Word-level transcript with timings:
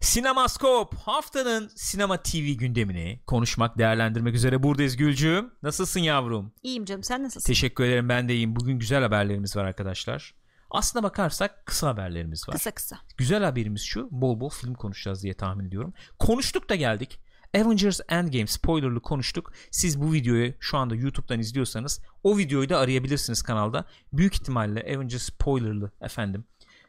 Sinemaskop 0.00 0.94
haftanın 0.94 1.70
sinema 1.74 2.22
TV 2.22 2.52
gündemini 2.52 3.20
konuşmak, 3.26 3.78
değerlendirmek 3.78 4.34
üzere 4.34 4.62
buradayız 4.62 4.96
Gülcüğüm. 4.96 5.50
Nasılsın 5.62 6.00
yavrum? 6.00 6.52
İyiyim 6.62 6.84
canım 6.84 7.02
sen 7.02 7.22
nasılsın? 7.22 7.46
Teşekkür 7.46 7.84
ederim 7.84 8.08
ben 8.08 8.28
de 8.28 8.34
iyiyim. 8.34 8.56
Bugün 8.56 8.78
güzel 8.78 9.02
haberlerimiz 9.02 9.56
var 9.56 9.64
arkadaşlar. 9.64 10.34
Aslına 10.70 11.02
bakarsak 11.02 11.66
kısa 11.66 11.88
haberlerimiz 11.88 12.48
var. 12.48 12.56
Kısa 12.56 12.70
kısa. 12.70 12.98
Güzel 13.16 13.44
haberimiz 13.44 13.82
şu 13.82 14.08
bol 14.10 14.40
bol 14.40 14.50
film 14.50 14.74
konuşacağız 14.74 15.22
diye 15.22 15.34
tahmin 15.34 15.64
ediyorum. 15.64 15.94
Konuştuk 16.18 16.68
da 16.68 16.74
geldik. 16.74 17.20
Avengers 17.54 18.00
Endgame 18.08 18.46
spoilerlı 18.46 19.00
konuştuk. 19.00 19.52
Siz 19.70 20.00
bu 20.00 20.12
videoyu 20.12 20.54
şu 20.60 20.78
anda 20.78 20.94
YouTube'dan 20.94 21.40
izliyorsanız 21.40 22.00
o 22.22 22.38
videoyu 22.38 22.68
da 22.68 22.78
arayabilirsiniz 22.78 23.42
kanalda. 23.42 23.84
Büyük 24.12 24.34
ihtimalle 24.34 24.80
Avengers 24.96 25.22
spoilerlı 25.22 25.90
efendim 26.00 26.44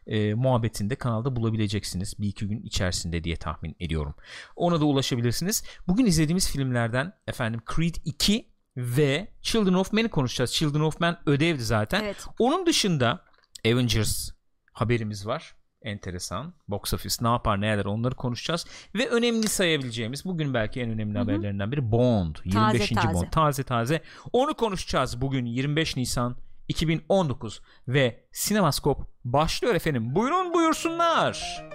e, 0.07 0.33
muhabbetinde 0.33 0.95
kanalda 0.95 1.35
bulabileceksiniz 1.35 2.19
bir 2.19 2.27
iki 2.27 2.47
gün 2.47 2.61
içerisinde 2.61 3.23
diye 3.23 3.35
tahmin 3.35 3.75
ediyorum. 3.79 4.15
Ona 4.55 4.81
da 4.81 4.85
ulaşabilirsiniz. 4.85 5.63
Bugün 5.87 6.05
izlediğimiz 6.05 6.51
filmlerden 6.51 7.13
efendim 7.27 7.61
Creed 7.75 7.95
2 8.05 8.49
ve 8.77 9.27
Children 9.41 9.73
of 9.73 9.93
Men'i 9.93 10.09
konuşacağız. 10.09 10.53
Children 10.53 10.79
of 10.79 10.99
Men 10.99 11.17
ödevdi 11.25 11.63
zaten. 11.63 12.03
Evet. 12.03 12.25
Onun 12.39 12.65
dışında 12.65 13.25
Avengers 13.65 14.31
haberimiz 14.73 15.27
var. 15.27 15.55
Enteresan. 15.81 16.53
Box 16.67 16.93
office 16.93 17.15
ne 17.21 17.27
yapar 17.27 17.61
ne 17.61 17.71
eder 17.71 17.85
onları 17.85 18.15
konuşacağız. 18.15 18.65
Ve 18.95 19.09
önemli 19.09 19.47
sayabileceğimiz 19.47 20.25
bugün 20.25 20.53
belki 20.53 20.81
en 20.81 20.89
önemli 20.89 21.13
Hı 21.13 21.17
hı. 21.17 21.23
haberlerinden 21.23 21.71
biri 21.71 21.91
Bond. 21.91 22.35
25. 22.45 22.89
taze. 22.89 23.13
Bond. 23.13 23.27
Taze 23.31 23.63
taze. 23.63 24.01
Onu 24.33 24.53
konuşacağız 24.53 25.21
bugün 25.21 25.45
25 25.45 25.97
Nisan 25.97 26.35
2019 26.67 27.61
ve 27.87 28.23
Sinemaskop 28.31 29.07
başlıyor 29.25 29.75
efendim. 29.75 30.15
Buyurun 30.15 30.53
buyursunlar. 30.53 31.65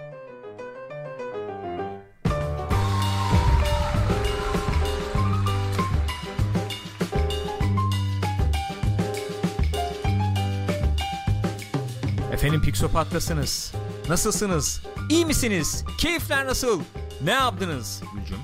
Efendim 12.32 12.63
Pixopat'tasınız. 12.63 13.73
Nasılsınız? 14.09 14.82
İyi 15.10 15.27
misiniz? 15.27 15.85
Keyifler 15.99 16.47
nasıl? 16.47 16.80
Ne 17.25 17.30
yaptınız? 17.30 18.02
Gülcüm. 18.15 18.38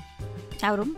Yavrum 0.63 0.95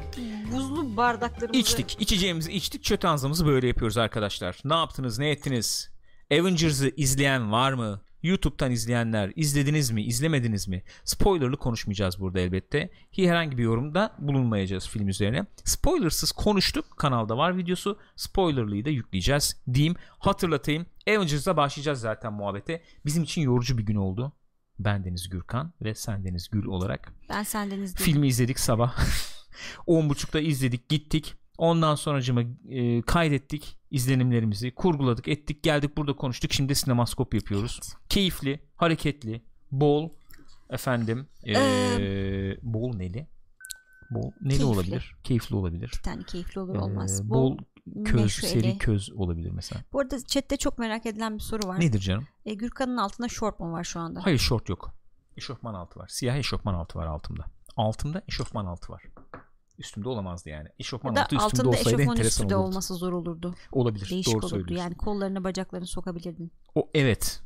buzlu 0.52 0.97
bardaklarımızı 0.97 1.59
İçtik. 1.59 1.97
içeceğimizi 1.99 2.52
içtik. 2.52 2.83
Çötanzamızı 2.83 3.45
böyle 3.45 3.67
yapıyoruz 3.67 3.97
arkadaşlar. 3.97 4.57
Ne 4.66 4.73
yaptınız? 4.73 5.19
Ne 5.19 5.29
ettiniz? 5.29 5.89
Avengers'ı 6.31 6.91
izleyen 6.97 7.51
var 7.51 7.73
mı? 7.73 8.01
YouTube'dan 8.23 8.71
izleyenler 8.71 9.31
izlediniz 9.35 9.91
mi? 9.91 10.03
izlemediniz 10.03 10.67
mi? 10.67 10.83
Spoilerlı 11.03 11.57
konuşmayacağız 11.57 12.19
burada 12.19 12.39
elbette. 12.39 12.89
Herhangi 13.11 13.57
bir 13.57 13.63
yorumda 13.63 14.16
bulunmayacağız 14.19 14.88
film 14.89 15.07
üzerine. 15.07 15.45
Spoilersız 15.63 16.31
konuştuk. 16.31 16.85
Kanalda 16.97 17.38
var 17.38 17.57
videosu. 17.57 17.99
Spoilerlıyı 18.16 18.85
da 18.85 18.89
yükleyeceğiz 18.89 19.61
diyeyim. 19.73 19.95
Hatırlatayım. 20.19 20.85
Avengers'la 21.07 21.57
başlayacağız 21.57 21.99
zaten 21.99 22.33
muhabbete. 22.33 22.83
Bizim 23.05 23.23
için 23.23 23.41
yorucu 23.41 23.77
bir 23.77 23.83
gün 23.85 23.95
oldu. 23.95 24.31
Ben 24.79 25.03
Deniz 25.05 25.29
Gürkan 25.29 25.73
ve 25.81 25.95
sen 25.95 26.25
Deniz 26.25 26.49
Gül 26.49 26.66
olarak 26.66 27.13
Ben 27.29 27.44
senden 27.44 27.79
izledim. 27.79 28.05
Filmi 28.05 28.27
izledik 28.27 28.59
sabah. 28.59 28.97
10.30'da 29.88 30.39
izledik 30.39 30.89
gittik. 30.89 31.35
Ondan 31.57 31.95
sonracıma 31.95 32.41
e, 32.69 33.02
kaydettik 33.02 33.77
izlenimlerimizi, 33.91 34.75
kurguladık, 34.75 35.27
ettik, 35.27 35.63
geldik 35.63 35.97
burada 35.97 36.16
konuştuk. 36.16 36.53
Şimdi 36.53 36.75
sinemaskop 36.75 37.33
yapıyoruz. 37.33 37.79
Keyifli, 38.09 38.59
hareketli, 38.75 39.41
bol 39.71 40.09
efendim, 40.69 41.27
e, 41.47 41.55
bol 42.61 42.95
neli? 42.95 43.27
Bol 44.11 44.31
neli 44.41 44.49
Keyifli. 44.49 44.66
olabilir? 44.66 45.16
Keyifli 45.23 45.55
olabilir. 45.55 45.91
Bir 45.97 46.03
tane 46.03 46.23
keyifli 46.23 46.61
olur 46.61 46.75
olmaz. 46.75 47.29
bol 47.29 47.57
köz, 48.05 48.21
neşeli. 48.21 48.47
seri 48.47 48.77
köz 48.77 49.11
olabilir 49.11 49.51
mesela. 49.51 49.81
Bu 49.94 50.00
arada 50.00 50.25
chatte 50.25 50.57
çok 50.57 50.78
merak 50.79 51.05
edilen 51.05 51.35
bir 51.38 51.44
soru 51.44 51.67
var. 51.67 51.79
Nedir 51.79 52.00
canım? 52.00 52.28
E, 52.45 52.53
Gürkan'ın 52.53 52.97
altında 52.97 53.28
short 53.28 53.59
mu 53.59 53.72
var 53.72 53.84
şu 53.84 54.00
anda? 54.00 54.25
Hayır 54.25 54.38
şort 54.38 54.69
yok. 54.69 54.91
Eşofman 55.38 55.73
altı 55.73 56.00
var. 56.00 56.07
Siyah 56.07 56.35
eşofman 56.35 56.73
altı 56.73 57.00
var 57.00 57.07
altımda. 57.07 57.45
Altımda 57.78 58.22
eşofman 58.28 58.66
altı 58.66 58.94
var. 58.94 59.03
Üstümde 59.79 60.09
olamazdı 60.09 60.50
yani. 60.50 60.69
Eşofman 60.79 61.12
altı 61.12 61.22
üstümde 61.22 61.44
altında 61.44 61.69
olsaydı 61.69 61.90
eşofman 61.90 62.07
enteresan 62.17 62.28
üstü 62.28 62.50
de 62.50 62.56
olurdu. 62.56 62.67
olması 62.67 62.95
zor 62.95 63.13
olurdu. 63.13 63.56
Olabilir. 63.72 64.09
Değişik 64.09 64.34
Doğru 64.34 64.38
olurdu 64.38 64.50
söylüyorsun. 64.50 64.75
yani 64.84 64.97
kollarını 64.97 65.44
bacaklarını 65.44 65.88
sokabilirdin. 65.88 66.51
O 66.75 66.90
evet. 66.94 67.41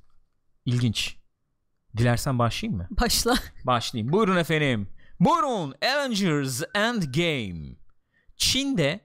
İlginç. 0.65 1.17
Dilersen 1.97 2.39
başlayayım 2.39 2.77
mı? 2.77 2.87
Başla. 3.01 3.35
Başlayayım. 3.65 4.13
Buyurun 4.13 4.37
efendim. 4.37 4.89
Buyurun 5.19 5.75
Avengers 5.85 6.61
Endgame. 6.75 7.75
Çin'de 8.37 8.99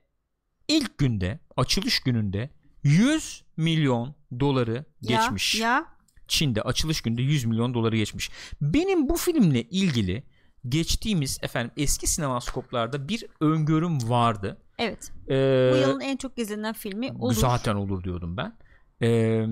ilk 0.69 0.99
günde 0.99 1.41
açılış 1.57 2.01
gününde 2.01 2.51
100 2.83 3.45
milyon 3.57 4.15
doları 4.41 4.85
geçmiş. 5.03 5.55
Ya, 5.55 5.69
ya. 5.69 5.87
Çin'de 6.29 6.63
açılış 6.63 7.01
günde 7.01 7.23
100 7.23 7.45
milyon 7.45 7.75
doları 7.75 7.97
geçmiş. 7.97 8.31
Benim 8.61 9.09
bu 9.09 9.17
filmle 9.17 9.63
ilgili 9.63 10.23
geçtiğimiz 10.69 11.39
efendim 11.43 11.71
eski 11.77 12.07
sinemaskoplarda 12.07 13.09
bir 13.09 13.25
öngörüm 13.41 14.11
vardı. 14.11 14.59
Evet. 14.79 15.13
Ee, 15.29 15.71
Bu 15.73 15.77
yılın 15.77 16.01
en 16.01 16.17
çok 16.17 16.39
izlenen 16.39 16.73
filmi 16.73 17.13
olur. 17.13 17.35
Zaten 17.35 17.75
olur 17.75 18.05
diyordum 18.05 18.37
ben. 18.37 18.57
Ee, 19.03 19.47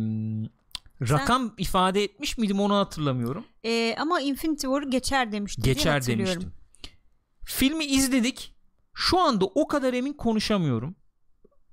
rakam 1.10 1.55
ifade 1.59 2.05
etmiş 2.05 2.38
miydim 2.38 2.60
onu 2.60 2.75
hatırlamıyorum. 2.75 3.44
E, 3.65 3.97
ama 3.99 4.21
Infinity 4.21 4.66
War'u 4.66 4.91
geçer 4.91 5.32
demiştim 5.32 5.65
Geçer 5.65 6.06
demiştim. 6.06 6.53
Filmi 7.44 7.84
izledik. 7.84 8.55
Şu 8.94 9.21
anda 9.21 9.44
o 9.44 9.69
kadar 9.69 9.93
emin 9.94 10.12
konuşamıyorum. 10.12 10.97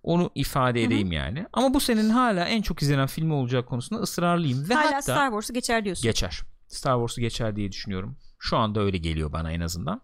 Onu 0.03 0.29
ifade 0.35 0.83
edeyim 0.83 1.11
yani. 1.11 1.45
Ama 1.53 1.73
bu 1.73 1.79
senin 1.79 2.09
hala 2.09 2.45
en 2.45 2.61
çok 2.61 2.81
izlenen 2.81 3.07
filmi 3.07 3.33
olacağı 3.33 3.65
konusunda 3.65 4.01
ısrarlıyım. 4.01 4.69
Ve 4.69 4.73
Hala 4.73 4.85
hatta 4.85 5.01
Star 5.01 5.27
Wars'u 5.27 5.53
geçer 5.53 5.85
diyorsun. 5.85 6.03
geçer. 6.03 6.41
Star 6.67 6.93
Wars'u 6.95 7.21
geçer 7.21 7.55
diye 7.55 7.71
düşünüyorum. 7.71 8.17
Şu 8.45 8.57
anda 8.57 8.79
öyle 8.81 8.97
geliyor 8.97 9.31
bana 9.31 9.51
en 9.51 9.59
azından. 9.59 10.01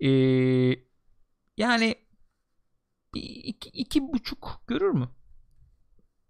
Ee, 0.00 0.08
yani 1.56 1.94
iki, 3.14 3.68
iki 3.68 4.02
buçuk 4.02 4.62
görür 4.66 4.90
mü? 4.90 5.08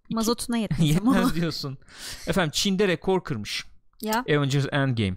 İki- 0.05 0.15
Mazotuna 0.15 0.57
yetmez. 0.59 0.89
Yetmez 0.91 1.35
diyorsun. 1.35 1.79
Efendim 2.27 2.51
Çin'de 2.55 2.89
rekor 2.89 3.25
kırmış. 3.25 3.65
ya. 4.03 4.25
Avengers 4.29 4.67
Endgame. 4.73 5.17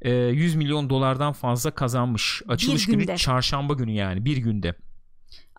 Ee, 0.00 0.10
100 0.12 0.54
milyon 0.54 0.90
dolardan 0.90 1.32
fazla 1.32 1.70
kazanmış. 1.70 2.42
Açılış 2.48 2.86
günü 2.86 3.16
çarşamba 3.16 3.74
günü 3.74 3.92
yani 3.92 4.24
bir 4.24 4.36
günde. 4.36 4.74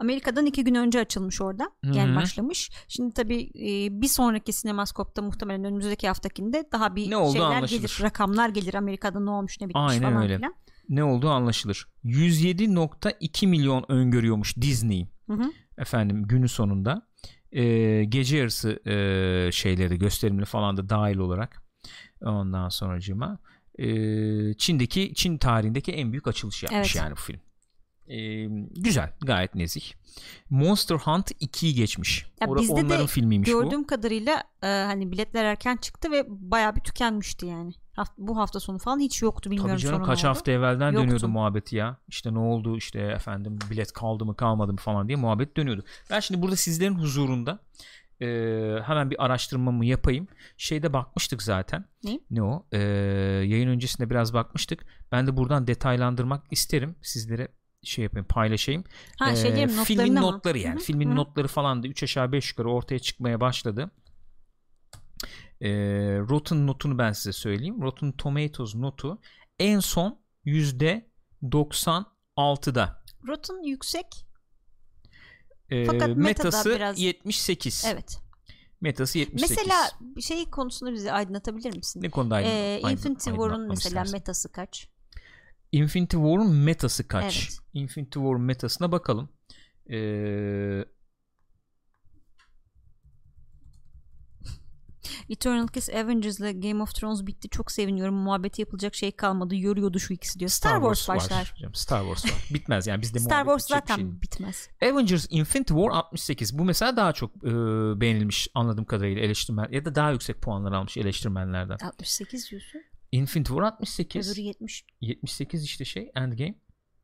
Amerika'dan 0.03 0.45
iki 0.45 0.63
gün 0.63 0.75
önce 0.75 0.99
açılmış 0.99 1.41
orada. 1.41 1.63
Hı 1.85 1.91
Yani 1.97 2.15
başlamış. 2.15 2.71
Şimdi 2.87 3.13
tabii 3.13 3.41
e, 3.55 4.01
bir 4.01 4.07
sonraki 4.07 4.53
sinemaskopta 4.53 5.21
muhtemelen 5.21 5.63
önümüzdeki 5.63 6.07
haftakinde 6.07 6.63
daha 6.71 6.95
bir 6.95 7.09
Ne 7.09 7.17
olduğu 7.17 7.33
şeyler 7.33 7.45
anlaşılır. 7.55 7.79
gelir. 7.79 7.97
Rakamlar 8.01 8.49
gelir. 8.49 8.73
Amerika'da 8.73 9.19
ne 9.19 9.29
olmuş 9.29 9.61
ne 9.61 9.69
bitmiş 9.69 9.83
Aynen 9.91 10.09
falan 10.11 10.23
öyle. 10.23 10.35
filan. 10.37 10.53
Ne 10.89 11.03
olduğu 11.03 11.29
anlaşılır. 11.29 11.87
107.2 12.05 13.47
milyon 13.47 13.85
öngörüyormuş 13.89 14.57
Disney. 14.57 15.07
Hı 15.27 15.33
hı. 15.33 15.51
Efendim 15.77 16.23
günü 16.27 16.49
sonunda. 16.49 17.07
Ee, 17.51 18.03
gece 18.03 18.37
yarısı 18.37 18.89
e, 18.89 19.51
şeyleri 19.51 19.97
gösterimli 19.99 20.45
falan 20.45 20.77
da 20.77 20.89
dahil 20.89 21.17
olarak. 21.17 21.63
Ondan 22.21 22.69
sonracığıma 22.69 23.39
e, 23.79 23.87
Çin'deki 24.53 25.13
Çin 25.15 25.37
tarihindeki 25.37 25.91
en 25.91 26.11
büyük 26.11 26.27
açılış 26.27 26.63
yapmış 26.63 26.77
Evet. 26.79 26.95
yani 26.95 27.11
bu 27.11 27.15
film. 27.19 27.39
Ee, 28.07 28.45
güzel 28.75 29.13
gayet 29.21 29.55
nezih. 29.55 29.83
Monster 30.49 30.95
Hunt 30.95 31.31
2'yi 31.31 31.73
geçmiş. 31.73 32.25
Ya 32.41 32.47
Ora- 32.47 32.59
bizde 32.61 32.75
de 32.75 32.85
onların 32.85 33.07
filmiymiş 33.07 33.49
bu. 33.53 33.63
Gördüğüm 33.63 33.83
kadarıyla 33.83 34.43
e, 34.63 34.67
hani 34.67 35.11
biletler 35.11 35.43
erken 35.43 35.77
çıktı 35.77 36.11
ve 36.11 36.25
bayağı 36.27 36.75
bir 36.75 36.81
tükenmişti 36.81 37.45
yani. 37.45 37.71
Haft- 37.95 38.17
bu 38.17 38.37
hafta 38.37 38.59
sonu 38.59 38.79
falan 38.79 38.99
hiç 38.99 39.21
yoktu 39.21 39.51
bilmiyorum 39.51 39.71
Tabii 39.71 39.81
canım 39.81 40.03
kaç 40.03 40.23
hafta 40.23 40.51
evvelden 40.51 40.91
Yoktu. 40.91 41.03
dönüyordu 41.03 41.27
muhabbeti 41.27 41.75
ya. 41.75 41.97
İşte 42.07 42.33
ne 42.33 42.39
oldu 42.39 42.77
işte 42.77 42.99
efendim 42.99 43.59
bilet 43.71 43.91
kaldı 43.93 44.25
mı 44.25 44.35
kalmadı 44.35 44.71
mı 44.71 44.79
falan 44.79 45.07
diye 45.07 45.15
muhabbet 45.17 45.57
dönüyordu. 45.57 45.83
Ben 46.09 46.19
şimdi 46.19 46.41
burada 46.41 46.55
sizlerin 46.55 46.95
huzurunda 46.95 47.59
e, 48.21 48.25
hemen 48.85 49.09
bir 49.11 49.25
araştırmamı 49.25 49.85
yapayım. 49.85 50.27
Şeyde 50.57 50.93
bakmıştık 50.93 51.43
zaten. 51.43 51.85
Ne? 52.03 52.19
Ne 52.31 52.43
o? 52.43 52.65
E, 52.71 52.77
yayın 53.47 53.67
öncesinde 53.67 54.09
biraz 54.09 54.33
bakmıştık. 54.33 54.85
Ben 55.11 55.27
de 55.27 55.37
buradan 55.37 55.67
detaylandırmak 55.67 56.43
isterim. 56.51 56.95
Sizlere 57.01 57.47
şey 57.83 58.03
yapayım 58.03 58.27
paylaşayım. 58.27 58.83
Ha 59.19 59.31
Ee, 59.31 59.35
şey 59.35 59.51
diyeyim 59.51 59.69
filmin 59.69 60.03
notlarını 60.15 60.21
mı? 60.21 60.27
notları 60.35 60.57
yani. 60.59 60.75
Hı 60.75 60.79
hı, 60.79 60.83
Filmin 60.83 61.11
hı. 61.11 61.15
notları 61.15 61.47
falan 61.47 61.83
da 61.83 61.87
3 61.87 62.03
aşağı 62.03 62.31
5 62.31 62.49
yukarı 62.49 62.71
ortaya 62.71 62.99
çıkmaya 62.99 63.39
başladı. 63.41 63.91
Ee, 65.61 65.69
Rotten 66.29 66.67
notunu 66.67 66.97
ben 66.97 67.11
size 67.11 67.31
söyleyeyim. 67.33 67.81
Rotten 67.81 68.11
Tomatoes 68.11 68.75
notu 68.75 69.21
en 69.59 69.79
son 69.79 70.19
%96'da. 70.45 73.03
Rotten 73.27 73.63
yüksek. 73.63 74.05
Ee, 75.69 75.85
Fakat 75.85 76.17
Metası 76.17 76.69
biraz- 76.75 76.99
78. 76.99 77.85
Evet. 77.87 78.17
Metası 78.81 79.19
78. 79.19 79.49
Mesela 79.49 79.89
şey 80.21 80.49
konusunda 80.49 80.93
bizi 80.93 81.11
aydınlatabilir 81.11 81.75
misin? 81.77 82.01
ne 82.03 82.09
konuda 82.09 82.35
aydın, 82.35 82.49
Ee, 82.49 82.79
Infinity 82.91 83.29
War'un 83.29 83.67
mesela 83.67 83.87
istersin? 84.01 84.13
metası 84.13 84.51
kaç? 84.51 84.87
Infinity 85.73 86.15
War'un 86.15 86.55
metası 86.55 87.07
kaç? 87.07 87.43
Evet. 87.43 87.57
Infinity 87.73 88.19
War 88.19 88.35
metasına 88.35 88.91
bakalım. 88.91 89.29
Ee, 89.91 90.85
Eternal 95.29 95.67
Kiss 95.67 95.89
Avengers'la 95.89 96.51
Game 96.51 96.83
of 96.83 96.95
Thrones 96.95 97.25
bitti. 97.25 97.49
Çok 97.49 97.71
seviniyorum. 97.71 98.15
Muhabbeti 98.15 98.61
yapılacak 98.61 98.95
şey 98.95 99.11
kalmadı. 99.11 99.55
Yoruyordu 99.55 99.99
şu 99.99 100.13
ikisi 100.13 100.39
diyor. 100.39 100.49
Star, 100.49 100.75
Wars, 100.75 101.09
başlar. 101.09 101.53
Var. 101.63 101.73
Star 101.73 102.01
Wars 102.01 102.25
var. 102.25 102.47
Bitmez 102.53 102.87
yani 102.87 103.01
bizde 103.01 103.19
Star 103.19 103.43
Wars 103.43 103.67
zaten 103.67 103.95
şey. 103.95 104.21
bitmez. 104.21 104.69
Avengers 104.81 105.27
Infinity 105.29 105.73
War 105.73 105.89
68. 105.89 106.57
Bu 106.57 106.65
mesela 106.65 106.97
daha 106.97 107.13
çok 107.13 107.35
e, 107.43 107.51
beğenilmiş 108.01 108.47
anladığım 108.53 108.85
kadarıyla 108.85 109.21
eleştirmen 109.21 109.67
ya 109.71 109.85
da 109.85 109.95
daha 109.95 110.11
yüksek 110.11 110.41
puanlar 110.41 110.71
almış 110.71 110.97
eleştirmenlerden. 110.97 111.77
68 111.85 112.51
diyorsun. 112.51 112.81
Infinity 113.13 113.49
War 113.49 113.63
68. 113.63 114.31
Öbürü 114.31 114.41
70. 114.41 114.85
78 115.01 115.63
işte 115.63 115.85
şey 115.85 116.11
Endgame. 116.15 116.55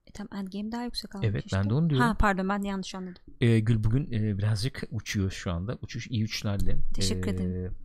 E 0.07 0.11
tamam 0.13 0.39
Endgame 0.39 0.71
daha 0.71 0.83
yüksek 0.83 1.15
almış 1.15 1.27
Evet, 1.27 1.45
işte. 1.45 1.57
ben 1.57 1.69
de 1.69 1.73
onu 1.73 1.89
diyorum. 1.89 2.07
Ha 2.07 2.15
pardon 2.19 2.50
ben 2.50 2.63
de 2.63 2.67
yanlış 2.67 2.95
anladım. 2.95 3.21
E, 3.41 3.59
Gül 3.59 3.83
bugün 3.83 4.11
e, 4.11 4.38
birazcık 4.38 4.83
uçuyor 4.91 5.31
şu 5.31 5.51
anda. 5.51 5.77
Uçuş 5.81 6.07
iyi 6.07 6.27
dilerim. 6.27 6.83
Teşekkür 6.94 7.27
E, 7.31 7.33
ederim. 7.35 7.75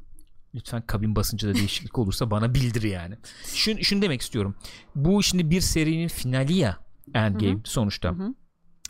Lütfen 0.55 0.83
kabin 0.87 1.17
basıncında 1.17 1.55
değişiklik 1.55 1.99
olursa 1.99 2.31
bana 2.31 2.55
bildir 2.55 2.83
yani. 2.83 3.15
Şunu, 3.55 3.85
şunu 3.85 4.03
demek 4.03 4.21
istiyorum. 4.21 4.57
Bu 4.95 5.23
şimdi 5.23 5.51
bir 5.51 5.61
serinin 5.61 6.09
finali 6.09 6.55
ya 6.55 6.79
Endgame 7.15 7.53
Hı 7.53 7.57
hı. 7.57 7.61
sonuçta. 7.65 8.09
Hı 8.11 8.23
hı. 8.23 8.35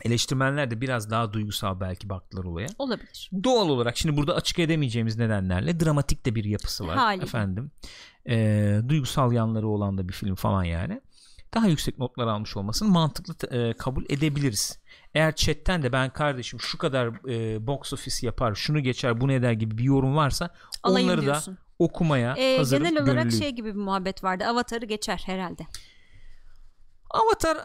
Eleştirmenler 0.03 0.71
de 0.71 0.81
biraz 0.81 1.09
daha 1.11 1.33
duygusal 1.33 1.79
belki 1.79 2.09
baktılar 2.09 2.43
olaya. 2.43 2.67
Olabilir. 2.79 3.29
Doğal 3.43 3.69
olarak 3.69 3.97
şimdi 3.97 4.17
burada 4.17 4.35
açık 4.35 4.59
edemeyeceğimiz 4.59 5.17
nedenlerle 5.17 5.79
dramatik 5.79 6.25
de 6.25 6.35
bir 6.35 6.43
yapısı 6.43 6.87
var 6.87 6.97
Haliyle. 6.97 7.23
efendim. 7.25 7.71
Ee, 8.29 8.79
duygusal 8.89 9.31
yanları 9.31 9.67
olan 9.67 9.97
da 9.97 10.07
bir 10.09 10.13
film 10.13 10.35
falan 10.35 10.63
yani. 10.63 11.01
Daha 11.53 11.67
yüksek 11.67 11.97
notlar 11.97 12.27
almış 12.27 12.57
olmasını 12.57 12.89
mantıklı 12.89 13.47
e, 13.57 13.73
kabul 13.73 14.05
edebiliriz. 14.09 14.79
Eğer 15.13 15.35
chatten 15.35 15.83
de 15.83 15.91
ben 15.91 16.09
kardeşim 16.09 16.59
şu 16.59 16.77
kadar 16.77 17.29
e, 17.29 17.67
box 17.67 17.93
office 17.93 18.25
yapar, 18.27 18.55
şunu 18.55 18.79
geçer, 18.79 19.21
bunu 19.21 19.33
eder 19.33 19.51
gibi 19.51 19.77
bir 19.77 19.83
yorum 19.83 20.15
varsa 20.15 20.49
Alayım 20.83 21.07
onları 21.07 21.21
da 21.21 21.25
diyorsun. 21.25 21.57
okumaya 21.79 22.35
Ee, 22.37 22.57
hazırım. 22.57 22.83
genel 22.83 23.03
olarak 23.03 23.15
gönüllüyüm. 23.15 23.43
şey 23.43 23.51
gibi 23.51 23.75
bir 23.75 23.79
muhabbet 23.79 24.23
vardı. 24.23 24.43
Avatar'ı 24.45 24.85
geçer 24.85 25.23
herhalde. 25.25 25.63
Avatar 27.09 27.57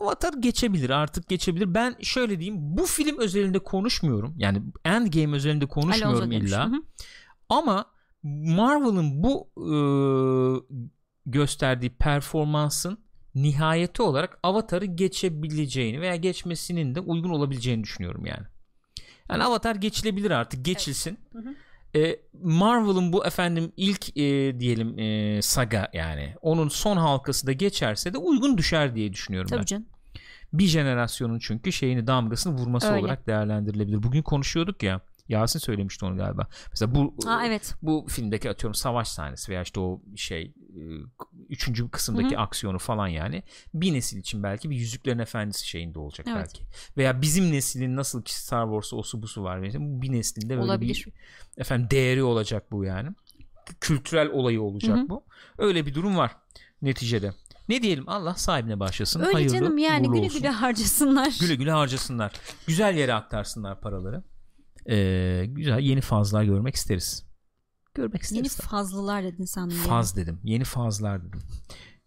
Avatar 0.00 0.32
geçebilir 0.40 0.90
artık 0.90 1.28
geçebilir. 1.28 1.74
Ben 1.74 1.96
şöyle 2.02 2.40
diyeyim 2.40 2.56
bu 2.60 2.86
film 2.86 3.18
özelinde 3.18 3.58
konuşmuyorum. 3.58 4.34
Yani 4.38 4.62
Endgame 4.84 5.36
özelinde 5.36 5.66
konuşmuyorum 5.66 6.30
Alonso 6.30 6.46
illa. 6.46 6.66
Hı 6.66 6.70
hı. 6.70 6.82
Ama 7.48 7.84
Marvel'ın 8.26 9.22
bu 9.22 9.50
e, 9.56 9.76
gösterdiği 11.26 11.90
performansın 11.90 12.98
nihayeti 13.34 14.02
olarak 14.02 14.38
Avatar'ı 14.42 14.84
geçebileceğini 14.84 16.00
veya 16.00 16.16
geçmesinin 16.16 16.94
de 16.94 17.00
uygun 17.00 17.30
olabileceğini 17.30 17.84
düşünüyorum 17.84 18.26
yani. 18.26 18.46
Yani 19.30 19.44
Avatar 19.44 19.74
geçilebilir 19.74 20.30
artık 20.30 20.64
geçilsin. 20.64 21.18
Hı 21.32 21.38
hı. 21.38 21.54
E, 21.98 22.20
Marvel'ın 22.42 23.12
bu 23.12 23.26
efendim 23.26 23.72
ilk 23.76 24.16
e, 24.16 24.60
diyelim 24.60 24.98
e, 24.98 25.42
saga 25.42 25.88
yani 25.92 26.34
onun 26.42 26.68
son 26.68 26.96
halkası 26.96 27.46
da 27.46 27.52
geçerse 27.52 28.12
de 28.14 28.18
uygun 28.18 28.58
düşer 28.58 28.94
diye 28.94 29.12
düşünüyorum 29.12 29.48
ben 29.52 29.56
Tabii 29.56 29.66
canım. 29.66 29.86
bir 30.52 30.66
jenerasyonun 30.66 31.38
çünkü 31.38 31.72
şeyini 31.72 32.06
damgasını 32.06 32.58
vurması 32.58 32.88
Öyle. 32.88 33.00
olarak 33.00 33.26
değerlendirilebilir. 33.26 34.02
Bugün 34.02 34.22
konuşuyorduk 34.22 34.82
ya 34.82 35.00
Yasin 35.28 35.58
söylemişti 35.58 36.04
onu 36.04 36.16
galiba. 36.16 36.46
Mesela 36.70 36.94
bu 36.94 37.14
Ha 37.24 37.46
evet. 37.46 37.74
bu 37.82 38.06
filmdeki 38.08 38.50
atıyorum 38.50 38.74
savaş 38.74 39.08
sahnesi 39.08 39.52
veya 39.52 39.62
işte 39.62 39.80
o 39.80 40.02
şey 40.16 40.42
e, 40.42 40.80
üçüncü 41.48 41.90
kısımdaki 41.90 42.34
Hı 42.34 42.38
hı. 42.38 42.42
aksiyonu 42.42 42.78
falan 42.78 43.08
yani 43.08 43.42
bir 43.74 43.92
nesil 43.94 44.18
için 44.18 44.42
belki 44.42 44.70
bir 44.70 44.76
Yüzüklerin 44.76 45.18
Efendisi 45.18 45.68
şeyinde 45.68 45.98
olacak 45.98 46.26
Evet. 46.30 46.36
belki. 46.36 46.62
Veya 46.96 47.22
bizim 47.22 47.52
neslin 47.52 47.96
nasıl 47.96 48.22
ki 48.22 48.34
Star 48.40 48.64
Wars'u 48.66 48.96
osu 48.96 49.22
busu 49.22 49.42
var 49.42 49.58
mesela 49.58 49.84
bu 49.84 50.02
bir 50.02 50.12
neslinde 50.12 50.48
böyle 50.56 50.62
Olabilir. 50.64 51.06
bir 51.06 51.12
efendim 51.60 51.88
değeri 51.90 52.22
olacak 52.22 52.72
bu 52.72 52.84
yani. 52.84 53.08
Kültürel 53.80 54.30
olayı 54.30 54.62
olacak 54.62 54.96
Hı 54.96 55.00
hı. 55.00 55.08
bu. 55.08 55.24
Öyle 55.58 55.86
bir 55.86 55.94
durum 55.94 56.16
var 56.16 56.36
neticede. 56.82 57.32
Ne 57.68 57.82
diyelim 57.82 58.08
Allah 58.08 58.34
sahibine 58.34 58.80
başlasın. 58.80 59.20
Öyle 59.20 59.32
Hayırlı, 59.32 59.54
canım 59.54 59.78
yani 59.78 60.08
güle 60.08 60.20
olsun. 60.26 60.38
güle 60.38 60.48
harcasınlar. 60.50 61.36
Güle 61.40 61.54
güle 61.54 61.70
harcasınlar. 61.70 62.32
Güzel 62.66 62.96
yere 62.96 63.14
aktarsınlar 63.14 63.80
paraları. 63.80 64.22
Ee, 64.90 65.44
güzel 65.48 65.78
yeni 65.78 66.00
fazlar 66.00 66.44
görmek 66.44 66.74
isteriz. 66.74 67.26
Görmek 67.94 68.22
isteriz. 68.22 68.36
Yeni 68.36 68.48
tabii. 68.48 68.66
fazlalar 68.66 69.24
dedin 69.24 69.46
yani. 69.56 69.72
Faz 69.72 70.16
dedim. 70.16 70.40
Yeni 70.44 70.64
fazlar 70.64 71.24
dedim. 71.28 71.40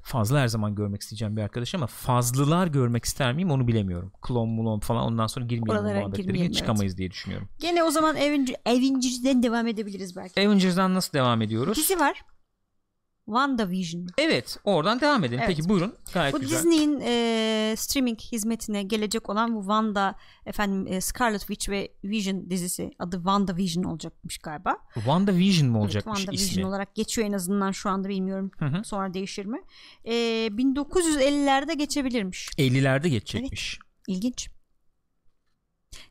Fazla 0.01 0.39
her 0.39 0.47
zaman 0.47 0.75
görmek 0.75 1.01
isteyeceğim 1.01 1.37
bir 1.37 1.41
arkadaş 1.41 1.75
ama 1.75 1.87
fazlılar 1.87 2.67
görmek 2.67 3.05
ister 3.05 3.33
miyim 3.33 3.51
onu 3.51 3.67
bilemiyorum. 3.67 4.11
Klon 4.21 4.49
mulon 4.49 4.79
falan 4.79 5.03
ondan 5.03 5.27
sonra 5.27 5.45
girmeyelim 5.45 5.83
Oralara 5.83 5.99
muhabbetlere. 5.99 6.45
Hiç 6.45 6.57
çıkamayız 6.57 6.97
diye 6.97 7.11
düşünüyorum. 7.11 7.49
Gene 7.59 7.83
o 7.83 7.91
zaman 7.91 8.15
Avenger, 8.15 8.55
Avengers'den 8.65 9.43
devam 9.43 9.67
edebiliriz 9.67 10.15
belki. 10.15 10.41
Avengers'dan 10.41 10.93
nasıl 10.93 11.13
devam 11.13 11.41
ediyoruz? 11.41 11.77
Dizi 11.77 11.99
var. 11.99 12.25
WandaVision. 13.29 14.07
Evet 14.17 14.57
oradan 14.63 15.01
devam 15.01 15.23
edelim. 15.23 15.39
Evet. 15.45 15.55
Peki 15.57 15.69
buyurun. 15.69 15.95
Gayet 16.13 16.33
Bu 16.33 16.39
güzel. 16.39 16.57
Disney'in 16.57 16.99
e, 17.03 17.75
streaming 17.77 18.19
hizmetine 18.19 18.83
gelecek 18.83 19.29
olan 19.29 19.55
bu 19.55 19.59
Wanda 19.61 20.15
efendim 20.45 20.93
e, 20.93 21.01
Scarlet 21.01 21.39
Witch 21.41 21.69
ve 21.69 21.91
Vision 22.03 22.49
dizisi 22.49 22.91
adı 22.99 23.15
WandaVision 23.15 23.83
olacakmış 23.83 24.37
galiba. 24.37 24.77
WandaVision 24.93 25.67
Evet, 25.67 25.77
olacakmış 25.83 26.19
WandaVision 26.19 26.49
ismi? 26.51 26.65
olarak 26.65 26.95
geçiyor 26.95 27.27
en 27.27 27.33
azından 27.33 27.71
şu 27.71 27.89
anda 27.89 28.09
bilmiyorum. 28.09 28.51
Hı 28.59 28.65
hı. 28.65 28.83
Sonra 28.83 29.13
değişir 29.13 29.45
mi? 29.45 29.59
E, 30.05 30.13
1950'lerde 30.47 31.73
geçebilirmiş. 31.73 32.49
50'lerde 32.57 33.07
geçecekmiş. 33.07 33.79
İlginç. 34.07 34.49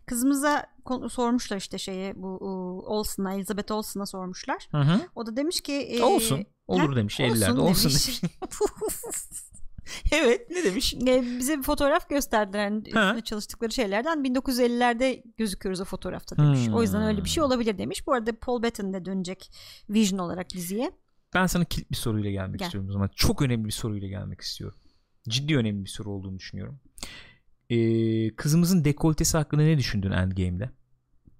Kızımıza 0.06 0.66
sormuşlar 1.08 1.56
işte 1.56 1.78
şeye 1.78 2.22
bu 2.22 2.28
u, 2.28 2.48
Olsen'a 2.86 3.34
Elizabeth 3.34 3.72
Olsen'a 3.72 4.06
sormuşlar. 4.06 4.68
Hı 4.70 4.78
hı. 4.78 5.00
O 5.14 5.26
da 5.26 5.36
demiş 5.36 5.60
ki 5.60 5.72
e, 5.72 6.02
Olsun. 6.02 6.46
Olur 6.66 6.90
ha? 6.90 6.96
demiş 6.96 7.20
Olsun 7.20 7.34
50'lerde. 7.34 7.58
Olsun 7.58 7.90
demiş. 7.90 8.22
demiş. 8.22 8.34
evet 10.12 10.50
ne 10.50 10.64
demiş? 10.64 10.94
E, 10.94 11.22
bize 11.38 11.58
bir 11.58 11.62
fotoğraf 11.62 12.08
gösterdiler 12.08 12.72
yani 12.94 13.22
çalıştıkları 13.22 13.72
şeylerden 13.72 14.18
1950'lerde 14.18 15.22
gözüküyoruz 15.36 15.80
o 15.80 15.84
fotoğrafta 15.84 16.36
demiş. 16.36 16.66
Hmm. 16.66 16.74
O 16.74 16.82
yüzden 16.82 17.02
öyle 17.02 17.24
bir 17.24 17.28
şey 17.28 17.42
olabilir 17.42 17.78
demiş. 17.78 18.06
Bu 18.06 18.12
arada 18.12 18.32
Paul 18.40 18.62
Bettany 18.62 18.92
de 18.92 19.04
dönecek 19.04 19.50
Vision 19.90 20.18
olarak 20.18 20.50
diziye. 20.50 20.92
Ben 21.34 21.46
sana 21.46 21.64
kilit 21.64 21.90
bir 21.90 21.96
soruyla 21.96 22.30
gelmek 22.30 22.58
Gel. 22.58 22.66
istiyorum 22.66 22.90
o 22.90 22.92
zaman. 22.92 23.10
Çok 23.16 23.42
önemli 23.42 23.64
bir 23.64 23.72
soruyla 23.72 24.08
gelmek 24.08 24.40
istiyorum. 24.40 24.78
Ciddi 25.28 25.56
önemli 25.56 25.84
bir 25.84 25.90
soru 25.90 26.10
olduğunu 26.10 26.38
düşünüyorum. 26.38 26.80
Ee, 27.70 28.34
kızımızın 28.36 28.84
dekoltesi 28.84 29.36
hakkında 29.36 29.62
ne 29.62 29.78
düşündün 29.78 30.10
Endgame'de? 30.10 30.70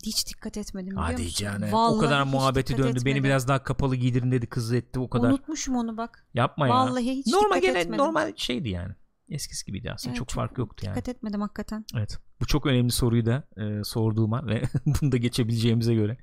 Hiç 0.06 0.26
dikkat 0.28 0.56
etmedim 0.56 0.86
biliyor 0.86 1.02
Hadi 1.02 1.22
musun? 1.22 1.36
canım. 1.44 1.68
O 1.72 1.76
Vallahi 1.76 2.00
kadar 2.04 2.26
hiç 2.26 2.32
muhabbeti 2.32 2.72
dikkat 2.72 2.86
döndü. 2.86 2.96
Beni 2.96 3.10
etmedim. 3.10 3.24
biraz 3.24 3.48
daha 3.48 3.62
kapalı 3.62 3.96
giydirin 3.96 4.32
dedi. 4.32 4.46
Kızı 4.46 4.76
etti 4.76 4.98
o 4.98 5.10
kadar. 5.10 5.28
Unutmuşum 5.28 5.76
onu 5.76 5.96
bak. 5.96 6.26
Yapma 6.34 6.68
ya. 6.68 6.74
Vallahi 6.74 7.10
hiç 7.16 7.26
normal 7.26 7.56
dikkat 7.56 7.62
gene 7.62 7.78
etmedim. 7.80 8.04
normal 8.04 8.32
şeydi 8.36 8.68
yani. 8.68 8.94
Eskisi 9.28 9.66
gibiydi 9.66 9.92
aslında. 9.92 10.10
Evet, 10.10 10.18
çok, 10.18 10.30
fark 10.30 10.58
yoktu 10.58 10.86
yani. 10.86 10.94
Dikkat 10.96 11.08
etmedim 11.08 11.40
hakikaten. 11.40 11.84
Evet. 11.96 12.18
Bu 12.40 12.46
çok 12.46 12.66
önemli 12.66 12.92
soruyu 12.92 13.26
da 13.26 13.48
e, 13.56 13.84
sorduğuma 13.84 14.46
ve 14.46 14.62
bunu 14.86 15.12
da 15.12 15.16
geçebileceğimize 15.16 15.94
göre. 15.94 16.16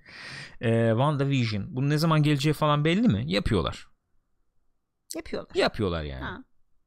E, 0.62 0.90
WandaVision. 0.90 1.76
Bunun 1.76 1.90
ne 1.90 1.98
zaman 1.98 2.24
geleceği 2.24 2.54
falan 2.54 2.86
belli 2.86 3.08
mi? 3.08 3.24
Yapıyorlar. 3.28 3.88
Yapıyorlar. 5.16 5.56
Yapıyorlar 5.56 6.04
yani. 6.04 6.24
Ha. 6.24 6.44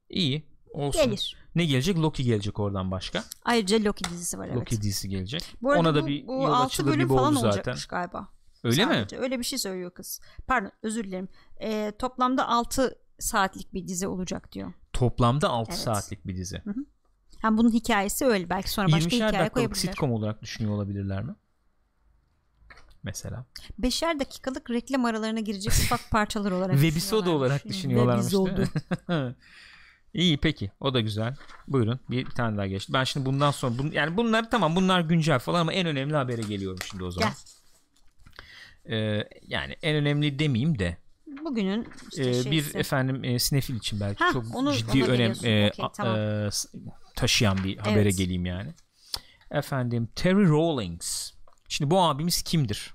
İyi. 0.08 0.48
Olsun. 0.72 1.04
Gelir. 1.04 1.36
Ne 1.58 1.64
gelecek? 1.64 1.98
Loki 1.98 2.24
gelecek 2.24 2.58
oradan 2.60 2.90
başka. 2.90 3.24
Ayrıca 3.44 3.84
Loki 3.84 4.04
dizisi 4.04 4.38
var 4.38 4.46
evet. 4.46 4.56
Loki 4.56 4.82
dizisi 4.82 5.08
gelecek. 5.08 5.54
Bu 5.62 5.70
arada 5.70 5.80
Ona 5.80 5.94
da 5.94 6.02
bu, 6.02 6.06
bir 6.06 6.26
bu 6.26 6.32
yol 6.32 6.52
6 6.52 6.64
açılır 6.66 6.92
bölüm 6.92 7.08
falan 7.08 7.24
oldu 7.32 7.34
zaten. 7.34 7.48
olacakmış 7.58 7.86
galiba. 7.86 8.28
Öyle 8.64 8.86
mi? 8.86 8.94
Sadece. 8.94 9.18
Öyle 9.18 9.38
bir 9.38 9.44
şey 9.44 9.58
söylüyor 9.58 9.90
kız. 9.90 10.20
Pardon 10.46 10.72
özür 10.82 11.04
dilerim. 11.04 11.28
Ee, 11.60 11.92
toplamda 11.98 12.48
6 12.48 12.98
saatlik 13.18 13.74
bir 13.74 13.88
dizi 13.88 14.08
olacak 14.08 14.52
diyor. 14.52 14.72
Toplamda 14.92 15.48
6 15.48 15.70
Evet. 15.70 15.80
saatlik 15.80 16.26
bir 16.26 16.36
dizi. 16.36 16.62
Hem 17.38 17.58
bunun 17.58 17.72
hikayesi 17.72 18.24
öyle. 18.24 18.50
Belki 18.50 18.70
sonra 18.70 18.92
başka 18.92 19.16
20'şer 19.16 19.28
hikaye 19.28 19.48
koyabilirler. 19.48 19.92
sitcom 19.92 20.12
olarak 20.12 20.42
düşünüyor 20.42 20.74
olabilirler 20.74 21.22
mi? 21.22 21.34
Mesela. 23.02 23.44
Beşer 23.78 24.20
dakikalık 24.20 24.70
reklam 24.70 25.04
aralarına 25.04 25.40
girecek 25.40 25.72
ufak 25.72 26.00
parçalar 26.10 26.50
olarak 26.50 26.74
Webisoda 26.74 27.30
olarak 27.30 27.64
düşünüyorlarmış. 27.64 28.32
mi? 28.32 28.46
Webisoda. 28.46 28.64
İyi 30.14 30.36
peki 30.36 30.70
o 30.80 30.94
da 30.94 31.00
güzel. 31.00 31.34
Buyurun 31.68 32.00
bir, 32.10 32.26
bir 32.26 32.30
tane 32.30 32.56
daha 32.56 32.66
geçti. 32.66 32.92
Ben 32.92 33.04
şimdi 33.04 33.26
bundan 33.26 33.50
sonra 33.50 33.78
bun, 33.78 33.90
yani 33.90 34.16
bunlar 34.16 34.50
tamam 34.50 34.76
bunlar 34.76 35.00
güncel 35.00 35.38
falan 35.38 35.60
ama 35.60 35.72
en 35.72 35.86
önemli 35.86 36.14
habere 36.16 36.42
geliyorum 36.42 36.78
şimdi 36.90 37.04
o 37.04 37.10
zaman. 37.10 37.30
Ee, 38.90 39.28
yani 39.48 39.76
en 39.82 39.96
önemli 39.96 40.38
demeyeyim 40.38 40.78
de 40.78 40.96
Bugünün 41.44 41.88
işte 42.12 42.22
e, 42.30 42.32
şeysi. 42.32 42.50
bir 42.50 42.74
efendim 42.74 43.24
e, 43.24 43.38
sinefil 43.38 43.74
için 43.76 44.00
belki 44.00 44.24
Ha, 44.24 44.32
çok 44.32 44.56
onu- 44.56 44.72
ciddi 44.72 45.04
ona 45.04 45.12
önem 45.12 45.30
e, 45.44 45.68
Okey, 45.72 45.84
a- 45.84 45.92
tamam. 45.92 46.16
e, 46.18 46.48
taşıyan 47.16 47.64
bir 47.64 47.76
habere 47.78 48.00
Evet. 48.00 48.18
geleyim 48.18 48.46
yani. 48.46 48.70
Efendim 49.50 50.08
Terry 50.16 50.48
Rawlings. 50.48 51.32
Şimdi 51.68 51.90
bu 51.90 52.00
abimiz 52.00 52.42
kimdir 52.42 52.94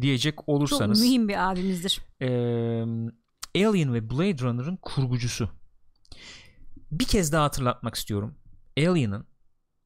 diyecek 0.00 0.36
çok 0.36 0.48
olursanız 0.48 1.00
mühim 1.00 1.28
bir 1.28 1.50
abimizdir. 1.50 2.00
e, 2.22 2.26
Alien 3.66 3.94
ve 3.94 4.10
Blade 4.10 4.38
Runner'ın 4.38 4.76
kurgucusu. 4.76 5.48
Bir 6.98 7.04
kez 7.04 7.32
daha 7.32 7.44
hatırlatmak 7.44 7.94
istiyorum. 7.94 8.34
Alien'ın 8.78 9.26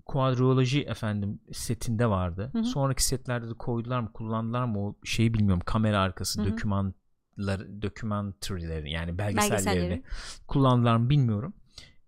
kuadroloji 0.06 0.82
efendim 0.82 1.40
setinde 1.52 2.06
vardı. 2.06 2.50
Hı 2.52 2.58
hı. 2.58 2.64
Sonraki 2.64 3.04
setlerde 3.04 3.48
de 3.48 3.54
koydular 3.54 4.00
mı 4.00 4.12
kullandılar 4.12 4.64
mı 4.64 4.86
o 4.86 4.96
şeyi 5.04 5.34
bilmiyorum. 5.34 5.62
Kamera 5.66 6.00
arkası 6.00 6.44
dokümanlar 6.50 7.82
dokümanterileri 7.82 8.90
yani 8.90 9.18
belgesellerini 9.18 9.66
Belgeselleri. 9.66 10.02
kullandılar 10.46 10.96
mı 10.96 11.10
bilmiyorum. 11.10 11.54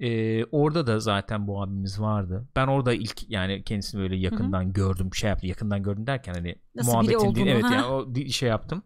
Ee, 0.00 0.44
orada 0.44 0.86
da 0.86 1.00
zaten 1.00 1.46
bu 1.46 1.62
abimiz 1.62 2.00
vardı. 2.00 2.48
Ben 2.56 2.66
orada 2.66 2.92
ilk 2.92 3.30
yani 3.30 3.64
kendisini 3.64 4.00
böyle 4.00 4.16
yakından 4.16 4.72
gördüm. 4.72 5.14
Şey 5.14 5.28
yaptım. 5.30 5.48
Yakından 5.48 5.82
gördüm 5.82 6.06
derken 6.06 6.34
hani 6.34 6.56
Nasıl 6.74 6.92
muhabbetin 6.92 7.34
değil. 7.34 7.46
Evet 7.46 7.64
ha. 7.64 7.74
yani 7.74 7.86
o 7.86 8.14
şey 8.30 8.48
yaptım. 8.48 8.82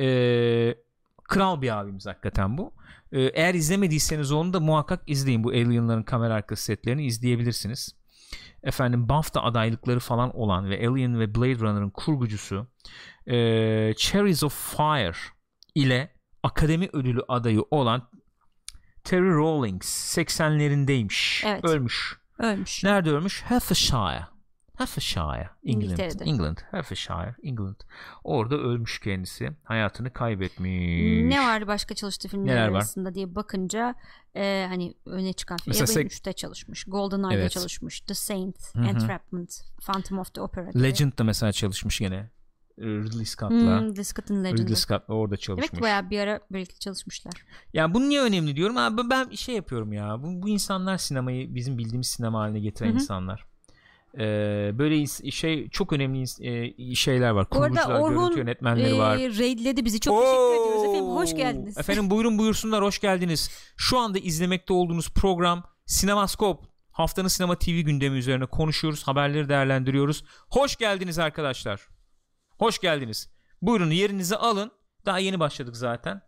Ee, 0.00 0.74
kral 1.24 1.62
bir 1.62 1.78
abimiz 1.78 2.06
hakikaten 2.06 2.58
bu. 2.58 2.72
Ee, 3.16 3.20
eğer 3.20 3.54
izlemediyseniz 3.54 4.32
onu 4.32 4.52
da 4.52 4.60
muhakkak 4.60 5.02
izleyin. 5.06 5.44
Bu 5.44 5.48
Alien'ların 5.48 6.02
kamera 6.02 6.34
arkası 6.34 6.64
setlerini 6.64 7.06
izleyebilirsiniz. 7.06 7.96
Efendim 8.62 9.08
BAFTA 9.08 9.42
adaylıkları 9.42 10.00
falan 10.00 10.36
olan 10.36 10.70
ve 10.70 10.88
Alien 10.88 11.20
ve 11.20 11.34
Blade 11.34 11.58
Runner'ın 11.58 11.90
kurgucusu 11.90 12.66
ee, 13.26 13.94
Cherries 13.96 14.42
of 14.42 14.76
Fire 14.76 15.16
ile 15.74 16.12
Akademi 16.42 16.88
Ödülü 16.92 17.20
adayı 17.28 17.62
olan 17.70 18.10
Terry 19.04 19.30
Rawlings 19.30 20.18
80'lerindeymiş. 20.18 21.46
Evet. 21.46 21.64
Ölmüş. 21.64 22.18
Ölmüş. 22.38 22.84
Nerede 22.84 23.10
ölmüş? 23.10 23.42
Hertfordshire. 23.42 24.35
Hertfordshire. 24.78 25.50
England. 25.64 26.20
England. 26.20 26.58
Hertfordshire. 26.70 27.34
England. 27.42 27.76
Orada 28.24 28.54
ölmüş 28.56 29.00
kendisi. 29.00 29.50
Hayatını 29.64 30.12
kaybetmiş. 30.12 31.22
Ne 31.36 31.40
vardı 31.40 31.66
başka 31.66 31.94
çalıştığı 31.94 32.28
filmler 32.28 32.54
Neler 32.54 32.68
var? 32.68 32.74
arasında 32.76 33.14
diye 33.14 33.34
bakınca 33.34 33.94
e, 34.36 34.66
hani 34.68 34.94
öne 35.06 35.32
çıkan 35.32 35.56
film. 35.56 35.64
Mesela 35.70 35.86
sek- 35.86 36.06
3'te 36.12 36.32
çalışmış. 36.32 36.84
GoldenEye'de 36.84 37.40
Evet. 37.40 37.50
çalışmış. 37.50 38.00
The 38.00 38.14
Saint, 38.14 38.74
Hı 38.74 38.80
hı. 38.80 38.84
Entrapment, 38.84 39.60
Phantom 39.86 40.18
of 40.18 40.34
the 40.34 40.40
Opera. 40.40 40.70
gibi. 40.70 40.82
Legend'da 40.82 41.24
mesela 41.24 41.52
çalışmış 41.52 41.98
gene. 41.98 42.30
Ridley 42.78 43.24
Scott'la. 43.24 43.56
Hmm, 43.80 43.88
Ridley 43.88 44.04
Scott'ın 44.04 44.44
Legend'ı. 44.44 44.62
Ridley 44.62 44.76
Scott'la 44.76 45.14
orada 45.14 45.36
çalışmış. 45.36 45.70
ki 45.70 45.80
bayağı 45.82 46.10
bir 46.10 46.18
ara 46.18 46.40
birlikte 46.50 46.78
çalışmışlar. 46.78 47.32
Ya 47.72 47.94
bu 47.94 48.00
niye 48.08 48.22
önemli 48.22 48.56
diyorum 48.56 48.76
abi 48.76 49.10
ben 49.10 49.30
şey 49.30 49.54
yapıyorum 49.54 49.92
ya 49.92 50.22
bu, 50.22 50.42
bu 50.42 50.48
insanlar 50.48 50.96
sinemayı 50.98 51.54
bizim 51.54 51.78
bildiğimiz 51.78 52.06
sinema 52.06 52.40
haline 52.40 52.60
getiren 52.60 52.88
Hı 52.88 52.92
hı. 52.92 52.96
insanlar. 52.96 53.46
Ee, 54.20 54.70
böyle 54.78 55.06
şey 55.30 55.68
çok 55.68 55.92
önemli 55.92 56.24
e, 56.40 56.94
şeyler 56.94 57.30
var. 57.30 57.48
Kurgucular, 57.48 58.00
Orhun, 58.00 58.18
görüntü 58.18 58.38
yönetmenleri 58.38 58.98
var. 58.98 59.16
Ee, 59.16 59.38
raidledi 59.38 59.84
bizi. 59.84 60.00
Çok 60.00 60.20
teşekkür 60.20 60.62
ediyoruz 60.62 60.84
efendim. 60.84 61.04
Hoş 61.04 61.32
Oo! 61.32 61.36
geldiniz. 61.36 61.78
Efendim 61.78 62.10
buyurun 62.10 62.38
buyursunlar 62.38 62.84
hoş 62.84 62.98
geldiniz. 62.98 63.50
Şu 63.76 63.98
anda 63.98 64.18
izlemekte 64.18 64.72
olduğunuz 64.72 65.10
program 65.10 65.62
Sinemaskop. 65.86 66.64
Haftanın 66.90 67.28
sinema 67.28 67.58
TV 67.58 67.70
gündemi 67.80 68.18
üzerine 68.18 68.46
konuşuyoruz. 68.46 69.02
Haberleri 69.02 69.48
değerlendiriyoruz. 69.48 70.24
Hoş 70.50 70.76
geldiniz 70.76 71.18
arkadaşlar. 71.18 71.88
Hoş 72.58 72.78
geldiniz. 72.78 73.30
Buyurun 73.62 73.90
yerinizi 73.90 74.36
alın. 74.36 74.70
Daha 75.06 75.18
yeni 75.18 75.40
başladık 75.40 75.76
zaten. 75.76 76.22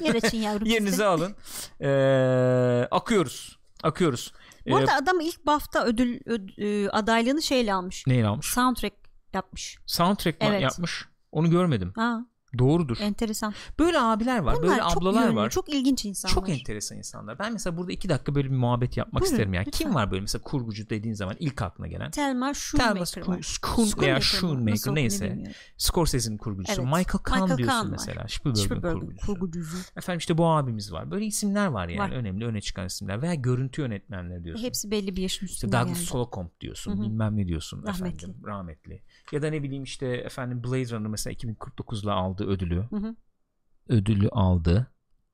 Yer 0.00 0.14
açın 0.14 0.36
yavrum. 0.38 0.66
Yerinizi 0.68 1.04
alın. 1.04 1.34
Ee, 1.80 2.88
akıyoruz. 2.90 3.58
Akıyoruz. 3.82 4.32
Bu 4.66 4.70
Ee, 4.70 4.74
arada 4.74 4.94
adam 4.94 5.20
ilk 5.20 5.46
BAFTA 5.46 5.84
ödül 5.84 6.20
öd- 6.20 6.62
e, 6.86 6.90
adaylığını 6.90 7.42
şeyle 7.42 7.74
almış. 7.74 8.06
neyi 8.06 8.26
almış? 8.26 8.46
Soundtrack 8.46 8.94
yapmış. 9.34 9.76
Soundtrack 9.86 10.36
Evet. 10.40 10.62
yapmış? 10.62 11.04
Onu 11.32 11.50
görmedim. 11.50 11.92
Ha, 11.96 12.26
Doğrudur. 12.58 12.96
enteresan. 13.00 13.54
Böyle 13.78 14.00
abiler 14.00 14.38
var. 14.38 14.56
Bunlar 14.56 14.70
böyle 14.70 14.82
ablalar 14.82 15.24
yönlü, 15.24 15.36
var. 15.36 15.50
Çok 15.50 15.68
ilginç 15.68 16.04
insanlar. 16.04 16.34
Çok 16.34 16.48
enteresan 16.48 16.98
insanlar. 16.98 17.38
Ben 17.38 17.52
mesela 17.52 17.76
burada 17.76 17.92
iki 17.92 18.08
dakika 18.08 18.34
böyle 18.34 18.50
bir 18.50 18.56
muhabbet 18.56 18.96
yapmak 18.96 19.22
Buyurun, 19.22 19.34
isterim. 19.34 19.54
Yani 19.54 19.66
lütfen. 19.66 19.84
kim 19.84 19.94
var 19.94 20.10
böyle 20.10 20.20
mesela 20.20 20.42
kurgucu 20.42 20.90
dediğin 20.90 21.14
zaman 21.14 21.36
ilk 21.38 21.62
aklına 21.62 21.86
gelen? 21.88 22.10
Thelma 22.10 22.54
Schoonmaker 22.54 23.26
var. 23.26 23.42
Schoon 23.42 23.92
veya 24.00 24.20
Schoonmaker 24.20 24.76
Schoonmaker 24.76 24.94
neyse. 24.94 25.54
Scorsese'nin 25.76 26.36
kurgucusu. 26.36 26.82
Evet. 26.82 26.92
Michael 26.92 27.22
Kahn 27.22 27.42
Michael 27.42 27.58
diyorsun 27.58 27.80
Kahn 27.80 27.90
mesela. 27.90 28.28
Spielberg'in 28.28 29.00
kurgucusu. 29.00 29.26
kurgucusu. 29.26 29.76
Efendim 29.96 30.18
işte 30.18 30.38
bu 30.38 30.46
abimiz 30.46 30.92
var. 30.92 31.10
Böyle 31.10 31.24
isimler 31.26 31.66
var 31.66 31.88
yani. 31.88 32.10
Var. 32.10 32.16
Önemli 32.16 32.46
öne 32.46 32.60
çıkan 32.60 32.86
isimler. 32.86 33.22
Veya 33.22 33.34
görüntü 33.34 33.82
yönetmenleri 33.82 34.44
diyorsun. 34.44 34.64
Hepsi 34.64 34.90
belli 34.90 35.16
bir 35.16 35.22
yaşın 35.22 35.46
İşte 35.46 35.54
üstünde 35.54 35.72
Douglas 35.72 35.98
geldi. 35.98 36.06
Slocum 36.06 36.50
diyorsun. 36.60 36.92
Hı 36.92 36.96
hı. 36.96 37.02
Bilmem 37.02 37.36
ne 37.36 37.48
diyorsun. 37.48 37.82
Rahmetli. 37.86 38.16
Efendim, 38.16 38.42
rahmetli. 38.46 39.02
Ya 39.32 39.42
da 39.42 39.50
ne 39.50 39.62
bileyim 39.62 39.82
işte 39.84 40.06
efendim 40.08 40.64
Blade 40.64 40.90
Runner 40.90 41.08
mesela 41.10 41.34
2049'la 41.34 42.14
aldı 42.14 42.46
ödülü. 42.46 42.82
Hı 42.90 42.96
hı. 42.96 43.16
Ödülü 43.88 44.28
aldı. 44.28 44.86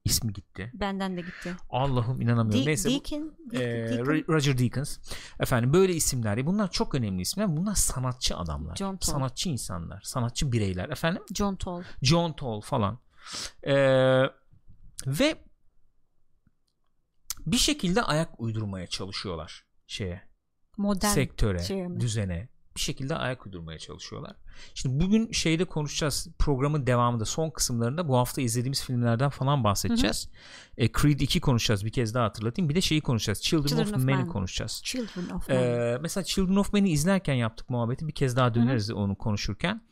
İsmi 0.04 0.32
gitti. 0.32 0.70
Benden 0.74 1.16
de 1.16 1.20
gitti. 1.20 1.54
Allah'ım 1.70 2.20
inanamıyorum. 2.20 2.62
De- 2.62 2.68
Neyse 2.68 2.88
Deacon, 2.90 3.34
Deacon, 3.50 4.04
Ro- 4.04 4.28
Roger 4.28 4.58
Deakins 4.58 4.98
efendim 5.40 5.72
böyle 5.72 5.94
isimler 5.94 6.46
bunlar 6.46 6.70
çok 6.70 6.94
önemli 6.94 7.22
isimler 7.22 7.56
bunlar 7.56 7.74
sanatçı 7.74 8.36
adamlar 8.36 8.76
John 8.76 8.96
Toll. 8.96 9.12
sanatçı 9.12 9.48
insanlar 9.48 10.00
sanatçı 10.02 10.52
bireyler 10.52 10.88
efendim 10.88 11.22
John 11.34 11.56
Toll. 11.56 11.82
John 12.02 12.32
Toll 12.32 12.60
falan 12.60 12.98
Ee, 13.62 14.22
ve 15.06 15.44
bir 17.46 17.56
şekilde 17.56 18.02
ayak 18.02 18.40
uydurmaya 18.40 18.86
çalışıyorlar 18.86 19.64
şeye 19.86 20.22
Modern. 20.76 21.10
sektöre 21.14 21.58
şeye 21.58 21.88
mi? 21.88 22.00
düzene 22.00 22.48
bir 22.76 22.80
şekilde 22.80 23.16
ayak 23.16 23.46
uydurmaya 23.46 23.78
çalışıyorlar. 23.78 24.36
Şimdi 24.74 25.04
bugün 25.04 25.32
şeyde 25.32 25.64
konuşacağız 25.64 26.28
programın 26.38 26.86
devamında 26.86 27.24
son 27.24 27.50
kısımlarında 27.50 28.08
bu 28.08 28.16
hafta 28.16 28.42
izlediğimiz 28.42 28.84
filmlerden 28.84 29.30
falan 29.30 29.64
bahsedeceğiz. 29.64 30.28
E, 30.76 30.92
Creed 30.92 31.20
2 31.20 31.40
konuşacağız 31.40 31.84
bir 31.84 31.92
kez 31.92 32.14
daha 32.14 32.24
hatırlatayım. 32.24 32.68
Bir 32.68 32.74
de 32.74 32.80
şeyi 32.80 33.00
konuşacağız. 33.00 33.42
Children, 33.42 33.68
Children 33.68 33.84
of, 33.84 33.96
of 33.96 34.04
Men'i 34.04 34.16
Men. 34.16 34.28
konuşacağız. 34.28 34.80
Children 34.84 35.28
of 35.36 35.48
Men. 35.48 35.56
Ee, 35.56 35.98
mesela 36.00 36.24
Children 36.24 36.56
of 36.56 36.72
Men'i 36.72 36.90
izlerken 36.90 37.34
yaptık 37.34 37.70
muhabbeti. 37.70 38.08
Bir 38.08 38.12
kez 38.12 38.36
daha 38.36 38.54
döneriz 38.54 38.90
onu 38.90 39.14
konuşurken. 39.14 39.82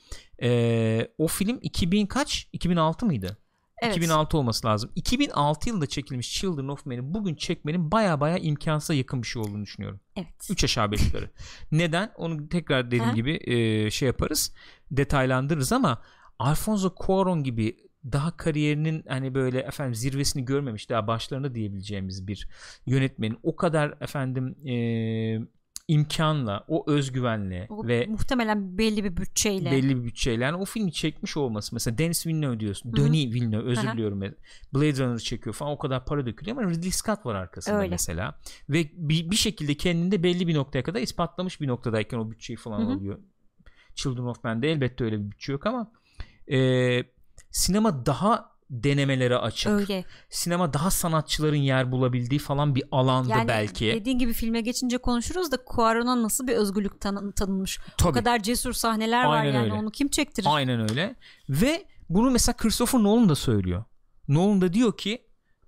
Ee, 0.43 1.09
o 1.19 1.27
film 1.27 1.59
2000 1.63 2.07
kaç? 2.07 2.49
2006 2.53 3.07
mıydı? 3.07 3.39
Evet. 3.83 3.97
2006 3.97 4.39
olması 4.39 4.67
lazım. 4.67 4.91
2006 4.95 5.69
yılında 5.69 5.87
çekilmiş 5.87 6.35
Children 6.35 6.69
of 6.69 6.87
Men'i 6.87 7.15
bugün 7.15 7.35
çekmenin 7.35 7.91
baya 7.91 8.21
baya 8.21 8.39
imkansıza 8.39 8.95
yakın 8.95 9.23
bir 9.23 9.27
şey 9.27 9.43
olduğunu 9.43 9.63
düşünüyorum. 9.63 10.01
Evet. 10.17 10.51
3 10.51 10.65
aşağı 10.65 10.93
5 10.93 11.07
yukarı. 11.07 11.31
Neden? 11.73 12.13
Onu 12.17 12.49
tekrar 12.49 12.87
dediğim 12.87 13.05
Ha? 13.05 13.13
gibi 13.13 13.41
e, 13.45 13.91
şey 13.91 14.07
yaparız. 14.07 14.55
Detaylandırırız 14.91 15.73
ama 15.73 16.03
Alfonso 16.39 16.89
Cuarón 16.89 17.43
gibi 17.43 17.87
daha 18.13 18.37
kariyerinin 18.37 19.05
hani 19.09 19.35
böyle 19.35 19.61
efendim 19.61 19.95
zirvesini 19.95 20.45
görmemiş 20.45 20.91
daha 20.91 21.07
başlarında 21.07 21.55
diyebileceğimiz 21.55 22.27
bir 22.29 22.49
yönetmenin 22.87 23.39
o 23.43 23.57
kadar 23.57 23.95
efendim 24.01 24.57
e, 24.69 24.77
imkanla 25.89 26.65
o 26.69 26.91
özgüvenle 26.91 27.67
O 27.71 27.87
ve 27.87 28.07
muhtemelen 28.09 28.79
belli 28.79 29.05
bir 29.05 29.17
bütçeyle. 29.17 29.71
belli 29.71 29.97
bir 29.97 30.05
bütçeyle 30.05 30.45
yani 30.45 30.57
o 30.57 30.65
filmi 30.65 30.93
çekmiş 30.93 31.37
olması 31.37 31.75
mesela 31.75 31.99
Denis 31.99 32.27
Villeneuve 32.27 32.61
diyorsun 32.61 32.93
Hı 32.93 33.03
hı. 33.03 33.05
Denis 33.07 33.35
Villeneuve 33.35 33.63
özür 33.71 33.93
diliyorum 33.93 34.21
Blade 34.75 35.05
Runner 35.05 35.19
çekiyor 35.19 35.55
falan 35.55 35.73
o 35.73 35.79
kadar 35.79 36.05
para 36.05 36.27
dökülüyor 36.27 36.57
ama 36.57 36.71
Ridley 36.71 36.91
Scott 36.91 37.27
var 37.27 37.35
arkasında 37.35 37.79
Öyle. 37.79 37.91
mesela 37.91 38.39
ve 38.69 38.91
bir, 38.95 39.31
bir 39.31 39.37
şekilde 39.37 39.75
kendinde 39.75 40.23
belli 40.23 40.47
bir 40.49 40.55
noktaya 40.55 40.83
kadar 40.83 41.01
ispatlamış 41.01 41.61
bir 41.61 41.69
noktadayken 41.69 42.19
o 42.19 42.31
bütçeyi 42.31 42.57
falan 42.57 42.81
Hı 42.81 42.85
hı. 42.85 42.93
alıyor 42.93 43.19
Children 43.95 44.25
of 44.25 44.45
Men'de 44.45 44.71
elbette 44.73 45.05
öyle 45.05 45.19
bir 45.25 45.31
bütçe 45.31 45.53
yok 45.53 45.67
ama 45.67 45.93
e, 46.53 46.59
sinema 47.51 48.07
daha 48.07 48.56
denemelere 48.71 49.37
açık 49.37 49.73
Öyle. 49.73 50.05
sinema 50.31 50.73
daha 50.73 50.91
sanatçıların 50.91 51.57
yer 51.57 51.93
bulabildiği 51.93 52.39
falan 52.39 52.75
bir 52.75 52.85
alanda 52.91 53.31
Yani 53.31 53.49
belki 53.49 53.87
dediğin 53.87 54.19
gibi 54.19 54.33
filme 54.33 54.61
geçince 54.61 54.99
konuşuruz 54.99 55.53
da 55.53 55.57
Cuarón'a 55.57 56.23
nasıl 56.23 56.47
bir 56.47 56.53
özgürlük 56.53 57.01
tanı- 57.01 57.33
tanınmış. 57.33 57.79
Tabii. 57.99 58.09
O 58.11 58.13
kadar 58.13 58.43
cesur 58.43 58.73
sahneler 58.73 59.25
var 59.25 59.37
Aynen 59.41 59.53
yani 59.55 59.63
öyle. 59.65 59.73
onu 59.73 59.91
kim 59.91 60.09
çektirir? 60.09 60.47
Aynen 60.51 60.91
öyle. 60.91 61.15
Ve 61.49 61.85
bunu 62.09 62.31
mesela 62.31 62.57
Christopher 62.57 63.03
Nolan 63.03 63.29
da 63.29 63.35
söylüyor. 63.35 63.85
Nolan 64.29 64.61
da 64.61 64.73
diyor 64.73 64.97
ki 64.97 65.26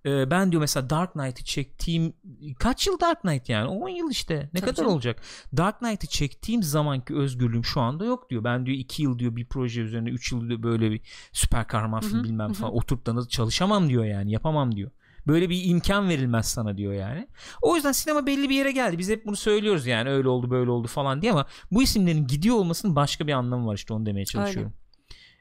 e, 0.08 0.30
ben 0.30 0.52
diyor 0.52 0.60
mesela 0.60 0.90
Dark 0.90 1.12
Knight'ı 1.12 1.44
çektiğim 1.44 2.12
kaç 2.58 2.86
yıl 2.86 3.00
Dark 3.00 3.20
Knight 3.20 3.48
yani? 3.48 3.68
10 3.68 3.88
yıl 3.88 4.10
işte. 4.10 4.34
Ne 4.34 4.60
Tabii 4.60 4.60
kadar 4.60 4.74
canım. 4.74 4.92
olacak? 4.92 5.22
Dark 5.56 5.78
Knight'ı 5.78 6.06
çektiğim 6.06 6.62
zamanki 6.62 7.14
özgürlüğüm 7.14 7.64
şu 7.64 7.80
anda 7.80 8.04
yok 8.04 8.30
diyor. 8.30 8.44
Ben 8.44 8.66
diyor 8.66 8.78
2 8.78 9.02
yıl 9.02 9.18
diyor 9.18 9.36
bir 9.36 9.46
proje 9.46 9.80
üzerine 9.80 10.10
3 10.10 10.32
yıl 10.32 10.48
diyor 10.48 10.62
böyle 10.62 10.90
bir 10.90 11.00
süper 11.32 11.66
kahraman 11.66 12.00
film 12.00 12.24
bilmem 12.24 12.52
falan 12.52 12.74
oturup 12.74 13.06
da 13.06 13.28
çalışamam 13.28 13.88
diyor 13.88 14.04
yani 14.04 14.32
yapamam 14.32 14.76
diyor. 14.76 14.90
Böyle 15.26 15.50
bir 15.50 15.64
imkan 15.64 16.08
verilmez 16.08 16.46
sana 16.46 16.76
diyor 16.76 16.92
yani. 16.92 17.28
O 17.62 17.76
yüzden 17.76 17.92
sinema 17.92 18.26
belli 18.26 18.48
bir 18.48 18.54
yere 18.54 18.72
geldi. 18.72 18.98
Biz 18.98 19.10
hep 19.10 19.26
bunu 19.26 19.36
söylüyoruz 19.36 19.86
yani 19.86 20.10
öyle 20.10 20.28
oldu 20.28 20.50
böyle 20.50 20.70
oldu 20.70 20.88
falan 20.88 21.22
diye 21.22 21.32
ama 21.32 21.46
bu 21.70 21.82
isimlerin 21.82 22.26
gidiyor 22.26 22.56
olmasının 22.56 22.96
başka 22.96 23.26
bir 23.26 23.32
anlamı 23.32 23.66
var 23.66 23.74
işte 23.74 23.94
onu 23.94 24.06
demeye 24.06 24.24
çalışıyorum 24.24 24.72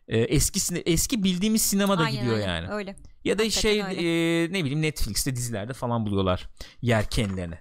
Ee, 0.07 0.19
eski 0.19 0.81
eski 0.85 1.23
bildiğimiz 1.23 1.61
sinemada 1.61 2.03
Aynen, 2.03 2.19
gidiyor 2.19 2.35
aynen. 2.35 2.47
yani. 2.47 2.69
Öyle. 2.73 2.95
Ya 3.25 3.39
da 3.39 3.43
Hakikaten 3.43 3.61
şey 3.61 3.83
öyle. 3.83 4.43
e, 4.43 4.53
ne 4.53 4.63
bileyim 4.63 4.81
Netflix'te 4.81 5.35
dizilerde 5.35 5.73
falan 5.73 6.05
buluyorlar 6.05 6.49
yer 6.81 7.09
kendilerine. 7.09 7.59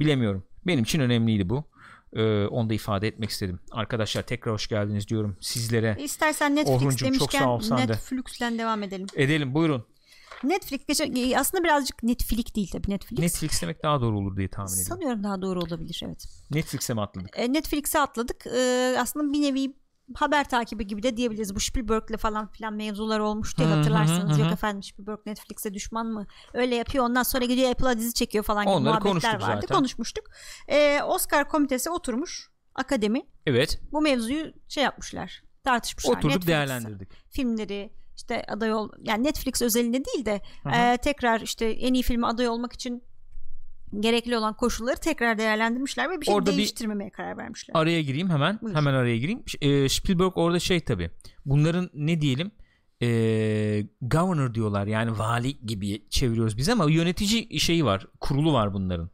Bilemiyorum. 0.00 0.46
Benim 0.66 0.84
için 0.84 1.00
önemliydi 1.00 1.48
bu. 1.48 1.64
Ee, 2.12 2.46
onu 2.46 2.70
da 2.70 2.74
ifade 2.74 3.08
etmek 3.08 3.30
istedim. 3.30 3.60
Arkadaşlar 3.70 4.22
tekrar 4.22 4.54
hoş 4.54 4.68
geldiniz 4.68 5.08
diyorum 5.08 5.36
sizlere. 5.40 5.96
İstersen 6.00 6.56
Netflix 6.56 6.76
Orhuncuğum, 6.76 6.98
çok 6.98 7.08
demişken 7.08 7.38
sağ 7.38 7.50
ol 7.50 7.60
sen 7.60 7.78
de. 7.78 7.92
Netflix'ten 7.92 8.58
devam 8.58 8.82
edelim. 8.82 9.06
Edelim 9.14 9.54
buyurun. 9.54 9.86
Netflix 10.44 10.86
geçen 10.86 11.32
aslında 11.38 11.64
birazcık 11.64 12.02
Netflix 12.02 12.54
değil 12.54 12.70
tabii 12.72 12.90
Netflix. 12.90 13.18
Netflix 13.18 13.62
demek 13.62 13.82
daha 13.82 14.00
doğru 14.00 14.18
olur 14.18 14.36
diye 14.36 14.48
tahmin 14.48 14.72
ediyorum. 14.72 14.88
Sanıyorum 14.88 15.24
daha 15.24 15.42
doğru 15.42 15.60
olabilir 15.60 16.02
evet. 16.06 16.24
Netflix'e 16.50 16.94
mi 16.94 17.00
atladık? 17.00 17.38
E, 17.38 17.52
Netflix'e 17.52 17.98
atladık. 17.98 18.46
E, 18.46 18.94
aslında 18.98 19.32
bir 19.32 19.42
nevi 19.42 19.74
haber 20.14 20.48
takibi 20.48 20.86
gibi 20.86 21.02
de 21.02 21.16
diyebiliriz. 21.16 21.54
Bu 21.54 21.60
Spielberg'le 21.60 22.16
falan 22.18 22.50
filan 22.50 22.74
mevzular 22.74 23.20
olmuştu 23.20 23.62
ya 23.62 23.70
hatırlarsanız. 23.70 24.38
Yok 24.38 24.52
efendim 24.52 24.82
Spielberg 24.82 25.18
Netflix'e 25.26 25.74
düşman 25.74 26.06
mı? 26.06 26.26
Öyle 26.54 26.74
yapıyor. 26.74 27.04
Ondan 27.04 27.22
sonra 27.22 27.44
gidiyor 27.44 27.70
Apple'a 27.70 27.98
dizi 27.98 28.14
çekiyor 28.14 28.44
falan 28.44 28.64
gibi 28.64 28.70
Onları 28.72 28.82
muhabbetler 28.90 29.10
konuştuk 29.12 29.32
vardı. 29.48 29.60
zaten. 29.62 29.76
Konuşmuştuk. 29.76 30.24
E, 30.68 31.02
Oscar 31.02 31.48
komitesi 31.48 31.90
oturmuş. 31.90 32.50
Akademi 32.74 33.22
Evet. 33.46 33.80
bu 33.92 34.00
mevzuyu 34.00 34.52
şey 34.68 34.84
yapmışlar. 34.84 35.42
Tartışmışlar. 35.64 36.10
Oturduk 36.12 36.30
Netflix 36.30 36.46
değerlendirdik. 36.48 37.08
Filmleri 37.30 37.92
işte 38.16 38.44
aday 38.48 38.74
ol 38.74 38.88
yani 39.02 39.24
Netflix 39.24 39.62
özelinde 39.62 40.04
değil 40.04 40.26
de 40.26 40.40
Hı 40.62 40.68
hı. 40.68 40.74
e, 40.74 40.96
tekrar 40.96 41.40
işte 41.40 41.66
en 41.66 41.94
iyi 41.94 42.02
filme 42.02 42.26
aday 42.26 42.48
olmak 42.48 42.72
için 42.72 43.02
gerekli 44.00 44.36
olan 44.36 44.54
koşulları 44.56 44.96
tekrar 44.96 45.38
değerlendirmişler 45.38 46.10
ve 46.10 46.20
bir 46.20 46.26
şey 46.26 46.34
Orada 46.34 46.50
bir- 46.52 46.56
değiştirmemeye 46.56 47.10
karar 47.10 47.36
vermişler. 47.36 47.74
Araya 47.78 48.02
gireyim 48.02 48.30
hemen. 48.30 48.58
Buyur. 48.62 48.74
Hemen 48.74 48.94
araya 48.94 49.18
gireyim. 49.18 49.42
E, 49.60 49.88
Spielberg 49.88 50.32
orada 50.34 50.58
şey 50.60 50.80
tabi. 50.80 51.10
Bunların 51.46 51.90
ne 51.94 52.20
diyelim 52.20 52.50
e, 53.02 53.06
governor 54.02 54.54
diyorlar 54.54 54.86
yani 54.86 55.18
vali 55.18 55.60
gibi 55.66 56.08
çeviriyoruz 56.10 56.56
biz 56.56 56.68
ama 56.68 56.90
yönetici 56.90 57.60
şeyi 57.60 57.84
var. 57.84 58.06
Kurulu 58.20 58.52
var 58.52 58.74
bunların. 58.74 59.10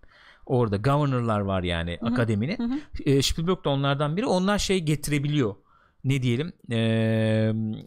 Orada 0.47 0.77
governorlar 0.77 1.41
var 1.41 1.63
yani 1.63 1.97
Hı 2.01 2.07
hı. 2.07 2.11
akademinin. 2.11 2.59
Hı 2.59 2.63
hı. 2.65 2.79
E, 3.11 3.23
Spielberg 3.23 3.65
de 3.65 3.69
onlardan 3.69 4.17
biri. 4.17 4.27
Onlar 4.27 4.59
şey 4.59 4.79
getirebiliyor. 4.81 5.55
Ne 6.05 6.23
diyelim 6.23 6.53
e, 6.71 6.77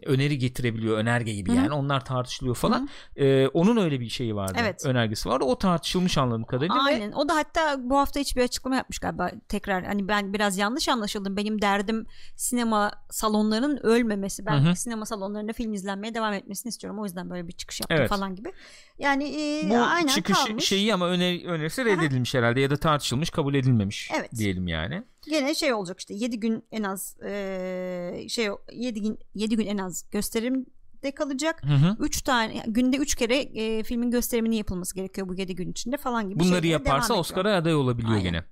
öneri 0.06 0.38
getirebiliyor 0.38 0.98
önerge 0.98 1.34
gibi 1.34 1.50
Hı 1.50 1.52
hı. 1.52 1.56
yani 1.56 1.72
onlar 1.72 2.04
tartışılıyor 2.04 2.56
falan 2.56 2.88
E, 3.16 3.48
onun 3.48 3.76
öyle 3.76 4.00
bir 4.00 4.08
şeyi 4.08 4.34
vardı 4.36 4.58
Evet. 4.60 4.86
önergesi 4.86 5.28
vardı 5.28 5.44
o 5.44 5.58
tartışılmış 5.58 6.18
anladığım 6.18 6.44
kadarıyla 6.44 6.74
ve 6.76 6.80
Aynen. 6.80 7.12
O 7.12 7.28
da 7.28 7.36
hatta 7.36 7.76
bu 7.78 7.98
hafta 7.98 8.20
hiçbir 8.20 8.42
açıklama 8.42 8.76
yapmış 8.76 8.98
galiba 8.98 9.30
tekrar. 9.48 9.84
Hani 9.84 10.08
ben 10.08 10.32
biraz 10.32 10.58
yanlış 10.58 10.88
anlaşıldım. 10.88 11.36
Benim 11.36 11.62
derdim 11.62 12.06
sinema 12.36 12.92
salonlarının 13.10 13.76
ölmemesi. 13.82 14.46
Ben 14.46 14.64
Hı 14.64 14.70
hı. 14.70 14.76
sinema 14.76 15.06
salonlarında 15.06 15.52
film 15.52 15.72
izlenmeye 15.72 16.14
devam 16.14 16.32
etmesini 16.32 16.70
istiyorum. 16.70 17.00
O 17.00 17.04
yüzden 17.04 17.30
böyle 17.30 17.48
bir 17.48 17.52
çıkış 17.52 17.80
yaptım 17.80 17.98
Evet. 17.98 18.08
falan 18.08 18.34
gibi. 18.34 18.52
Yani 18.98 19.24
e, 19.24 19.70
bu 19.70 19.76
aynen 19.76 20.06
çıkış 20.06 20.44
kalmış. 20.44 20.64
şeyi 20.64 20.94
ama 20.94 21.08
öner, 21.08 21.44
önerisi 21.44 21.84
reddedilmiş 21.84 22.34
herhalde 22.34 22.60
ya 22.60 22.70
da 22.70 22.76
tartışılmış 22.76 23.30
kabul 23.30 23.54
edilmemiş 23.54 24.10
Evet. 24.18 24.30
diyelim 24.36 24.68
yani. 24.68 25.02
Gene 25.28 25.54
şey 25.54 25.72
olacak 25.72 25.98
işte 25.98 26.14
7 26.14 26.40
gün 26.40 26.64
en 26.72 26.82
az 26.82 27.16
e, 27.24 28.26
şey 28.28 28.48
7 28.72 29.02
gün 29.02 29.18
7 29.34 29.56
gün 29.56 29.66
en 29.66 29.78
az 29.78 30.10
gösterimde 30.10 31.14
kalacak. 31.16 31.62
Hı 31.64 31.74
hı. 31.74 31.96
3 32.00 32.22
tane 32.22 32.64
günde 32.66 32.96
3 32.96 33.14
kere 33.14 33.36
e, 33.36 33.82
filmin 33.82 34.10
gösteriminin 34.10 34.56
yapılması 34.56 34.94
gerekiyor 34.94 35.28
bu 35.28 35.34
7 35.34 35.54
gün 35.54 35.70
içinde 35.70 35.96
falan 35.96 36.30
gibi 36.30 36.40
Bunları 36.40 36.66
yaparsa 36.66 37.14
Oscar'a 37.14 37.56
aday 37.56 37.74
olabiliyor 37.74 38.14
Aynen. 38.14 38.24
gene. 38.24 38.44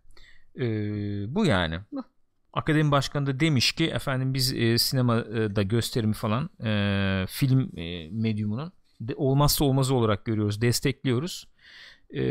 Ee, 0.57 1.35
bu 1.35 1.47
yani. 1.47 1.79
Bu. 1.93 2.05
Akademi 2.53 2.91
Başkanı 2.91 3.27
da 3.27 3.41
demiş 3.41 3.73
ki 3.73 3.87
efendim 3.87 4.35
biz 4.35 4.53
e, 4.53 4.79
sinemada 4.79 5.63
gösterimi 5.63 6.15
falan 6.15 6.51
e, 6.65 7.27
film 7.29 7.79
e, 7.79 8.09
medyumunun 8.11 8.73
de, 9.01 9.15
olmazsa 9.17 9.65
olmazı 9.65 9.95
olarak 9.95 10.25
görüyoruz, 10.25 10.61
destekliyoruz 10.61 11.49
e, 12.15 12.23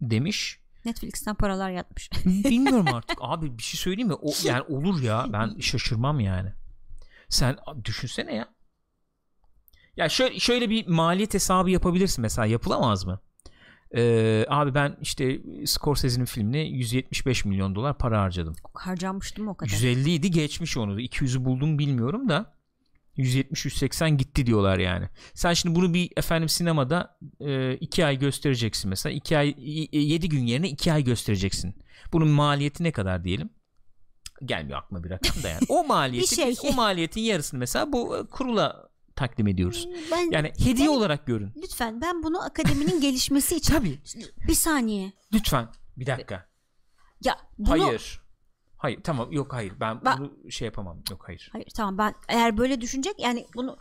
demiş. 0.00 0.60
Netflix'ten 0.86 1.34
paralar 1.34 1.70
yatmış. 1.70 2.10
Bilmiyorum 2.26 2.86
artık 2.94 3.18
abi 3.20 3.58
bir 3.58 3.62
şey 3.62 3.78
söyleyeyim 3.78 4.08
mi? 4.08 4.14
O, 4.14 4.30
yani 4.44 4.62
olur 4.62 5.02
ya 5.02 5.26
ben 5.32 5.58
şaşırmam 5.60 6.20
yani. 6.20 6.52
Sen 7.28 7.56
düşünsene 7.84 8.34
ya. 8.34 8.48
Ya 9.96 10.08
şöyle, 10.08 10.38
şöyle 10.38 10.70
bir 10.70 10.86
maliyet 10.86 11.34
hesabı 11.34 11.70
yapabilirsin 11.70 12.22
mesela 12.22 12.46
yapılamaz 12.46 13.06
mı? 13.06 13.20
Ee, 13.96 14.46
abi 14.48 14.74
ben 14.74 14.96
işte 15.00 15.40
Scorsese'nin 15.66 16.24
filmine 16.24 16.60
175 16.60 17.44
milyon 17.44 17.74
dolar 17.74 17.98
para 17.98 18.22
harcadım. 18.22 18.54
Harcanmıştım 18.74 19.44
mı 19.44 19.50
o 19.50 19.54
kadar? 19.54 19.70
150 19.72 20.10
idi 20.10 20.30
geçmiş 20.30 20.76
onu. 20.76 21.00
200'ü 21.00 21.44
buldum 21.44 21.78
bilmiyorum 21.78 22.28
da 22.28 22.55
170-180 23.18 24.16
gitti 24.16 24.46
diyorlar 24.46 24.78
yani. 24.78 25.08
Sen 25.34 25.52
şimdi 25.52 25.74
bunu 25.74 25.94
bir 25.94 26.10
efendim 26.16 26.48
sinemada 26.48 27.18
2 27.80 28.06
ay 28.06 28.18
göstereceksin 28.18 28.88
mesela. 28.90 29.12
2 29.14 29.38
ay 29.38 29.54
7 29.58 30.28
gün 30.28 30.46
yerine 30.46 30.68
2 30.68 30.92
ay 30.92 31.04
göstereceksin. 31.04 31.74
Bunun 32.12 32.28
maliyeti 32.28 32.84
ne 32.84 32.92
kadar 32.92 33.24
diyelim? 33.24 33.50
Gelmiyor 34.44 34.78
aklıma 34.78 35.04
bir 35.04 35.10
rakam 35.10 35.42
da 35.42 35.48
yani. 35.48 35.60
O 35.68 35.84
maliyeti 35.84 36.30
Bir 36.30 36.36
şey. 36.56 36.70
o 36.70 36.72
maliyetin 36.72 37.20
yarısını 37.20 37.60
mesela 37.60 37.92
bu 37.92 38.16
e, 38.18 38.26
kurula 38.26 38.88
takdim 39.16 39.46
ediyoruz. 39.46 39.88
Ben 40.12 40.30
Yani 40.30 40.52
hediye 40.58 40.88
Ben- 40.88 40.94
olarak 40.94 41.26
görün. 41.26 41.52
lütfen 41.62 42.00
ben 42.00 42.22
bunu 42.22 42.42
akademinin 42.44 43.00
gelişmesi 43.00 43.56
için 43.56 43.74
Tabii. 43.74 43.98
bir 44.48 44.54
saniye. 44.54 45.12
Lütfen. 45.32 45.68
Bir 45.96 46.06
dakika. 46.06 46.46
Ya 47.24 47.36
bunu 47.58 47.70
Hayır. 47.86 48.20
Hayır 48.86 49.02
tamam 49.02 49.32
yok 49.32 49.52
hayır 49.52 49.72
ben 49.80 50.04
Ben- 50.04 50.18
bunu 50.18 50.50
şey 50.50 50.66
yapamam. 50.66 50.98
Yok 51.10 51.24
hayır. 51.28 51.48
Hayır 51.52 51.66
tamam 51.76 51.98
ben 51.98 52.14
eğer 52.28 52.58
böyle 52.58 52.80
düşünecek 52.80 53.14
yani 53.18 53.46
bunu 53.54 53.76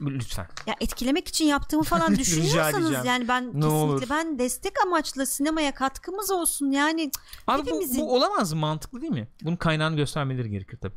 Lütfen. 0.00 0.46
ya 0.66 0.74
etkilemek 0.80 1.28
için 1.28 1.44
yaptığımı 1.44 1.82
falan 1.82 2.16
düşünüyorsanız 2.18 3.04
yani 3.06 3.28
ben 3.28 3.44
kesinlikle 3.44 3.66
olur. 3.66 4.02
ben 4.10 4.38
destek 4.38 4.72
amaçlı 4.86 5.26
sinemaya 5.26 5.74
katkımız 5.74 6.30
olsun 6.30 6.70
yani 6.70 7.10
Abi 7.46 7.62
bu, 7.62 7.66
Hepimizin- 7.66 8.00
bu 8.00 8.14
olamaz 8.14 8.52
mı? 8.52 8.60
Mantıklı 8.60 9.00
değil 9.00 9.12
mi? 9.12 9.28
Bunun 9.42 9.56
kaynağını 9.56 9.96
göstermeleri 9.96 10.50
gerekir 10.50 10.78
tabii. 10.82 10.96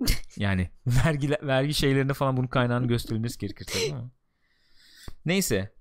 yani 0.36 0.70
vergi 0.86 1.30
vergi 1.42 1.74
şeylerinde 1.74 2.14
falan 2.14 2.36
bunun 2.36 2.46
kaynağını 2.46 2.86
gösterilmesi 2.86 3.38
gerekir 3.38 3.66
tabii 3.72 3.94
ama. 3.94 4.10
Neyse. 5.26 5.74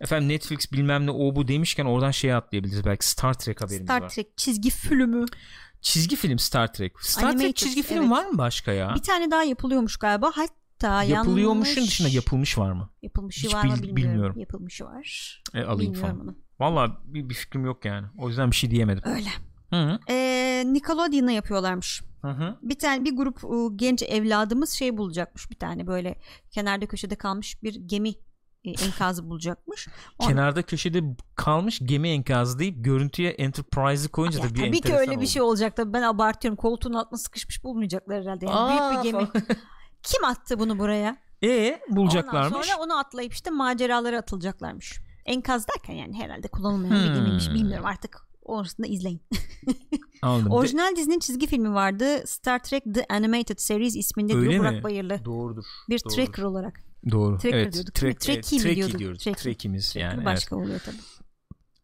Efendim 0.00 0.28
Netflix 0.28 0.72
bilmem 0.72 1.06
ne 1.06 1.10
o 1.10 1.36
bu 1.36 1.48
demişken 1.48 1.84
oradan 1.84 2.10
şeye 2.10 2.34
atlayabiliriz 2.34 2.84
belki 2.84 3.08
Star 3.08 3.34
Trek 3.34 3.60
haberimiz 3.60 3.86
Star 3.86 4.02
var. 4.02 4.08
Trek 4.08 4.38
çizgi 4.38 4.70
filmi. 4.70 5.26
Çizgi 5.84 6.16
film 6.16 6.38
Star 6.38 6.72
Trek. 6.72 6.92
Star 7.00 7.22
Animated, 7.24 7.44
Trek 7.44 7.56
çizgi 7.56 7.82
film 7.82 8.00
evet. 8.00 8.10
var 8.10 8.26
mı 8.26 8.38
başka 8.38 8.72
ya? 8.72 8.94
Bir 8.94 9.02
tane 9.02 9.30
daha 9.30 9.42
yapılıyormuş 9.44 9.96
galiba. 9.96 10.32
Hatta 10.34 11.02
Yapılıyormuşun 11.02 11.74
yanlış 11.76 11.90
dışında 11.90 12.08
yapılmış 12.08 12.58
var 12.58 12.72
mı? 12.72 12.90
yapılmışı 13.02 13.46
Hiç 13.46 13.54
var 13.54 13.64
mı 13.64 13.74
bil- 13.74 13.82
bilmiyorum. 13.82 13.96
bilmiyorum. 13.96 14.38
Yapılmışı 14.38 14.84
var. 14.84 15.42
E, 15.54 15.62
alayım 15.62 15.92
Bilmiyorum 15.92 16.16
falan. 16.18 16.28
onu. 16.28 16.36
Valla 16.60 16.96
bir, 17.04 17.28
bir 17.28 17.34
fikrim 17.34 17.64
yok 17.64 17.84
yani. 17.84 18.06
O 18.18 18.28
yüzden 18.28 18.50
bir 18.50 18.56
şey 18.56 18.70
diyemedim. 18.70 19.02
Öyle. 19.06 19.28
Hı 19.70 19.76
hı. 19.76 19.98
Ee, 20.10 20.62
Nickelodeon'a 20.66 21.32
yapıyorlarmış. 21.32 22.02
Hı 22.22 22.28
hı. 22.30 22.56
Bir 22.62 22.78
tane 22.78 23.04
bir 23.04 23.16
grup 23.16 23.40
genç 23.78 24.02
evladımız 24.02 24.70
şey 24.70 24.96
bulacakmış 24.96 25.50
bir 25.50 25.56
tane 25.56 25.86
böyle 25.86 26.18
kenarda 26.50 26.86
köşede 26.86 27.14
kalmış 27.14 27.62
bir 27.62 27.74
gemi 27.74 28.14
enkazı 28.64 29.28
bulacakmış. 29.30 29.88
Onu- 30.18 30.28
Kenarda 30.28 30.62
köşede 30.62 31.02
kalmış 31.36 31.80
gemi 31.84 32.08
enkazı 32.08 32.58
deyip 32.58 32.84
görüntüye 32.84 33.30
Enterprise'ı 33.30 34.08
koyunca 34.08 34.38
Ya 34.38 34.44
da 34.50 34.54
bir 34.54 34.60
tabii 34.66 34.80
ki 34.80 34.94
öyle 34.94 35.10
bir 35.12 35.16
oldu. 35.16 35.26
şey 35.26 35.42
olacak 35.42 35.76
tabii 35.76 35.92
ben 35.92 36.02
abartıyorum 36.02 36.56
koltuğun 36.56 36.92
altına 36.92 37.18
sıkışmış 37.18 37.64
bulmayacaklar 37.64 38.22
herhalde 38.22 38.46
yani 38.46 38.56
Aa, 38.56 38.90
büyük 38.92 39.04
bir 39.04 39.10
gemi 39.10 39.28
kim 40.02 40.24
attı 40.24 40.58
bunu 40.58 40.78
buraya 40.78 41.16
E 41.44 41.80
bulacaklarmış. 41.90 42.52
ondan 42.52 42.62
sonra 42.62 42.82
onu 42.84 42.98
atlayıp 42.98 43.32
işte 43.32 43.50
maceralara 43.50 44.18
atılacaklarmış 44.18 45.00
enkaz 45.26 45.66
derken 45.68 45.94
yani 45.94 46.14
herhalde 46.22 46.48
kullanılmayan 46.48 47.02
bir 47.04 47.08
Hmm. 47.08 47.14
gemiymiş 47.14 47.50
bilmiyorum 47.50 47.86
artık 47.86 48.16
orasını 48.42 48.86
da 48.86 48.90
izleyin 48.90 49.20
Anladım. 50.22 50.50
De- 50.50 50.54
orijinal 50.54 50.96
dizinin 50.96 51.18
çizgi 51.18 51.46
filmi 51.46 51.74
vardı 51.74 52.22
Star 52.26 52.58
Trek 52.58 52.84
The 52.94 53.04
Animated 53.10 53.58
Series 53.58 53.96
isminde 53.96 54.34
Öyle 54.34 54.50
diyor 54.50 54.64
mi? 54.64 54.70
Burak 54.70 54.84
Bayırlı 54.84 55.24
Doğrudur. 55.24 55.64
bir 55.88 56.00
doğrudur. 56.04 56.16
tracker 56.16 56.42
olarak 56.42 56.80
Doğru. 57.10 57.38
Tracker 57.38 57.58
evet. 57.58 57.72
diyorduk? 57.74 57.94
Trek, 57.94 58.20
Trekkie 58.20 58.58
mi 58.58 58.76
diyorduk? 58.76 58.98
diyoruz. 58.98 59.24
Trekkiemiz 59.24 59.92
Tracker 59.92 60.00
yani. 60.08 60.14
evet. 60.16 60.26
başka 60.26 60.56
oluyor 60.56 60.80
tabii 60.84 60.96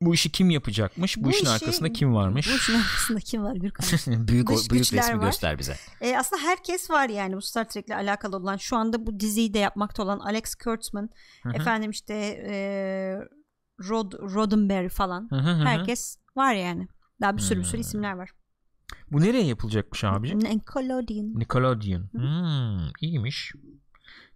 Bu 0.00 0.14
işi 0.14 0.32
kim 0.32 0.50
yapacakmış? 0.50 1.16
Bu, 1.18 1.24
Bu 1.24 1.30
işin 1.30 1.44
işi- 1.44 1.50
arkasında 1.54 1.92
kim 1.92 2.14
varmış? 2.14 2.48
bu 2.52 2.56
işin 2.56 2.74
arkasında 2.74 3.20
kim 3.20 3.42
var 3.42 3.54
Gürkan 3.56 3.86
büyük 4.28 4.48
dış 4.48 4.70
büyük 4.70 4.84
güçler 4.84 5.02
resmi 5.02 5.18
var. 5.18 5.26
göster 5.26 5.58
bize. 5.58 5.76
E, 6.00 6.18
aslında 6.18 6.42
herkes 6.42 6.90
var 6.90 7.08
yani 7.08 7.36
bu 7.36 7.42
Star 7.42 7.68
Trek'le 7.68 7.90
alakalı 7.90 8.36
olan 8.36 8.56
şu 8.56 8.76
anda 8.76 9.06
bu 9.06 9.20
diziyi 9.20 9.54
de 9.54 9.58
yapmakta 9.58 10.02
olan 10.02 10.18
Alex 10.18 10.54
Kurtzman 10.54 11.10
Hı 11.42 11.48
hı. 11.48 11.52
efendim 11.56 11.90
işte 11.90 12.14
e, 12.50 12.54
Rod 13.88 14.12
Roddenberry 14.12 14.88
falan 14.88 15.26
Hı 15.30 15.36
hı 15.36 15.40
hı 15.50 15.50
hı. 15.62 15.64
herkes 15.64 16.18
var 16.36 16.54
yani 16.54 16.88
daha 17.20 17.36
bir 17.36 17.42
sürü 17.42 17.58
bir 17.58 17.64
sürü 17.64 17.74
Hmm. 17.76 17.80
isimler 17.80 18.12
var 18.12 18.30
Bu 19.12 19.20
nereye 19.20 19.44
yapılacakmış 19.46 20.04
abicim? 20.04 20.38
Nickelodeon 20.38 21.38
Nickelodeon. 21.38 22.08
Hmm, 22.12 22.90
iyiymiş. 23.00 23.52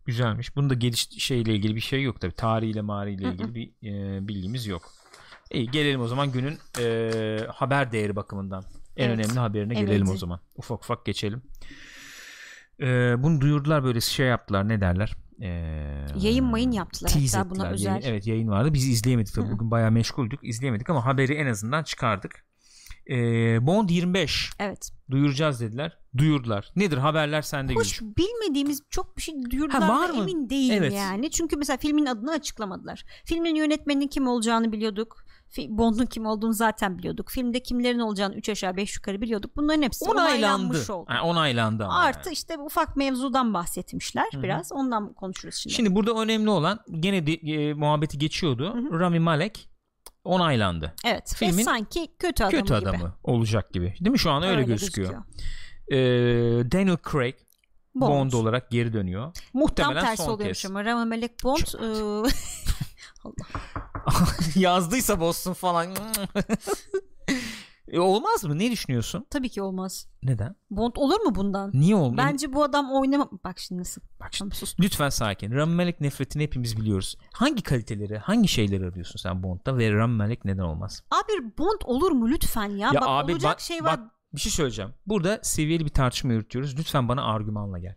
Güzelmiş. 0.06 0.56
Bunda 0.56 0.74
geliş 0.74 1.08
şeyle 1.18 1.54
ilgili 1.54 1.76
bir 1.76 1.80
şey 1.80 2.02
yok 2.02 2.20
tabi. 2.20 2.32
Tarihiyle 2.32 2.80
mariyle 2.80 3.28
ilgili 3.28 3.54
bir 3.54 3.68
e, 3.82 4.28
bilgimiz 4.28 4.66
yok. 4.66 4.82
İyi 5.50 5.70
gelelim 5.70 6.00
o 6.00 6.06
zaman 6.08 6.32
günün 6.32 6.58
e, 6.80 7.40
haber 7.54 7.92
değeri 7.92 8.16
bakımından. 8.16 8.64
En 8.96 9.08
Evet. 9.10 9.18
önemli 9.26 9.38
haberine 9.40 9.74
Evet. 9.78 9.88
gelelim 9.88 10.08
o 10.08 10.16
zaman. 10.16 10.40
Ufak 10.56 10.84
ufak 10.84 11.06
geçelim. 11.06 11.42
E, 12.80 12.86
bunu 13.22 13.40
duyurdular 13.40 13.84
böyle 13.84 14.00
şey 14.00 14.26
yaptılar 14.26 14.68
ne 14.68 14.80
derler? 14.80 15.14
E, 15.40 15.48
yayın 16.20 16.44
mayın 16.44 16.70
yaptılar 16.72 17.12
hatta 17.12 17.50
buna 17.50 17.62
ettiler. 17.62 17.72
özel 17.74 17.90
Yayın- 17.90 18.02
evet 18.06 18.26
yayın 18.26 18.48
vardı. 18.48 18.74
Biz 18.74 18.88
izleyemedik 18.88 19.34
tabii. 19.34 19.46
Hı. 19.48 19.52
Bugün 19.52 19.70
bayağı 19.70 19.90
meşguldük. 19.90 20.40
İzleyemedik 20.42 20.90
ama 20.90 21.04
haberi 21.04 21.34
en 21.34 21.46
azından 21.46 21.82
çıkardık. 21.82 22.44
Ee, 23.10 23.66
Bond 23.66 23.88
25 23.90 24.50
Evet. 24.58 24.90
duyuracağız 25.10 25.60
dediler. 25.60 25.98
Duyurdular. 26.16 26.70
Nedir 26.76 26.96
haberler 26.98 27.42
sende 27.42 27.74
Hoş 27.74 27.98
Gülcüm. 27.98 28.14
bilmediğimiz 28.16 28.82
çok 28.90 29.16
bir 29.16 29.22
şey 29.22 29.34
duyurdular 29.50 29.82
Ha, 29.82 29.88
var 29.88 30.10
mı? 30.10 30.16
emin 30.22 30.50
değilim 30.50 30.76
Evet. 30.78 30.92
yani. 30.92 31.30
Çünkü 31.30 31.56
mesela 31.56 31.76
filmin 31.76 32.06
adını 32.06 32.30
açıklamadılar. 32.32 33.04
Filmin 33.24 33.54
yönetmeninin 33.54 34.08
kim 34.08 34.26
olacağını 34.28 34.72
biliyorduk. 34.72 35.24
Bond'un 35.68 36.06
kim 36.06 36.26
olduğunu 36.26 36.52
zaten 36.52 36.98
biliyorduk. 36.98 37.30
Filmde 37.30 37.60
kimlerin 37.62 37.98
olacağını 37.98 38.34
3 38.34 38.48
aşağı 38.48 38.76
5 38.76 38.96
yukarı 38.96 39.20
biliyorduk. 39.20 39.56
Bunların 39.56 39.82
hepsi 39.82 40.04
Onaylandı. 40.04 40.28
onaylanmış 40.32 40.90
oldu. 40.90 41.10
Ha, 41.10 41.22
onaylandı 41.24 41.84
ama 41.84 41.98
Artı 41.98 42.28
yani. 42.28 42.32
işte 42.32 42.58
ufak 42.58 42.96
mevzudan 42.96 43.54
bahsetmişler 43.54 44.26
Hı 44.32 44.38
hı. 44.38 44.42
biraz. 44.42 44.72
Ondan 44.72 45.12
konuşuruz 45.12 45.54
şimdi. 45.54 45.74
Şimdi 45.74 45.94
burada 45.94 46.14
önemli 46.22 46.50
olan 46.50 46.78
gene 47.00 47.26
de, 47.26 47.32
e, 47.34 47.74
muhabbeti 47.74 48.18
geçiyordu. 48.18 48.74
Hı 48.74 48.96
hı. 48.96 49.00
Rami 49.00 49.18
Malek 49.18 49.68
onaylandı. 50.24 50.94
evet. 51.04 51.34
filmin 51.36 51.64
sanki 51.64 52.08
kötü 52.18 52.44
adamı 52.44 52.62
Kötü 52.62 52.78
gibi. 52.78 52.88
adamı 52.88 53.14
olacak 53.24 53.72
gibi. 53.72 53.94
Değil 54.00 54.10
mi? 54.10 54.18
Şu 54.18 54.30
an 54.30 54.42
öyle, 54.42 54.62
gözüküyor. 54.62 55.14
Ee, 55.88 55.96
Daniel 56.72 56.96
Craig 57.12 57.34
Bond. 57.94 58.10
Bond. 58.10 58.32
olarak 58.32 58.70
geri 58.70 58.92
dönüyor. 58.92 59.22
Tam 59.22 59.60
Muhtemelen 59.62 60.04
tersi 60.04 60.22
son 60.22 60.38
kez. 60.38 60.64
Rami 60.64 61.08
Malek 61.08 61.44
Bond 61.44 62.24
e, 62.24 62.28
Yazdıysa 64.54 65.20
bozsun 65.20 65.52
falan. 65.52 65.88
E, 67.88 67.98
Olmaz 67.98 68.44
mı? 68.44 68.58
Ne 68.58 68.70
düşünüyorsun? 68.70 69.26
tabii 69.30 69.48
ki 69.48 69.62
olmaz. 69.62 70.08
Neden? 70.22 70.56
Bond 70.70 70.92
olur 70.96 71.20
mu 71.20 71.34
bundan? 71.34 71.70
Niye 71.74 71.96
olmuyor? 71.96 72.28
Bence 72.28 72.52
bu 72.52 72.64
adam 72.64 72.92
oynama... 72.92 73.28
Bak 73.44 73.58
şimdi 73.58 73.80
nasıl? 73.80 74.02
Bak 74.20 74.28
şimdi, 74.34 74.54
sus. 74.54 74.74
lütfen 74.80 75.08
sakin. 75.08 75.52
Rami 75.52 75.74
Malek 75.74 76.00
nefretini 76.00 76.42
hepimiz 76.42 76.76
biliyoruz. 76.76 77.16
Hangi 77.32 77.62
kaliteleri, 77.62 78.18
hangi 78.18 78.48
şeyleri 78.48 78.86
arıyorsun 78.86 79.16
sen 79.16 79.42
Bond'da 79.42 79.78
ve 79.78 79.92
Rami 79.92 80.16
Malek 80.16 80.44
neden 80.44 80.62
olmaz? 80.62 81.02
Abi 81.10 81.56
Bond 81.58 81.80
olur 81.84 82.10
mu 82.12 82.28
lütfen 82.28 82.68
ya? 82.70 82.90
Ya 82.94 83.00
bak 83.00 83.08
abi 83.08 83.32
olacak 83.32 83.52
bak- 83.52 83.60
şey 83.60 83.84
var. 83.84 84.00
bak- 84.00 84.10
Bir 84.34 84.40
şey 84.40 84.52
söyleyeceğim. 84.52 84.90
Burada 85.06 85.38
seviyeli 85.42 85.84
bir 85.84 85.90
tartışma 85.90 86.32
yürütüyoruz. 86.32 86.78
Lütfen 86.78 87.08
bana 87.08 87.22
argümanla 87.24 87.78
gel. 87.78 87.94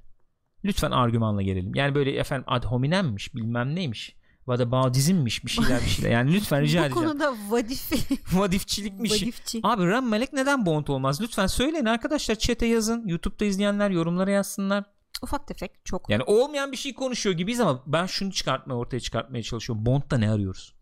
Lütfen 0.66 0.92
argümanla 0.92 1.42
gelelim. 1.42 1.76
Yani 1.76 1.96
böyle 1.96 2.12
efendim 2.12 2.46
ad 2.48 2.66
hominemmiş 2.66 3.36
bilmem 3.36 3.76
neymiş. 3.76 4.16
Vadabaudizmmiş 4.48 5.46
bir 5.46 5.52
şeyler 5.52 5.82
bir 5.82 5.90
şeyler. 5.90 6.12
Yani 6.12 6.34
lütfen 6.34 6.62
rica 6.62 6.82
bu 6.82 6.86
edeceğim. 6.86 7.08
konuda 7.08 7.34
vadif 7.50 7.92
Vadifçilikmiş. 8.34 9.12
vadifçi. 9.12 9.60
Abi 9.64 9.88
Rami 9.88 10.10
Malek 10.10 10.34
neden 10.34 10.66
Bond 10.66 10.88
olmaz? 10.88 11.22
Lütfen 11.22 11.48
söyleyin 11.48 11.86
arkadaşlar. 11.86 12.36
Chat'e 12.36 12.66
yazın. 12.66 13.08
YouTube'da 13.08 13.46
izleyenler 13.46 13.90
yorumlara 13.90 14.32
yazsınlar. 14.32 14.84
Ufak 15.22 15.48
tefek 15.48 15.72
çok. 15.86 16.10
Yani 16.10 16.24
olmayan 16.24 16.72
bir 16.72 16.78
şey 16.78 16.94
konuşuyor 16.94 17.38
gibiyiz 17.38 17.60
ama 17.60 17.84
ben 17.88 18.06
şunu 18.06 18.32
çıkartmaya 18.32 18.76
ortaya 18.78 19.00
çıkartmaya 19.00 19.44
çalışıyorum. 19.44 19.86
Bond'da 19.86 20.18
ne 20.18 20.32
arıyoruz? 20.32 20.74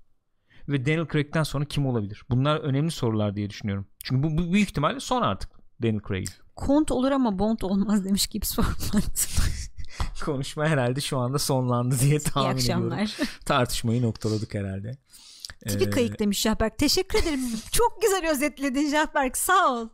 Ve 0.70 0.86
Daniel 0.86 1.08
Craig'den 1.12 1.44
sonra 1.44 1.66
kim 1.66 1.86
olabilir? 1.86 2.24
Bunlar 2.30 2.58
önemli 2.60 2.92
sorular 2.92 3.36
diye 3.36 3.50
düşünüyorum. 3.50 3.88
Çünkü 4.04 4.24
bu, 4.24 4.38
bu 4.38 4.54
büyük 4.54 4.70
ihtimalle 4.70 5.00
son 5.00 5.22
artık 5.22 5.50
Daniel 5.84 6.00
Craig. 6.08 6.28
Kont 6.56 6.92
olur 6.92 7.12
ama 7.12 7.40
Bond 7.40 7.60
olmaz 7.62 8.06
demiş 8.06 8.28
Gibbs 8.28 8.56
Format. 8.56 9.28
Konuşma 10.26 10.66
herhalde 10.68 11.02
şu 11.02 11.18
anda 11.18 11.40
sonlandı 11.40 12.00
diye 12.00 12.20
tahmin 12.20 12.58
ediyorum. 12.62 12.94
Tartışmayı 13.46 14.02
noktaladık 14.02 14.54
herhalde. 14.54 14.98
Tipi 15.70 15.84
Ee, 15.84 15.90
kayık 15.90 16.20
demiş 16.20 16.40
Şahberk. 16.40 16.78
Teşekkür 16.78 17.20
ederim. 17.20 17.40
Çok 17.72 18.02
güzel 18.02 18.30
özetledin 18.32 18.92
Şahberk. 18.92 19.38
Sağ 19.38 19.74
ol. 19.74 19.88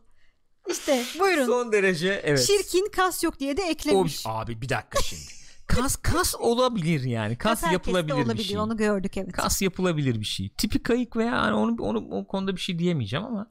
İşte 0.70 1.04
buyurun. 1.20 1.46
Son 1.46 1.72
derece 1.72 2.20
evet. 2.24 2.46
Şirkin 2.46 2.88
kas 2.96 3.24
yok 3.24 3.40
diye 3.40 3.56
de 3.56 3.62
O, 3.62 3.66
eklemiş. 3.70 4.22
abi 4.26 4.60
bir 4.62 4.68
dakika 4.68 5.02
şimdi. 5.02 5.22
Kas 5.66 5.96
kas 5.96 6.34
olabilir 6.34 7.02
yani. 7.04 7.36
Kas, 7.38 7.50
herkeste 7.62 7.72
yapılabilir 7.72 8.16
bir 8.16 8.24
olabilir. 8.26 8.44
şey. 8.44 8.58
Onu 8.58 8.76
gördük 8.76 9.16
evet. 9.16 9.32
Kas 9.32 9.62
yapılabilir 9.62 10.20
bir 10.20 10.24
şey. 10.24 10.48
Tipi 10.48 10.82
kayık 10.82 11.16
veya 11.16 11.42
hani 11.42 11.54
onu, 11.54 11.76
onu 11.82 11.98
o 12.10 12.26
konuda 12.26 12.56
bir 12.56 12.60
şey 12.60 12.78
diyemeyeceğim 12.78 13.26
ama 13.26 13.50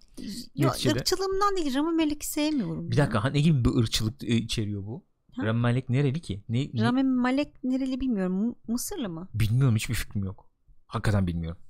Yok, 0.55 0.73
neticede- 0.73 0.95
ırkçılığımdan 0.99 1.57
değil. 1.57 1.75
Rami 1.75 2.03
Malek'i 2.03 2.27
sevmiyorum. 2.27 2.91
bir 2.91 2.97
ya. 2.97 3.03
dakika 3.03 3.23
ha, 3.23 3.29
ne 3.29 3.39
gibi 3.41 3.65
bir 3.65 3.79
ırkçılık 3.79 4.23
e, 4.23 4.27
içeriyor 4.27 4.85
bu? 4.85 5.05
Ha? 5.31 5.45
Rami 5.45 5.59
Malek 5.59 5.89
nereli 5.89 6.21
ki? 6.21 6.43
Ne, 6.49 6.59
ne- 6.73 6.81
Rami 6.83 7.03
Malek 7.03 7.63
nereli 7.63 7.99
bilmiyorum. 8.01 8.47
M- 8.47 8.55
Mısırlı 8.67 9.09
mı? 9.09 9.29
Bilmiyorum 9.33 9.75
hiçbir 9.75 9.93
fikrim 9.93 10.23
yok. 10.23 10.49
Hakikaten 10.87 11.27
bilmiyorum. 11.27 11.61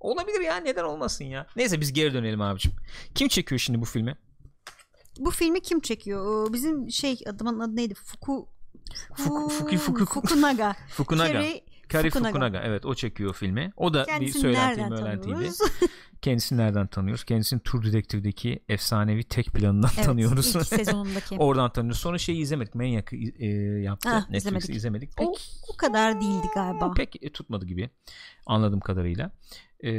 Olabilir 0.00 0.40
ya 0.40 0.56
neden 0.56 0.84
olmasın 0.84 1.24
ya. 1.24 1.46
Neyse 1.56 1.80
biz 1.80 1.92
geri 1.92 2.14
dönelim 2.14 2.40
abicim. 2.40 2.72
Kim 3.14 3.28
çekiyor 3.28 3.58
şimdi 3.58 3.80
bu 3.80 3.84
filmi? 3.84 4.16
Bu 5.18 5.30
filmi 5.30 5.60
kim 5.62 5.80
çekiyor? 5.80 6.52
Bizim 6.52 6.90
şey 6.90 7.18
adamın 7.26 7.60
adı 7.60 7.76
neydi? 7.76 7.94
Fuku 7.94 8.48
Fuku- 9.16 9.48
Fuki- 9.50 9.76
Fuku- 9.78 10.04
Fukunaga. 10.06 10.76
Fukunaga. 10.88 11.32
Kerry 11.32 11.64
Kari 11.88 12.10
Fukunaga. 12.10 12.28
Fukunaga. 12.32 12.62
Evet 12.64 12.86
o 12.86 12.94
çekiyor 12.94 13.34
filmi. 13.34 13.72
O 13.76 13.94
da 13.94 14.00
bir 14.00 14.06
Kendisini 14.06 14.42
söylenti 14.42 14.80
nereden 14.80 14.90
möylentiydi. 14.90 15.50
Kendisini 16.22 16.58
nereden 16.58 16.86
tanıyoruz? 16.86 17.24
Kendisini 17.24 17.60
Tur 17.60 17.84
Dedektif'deki 17.84 18.64
efsanevi 18.68 19.24
tek 19.24 19.46
planından 19.46 19.90
evet, 19.94 20.04
tanıyoruz. 20.04 20.56
ilk 20.56 20.66
sezonundaki. 20.66 21.36
Oradan 21.38 21.72
tanıyoruz. 21.72 22.00
Sonra 22.00 22.18
şeyi 22.18 22.42
izlemedik. 22.42 22.74
Maniac'ı 22.74 23.16
e, 23.16 23.46
yaptı. 23.82 24.08
Ha, 24.08 24.16
Netflix'i 24.16 24.36
izlemedik. 24.36 24.76
izlemedik. 24.76 25.16
Pek, 25.16 25.26
O, 25.26 25.34
o 25.72 25.76
kadar 25.76 26.20
değildi 26.20 26.46
galiba. 26.54 26.92
pek 26.92 27.22
e, 27.22 27.32
tutmadı 27.32 27.66
gibi. 27.66 27.90
Anladığım 28.46 28.80
kadarıyla. 28.80 29.30
E, 29.84 29.90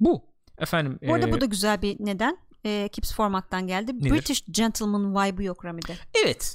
bu. 0.00 0.24
Efendim. 0.58 0.98
Bu 1.08 1.14
arada 1.14 1.28
e, 1.28 1.32
bu 1.32 1.40
da 1.40 1.44
güzel 1.44 1.82
bir 1.82 1.96
neden. 2.00 2.38
Ee, 2.66 2.88
Kips 2.92 3.14
Formak'tan 3.14 3.66
geldi. 3.66 3.92
Nedir? 3.98 4.10
British 4.10 4.44
Gentleman 4.50 5.14
vibe'ı 5.14 5.44
yok 5.44 5.64
Rami'de. 5.64 5.96
Evet. 6.24 6.54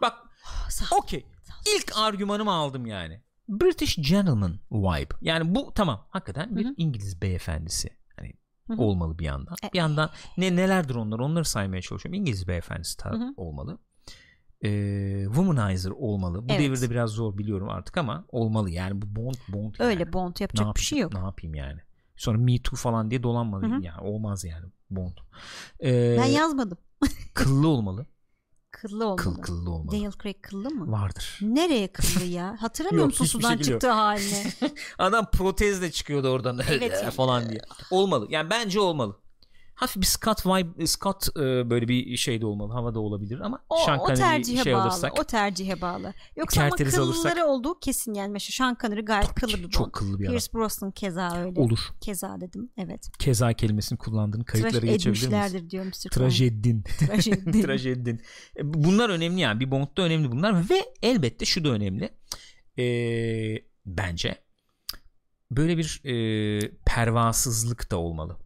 Bak 0.00 0.14
okey. 0.92 1.26
İlk 1.76 1.92
argümanımı 1.98 2.52
aldım 2.52 2.86
yani. 2.86 3.22
British 3.48 3.96
gentleman 4.10 4.58
vibe. 4.72 5.14
Yani 5.20 5.54
bu 5.54 5.72
tamam 5.74 6.06
hakikaten 6.10 6.56
bir 6.56 6.64
Hı 6.64 6.68
hı. 6.68 6.74
İngiliz 6.76 7.22
beyefendisi. 7.22 7.90
Hani 8.16 8.32
Hı 8.66 8.72
hı. 8.74 8.82
olmalı 8.82 9.18
bir 9.18 9.24
yandan. 9.24 9.56
E- 9.64 9.72
Bir 9.72 9.78
yandan 9.78 10.10
ne 10.36 10.56
nelerdir 10.56 10.94
onlar 10.94 11.18
onları 11.18 11.44
saymaya 11.44 11.82
çalışıyorum. 11.82 12.20
İngiliz 12.20 12.48
beyefendisi 12.48 12.96
ta- 12.96 13.10
Hı 13.12 13.16
hı. 13.16 13.34
olmalı. 13.36 13.78
Ee, 14.64 15.22
womanizer 15.26 15.90
olmalı. 15.90 16.42
Bu 16.48 16.52
Evet. 16.52 16.60
devirde 16.60 16.90
biraz 16.90 17.10
zor 17.10 17.38
biliyorum 17.38 17.68
artık 17.68 17.96
ama 17.96 18.24
olmalı. 18.28 18.70
Yani 18.70 19.02
bu 19.02 19.16
Bond 19.16 19.34
Bond 19.48 19.74
yani. 19.78 19.88
Öyle 19.88 20.12
Bond 20.12 20.34
ne 20.40 20.44
yapacak 20.44 20.76
bir 20.76 20.80
şey 20.80 20.98
yok. 20.98 21.12
Ne 21.12 21.18
yapayım 21.20 21.54
yani? 21.54 21.80
Sonra 22.16 22.38
Me 22.38 22.62
Too 22.62 22.76
falan 22.76 23.10
diye 23.10 23.22
dolanmalı. 23.22 23.62
Hı 23.66 23.76
hı. 23.76 23.82
Yani 23.82 24.00
olmaz 24.00 24.44
yani 24.44 24.66
Bond. 24.90 25.16
Ee, 25.82 26.16
Ben 26.18 26.24
yazmadım. 26.24 26.78
kıllı 27.34 27.68
olmalı. 27.68 28.06
Kıllı 28.70 29.04
olmalı. 29.04 29.16
Kıl 29.16 29.42
kıllı 29.42 29.70
olmalı. 29.70 29.92
Daniel 29.96 30.12
Craig 30.22 30.42
kıllı 30.42 30.70
mı? 30.70 30.92
Vardır. 30.92 31.38
Nereye 31.42 31.92
kıllı 31.92 32.24
ya? 32.24 32.56
Hatırlamıyor 32.60 33.02
Yok, 33.02 33.06
musun 33.10 33.24
hiçbir 33.24 33.38
sudan 33.40 33.50
şekilde 33.50 33.70
yok. 33.72 33.80
çıktığı 33.80 33.94
halini? 33.94 34.52
Adam 34.98 35.30
protezle 35.30 35.90
çıkıyordu 35.90 36.28
oradan 36.28 36.60
Evet 36.70 37.02
ya. 37.04 37.10
falan 37.10 37.48
diye. 37.50 37.60
Olmalı. 37.90 38.26
Yani 38.30 38.50
bence 38.50 38.80
olmalı. 38.80 39.16
Hafif 39.78 40.02
bir 40.02 40.06
Scott 40.06 40.46
vibe, 40.46 40.86
Scott 40.86 41.28
e, 41.36 41.70
böyle 41.70 41.88
bir 41.88 42.16
şey 42.16 42.40
de 42.40 42.46
olmalı. 42.46 42.72
Havada 42.72 43.00
olabilir 43.00 43.40
ama 43.40 43.64
O, 43.68 43.76
Sean 43.76 43.98
o 44.00 44.14
tercihe 44.14 44.62
şey 44.64 44.74
bağlı. 44.74 44.82
alırsak 44.82 45.20
O 45.20 45.24
tercihe 45.24 45.80
bağlı. 45.80 46.14
Yoksa 46.36 46.60
ama 46.62 46.70
kıllıları 46.70 47.02
alırsak- 47.02 47.46
olduğu 47.46 47.78
kesin 47.80 48.14
yani. 48.14 48.32
Mesela 48.32 48.52
Sean 48.56 48.76
Connery 48.80 49.00
gayet 49.00 49.34
kıllı 49.34 49.52
bir 49.52 49.70
çok 49.70 49.92
kıllı 49.92 50.18
bir 50.18 50.24
adam. 50.24 50.32
Pierce 50.32 50.46
Brosnan 50.54 50.90
keza 50.90 51.36
öyle. 51.36 51.60
Olur. 51.60 51.78
Keza 52.00 52.40
dedim. 52.40 52.70
Evet. 52.76 53.08
Keza 53.18 53.52
kelimesini 53.52 53.98
kullandığın 53.98 54.40
kayıtları 54.42 54.80
Tıraş 54.80 54.92
geçebilir 54.92 55.28
miyiz? 55.28 55.34
etmişlerdir 55.44 55.70
diyor 55.70 55.84
Mr. 55.84 55.90
Cohen. 55.92 56.10
Trajedin. 56.28 56.82
Trajedi. 56.98 57.62
Trajedin. 57.62 58.20
E, 58.58 58.74
Bunlar 58.74 59.10
önemli 59.10 59.40
yani. 59.40 59.60
Bir 59.60 59.70
Bond'da 59.70 60.02
önemli 60.02 60.32
bunlar 60.32 60.70
ve 60.70 60.84
elbette 61.02 61.44
şu 61.44 61.64
da 61.64 61.68
önemli. 61.68 62.10
Ee, 62.78 63.54
bence 63.86 64.38
böyle 65.50 65.78
bir 65.78 66.00
e, 66.04 66.60
pervasızlık 66.86 67.90
da 67.90 67.96
olmalı. 67.96 68.36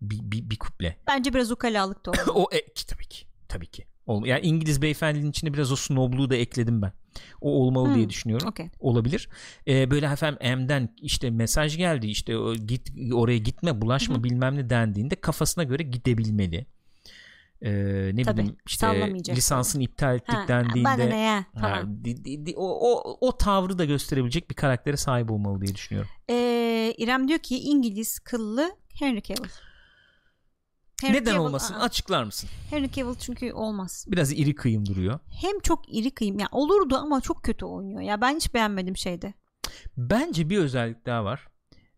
Bir, 0.00 0.18
bir, 0.22 0.50
bir 0.50 0.56
kuple. 0.58 0.96
Bence 1.06 1.34
biraz 1.34 1.50
ukalalık 1.52 2.06
da 2.06 2.10
oldu. 2.10 2.20
o 2.34 2.48
e, 2.52 2.72
ki 2.74 2.86
tabii 2.86 3.06
ki. 3.06 3.26
Tabii 3.48 3.66
ki. 3.66 3.86
Ol- 4.06 4.26
Yani 4.26 4.40
İngiliz 4.46 4.82
beyefendinin 4.82 5.30
içine 5.30 5.52
biraz 5.54 5.72
o 5.72 5.76
snobluğu 5.76 6.30
da 6.30 6.36
ekledim 6.36 6.82
ben. 6.82 6.92
O 7.40 7.50
olmalı 7.50 7.86
Hmm, 7.88 7.94
diye 7.94 8.10
düşünüyorum. 8.10 8.48
Okey. 8.48 8.70
Olabilir. 8.80 9.28
Ee, 9.68 9.90
böyle 9.90 10.06
efendim 10.06 10.58
M'den 10.58 10.94
işte 11.02 11.30
mesaj 11.30 11.76
geldi 11.76 12.06
işte 12.06 12.38
o, 12.38 12.54
git 12.54 12.90
oraya 13.12 13.38
gitme 13.38 13.80
bulaşma 13.80 14.14
Hı 14.14 14.18
hı. 14.18 14.24
bilmem 14.24 14.56
ne 14.56 14.70
dendiğinde 14.70 15.14
kafasına 15.14 15.64
göre 15.64 15.82
gidebilmeli. 15.82 16.66
Ee, 17.62 17.70
ne 18.14 18.22
Tabii, 18.22 18.36
bileyim 18.38 18.56
işte 18.66 19.14
lisansını 19.28 19.82
iptal 19.82 20.14
ettik 20.16 20.28
Ha, 20.28 20.44
dendiğinde 20.48 20.84
bana 20.84 21.04
ne 21.04 21.18
ya 21.20 21.44
ha, 21.54 21.60
falan. 21.60 22.04
di- 22.04 22.24
di- 22.24 22.46
di- 22.46 22.54
o, 22.56 22.68
o, 22.92 23.18
o 23.28 23.38
tavrı 23.38 23.78
da 23.78 23.84
gösterebilecek 23.84 24.50
bir 24.50 24.54
karaktere 24.54 24.96
sahip 24.96 25.30
olmalı 25.30 25.60
diye 25.62 25.74
düşünüyorum. 25.74 26.10
Ee, 26.30 26.94
İrem 26.98 27.28
diyor 27.28 27.38
ki 27.38 27.58
İngiliz 27.58 28.18
kıllı 28.18 28.76
Henry 28.94 29.22
Cavill. 29.22 29.50
Henry 31.00 31.16
Neden 31.16 31.34
Cavill- 31.34 31.38
olmasın? 31.38 31.74
Aa, 31.74 31.78
Açıklar 31.82 32.24
mısın? 32.24 32.50
Henry 32.70 32.90
Cavill 32.90 33.14
çünkü 33.14 33.52
olmaz. 33.52 34.04
Biraz 34.08 34.32
iri 34.32 34.54
kıyım 34.54 34.86
duruyor. 34.86 35.18
Hem 35.40 35.60
çok 35.60 35.94
iri 35.94 36.10
kıyım. 36.10 36.38
Ya 36.38 36.48
olurdu 36.52 36.96
ama 36.96 37.20
çok 37.20 37.42
kötü 37.42 37.64
oynuyor. 37.64 38.00
Ya 38.00 38.20
ben 38.20 38.36
hiç 38.36 38.54
beğenmedim 38.54 38.96
şeyde. 38.96 39.34
Bence 39.96 40.50
bir 40.50 40.58
özellik 40.58 41.06
daha 41.06 41.24
var. 41.24 41.48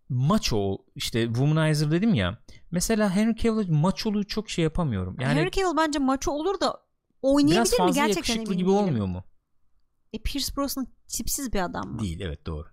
Macho 0.08 0.78
işte 0.94 1.26
womanizer 1.26 1.90
dedim 1.90 2.14
ya. 2.14 2.38
Mesela 2.70 3.16
Henry 3.16 3.37
Cavill 3.37 3.70
maçoluğu 3.70 4.26
çok 4.26 4.50
şey 4.50 4.64
yapamıyorum. 4.64 5.16
Yani 5.20 5.40
Henry 5.40 5.50
Cavill 5.50 5.76
bence 5.76 5.98
maço 5.98 6.30
olur 6.30 6.61
da 6.61 6.66
biraz 6.66 6.82
oynayabilir 7.22 7.72
mi 7.72 7.76
fazla 7.76 7.92
gerçekten 8.06 8.32
yakışıklı 8.34 8.54
gibi 8.54 8.68
değilim. 8.68 8.84
olmuyor 8.84 9.06
mu? 9.06 9.24
E, 10.12 10.18
Pierce 10.18 10.56
Brosnan 10.56 10.87
tipsiz 11.08 11.52
bir 11.52 11.64
adam 11.64 11.88
mı? 11.92 11.98
Değil 11.98 12.20
evet 12.20 12.46
doğru. 12.46 12.66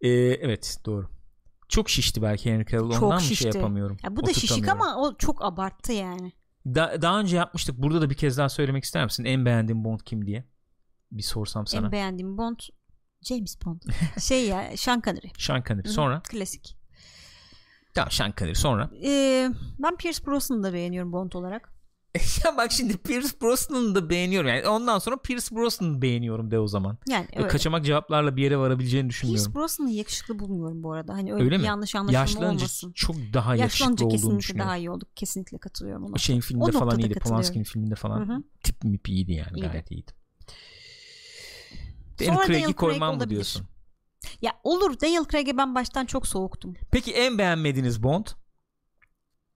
Ee, 0.00 0.08
evet 0.10 0.78
doğru. 0.84 1.08
Çok 1.68 1.90
şişti 1.90 2.22
belki 2.22 2.52
Henry 2.52 2.66
Cavill 2.66 2.84
ondan 2.84 2.98
Çok 3.00 3.12
mı 3.12 3.20
şişti. 3.20 3.42
şey 3.42 3.52
yapamıyorum. 3.52 3.96
Ya 4.04 4.16
bu 4.16 4.26
da 4.26 4.32
şişik 4.32 4.68
ama 4.68 4.96
o 4.96 5.16
çok 5.16 5.44
abarttı 5.44 5.92
yani. 5.92 6.32
Da- 6.66 7.02
daha 7.02 7.20
önce 7.20 7.36
yapmıştık. 7.36 7.78
Burada 7.78 8.00
da 8.02 8.10
bir 8.10 8.14
kez 8.14 8.38
daha 8.38 8.48
söylemek 8.48 8.84
ister 8.84 9.04
misin? 9.04 9.24
En 9.24 9.44
beğendiğin 9.46 9.84
Bond 9.84 10.00
kim 10.00 10.26
diye? 10.26 10.44
Bir 11.12 11.22
sorsam 11.22 11.66
sana. 11.66 11.86
En 11.86 11.92
beğendiğim 11.92 12.38
Bond 12.38 12.58
James 13.22 13.56
Bond. 13.64 13.80
şey 14.20 14.46
ya 14.48 14.76
Sean 14.76 15.00
Connery. 15.00 15.28
Sean 15.38 15.62
Connery. 15.68 15.88
Sonra? 15.88 16.22
Klasik. 16.22 16.76
Tamam 17.94 18.10
Sean 18.10 18.32
Connery. 18.38 18.54
Sonra? 18.54 18.90
Ee, 19.04 19.50
ben 19.78 19.96
Pierce 19.96 20.26
Brosnan'ı 20.26 20.62
da 20.62 20.72
beğeniyorum 20.72 21.12
Bond 21.12 21.32
olarak. 21.32 21.73
ya 22.44 22.56
bak 22.56 22.72
şimdi 22.72 22.96
Pierce 22.96 23.28
Brosnan'ı 23.42 23.94
da 23.94 24.10
beğeniyorum. 24.10 24.48
Yani 24.48 24.68
ondan 24.68 24.98
sonra 24.98 25.16
Pierce 25.16 25.56
Brosnan'ı 25.56 26.02
beğeniyorum 26.02 26.50
de 26.50 26.58
o 26.58 26.68
zaman. 26.68 26.98
Yani 27.08 27.26
Ve 27.32 27.38
öyle. 27.38 27.48
Kaçamak 27.48 27.84
cevaplarla 27.84 28.36
bir 28.36 28.42
yere 28.42 28.58
varabileceğini 28.58 29.08
düşünmüyorum. 29.08 29.44
Pierce 29.44 29.58
Brosnan'ı 29.60 29.90
yakışıklı 29.90 30.38
bulmuyorum 30.38 30.82
bu 30.82 30.92
arada. 30.92 31.14
Hani 31.14 31.32
öyle, 31.32 31.44
Öyle 31.44 31.54
bir 31.54 31.60
mi? 31.60 31.66
yanlış 31.66 31.94
anlaşılma 31.94 32.20
Yaşlanınca 32.20 32.48
olmasın. 32.56 32.92
çok 32.92 33.16
daha 33.16 33.56
yakışıklı 33.56 33.82
Yaşlanınca 33.82 34.04
olduğunu 34.06 34.16
kesinlikle 34.16 34.38
düşünüyorum. 34.38 34.68
daha 34.68 34.76
iyi 34.76 34.90
olduk. 34.90 35.16
Kesinlikle 35.16 35.58
katılıyorum 35.58 36.04
ona. 36.04 36.12
O 36.12 36.18
şeyin 36.18 36.38
O 36.38 36.42
filminde 36.42 36.72
falan 36.72 36.84
noktada 36.86 37.06
iyiydi. 37.06 37.18
Polanski'nin 37.20 37.64
filminde 37.64 37.94
falan. 37.94 38.28
Hı 38.28 38.32
hı. 38.32 38.42
Tip 38.64 38.84
mip 38.84 39.08
iyiydi 39.08 39.32
yani. 39.32 39.58
İyiydi. 39.58 39.68
Gayet 39.68 39.90
iyiydi. 39.90 40.10
Sonra 42.18 42.28
Daniel 42.28 42.46
Craig'i 42.46 42.62
Craig 42.62 42.76
koymam 42.76 43.16
mı 43.18 43.30
diyorsun? 43.30 43.66
Ya 44.42 44.52
olur 44.64 45.00
Daniel 45.00 45.24
Craig'e 45.32 45.56
ben 45.56 45.74
baştan 45.74 46.06
çok 46.06 46.26
soğuktum. 46.26 46.74
Peki 46.90 47.12
en 47.12 47.38
beğenmediğiniz 47.38 48.02
Bond? 48.02 48.26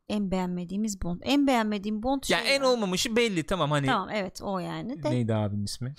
En 0.09 0.31
beğenmediğimiz 0.31 1.03
Bond. 1.03 1.21
En 1.25 1.47
beğenmediğim 1.47 2.03
Bond 2.03 2.23
Ya 2.29 2.39
şey 2.39 2.57
en 2.57 2.61
olmamışı 2.61 3.17
belli 3.17 3.43
tamam 3.47 3.71
hani 3.71 3.87
Tamam 3.87 4.09
evet 4.13 4.41
o 4.43 4.59
yani. 4.59 5.03
De, 5.03 5.11
neydi 5.11 5.35
abinin 5.35 5.65
ismi? 5.65 5.95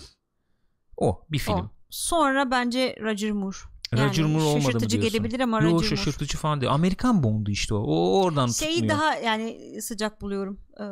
O 0.97 1.25
bir 1.31 1.39
film. 1.39 1.55
o. 1.55 1.69
Sonra 1.89 2.51
bence 2.51 2.95
Roger 3.01 3.31
Moore. 3.31 3.57
Roger 3.93 4.25
Moore 4.25 4.43
olmadı 4.43 4.55
mı 4.55 4.61
Şaşırtıcı 4.63 4.89
diyorsun? 5.01 5.11
gelebilir 5.17 5.39
ama 5.39 5.57
Yo 5.57 5.63
Roger 5.65 5.73
Moore. 5.73 5.85
şaşırtıcı 5.87 6.37
falan 6.37 6.61
değil. 6.61 6.73
Amerikan 6.73 7.23
Bond'u 7.23 7.51
işte 7.51 7.73
o. 7.73 7.77
O 7.77 8.21
oradan 8.23 8.47
Şeyi 8.47 8.73
tutmuyor. 8.75 8.97
daha 8.97 9.15
yani 9.15 9.59
sıcak 9.81 10.21
buluyorum. 10.21 10.59
Ee, 10.79 10.83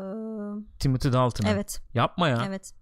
Timothy 0.79 1.13
Dalton'ı. 1.13 1.49
evet. 1.49 1.81
Yapma 1.93 2.29
ya. 2.29 2.43
Evet. 2.47 2.73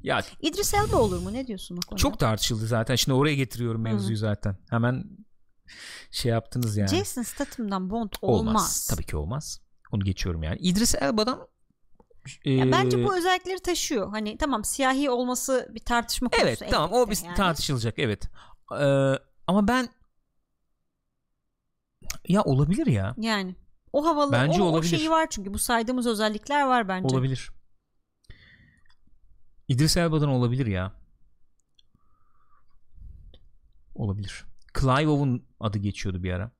Ya 0.00 0.20
İdris 0.40 0.74
Elba 0.74 0.96
olur 0.96 1.18
mu? 1.18 1.32
Ne 1.32 1.46
diyorsun 1.46 1.76
o 1.76 1.80
konuda? 1.88 2.00
çok 2.02 2.18
tartışıldı 2.18 2.66
zaten. 2.66 2.94
Şimdi 2.96 3.14
oraya 3.18 3.34
getiriyorum 3.34 3.80
mevzuyu 3.82 4.16
zaten. 4.16 4.56
Hemen 4.70 5.04
şey 6.10 6.32
yaptınız 6.32 6.76
yani. 6.76 6.88
Jason 6.88 7.22
Statham'dan 7.22 7.90
Bond 7.90 8.10
olmaz. 8.22 8.86
Tabii 8.90 9.06
ki 9.06 9.16
olmaz. 9.16 9.60
Onu 9.92 10.04
geçiyorum 10.04 10.42
yani. 10.42 10.58
İdris 10.58 10.94
Elba'dan 10.94 11.48
Ya 12.44 12.66
ee, 12.66 12.72
bence 12.72 13.04
bu 13.04 13.16
özellikleri 13.16 13.58
taşıyor. 13.60 14.10
Hani 14.10 14.38
tamam 14.38 14.64
siyahi 14.64 15.10
olması 15.10 15.70
bir 15.74 15.80
tartışma 15.80 16.28
konusu. 16.28 16.46
Evet 16.46 16.62
tamam 16.70 16.92
o 16.92 17.10
bir 17.10 17.24
yani. 17.24 17.34
tartışılacak 17.34 17.98
evet. 17.98 18.28
Ee, 18.80 19.14
ama 19.46 19.68
ben 19.68 19.88
ya 22.28 22.42
olabilir 22.42 22.86
ya. 22.86 23.14
Yani 23.18 23.56
o 23.92 24.06
havalı 24.06 24.32
Bence 24.32 24.62
o, 24.62 24.64
o 24.64 24.68
olabilir. 24.68 24.96
şeyi 24.96 25.10
var 25.10 25.26
çünkü 25.30 25.54
bu 25.54 25.58
saydığımız 25.58 26.06
özellikler 26.06 26.66
var 26.66 26.88
bence. 26.88 27.16
Olabilir. 27.16 27.50
İdris 29.68 29.96
Elba'dan 29.96 30.28
olabilir 30.28 30.66
ya. 30.66 30.92
Olabilir. 33.94 34.44
Clive 34.80 35.08
Owen 35.08 35.42
adı 35.60 35.78
geçiyordu 35.78 36.22
bir 36.22 36.32
ara. 36.32 36.50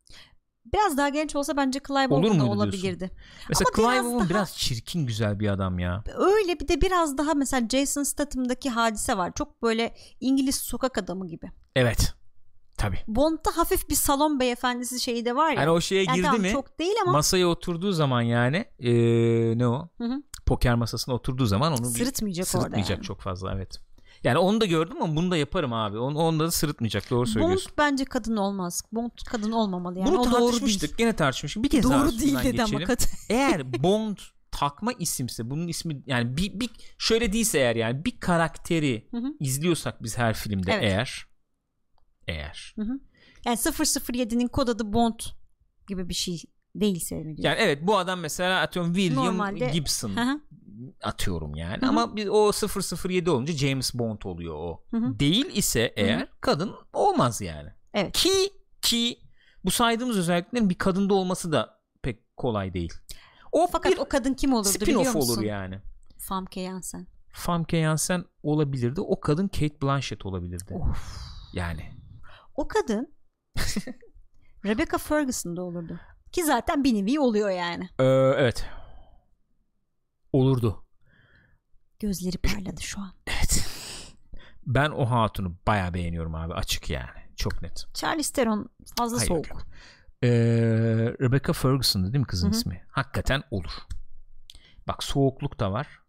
Biraz 0.73 0.97
daha 0.97 1.09
genç 1.09 1.37
olsa 1.37 1.57
bence 1.57 1.81
Clive 1.89 2.15
Olur 2.15 2.39
da 2.39 2.45
olabilirdi. 2.45 3.11
Mesela 3.49 3.71
Ama 3.75 3.77
Clive 3.77 4.03
biraz 4.03 4.21
daha- 4.21 4.29
biraz 4.29 4.57
çirkin 4.57 5.07
güzel 5.07 5.41
bir 5.41 5.49
adam 5.49 5.79
ya. 5.79 6.05
Öyle 6.17 6.61
bir 6.61 6.69
de 6.69 6.81
biraz 6.81 7.19
daha 7.19 7.35
mesela 7.35 7.69
Jason 7.69 8.03
Statham'daki 8.03 8.71
hadise 8.71 9.17
var. 9.17 9.33
Çok 9.35 9.63
böyle 9.63 9.95
İngiliz 10.21 10.55
sokak 10.55 10.99
adamı 10.99 11.29
gibi. 11.29 11.51
Evet. 11.77 12.15
Tabii. 12.79 12.99
Bond'da 13.07 13.57
hafif 13.57 13.89
bir 13.89 13.95
salon 13.95 14.41
beyefendisi 14.41 15.01
şeyi 15.01 15.25
de 15.25 15.37
var 15.37 15.53
ya. 15.53 15.61
Yani 15.61 15.71
o 15.71 15.81
şeye 15.81 16.05
Yani 16.05 16.17
girdi 16.17 16.27
tamam, 16.27 16.41
mi 16.41 16.51
Çok 16.51 16.79
değil 16.79 16.95
ama 17.03 17.13
masaya 17.13 17.47
oturduğu 17.47 17.93
zaman 17.93 18.23
yani 18.23 18.65
ee, 18.79 19.59
ne 19.59 19.67
o? 19.67 19.89
Hı 19.99 20.05
hı. 20.05 20.23
Poker 20.47 20.75
masasına 20.75 21.15
oturduğu 21.15 21.47
zaman 21.47 21.73
onu 21.73 21.81
bir 21.95 21.99
sırıtmayacak, 21.99 22.47
orada 22.47 22.61
sırıtmayacak 22.61 22.99
yani. 22.99 23.05
çok 23.07 23.21
fazla 23.21 23.55
evet. 23.55 23.81
Yani 24.25 24.39
onu 24.39 24.61
da 24.61 24.67
gördüm 24.67 24.97
ama 25.03 25.17
bunu 25.17 25.31
da 25.31 25.37
yaparım 25.37 25.73
abi. 25.73 25.99
Onu, 25.99 26.19
onda 26.19 26.45
da 26.45 26.51
sırıtmayacak 26.51 27.11
doğru 27.11 27.21
Bond 27.21 27.27
söylüyorsun. 27.33 27.73
bence 27.79 28.05
kadın 28.05 28.37
olmaz. 28.37 28.83
Bond 28.93 29.11
kadın 29.27 29.53
olmamalı 29.53 29.99
yani. 29.99 30.09
Bunu 30.11 30.21
o 30.21 30.25
doğru 30.31 30.33
tartışmıştık. 30.47 30.83
değil. 30.83 30.95
Gene 30.99 31.17
tartışmıştık. 31.17 31.63
Bir 31.65 31.69
kez 31.69 31.91
daha 31.91 32.05
Doğru 32.05 32.19
değil 32.19 32.39
dedi 32.45 32.63
ama 32.63 32.71
geçelim. 32.79 32.87
kadın. 32.87 33.07
Eğer 33.29 33.83
Bond 33.83 34.17
takma 34.51 34.93
isimse 34.93 35.51
bunun 35.51 35.69
ismi 35.69 36.03
yani 36.07 36.37
bir, 36.37 36.61
bir 36.61 36.71
şöyle 36.99 37.33
değilse 37.33 37.59
eğer 37.59 37.77
yani 37.77 38.05
bir 38.05 38.21
karakteri 38.21 39.09
Hı 39.11 39.17
hı. 39.17 39.27
izliyorsak 39.41 40.03
biz 40.03 40.19
her 40.19 40.35
filmde 40.35 40.73
Evet. 40.73 40.85
eğer 40.85 41.27
eğer 42.29 42.75
Yani 43.45 43.57
007'nin 43.57 44.49
kod 44.49 44.69
adı 44.69 44.93
Bond 44.93 45.21
gibi 45.89 46.09
bir 46.09 46.15
şey 46.15 46.43
değilse 46.75 47.15
mi 47.17 47.37
diyor. 47.37 47.49
yani 47.49 47.59
evet 47.61 47.79
bu 47.87 47.99
adam 47.99 48.21
mesela 48.21 48.61
atıyorum 48.61 48.95
William 48.95 49.25
Normalde- 49.39 49.71
Gibson 49.71 50.41
atıyorum 51.03 51.55
yani 51.55 51.81
Hı 51.83 51.87
hı. 51.87 51.91
ama 51.91 52.17
bir, 52.17 52.29
o 52.29 52.53
007 53.09 53.31
olunca 53.31 53.53
James 53.53 53.95
Bond 53.95 54.23
oluyor 54.25 54.55
o. 54.55 54.85
Hı 54.91 54.97
hı. 54.97 55.19
Değil 55.19 55.47
ise 55.57 55.93
eğer 55.97 56.29
kadın 56.41 56.75
olmaz 56.93 57.41
yani. 57.41 57.69
Evet. 57.95 58.13
Ki 58.13 58.31
ki 58.83 59.19
bu 59.65 59.71
saydığımız 59.71 60.19
özelliklerin 60.19 60.71
bir 60.71 60.75
kadında 60.79 61.15
olması 61.15 61.53
da 61.53 61.81
pek 62.03 62.37
kolay 62.37 62.75
değil. 62.75 62.93
O 63.53 63.69
Fakat 63.73 63.93
bir 63.93 63.99
o 63.99 64.09
kadın 64.09 64.35
kim 64.35 64.53
olurdu 64.53 64.69
biliyor 64.81 65.01
spin-off 65.05 65.15
musun? 65.17 65.33
olur 65.33 65.43
yani. 65.43 65.81
Famke 66.19 66.65
Janssen. 66.65 67.07
Famke 67.33 67.81
Janssen 67.83 68.25
olabilirdi. 68.43 69.01
O 69.01 69.21
kadın 69.21 69.49
Kate 69.49 69.81
Blanchett 69.83 70.27
olabilirdi. 70.27 70.75
Of. 70.75 71.17
Yani. 71.53 71.91
O 72.55 72.69
kadın 72.69 73.15
Rebecca 74.65 74.99
Ferguson 74.99 75.57
da 75.57 75.63
olurdu. 75.63 76.01
Ki 76.33 76.45
zaten 76.45 76.85
bir 76.85 76.95
nevi 76.95 77.21
oluyor 77.21 77.51
yani. 77.51 77.89
Ee, 77.99 78.05
evet. 78.37 78.67
Olurdu. 80.33 80.85
Gözleri 82.01 82.39
parladı 82.39 82.83
şu 82.83 83.01
an. 83.01 83.13
Evet. 83.27 83.69
Ben 84.67 84.91
o 84.91 85.05
hatunu 85.11 85.57
baya 85.67 85.95
beğeniyorum 85.95 86.35
abi. 86.35 86.55
Açık 86.55 86.91
yani. 86.91 87.23
Çok 87.37 87.63
net. 87.63 87.85
Charlize 87.95 88.33
Theron 88.33 88.71
fazla 88.99 89.17
Hayır, 89.19 89.29
soğuk. 89.29 89.51
yok. 89.51 89.63
Ee, 90.23 90.29
Rebecca 91.21 91.53
Ferguson'dı 91.53 92.13
değil 92.13 92.21
mi 92.21 92.27
kızın 92.27 92.47
Hı 92.49 92.53
hı. 92.53 92.57
ismi? 92.57 92.83
Hakikaten 92.89 93.43
olur. 93.51 93.73
Bak 94.89 95.05
soğukluk 95.05 95.61
da 95.61 95.73
var. 95.73 96.02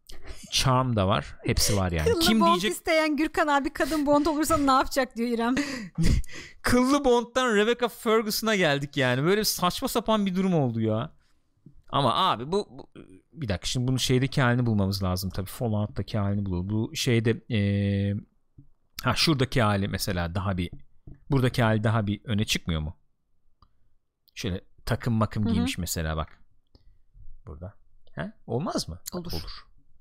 Charm 0.51 0.95
da 0.95 1.07
var. 1.07 1.35
Hepsi 1.45 1.77
var 1.77 1.91
yani. 1.91 2.09
Kıllı 2.09 2.19
Kim 2.19 2.39
Bond 2.41 2.47
diyecek 2.47 2.71
isteyen 2.71 3.17
Gürkan 3.17 3.47
abi 3.47 3.73
kadın 3.73 4.05
Bond 4.05 4.25
olursa 4.25 4.57
ne 4.57 4.71
yapacak 4.71 5.15
diyor 5.15 5.29
İrem. 5.29 5.55
Kıllı 6.61 7.05
Bond'dan 7.05 7.55
Rebecca 7.55 7.87
Ferguson'a 7.87 8.55
geldik 8.55 8.97
yani. 8.97 9.23
Böyle 9.23 9.43
saçma 9.43 9.87
sapan 9.87 10.25
bir 10.25 10.35
durum 10.35 10.53
oldu 10.53 10.81
ya. 10.81 11.11
Ama 11.89 12.15
abi 12.29 12.51
bu, 12.51 12.67
bu- 12.71 12.87
bir 13.33 13.49
dakika 13.49 13.65
şimdi 13.67 13.87
bunun 13.87 13.97
şeydeki 13.97 14.41
halini 14.41 14.65
bulmamız 14.65 15.03
lazım 15.03 15.29
tabii. 15.29 15.49
Fallout'taki 15.49 16.17
halini 16.17 16.45
bulur. 16.45 16.69
Bu 16.69 16.95
şeyde 16.95 17.41
eee, 17.49 18.15
ha 19.03 19.15
şuradaki 19.15 19.61
hali 19.61 19.87
mesela 19.87 20.35
daha 20.35 20.57
bir 20.57 20.71
buradaki 21.31 21.63
hali 21.63 21.83
daha 21.83 22.07
bir 22.07 22.21
öne 22.25 22.45
çıkmıyor 22.45 22.81
mu? 22.81 22.97
Şöyle 24.35 24.61
takım 24.85 25.13
makım 25.13 25.45
Hı 25.45 25.49
hı. 25.49 25.53
giymiş 25.53 25.77
mesela 25.77 26.17
bak. 26.17 26.39
Burada. 27.45 27.73
Ha? 28.15 28.33
Olmaz 28.47 28.89
mı? 28.89 28.99
Olur. 29.13 29.31
Olur. 29.31 29.51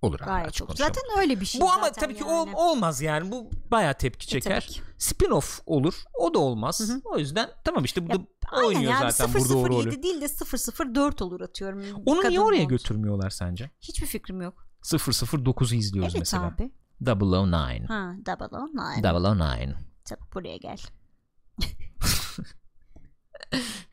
Olur 0.02 0.20
abi, 0.20 0.26
Gayet 0.26 0.48
açık 0.48 0.68
olur. 0.68 0.76
Zaten 0.78 1.02
öyle 1.18 1.40
bir 1.40 1.46
şey. 1.46 1.60
bu 1.60 1.72
ama 1.72 1.92
tabii 1.92 2.14
ki 2.14 2.24
yani. 2.28 2.32
ol- 2.56 2.70
olmaz 2.70 3.00
yani. 3.02 3.30
Bu 3.32 3.50
bayağı 3.70 3.94
tepki 3.94 4.26
E, 4.26 4.28
çeker. 4.40 4.66
ki. 4.66 4.80
Spin-off 4.98 5.60
olur. 5.66 5.94
O 6.14 6.34
da 6.34 6.38
olmaz. 6.38 6.80
Hı 6.80 6.84
hı. 6.92 7.00
O 7.04 7.18
yüzden 7.18 7.50
tamam 7.64 7.84
işte 7.84 8.06
bu 8.06 8.12
Ya, 8.12 8.18
da 8.18 8.26
oynuyor 8.66 8.92
yani 8.92 9.12
zaten 9.12 9.40
burada 9.40 9.56
o 9.58 9.68
rolü. 9.68 9.90
007 9.90 10.02
değil 10.02 10.20
de 10.20 10.28
004 10.28 11.22
olur 11.22 11.40
atıyorum. 11.40 11.82
Onu 12.06 12.16
Kadın 12.20 12.30
niye 12.30 12.40
oraya 12.40 12.62
Bond. 12.62 12.68
götürmüyorlar 12.70 13.30
sence? 13.30 13.70
Hiçbir 13.80 14.06
fikrim 14.06 14.40
yok. 14.42 14.66
009'u 14.84 15.74
izliyoruz 15.76 16.12
evet 16.14 16.20
mesela. 16.20 16.46
abi. 16.46 16.72
009. 17.00 17.42
Ha, 17.88 18.12
double 18.26 18.56
o 18.56 18.66
nine. 18.66 19.02
009. 19.02 19.76
Tabii 20.04 20.20
buraya 20.34 20.56
gel. 20.56 20.78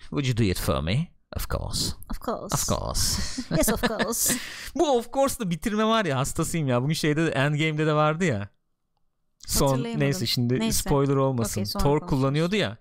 Would 0.10 0.26
you 0.26 0.38
do 0.38 0.44
it 0.44 0.60
for 0.60 0.82
me? 0.82 1.08
Of 1.36 1.48
course. 1.50 1.94
Of 2.10 2.20
course. 2.20 2.54
Of 2.54 2.68
course. 2.68 3.42
yes 3.58 3.70
of 3.70 3.82
course. 3.88 4.34
Bu 4.76 4.98
of 4.98 5.14
course'da 5.14 5.50
bitirme 5.50 5.86
var 5.86 6.06
ya 6.06 6.18
hastasıyım 6.18 6.68
ya. 6.68 6.84
Bugün 6.84 6.94
şeyde 6.94 7.26
de 7.26 7.30
Endgame'de 7.30 7.86
de 7.86 7.94
vardı 7.94 8.26
ya. 8.26 8.50
Son 9.48 9.84
neyse 9.84 10.26
şimdi 10.26 10.60
Neyse. 10.60 10.80
spoiler 10.80 11.16
olmasın. 11.16 11.64
Sonra 11.64 11.84
Thor 11.84 12.00
kullanıyordu 12.00 12.56
ya. 12.56 12.78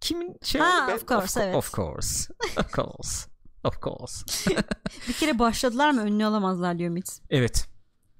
Kimin 0.00 0.36
şey 0.42 0.60
Ha, 0.60 0.86
Ben- 0.88 0.94
of 0.94 1.08
course, 1.08 1.40
of, 1.40 1.46
evet. 1.46 1.56
Of 1.56 1.72
course. 1.72 2.34
Of 2.56 2.72
course. 2.72 3.30
Of 3.64 3.82
course. 3.82 4.24
bir 5.08 5.12
kere 5.12 5.38
başladılar 5.38 5.90
mı 5.90 6.00
önünü 6.02 6.24
alamazlar 6.26 6.78
diyor 6.78 6.90
Mitz. 6.90 7.20
Evet. 7.30 7.68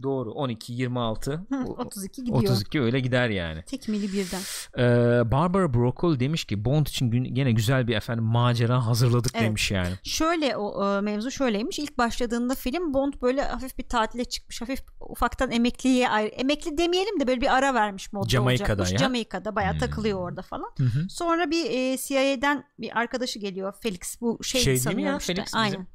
Doğru 0.03 0.31
12 0.33 0.73
26 0.73 1.33
Hı, 1.33 1.65
o- 1.67 1.73
32 1.83 2.25
gidiyor. 2.25 2.43
32 2.43 2.81
öyle 2.81 3.01
gider 3.01 3.29
yani. 3.31 3.63
Tekmili 3.63 4.13
birden. 4.13 4.41
Ee, 4.79 5.31
Barbara 5.31 5.75
Broccoli 5.75 6.21
demiş 6.21 6.45
ki 6.45 6.65
Bond 6.65 6.87
için 6.87 7.11
gün, 7.11 7.25
gene 7.25 7.53
güzel 7.53 7.89
bir 7.89 7.97
efendim 7.97 8.25
macera 8.25 8.87
hazırladık 8.87 9.33
Evet. 9.35 9.45
demiş 9.47 9.71
yani. 9.71 9.95
Şöyle 10.03 10.57
o 10.57 10.97
e, 10.97 11.01
mevzu 11.01 11.31
şöyleymiş. 11.31 11.79
İlk 11.79 11.99
başladığında 11.99 12.55
film 12.55 12.95
Bond 12.95 13.13
böyle 13.23 13.43
hafif 13.43 13.79
bir 13.79 13.89
tatile 13.89 14.25
çıkmış. 14.25 14.61
Hafif 14.63 14.81
ufaktan 15.01 15.51
emekliye. 15.51 16.07
Emekli 16.37 16.79
demeyelim 16.79 17.21
de 17.21 17.27
böyle 17.27 17.41
bir 17.41 17.55
ara 17.57 17.75
vermiş 17.75 18.13
modda 18.13 18.29
Jamaika'da 18.29 18.73
olacakmış. 18.73 18.93
ya. 18.93 18.99
Jamaika'da 18.99 19.57
bayağı 19.57 19.73
Hmm. 19.73 19.79
takılıyor 19.81 20.19
orada 20.19 20.43
falan. 20.43 20.71
Hı 20.79 20.85
hı. 20.85 21.09
Sonra 21.09 21.51
bir 21.51 21.71
e, 21.71 21.97
CIA'den 21.99 22.65
bir 22.79 22.99
arkadaşı 22.99 23.39
geliyor. 23.39 23.75
Felix 23.83 24.21
bu 24.21 24.45
şey, 24.45 24.61
Şey 24.61 24.77
sanıyorum 24.77 25.19
işte. 25.19 25.35
Felix 25.35 25.55
bizim- 25.67 25.87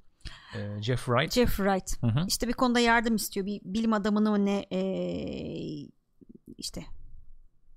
Ee, 0.55 0.81
Jeff 0.81 1.05
Wright. 1.05 1.33
Jeff 1.33 1.55
Wright. 1.55 2.01
Hı 2.03 2.07
hı. 2.07 2.25
İşte 2.27 2.47
bir 2.47 2.53
konuda 2.53 2.79
yardım 2.79 3.15
istiyor. 3.15 3.45
Bir 3.45 3.61
bilim 3.63 3.93
adamını 3.93 4.31
mı 4.31 4.45
ne 4.45 4.65
e, 4.71 4.79
işte 6.57 6.83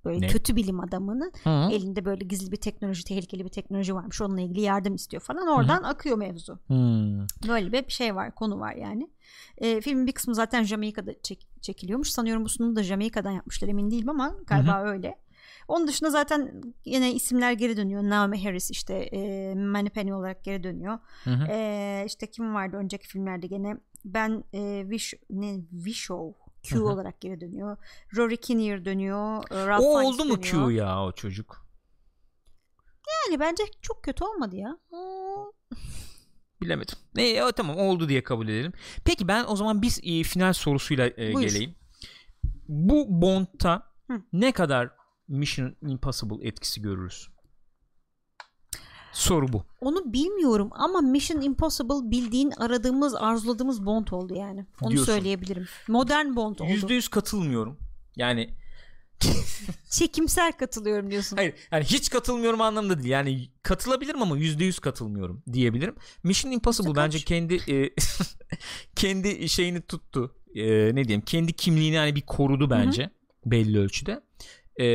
böyle 0.05 0.21
Ne? 0.21 0.27
kötü 0.27 0.55
bilim 0.55 0.79
adamını 0.79 1.31
Hı. 1.43 1.49
elinde 1.71 2.05
böyle 2.05 2.25
gizli 2.25 2.51
bir 2.51 2.57
teknoloji 2.57 3.03
tehlikeli 3.03 3.43
bir 3.45 3.49
teknoloji 3.49 3.95
varmış 3.95 4.21
onunla 4.21 4.41
ilgili 4.41 4.61
yardım 4.61 4.95
istiyor 4.95 5.23
falan 5.23 5.47
oradan 5.47 5.83
akıyor 5.83 6.17
mevzu 6.17 6.59
Hmm. 6.67 7.19
böyle 7.47 7.71
bir 7.71 7.91
şey 7.91 8.15
var 8.15 8.35
konu 8.35 8.59
var 8.59 8.73
yani 8.75 9.09
e, 9.57 9.81
filmin 9.81 10.07
bir 10.07 10.11
kısmı 10.11 10.35
zaten 10.35 10.63
Jamaika'da 10.63 11.11
çek- 11.13 11.47
çekiliyormuş 11.61 12.09
sanıyorum 12.09 12.45
bu 12.45 12.49
sunumu 12.49 12.75
da 12.75 12.83
Jamaika'dan 12.83 13.31
yapmışlar 13.31 13.67
emin 13.67 13.91
değilim 13.91 14.09
ama 14.09 14.35
galiba 14.47 14.83
öyle 14.83 15.15
onun 15.69 15.87
dışında 15.87 16.09
zaten 16.09 16.61
yine 16.85 17.13
isimler 17.13 17.51
geri 17.51 17.77
dönüyor 17.77 18.03
Naomi 18.03 18.43
Harris 18.43 18.71
işte 18.71 18.93
e, 18.93 19.55
Manny 19.55 19.89
Penny 19.89 20.13
olarak 20.13 20.43
geri 20.43 20.63
dönüyor 20.63 20.99
Hı 21.23 21.29
hı. 21.29 21.47
e, 21.49 22.03
işte 22.07 22.27
kim 22.31 22.55
vardı 22.55 22.77
önceki 22.77 23.07
filmlerde 23.07 23.47
gene 23.47 23.77
ben 24.05 24.43
e, 24.53 24.81
Wish, 24.81 25.13
ne 25.29 25.55
Wishow 25.71 26.39
Q 26.63 26.75
Hı 26.75 26.79
hı. 26.79 26.83
olarak 26.83 27.21
geri 27.21 27.41
dönüyor 27.41 27.77
Rory 28.15 28.37
Kinnear 28.37 28.85
dönüyor 28.85 29.43
Ralph 29.51 29.83
O 29.85 29.99
Fiennes 29.99 30.13
oldu 30.19 30.25
mu 30.25 30.37
dönüyor. 30.43 30.67
Q 30.67 30.73
ya 30.73 31.03
o 31.03 31.11
çocuk? 31.11 31.69
Yani 33.27 33.39
bence 33.39 33.63
çok 33.81 34.03
kötü 34.03 34.23
olmadı 34.23 34.55
ya. 34.55 34.77
Bilemedim. 36.61 36.95
Ne 37.15 37.23
ya, 37.23 37.51
tamam 37.51 37.77
oldu 37.77 38.09
diye 38.09 38.23
kabul 38.23 38.47
edelim. 38.47 38.73
Peki 39.05 39.27
ben 39.27 39.45
o 39.47 39.55
zaman 39.55 39.81
biz 39.81 39.99
e, 40.03 40.23
final 40.23 40.53
sorusuyla 40.53 41.07
e, 41.07 41.33
Buyur. 41.33 41.47
geleyim. 41.47 41.75
Bu 42.67 43.21
Bond'ta 43.21 43.83
Hı. 44.11 44.21
ne 44.33 44.51
kadar 44.51 44.98
Mission 45.29 45.75
Impossible 45.81 46.47
etkisi 46.47 46.81
görürüz? 46.81 47.27
Soru 49.13 49.53
bu. 49.53 49.63
Onu 49.81 50.13
bilmiyorum 50.13 50.69
ama 50.71 51.01
Mission 51.01 51.41
Impossible 51.41 52.11
bildiğin 52.11 52.51
aradığımız 52.51 53.15
arzuladığımız 53.15 53.85
Bond 53.85 54.07
oldu 54.07 54.35
yani. 54.35 54.65
Onu 54.81 54.91
Diyorsun. 54.91 55.13
söyleyebilirim. 55.13 55.65
Modern 55.87 56.35
Bond 56.35 56.59
oldu. 56.59 56.69
Yüzde 56.71 56.93
yüz 56.93 57.07
katılmıyorum. 57.07 57.77
Yani 58.15 58.49
Çekimsel 59.89 60.51
katılıyorum 60.51 61.11
diyorsun. 61.11 61.37
hayır 61.37 61.53
yani 61.71 61.83
hiç 61.83 62.09
katılmıyorum 62.09 62.61
anlamında 62.61 62.97
değil. 62.97 63.09
Yani 63.09 63.49
katılabilirim 63.63 64.21
ama 64.21 64.37
yüzde 64.37 64.65
yüz 64.65 64.79
katılmıyorum 64.79 65.43
diyebilirim. 65.53 65.95
Mission 66.23 66.51
Impossible 66.51 66.89
Yüzde 66.89 67.01
kaç? 67.01 67.13
bence 67.13 67.25
kendi 67.25 67.55
e, 67.73 67.89
kendi 68.95 69.49
şeyini 69.49 69.81
tuttu. 69.81 70.35
E, 70.55 70.65
ne 70.95 71.03
diyeyim? 71.03 71.21
Kendi 71.25 71.53
kimliğini 71.53 71.97
hani 71.97 72.15
bir 72.15 72.21
korudu 72.21 72.69
bence 72.69 73.09
belli 73.45 73.79
ölçüde. 73.79 74.21
E, 74.79 74.85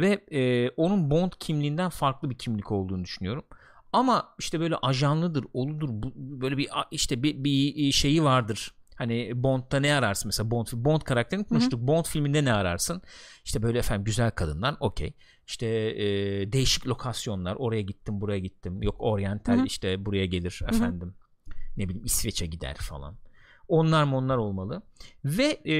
ve 0.00 0.24
e, 0.32 0.70
onun 0.70 1.10
Bond 1.10 1.32
kimliğinden 1.40 1.88
farklı 1.88 2.30
bir 2.30 2.38
kimlik 2.38 2.72
olduğunu 2.72 3.04
düşünüyorum. 3.04 3.44
Ama 3.92 4.34
işte 4.38 4.60
böyle 4.60 4.76
ajanlıdır, 4.76 5.44
oludur, 5.52 5.88
bu, 5.92 6.12
böyle 6.16 6.56
bir 6.56 6.68
işte 6.90 7.22
bir, 7.22 7.44
bir 7.44 7.92
şeyi 7.92 8.24
vardır. 8.24 8.74
Hani 8.96 9.32
Bond'da 9.34 9.80
ne 9.80 9.94
ararsın 9.94 10.28
mesela 10.28 10.50
Bond 10.50 10.66
Bond 10.72 11.00
karakterini 11.00 11.44
konuştuk. 11.44 11.80
Bond 11.80 12.04
filminde 12.04 12.44
ne 12.44 12.52
ararsın? 12.52 13.02
İşte 13.44 13.62
böyle 13.62 13.78
efendim 13.78 14.04
güzel 14.04 14.30
kadınlar, 14.30 14.76
okey. 14.80 15.12
İşte 15.46 15.66
e, 15.66 16.06
değişik 16.52 16.86
lokasyonlar. 16.86 17.56
Oraya 17.56 17.82
gittim, 17.82 18.20
buraya 18.20 18.38
gittim. 18.38 18.82
Yok 18.82 19.00
hı. 19.60 19.66
işte 19.66 20.06
buraya 20.06 20.26
gelir 20.26 20.60
efendim. 20.68 21.14
Ne 21.76 21.88
bileyim 21.88 22.04
İsveç'e 22.04 22.46
gider 22.46 22.76
falan. 22.76 23.16
Onlar 23.68 24.04
mı 24.04 24.16
onlar 24.16 24.36
olmalı. 24.36 24.82
Ve 25.24 25.60
e, 25.66 25.74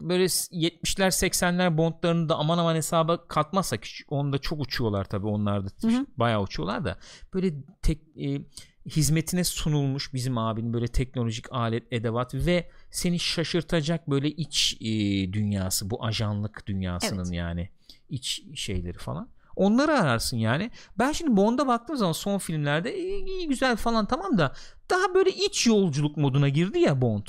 böyle 0.00 0.24
70'ler 0.24 1.10
80'ler 1.10 1.78
Bond'larını 1.78 2.28
da 2.28 2.36
aman 2.36 2.58
aman 2.58 2.74
hesaba 2.74 3.26
katmazsak 3.28 3.84
onda 4.08 4.38
çok 4.38 4.60
uçuyorlar 4.60 5.04
tabii 5.04 5.26
onlar 5.26 5.64
da 5.64 5.68
Hı 5.82 5.88
hı. 5.88 6.06
bayağı 6.16 6.42
uçuyorlar 6.42 6.84
da 6.84 6.98
böyle 7.34 7.54
tek 7.82 7.98
e, 8.18 8.40
hizmetine 8.86 9.44
sunulmuş 9.44 10.14
bizim 10.14 10.38
abinin 10.38 10.72
böyle 10.72 10.88
teknolojik 10.88 11.52
alet 11.52 11.92
edevat 11.92 12.34
ve 12.34 12.70
seni 12.90 13.18
şaşırtacak 13.18 14.10
böyle 14.10 14.28
iç 14.28 14.76
e, 14.80 14.86
dünyası 15.32 15.90
bu 15.90 16.04
ajanlık 16.04 16.66
dünyasının 16.66 17.24
Evet. 17.24 17.34
yani 17.34 17.70
iç 18.08 18.42
şeyleri 18.54 18.98
falan. 18.98 19.30
Onları 19.56 19.92
ararsın 19.92 20.36
yani. 20.36 20.70
Ben 20.98 21.12
şimdi 21.12 21.36
Bond'a 21.36 21.66
baktığım 21.66 21.96
zaman 21.96 22.12
son 22.12 22.38
filmlerde 22.38 22.98
iyi, 22.98 23.24
iyi 23.24 23.48
güzel 23.48 23.76
falan 23.76 24.06
tamam 24.06 24.38
da 24.38 24.52
daha 24.90 25.14
böyle 25.14 25.30
iç 25.30 25.66
yolculuk 25.66 26.16
moduna 26.16 26.48
girdi 26.48 26.78
ya 26.78 27.00
Bond. 27.00 27.26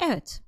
Evet. 0.00 0.42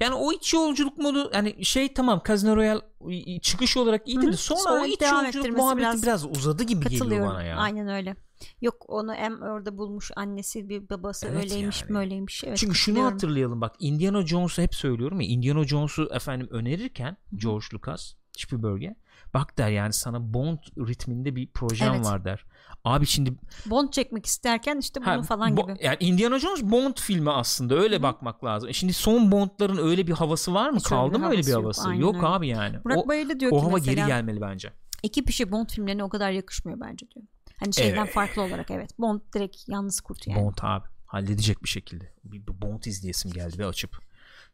Yani 0.00 0.14
o 0.14 0.32
iç 0.32 0.54
yolculuk 0.54 0.98
modu 0.98 1.30
yani 1.34 1.64
şey 1.64 1.94
tamam 1.94 2.22
Casino 2.28 2.56
Royale 2.56 2.80
i- 3.10 3.40
çıkış 3.40 3.76
olarak 3.76 4.08
iyiydi 4.08 4.26
de 4.26 4.36
sonra, 4.36 4.60
Sonra 4.60 4.82
o 4.82 4.86
iç 4.86 5.00
yolculuk 5.02 5.56
muhabbeti 5.56 5.78
biraz 5.82 6.02
biraz, 6.02 6.24
uzadı 6.26 6.62
gibi 6.62 6.88
geliyor 6.88 7.26
bana 7.26 7.42
ya. 7.42 7.56
Aynen 7.56 7.88
öyle. 7.88 8.16
Yok 8.60 8.84
onu 8.88 9.14
hem 9.14 9.42
orada 9.42 9.78
bulmuş 9.78 10.10
annesi 10.16 10.68
bir 10.68 10.88
babası 10.90 11.26
Evet 11.26 11.44
öyleymiş 11.44 11.82
yani. 11.82 11.92
mi 11.92 11.98
öyleymiş. 11.98 12.44
Evet, 12.44 12.56
Çünkü 12.56 12.74
şunu 12.74 13.04
hatırlayalım 13.04 13.60
bak 13.60 13.74
Indiana 13.78 14.26
Jones'u 14.26 14.62
hep 14.62 14.74
söylüyorum 14.74 15.20
ya 15.20 15.26
Indiana 15.28 15.64
Jones'u 15.64 16.08
efendim 16.12 16.48
önerirken 16.50 17.16
George 17.36 17.66
Lucas 17.74 18.14
Spielberg'e 18.38 18.96
bak 19.34 19.58
der 19.58 19.68
yani 19.70 19.92
sana 19.92 20.34
Bond 20.34 20.58
ritminde 20.88 21.36
bir 21.36 21.46
projem 21.50 21.94
Evet. 21.94 22.04
var 22.04 22.24
der. 22.24 22.44
Abi 22.86 23.06
şimdi 23.06 23.32
Bond 23.66 23.90
çekmek 23.90 24.26
isterken 24.26 24.78
işte 24.78 25.00
bunu 25.00 25.08
ha, 25.10 25.22
falan 25.22 25.52
Bo- 25.56 25.72
gibi. 25.74 25.84
yani 25.84 25.96
Indiana 26.00 26.38
Jones 26.38 26.62
Bond 26.62 26.94
filmi 26.96 27.30
aslında 27.30 27.74
öyle 27.74 28.02
bakmak 28.02 28.44
lazım. 28.44 28.68
E 28.68 28.72
Şimdi 28.72 28.92
son 28.92 29.32
Bond'ların 29.32 29.76
öyle 29.78 30.06
bir 30.06 30.12
havası 30.12 30.54
var 30.54 30.70
mı? 30.70 30.76
Hiç 30.76 30.84
Kaldı 30.84 31.18
mı 31.18 31.28
öyle 31.28 31.46
bir 31.46 31.52
havası 31.52 31.88
yok. 31.90 32.00
Yok 32.00 32.14
öyle. 32.16 32.26
abi 32.26 32.48
yani. 32.48 32.84
Burak 32.84 32.98
o 32.98 33.08
Bayırlı 33.08 33.40
diyor 33.40 33.52
o 33.52 33.58
ki 33.58 33.62
hava 33.64 33.74
mesela 33.76 33.94
geri 33.94 34.06
gelmeli 34.06 34.40
bence. 34.40 34.72
ekip 35.04 35.30
işi 35.30 35.52
Bond 35.52 35.68
filmlerine 35.68 36.04
o 36.04 36.08
kadar 36.08 36.30
yakışmıyor 36.30 36.80
bence 36.80 37.10
diyor. 37.10 37.26
Hani 37.60 37.74
şeyden 37.74 38.02
Evet. 38.02 38.12
farklı 38.14 38.42
olarak 38.42 38.70
evet. 38.70 38.90
Bond 38.98 39.20
direkt 39.34 39.56
yalnız 39.68 40.00
kurt 40.00 40.26
yani. 40.26 40.42
Bond 40.44 40.56
abi 40.62 40.86
halledecek 41.06 41.62
bir 41.62 41.68
şekilde. 41.68 42.12
Bir, 42.24 42.46
bir 42.46 42.62
Bond 42.62 42.82
izleyesim 42.84 43.32
geldi 43.32 43.58
ve 43.58 43.66
açıp 43.66 43.96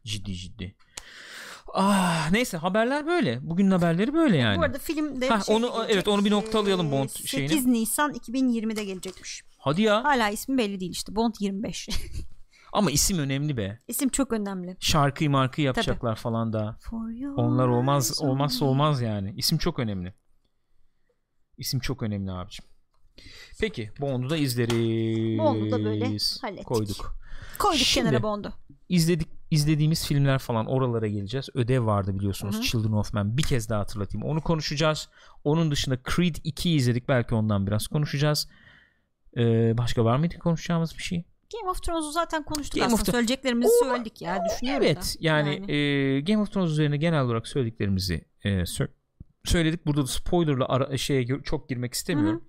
ciddi 0.03 0.33
ciddi. 0.35 0.75
Ah 1.73 2.31
neyse 2.31 2.57
haberler 2.57 3.07
böyle. 3.07 3.39
Bugünün 3.49 3.71
haberleri 3.71 4.13
böyle 4.13 4.37
yani. 4.37 4.57
Bu 4.57 4.63
arada 4.63 4.77
filmde 4.79 5.27
Ha, 5.29 5.41
şey 5.41 5.55
onu- 5.55 5.71
gelecek. 5.71 5.89
evet, 5.95 6.07
onu 6.07 6.25
bir 6.25 6.31
noktalayalım 6.31 6.91
Bond 6.91 7.09
Ee, 7.09 7.27
şeyini. 7.27 7.49
8 7.49 7.65
Nisan 7.65 8.13
2020'de 8.13 8.83
gelecekmiş. 8.85 9.43
Hadi 9.57 9.81
ya. 9.81 10.03
Hala 10.03 10.29
ismi 10.29 10.57
belli 10.57 10.79
değil 10.79 10.91
işte. 10.91 11.15
Bond 11.15 11.33
25. 11.39 11.89
Ama 12.73 12.91
isim 12.91 13.19
önemli 13.19 13.57
be. 13.57 13.79
İsim 13.87 14.09
çok 14.09 14.33
önemli. 14.33 14.77
Şarkıyı 14.79 15.29
markayı 15.29 15.65
yapacaklar 15.65 16.15
falan 16.15 16.53
da. 16.53 16.77
Onlar 17.37 17.67
olmaz 17.67 18.21
olmazsa 18.21 18.65
olmaz 18.65 19.01
yani. 19.01 19.33
İsim 19.37 19.57
çok 19.57 19.79
önemli. 19.79 20.13
İsim 21.57 21.79
çok 21.79 22.03
önemli 22.03 22.31
abicim. 22.31 22.65
Peki 23.59 23.91
Bond'u 24.01 24.29
da 24.29 24.37
izleriz. 24.37 25.39
Bond'u 25.39 25.71
da 25.71 25.85
böyle 25.85 26.05
hallettik. 26.41 26.65
Koyduk. 26.65 27.15
Koyduk 27.59 27.79
Şimdi- 27.79 28.07
kenara 28.09 28.23
Bond'u. 28.23 28.53
izledik 28.89 29.27
izlediğimiz 29.51 30.07
filmler 30.07 30.39
falan 30.39 30.65
oralara 30.65 31.07
geleceğiz. 31.07 31.49
Ödev 31.53 31.85
vardı 31.85 32.19
biliyorsunuz. 32.19 32.55
Hı 32.55 32.59
hı. 32.59 32.63
Children 32.63 32.91
of 32.91 33.13
Men. 33.13 33.37
Bir 33.37 33.43
kez 33.43 33.69
daha 33.69 33.79
hatırlatayım. 33.79 34.27
Onu 34.27 34.41
konuşacağız. 34.41 35.09
Onun 35.43 35.71
dışında 35.71 35.97
Creed 36.15 36.35
2'yi 36.35 36.75
izledik. 36.77 37.07
Belki 37.07 37.35
ondan 37.35 37.67
biraz 37.67 37.87
konuşacağız. 37.87 38.47
Ee, 39.37 39.77
başka 39.77 40.05
var 40.05 40.17
mıydı 40.17 40.39
konuşacağımız 40.39 40.97
bir 40.97 41.03
şey? 41.03 41.23
Game 41.53 41.69
of 41.71 41.83
Thrones'u 41.83 42.11
zaten 42.11 42.43
konuştuk 42.43 42.81
Game 42.81 42.93
aslında. 42.93 43.11
Söyleyeceklerimizi 43.11 43.69
O- 43.81 43.85
söyledik 43.85 44.21
ya. 44.21 44.43
Düşünüyorum 44.51 44.83
Evet. 44.85 44.97
da. 44.97 45.17
Yani, 45.19 45.71
e, 45.71 46.21
Game 46.21 46.41
of 46.41 46.51
Thrones 46.51 46.71
üzerine 46.71 46.97
genel 46.97 47.21
olarak 47.21 47.47
söylediklerimizi 47.47 48.25
e, 48.43 48.49
sö- 48.49 48.89
söyledik. 49.45 49.85
Burada 49.85 50.01
da 50.01 50.07
spoilerla 50.07 50.65
ara, 50.69 50.97
şeye 50.97 51.27
çok 51.43 51.69
girmek 51.69 51.93
istemiyorum. 51.93 52.43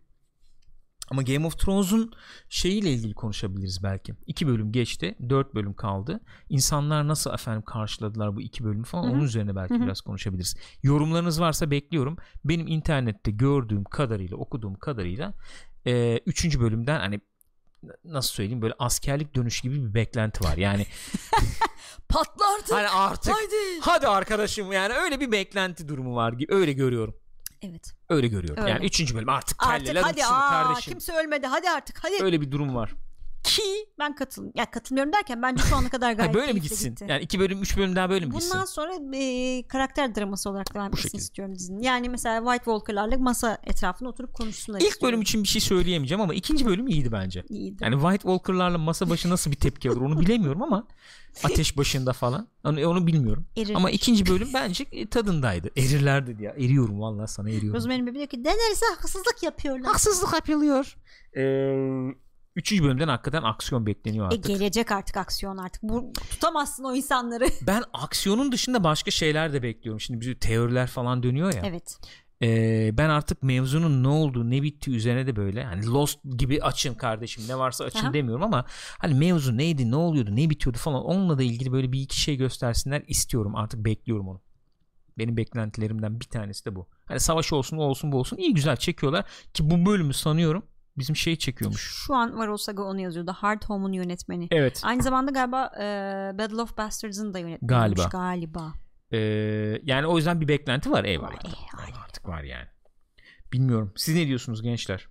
Ama 1.11 1.23
Game 1.23 1.47
of 1.47 1.59
Thrones'un 1.59 2.13
şeyiyle 2.49 2.93
ilgili 2.93 3.15
konuşabiliriz 3.15 3.83
belki. 3.83 4.15
İki 4.27 4.47
bölüm 4.47 4.73
geçti. 4.73 5.15
Dört 5.29 5.55
bölüm 5.55 5.75
kaldı. 5.75 6.21
İnsanlar 6.49 7.09
nasıl 7.09 7.35
efendim 7.35 7.63
karşıladılar 7.63 8.37
bu 8.37 8.41
iki 8.41 8.65
bölümü 8.65 8.85
falan 8.85 9.03
Hı 9.05 9.09
hı. 9.09 9.13
onun 9.13 9.21
üzerine 9.21 9.57
belki 9.57 9.75
Hı 9.75 9.79
hı. 9.79 9.83
biraz 9.83 10.01
konuşabiliriz. 10.01 10.57
Yorumlarınız 10.83 11.41
varsa 11.41 11.71
bekliyorum. 11.71 12.17
Benim 12.45 12.67
internette 12.67 13.31
gördüğüm 13.31 13.85
kadarıyla 13.85 14.37
okuduğum 14.37 14.75
kadarıyla 14.75 15.35
e, 15.87 16.21
üçüncü 16.27 16.61
bölümden 16.61 17.01
hani 17.01 17.21
nasıl 18.05 18.35
söyleyeyim 18.35 18.63
böyle 18.63 18.75
askerlik 18.79 19.35
dönüş 19.35 19.61
gibi 19.61 19.75
bir 19.89 19.95
beklenti 19.95 20.45
var. 20.45 20.57
Yani 20.57 20.87
Patlardı. 22.09 22.75
hani 22.75 22.89
artık 22.89 23.35
Haydi. 23.35 23.81
hadi 23.81 24.07
arkadaşım 24.09 24.73
yani 24.73 24.95
öyle 24.95 25.21
bir 25.21 25.33
beklenti 25.33 25.89
durumu 25.89 26.15
var 26.17 26.33
gibi 26.33 26.55
öyle 26.55 26.73
görüyorum. 26.73 27.15
Evet. 27.63 27.93
Öyle 28.09 28.29
görüyorum. 28.29 28.63
Öyle. 28.63 28.71
Yani 28.73 28.87
üçüncü 28.87 29.15
bölüm 29.15 29.29
artık 29.29 29.67
Artık 29.67 29.87
kelleler 29.87 30.03
hadi 30.03 30.21
uçsun 30.21 30.35
aa, 30.35 30.51
kardeşim. 30.65 30.93
kimse 30.93 31.13
ölmedi. 31.13 31.47
Hadi 31.47 31.71
artık 31.71 32.05
hadi. 32.05 32.25
Öyle 32.25 32.41
bir 32.41 32.51
durum 32.51 32.75
var. 32.75 32.91
Ki 33.45 33.63
ben 33.99 34.15
katıl 34.15 34.51
ya 34.55 34.71
katılmıyorum 34.71 35.13
derken 35.13 35.43
bence 35.43 35.63
şu 35.63 35.77
ana 35.77 35.89
kadar 35.89 36.13
gayet 36.17 36.31
Ha, 36.31 36.35
böyle 36.35 36.53
mi 36.53 36.61
gitsin? 36.61 36.91
gitti. 36.91 37.07
Yani 37.09 37.23
iki 37.23 37.41
bölüm 37.41 37.63
üç 37.63 37.77
bölüm 37.77 37.97
daha 37.97 38.11
böyle 38.11 38.27
mi 38.27 38.33
gitsin? 38.33 38.51
Bundan 38.53 38.65
sonra 38.65 39.17
e, 39.17 39.63
karakter 39.69 40.15
draması 40.15 40.51
olarak 40.51 40.75
devam 40.75 40.87
etmesini 40.87 41.19
istiyorum 41.19 41.55
dizinin. 41.55 41.83
Yani 41.83 42.09
mesela 42.09 42.39
White 42.41 42.65
Walker'larla 42.65 43.19
masa 43.19 43.59
etrafında 43.65 44.09
oturup 44.09 44.35
konuşsunlar 44.35 44.81
İlk 44.81 44.89
istiyorum. 44.89 45.13
bölüm 45.13 45.23
için 45.23 45.43
bir 45.43 45.49
şey 45.49 45.61
söyleyemeyeceğim 45.61 46.21
ama 46.21 46.35
ikinci 46.35 46.67
bölüm 46.67 46.89
iyiydi 46.89 47.13
bence. 47.13 47.45
iyiydi. 47.49 47.85
Yani 47.85 47.95
White 47.95 48.23
Walker'larla 48.23 48.79
masa 48.79 49.11
başı 49.11 49.31
nasıl 49.31 49.51
bir 49.51 49.57
tepki 49.57 49.91
alır 49.91 50.01
onu 50.01 50.21
bilemiyorum 50.21 50.63
ama 50.63 50.87
ateş 51.45 51.77
başında 51.77 52.13
falan 52.13 52.49
onu, 52.65 52.89
onu 52.89 53.07
bilmiyorum. 53.07 53.47
Erir. 53.57 53.75
Ama 53.75 53.91
ikinci 53.91 54.27
bölüm 54.27 54.49
bence 54.55 54.85
e, 54.93 55.07
tadındaydı. 55.07 55.71
Erirler 55.77 56.27
dedi 56.27 56.43
ya. 56.43 56.51
Eriyorum 56.53 57.01
vallahi 57.01 57.29
sana 57.29 57.51
eriyorum. 57.51 57.75
Rosemary 57.75 58.03
Baby 58.03 58.15
diyor 58.15 58.27
ki 58.27 58.45
denerse 58.45 58.87
haksızlık 58.97 59.43
yapıyorlar. 59.43 59.87
Haksızlık 59.87 60.33
yapılıyor. 60.33 60.97
Ee, 61.37 62.15
üçüncü 62.57 62.85
bölümden 62.85 63.09
hakikaten 63.09 63.43
aksiyon 63.43 63.87
bekleniyor 63.87 64.25
E 64.25 64.29
artık. 64.29 64.45
gelecek 64.45 64.93
artık 64.93 65.17
aksiyon 65.17 65.57
artık. 65.57 65.83
Bu, 65.83 66.13
tutamazsın 66.31 66.85
o 66.85 66.95
insanları. 66.95 67.47
ben 67.67 67.83
aksiyonun 67.93 68.53
dışında 68.53 68.85
başka 68.85 69.11
şeyler 69.11 69.53
de 69.53 69.63
bekliyorum. 69.63 70.01
Şimdi 70.01 70.21
bir 70.27 70.35
teoriler 70.41 70.87
falan 70.87 71.23
dönüyor 71.23 71.55
ya. 71.55 71.63
evet. 71.65 71.99
Ee, 72.43 72.91
ben 72.93 73.09
artık 73.09 73.43
mevzunun 73.43 74.03
ne 74.03 74.09
olduğu 74.09 74.51
ne 74.51 74.63
bittiği 74.63 74.97
üzerine 74.97 75.27
de 75.27 75.37
böyle 75.37 75.65
hani 75.65 75.87
Lost 75.87 76.19
gibi 76.37 76.63
açın 76.63 76.95
kardeşim 76.95 77.45
ne 77.49 77.59
varsa 77.59 77.85
açın 77.85 78.07
Aha. 78.07 78.13
demiyorum 78.15 78.43
ama 78.43 78.65
hani 78.99 79.15
mevzu 79.15 79.57
neydi 79.57 79.91
ne 79.91 79.97
oluyordu 79.97 80.37
ne 80.37 80.51
bitiyordu 80.51 80.79
falan 80.79 81.05
onunla 81.05 81.39
da 81.39 81.43
ilgili 81.43 81.73
böyle 81.73 81.93
bir 81.93 82.01
iki 82.01 82.21
şey 82.21 82.37
göstersinler 82.37 83.03
istiyorum 83.07 83.57
artık 83.57 83.85
bekliyorum 83.85 84.29
onu. 84.29 84.41
Benim 85.19 85.37
beklentilerimden 85.37 86.21
bir 86.21 86.25
tanesi 86.27 86.65
de 86.65 86.77
bu. 86.77 86.87
Hani 87.05 87.21
savaş 87.21 87.53
olsun 87.53 87.77
o 87.77 87.81
olsun 87.83 88.13
bu 88.13 88.19
olsun 88.19 88.37
iyi 88.37 88.55
güzel 88.55 88.77
çekiyorlar 88.77 89.25
ki 89.55 89.71
bu 89.71 89.87
bölümü 89.87 90.15
sanıyorum 90.15 90.63
bizim 90.99 91.17
şey 91.17 91.37
çekiyormuş. 91.37 92.05
Şu 92.07 92.15
an 92.15 92.39
Varol 92.39 92.57
Saga 92.57 92.83
onu 92.83 93.01
yazıyordu. 93.01 93.33
Hard 93.33 93.63
Home'un 93.63 93.93
yönetmeni. 93.93 94.49
Evet. 94.51 94.81
Aynı 94.85 95.03
zamanda 95.03 95.31
galiba 95.31 95.67
e, 95.77 95.85
Battle 96.39 96.63
of 96.63 96.77
Bastards'ın 96.77 97.35
da 97.35 97.39
yönetmeni. 97.39 97.69
Galiba. 97.69 98.05
Galiba. 98.05 98.73
Ee, 99.13 99.19
yani 99.83 100.07
o 100.07 100.17
yüzden 100.17 100.41
bir 100.41 100.49
beklenti 100.49 100.91
var 100.91 101.05
eyvallah. 101.05 101.45
Var, 101.45 101.79
Var, 101.79 101.93
Artık 102.05 102.29
var 102.29 102.43
yani. 102.43 102.67
Bilmiyorum. 103.53 103.93
Siz 103.97 104.15
ne 104.15 104.27
diyorsunuz 104.27 104.63
gençler? 104.63 105.09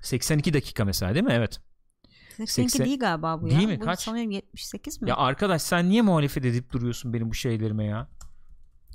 82 0.00 0.54
dakika 0.54 0.84
mesela 0.84 1.14
değil 1.14 1.24
mi? 1.24 1.32
Evet. 1.32 1.60
82 2.36 2.52
Seksen- 2.70 2.86
değil 2.86 2.98
galiba 2.98 3.42
bu 3.42 3.48
ya. 3.48 3.58
Değil 3.58 3.68
mi? 3.68 3.80
Bu 3.80 3.84
Kaç? 3.84 4.00
Sanıyorum 4.00 4.30
78 4.30 5.02
mi? 5.02 5.08
Ya 5.10 5.16
arkadaş 5.16 5.62
sen 5.62 5.88
niye 5.88 6.02
muhalefet 6.02 6.44
edip 6.44 6.72
duruyorsun 6.72 7.12
benim 7.12 7.30
bu 7.30 7.34
şeylerime 7.34 7.84
ya? 7.84 8.08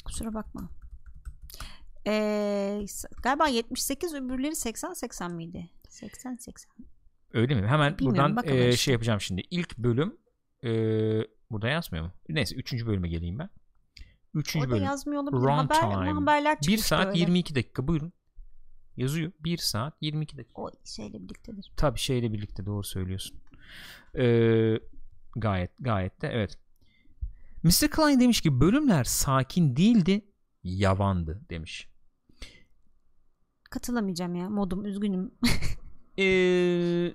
Kusura 0.06 0.34
bakma. 0.34 0.70
Ee, 2.08 2.86
galiba 3.24 3.48
78 3.48 4.14
öbürleri 4.14 4.52
80-80 4.56 5.34
miydi? 5.34 5.70
80-80. 5.96 6.66
Öyle 7.34 7.56
mi? 7.56 7.68
Hemen 7.68 7.98
Bilmiyorum, 7.98 8.18
buradan 8.18 8.36
bakalım 8.36 8.58
e, 8.58 8.70
işte. 8.70 8.78
şey 8.78 8.92
yapacağım 8.92 9.22
şimdi. 9.22 9.44
İlk 9.52 9.78
bölüm 9.78 10.18
e, 10.64 10.70
burada 11.52 11.68
yazmıyor 11.68 12.06
mu? 12.06 12.12
Neyse 12.30 12.56
3. 12.56 12.86
bölüme 12.86 13.10
geleyim 13.10 13.40
ben. 13.40 13.50
3. 14.34 14.56
Orada 14.56 14.70
bölüm. 14.70 14.84
yazmıyor 14.84 15.24
olabilir. 15.24 15.50
Haber, 15.50 15.82
ama 15.82 16.22
haberler 16.22 16.58
1 16.58 16.62
çıkmıştı 16.62 16.88
saat 16.88 17.08
öyle. 17.08 17.20
22 17.20 17.56
dakika 17.56 17.88
buyurun. 17.88 18.14
Yazıyor. 18.98 19.32
1 19.40 19.58
saat 19.58 19.94
22 20.02 20.38
dakika. 20.38 20.62
O 20.62 20.72
şeyle 20.86 21.24
birliktedir. 21.24 21.72
Tabii 21.78 22.00
şeyle 22.00 22.34
birlikte 22.34 22.66
doğru 22.66 22.84
söylüyorsun. 22.84 23.40
Ee, 24.18 24.80
gayet 25.36 25.72
gayet 25.80 26.22
de 26.22 26.28
evet. 26.28 26.60
Mr. 27.64 27.90
Klein 27.90 28.20
demiş 28.20 28.42
ki 28.42 28.60
bölümler 28.60 29.04
sakin 29.04 29.76
değildi, 29.76 30.26
yavandı 30.64 31.42
demiş. 31.50 31.90
Katılamayacağım 33.70 34.36
ya. 34.36 34.50
Modum 34.50 34.86
üzgünüm. 34.86 35.32
Ee, 36.20 37.14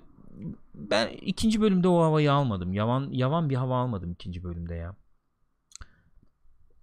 ben 0.74 1.09
ikinci 1.09 1.61
bölümde 1.61 1.88
o 1.88 2.03
havayı 2.03 2.32
almadım. 2.32 2.72
Yavan 2.72 3.09
yavan 3.11 3.51
bir 3.51 3.55
hava 3.57 3.76
almadım 3.78 4.12
ikinci 4.12 4.44
bölümde 4.44 4.74
ya. 4.74 4.96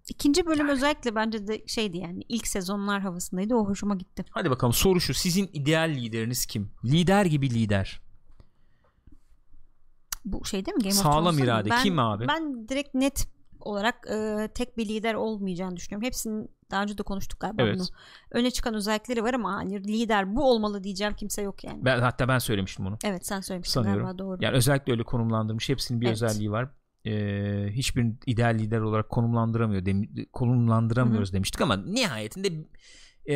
İkinci 0.10 0.46
bölüm 0.46 0.68
özellikle 0.70 1.16
bence 1.16 1.48
de 1.48 1.64
şeydi 1.68 1.98
yani 1.98 2.24
ilk 2.30 2.48
sezonlar 2.48 3.02
havasındaydı. 3.02 3.56
O 3.56 3.66
hoşuma 3.66 3.96
gitti. 3.96 4.26
Hadi 4.32 4.50
bakalım 4.50 4.74
soru 4.74 5.02
şu. 5.02 5.14
Sizin 5.14 5.50
ideal 5.54 5.90
lideriniz 5.90 6.46
kim? 6.46 6.72
Lider 6.86 7.26
gibi 7.26 7.50
lider. 7.50 8.02
Bu 10.26 10.46
şey 10.46 10.66
değil 10.66 10.76
mi 10.78 10.84
Game 10.84 10.96
of 10.96 11.02
Sağlam 11.02 11.40
irade. 11.40 11.70
Ben- 11.70 11.84
Kim 11.84 12.00
abi? 12.00 12.28
Ben 12.28 12.68
direkt 12.68 12.94
net 12.94 13.28
olarak 13.60 14.08
e, 14.12 14.48
tek 14.56 14.78
bir 14.78 14.88
lider 14.88 15.14
olmayacağını 15.14 15.76
düşünüyorum. 15.78 16.06
Hepsinin 16.06 16.50
daha 16.72 16.84
önce 16.84 16.98
de 16.98 17.04
konuştuk 17.04 17.40
galiba 17.40 17.62
Evet. 17.62 17.76
bunu. 17.76 17.86
Öne 18.32 18.52
çıkan 18.52 18.74
özellikleri 18.74 19.24
var 19.24 19.34
ama 19.34 19.54
hani 19.54 19.84
lider 19.84 20.36
bu 20.36 20.52
olmalı 20.52 20.84
diyeceğim 20.84 21.14
kimse 21.14 21.42
yok 21.42 21.64
yani. 21.64 21.86
Ben 21.86 22.00
hatta 22.00 22.28
ben 22.28 22.40
söylemiştim 22.40 22.86
bunu. 22.86 22.98
Evet 23.04 23.26
sen 23.26 23.42
söylemiştin 23.42 23.74
Sanıyorum. 23.74 24.04
galiba 24.04 24.18
doğru. 24.18 24.38
Yani 24.42 24.56
özellikle 24.58 24.92
öyle 24.92 25.04
konumlandırmış. 25.04 25.70
Hepsinin 25.70 26.02
bir 26.02 26.06
Evet. 26.06 26.16
özelliği 26.24 26.52
var. 26.52 26.70
Ee, 27.06 27.68
hiçbirini 27.72 28.16
ideal 28.26 28.54
lider 28.60 28.80
olarak 28.80 29.10
konumlandıramıyor 29.10 29.86
dem- 29.86 30.26
konumlandıramıyoruz 30.34 31.34
demiştik 31.34 31.62
ama 31.62 31.78
nihayetinde 31.78 32.50
e, 33.26 33.34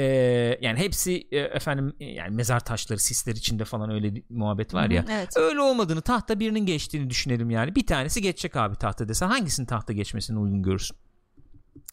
yani 0.62 0.80
hepsi 0.80 1.28
e, 1.32 1.38
efendim 1.40 1.94
e, 2.00 2.06
yani 2.06 2.36
mezar 2.36 2.60
taşları 2.60 3.00
sisler 3.00 3.34
içinde 3.36 3.66
falan 3.66 3.90
öyle 3.90 4.14
muhabbet 4.30 4.74
var 4.74 4.86
Hı 4.86 4.90
hı, 4.90 4.94
ya. 4.94 5.06
Evet. 5.10 5.38
Öyle 5.38 5.60
olmadığını 5.62 6.02
tahta 6.02 6.40
birinin 6.40 6.66
geçtiğini 6.66 7.10
düşünelim 7.10 7.50
yani. 7.50 7.76
Bir 7.76 7.86
tanesi 7.86 8.22
geçecek 8.22 8.56
abi 8.56 8.76
tahta 8.76 9.08
desen 9.10 9.28
hangisinin 9.28 9.68
tahta 9.68 9.94
geçmesini 9.94 10.40
uygun 10.40 10.64
görürsün? 10.64 10.98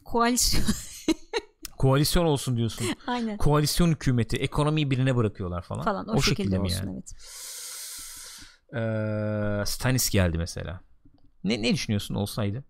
Koalisyon. 0.05 0.65
Koalisyon 1.79 2.25
olsun 2.25 2.57
diyorsun. 2.57 2.87
Aynen. 3.07 3.37
Koalisyon 3.37 3.91
hükümeti 3.91 4.37
ekonomiyi 4.37 4.91
birine 4.91 5.17
bırakıyorlar 5.17 5.63
falan. 5.63 5.83
Falan 5.85 6.09
o, 6.09 6.23
şekilde, 6.23 6.59
mi 6.59 6.65
olsun 6.65 6.87
yani? 6.87 6.93
evet. 6.95 7.13
Ee, 8.75 9.67
Stanis 9.67 10.11
geldi 10.11 10.39
mesela. 10.39 10.81
Ne 11.45 11.63
ne 11.63 11.73
düşünüyorsun 11.75 12.15
olsaydı? 12.15 12.65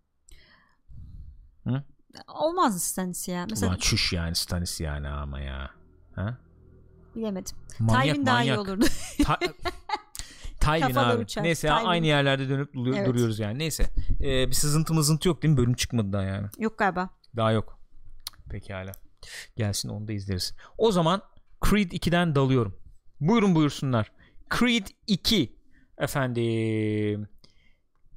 Olmaz 2.29 2.83
Stanis 2.83 3.29
ya. 3.29 3.47
Mesela 3.51 3.69
Ulan 3.71 3.79
çüş 3.79 4.13
yani 4.13 4.35
Stanis 4.35 4.81
yani 4.81 5.09
ama 5.09 5.41
ya. 5.41 5.71
Ha? 6.15 6.39
bilemedim. 7.15 7.57
Manyak 7.79 8.05
Tywin 8.05 8.27
daha 8.27 8.43
iyi 8.43 8.59
olurdu. 8.59 8.85
Ta- 9.25 9.39
Tywin 10.61 10.95
abi. 10.95 11.23
uçar. 11.23 11.43
Neyse 11.45 11.69
Tywin. 11.69 11.85
aynı 11.87 12.07
yerlerde 12.07 12.49
dönüp 12.49 12.75
duru- 12.75 12.97
Evet. 12.97 13.07
duruyoruz 13.07 13.39
yani. 13.39 13.59
Neyse. 13.59 13.85
Ee, 14.21 14.49
bir 14.49 14.53
sızıntı 14.53 14.95
mızıntı 14.95 15.29
yok 15.29 15.43
değil 15.43 15.53
mi? 15.53 15.59
Bölüm 15.59 15.75
çıkmadı 15.75 16.13
daha 16.13 16.23
yani. 16.23 16.47
yok 16.59 16.79
galiba. 16.79 17.11
Daha 17.37 17.53
yok. 17.53 17.78
Pekala. 18.49 18.93
Gelsin 19.57 19.89
onu 19.89 20.09
da 20.09 20.13
izleriz. 20.13 20.55
O 20.79 20.93
zaman 20.93 21.23
Creed 21.71 21.91
2'den 21.91 22.35
dalıyorum. 22.35 22.77
Buyurun 23.21 23.55
buyursunlar. 23.55 24.13
Creed 24.59 24.87
2 25.07 25.57
efendim 25.99 27.29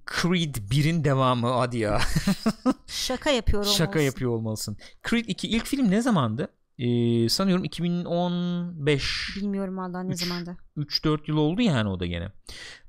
Creed 0.05 0.55
1'in 0.55 1.03
devamı 1.03 1.47
hadi 1.47 1.77
ya. 1.77 1.99
Şaka 2.88 3.29
yapıyor 3.29 3.59
olmalısın. 3.59 3.77
Şaka 3.86 3.99
yapıyor 3.99 4.32
olmalısın. 4.32 4.77
Creed 5.09 5.25
2 5.27 5.47
ilk 5.47 5.65
film 5.65 5.91
ne 5.91 6.01
zamandı? 6.01 6.47
Ee, 6.77 7.29
sanıyorum 7.29 7.63
2015 7.63 9.38
Bilmiyorum 9.38 9.77
valla 9.77 10.03
ne 10.03 10.15
zamanda. 10.15 10.57
3-4 10.77 11.19
yıl 11.27 11.38
oldu 11.38 11.61
yani 11.61 11.89
o 11.89 11.99
da 11.99 12.05
gene. 12.05 12.32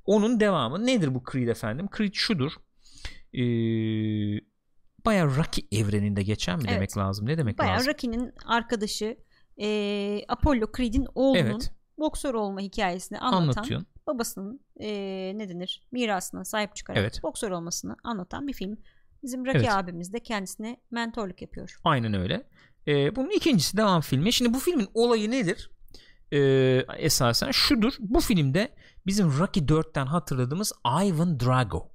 Onun 0.05 0.41
devamı 0.41 0.87
nedir 0.87 1.15
bu 1.15 1.23
Creed 1.33 1.49
efendim? 1.49 1.89
Creed 1.97 2.15
şudur. 2.15 2.53
Ee, 3.35 4.52
bayağı 5.07 5.37
Rocky 5.37 5.67
evreninde 5.73 6.23
geçen 6.23 6.57
mi 6.59 6.65
Evet. 6.67 6.77
demek 6.77 6.97
lazım? 6.97 7.27
Ne 7.27 7.39
demek 7.39 7.59
Bayağı 7.59 7.75
lazım? 7.75 7.93
Rocky'nin 7.93 8.33
arkadaşı 8.47 9.17
e, 9.61 10.21
Apollo 10.29 10.67
Creed'in 10.77 11.07
oğlunun 11.15 11.39
Evet. 11.41 11.73
boksör 11.99 12.35
olma 12.35 12.61
hikayesini 12.61 13.19
anlatan 13.19 13.43
Anlatıyorsun. 13.43 13.87
babasının 14.07 14.61
e, 14.81 14.89
ne 15.37 15.49
denir 15.49 15.87
mirasına 15.93 16.45
sahip 16.45 16.77
çıkarak 16.77 17.01
Evet. 17.01 17.21
boksör 17.23 17.51
olmasını 17.51 17.97
anlatan 18.05 18.49
bir 18.49 18.53
film. 18.53 18.77
Bizim 19.23 19.47
Rocky 19.47 19.59
Evet. 19.65 19.73
abimiz 19.73 20.13
de 20.13 20.21
kendisine 20.21 20.77
mentorluk 20.91 21.43
yapıyor. 21.43 21.77
Aynen 21.85 22.15
öyle. 22.15 22.47
Ee, 22.87 23.17
bunun 23.17 23.31
ikincisi 23.31 23.77
devam 23.77 24.01
filmi. 24.01 24.33
Şimdi 24.33 24.55
bu 24.55 24.59
filmin 24.59 24.89
olayı 24.95 25.31
nedir? 25.31 25.71
Ee, 26.33 26.39
esasen 26.99 27.51
şudur. 27.51 27.93
Bu 27.99 28.21
filmde 28.21 28.75
bizim 29.07 29.27
Rocky 29.39 29.67
4'ten 29.67 30.07
hatırladığımız 30.07 30.73
Ivan 31.05 31.41
Drago 31.41 31.89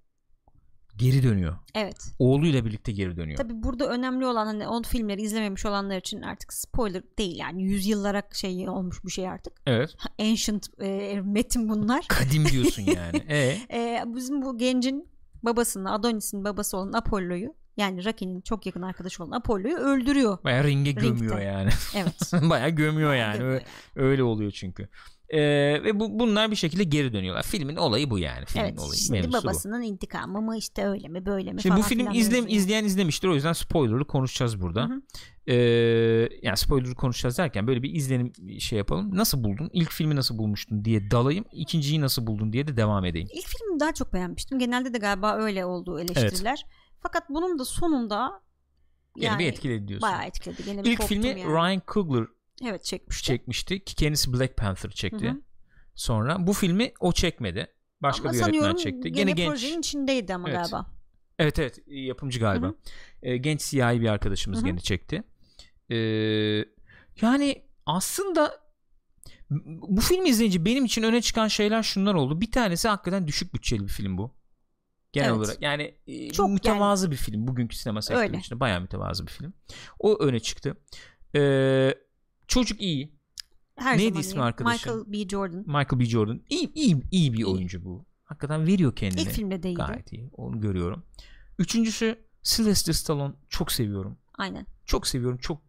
geri 0.98 1.24
dönüyor. 1.24 1.58
Evet. 1.76 1.98
Oğluyla 2.20 2.66
birlikte 2.66 2.92
geri 2.92 3.18
dönüyor. 3.18 3.38
Tabi 3.38 3.64
burada 3.64 3.90
önemli 3.90 4.26
olan 4.26 4.46
hani 4.46 4.68
o 4.68 4.84
filmleri 4.84 5.22
izlememiş 5.22 5.66
olanlar 5.66 5.98
için 5.98 6.22
artık 6.22 6.54
spoiler 6.54 7.04
değil 7.20 7.38
yani 7.40 7.64
yüzyıllara 7.64 8.24
şey 8.34 8.70
olmuş 8.70 9.06
bir 9.06 9.12
şey 9.12 9.30
artık. 9.30 9.54
Evet. 9.66 9.96
Ancient 10.20 10.68
e, 10.82 11.22
metin 11.24 11.70
bunlar. 11.70 12.06
Kadim 12.08 12.46
diyorsun 12.46 12.84
yani. 12.96 13.18
E, 13.28 13.38
E, 13.74 14.04
bizim 14.08 14.42
bu 14.42 14.58
gencin 14.58 15.10
babasını 15.44 15.94
Adonis'in 15.94 16.44
babası 16.44 16.78
olan 16.78 16.94
Apollo'yu 16.94 17.54
yani 17.78 18.06
Rocky'nin 18.06 18.42
çok 18.42 18.66
yakın 18.66 18.82
arkadaşı 18.82 19.24
olan 19.24 19.32
Apollo'yu 19.32 19.78
öldürüyor. 19.78 20.38
bayağı 20.44 20.64
ringe 20.64 20.90
Ringde. 20.90 21.02
gömüyor 21.08 21.40
yani. 21.42 21.70
Evet. 21.96 22.32
bayağı 22.50 22.70
gömüyor 22.70 23.14
yani. 23.16 23.38
Gömüyor 23.38 23.62
öyle 23.96 24.24
oluyor 24.24 24.52
çünkü. 24.52 24.88
Ee, 25.30 25.40
ve 25.84 26.00
bu, 26.00 26.20
bunlar 26.20 26.52
bir 26.52 26.56
şekilde 26.56 26.84
geri 26.84 27.14
dönüyorlar. 27.14 27.44
Filmin 27.44 27.76
olayı 27.76 28.10
bu 28.10 28.20
yani. 28.20 28.46
Filmin 28.46 28.66
Evet 28.66 28.80
olayı. 28.80 29.00
şimdi 29.00 29.12
mevzusu 29.12 29.44
bu. 29.44 29.48
babasının 29.48 29.82
intikamı 29.82 30.42
mı 30.42 30.58
işte 30.58 30.86
öyle 30.88 31.08
mi 31.08 31.26
böyle 31.26 31.54
mi 31.54 31.62
Şimdi 31.62 31.74
falan 31.76 31.84
bu 31.84 31.88
film 31.90 32.12
izle, 32.12 32.38
yani. 32.38 32.52
izleyen 32.52 32.84
izlemiştir 32.84 33.28
o 33.28 33.34
yüzden 33.36 33.54
spoilerlı 33.54 34.06
konuşacağız 34.08 34.62
burada. 34.62 34.84
Hı 34.84 34.94
hı. 34.94 35.02
Ee, 35.48 35.56
yani 36.42 36.58
spoilerlı 36.58 36.96
konuşacağız 36.96 37.38
derken 37.38 37.68
böyle 37.68 37.84
bir 37.84 37.96
izlenim 37.96 38.60
şey 38.60 38.78
yapalım. 38.78 39.18
Nasıl 39.18 39.44
buldun? 39.44 39.70
İlk 39.74 39.92
filmi 39.92 40.16
nasıl 40.16 40.38
bulmuştun 40.38 40.86
diye 40.86 41.12
dalayım. 41.12 41.46
İkinciyi 41.52 42.02
nasıl 42.02 42.28
buldun 42.28 42.54
diye 42.54 42.68
de 42.68 42.78
devam 42.78 43.06
edeyim. 43.06 43.28
İlk 43.34 43.48
filmi 43.48 43.80
daha 43.80 43.94
çok 43.94 44.14
beğenmiştim. 44.14 44.60
Genelde 44.60 44.94
de 44.94 44.98
galiba 44.98 45.36
öyle 45.36 45.66
olduğu 45.66 46.00
eleştiriler. 46.00 46.66
Fakat 47.00 47.30
bunun 47.30 47.60
da 47.60 47.66
sonunda 47.66 48.42
Gene 49.16 49.26
yani 49.26 49.40
bir 49.40 49.46
etkiledi 49.46 49.88
diyorsun. 49.88 50.10
bayağı 50.10 50.26
etkiledi. 50.26 50.66
Gene 50.66 50.82
İlk 50.82 51.04
filmi 51.04 51.28
yani. 51.28 51.46
Ryan 51.46 51.82
Coogler 51.88 52.26
evet 52.66 52.84
çekmişti. 52.84 53.24
çekmişti 53.26 53.84
ki 53.86 53.96
kendisi 53.96 54.34
Black 54.34 54.58
Panther 54.58 54.90
çekti. 54.90 55.28
Hı 55.28 55.32
hı. 55.32 55.42
Sonra 55.96 56.48
bu 56.48 56.54
filmi 56.54 56.92
o 57.00 57.12
çekmedi. 57.12 57.68
Başka 58.02 58.30
ama 58.30 58.38
bir 58.38 58.54
yönetmen 58.54 58.76
çekti. 58.76 59.12
gene, 59.12 59.16
Gene 59.16 59.32
genç. 59.32 59.50
projenin 59.50 59.80
içindeydi 59.80 60.36
ama 60.36 60.50
Evet. 60.50 60.60
galiba. 60.60 60.86
Evet 61.40 61.60
evet 61.60 61.80
yapımcı 61.88 62.40
galiba. 62.40 62.66
Hı 62.68 62.70
hı. 62.72 62.76
Ee, 63.22 63.38
genç 63.38 63.62
siyahi 63.62 64.02
bir 64.02 64.08
arkadaşımız 64.08 64.60
Hı 64.60 64.64
hı. 64.64 64.68
gene 64.68 64.80
çekti. 64.80 65.24
Ee, 65.90 65.96
yani 67.22 67.64
aslında 67.86 68.68
bu 69.90 70.02
filmi 70.02 70.30
izleyince 70.30 70.66
benim 70.66 70.86
için 70.86 71.04
öne 71.04 71.22
çıkan 71.22 71.48
şeyler 71.48 71.84
şunlar 71.84 72.14
oldu. 72.14 72.42
Bir 72.42 72.52
tanesi 72.52 72.88
hakikaten 72.88 73.28
düşük 73.28 73.54
bütçeli 73.54 73.84
bir 73.84 73.92
film 73.92 74.18
bu. 74.18 74.38
Genel 75.14 75.28
Evet. 75.30 75.38
olarak 75.38 75.62
yani 75.62 75.96
e, 76.08 76.30
Çok 76.30 76.50
mütevazı 76.50 77.12
bir 77.12 77.16
film. 77.16 77.48
Bugünkü 77.48 77.76
sinema 77.76 78.02
sektörü 78.02 78.38
içinde 78.38 78.60
bayağı 78.60 78.82
mütevazı 78.82 79.28
bir 79.28 79.32
film. 79.32 79.54
O 80.00 80.18
öne 80.20 80.40
çıktı. 80.40 80.78
Ee, 81.36 81.94
çocuk 82.48 82.82
iyi. 82.82 83.18
Her 83.76 83.98
Neydi 83.98 84.20
ismi 84.20 84.40
iyi. 84.40 84.42
arkadaşın? 84.42 84.92
Michael 84.98 85.12
B. 85.26 85.30
Jordan. 85.30 85.60
Michael 85.60 86.00
B. 86.00 86.06
Jordan. 86.06 86.42
İyi, 86.50 86.74
iyi, 86.74 87.02
iyi 87.12 87.34
bir 87.34 87.38
İyi. 87.38 87.46
oyuncu 87.46 87.86
bu. 87.86 88.06
Hakikaten 88.24 88.68
veriyor 88.68 88.96
kendini. 88.96 89.22
İlk 89.22 89.30
filmde 89.30 89.64
de 89.64 89.70
iyiydi. 89.70 89.78
Gayet 89.88 90.14
iyi. 90.14 90.30
Onu 90.34 90.60
görüyorum. 90.62 91.04
Üçüncüsü 91.60 92.20
Sylvester 92.44 92.94
Stallone. 92.94 93.34
Çok 93.50 93.72
seviyorum. 93.72 94.18
Aynen. 94.38 94.66
Çok 94.86 95.08
seviyorum. 95.08 95.38
Çok 95.38 95.62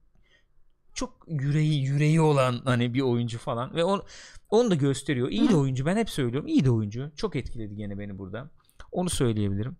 çok 0.94 1.26
yüreği 1.28 1.82
yüreği 1.84 2.20
olan 2.20 2.62
hani 2.64 2.94
bir 2.94 3.00
oyuncu 3.00 3.38
falan 3.38 3.74
ve 3.74 3.84
on, 3.84 4.02
onu 4.50 4.70
da 4.70 4.74
gösteriyor. 4.74 5.28
İyi 5.28 5.48
de 5.48 5.52
Hı. 5.52 5.58
oyuncu. 5.58 5.86
Ben 5.86 5.96
hep 5.96 6.10
söylüyorum. 6.10 6.48
İyi 6.48 6.64
de 6.64 6.70
oyuncu. 6.70 7.12
Çok 7.16 7.36
etkiledi 7.36 7.76
gene 7.76 7.98
beni 7.98 8.18
burada. 8.18 8.50
Onu 8.92 9.10
söyleyebilirim. 9.10 9.76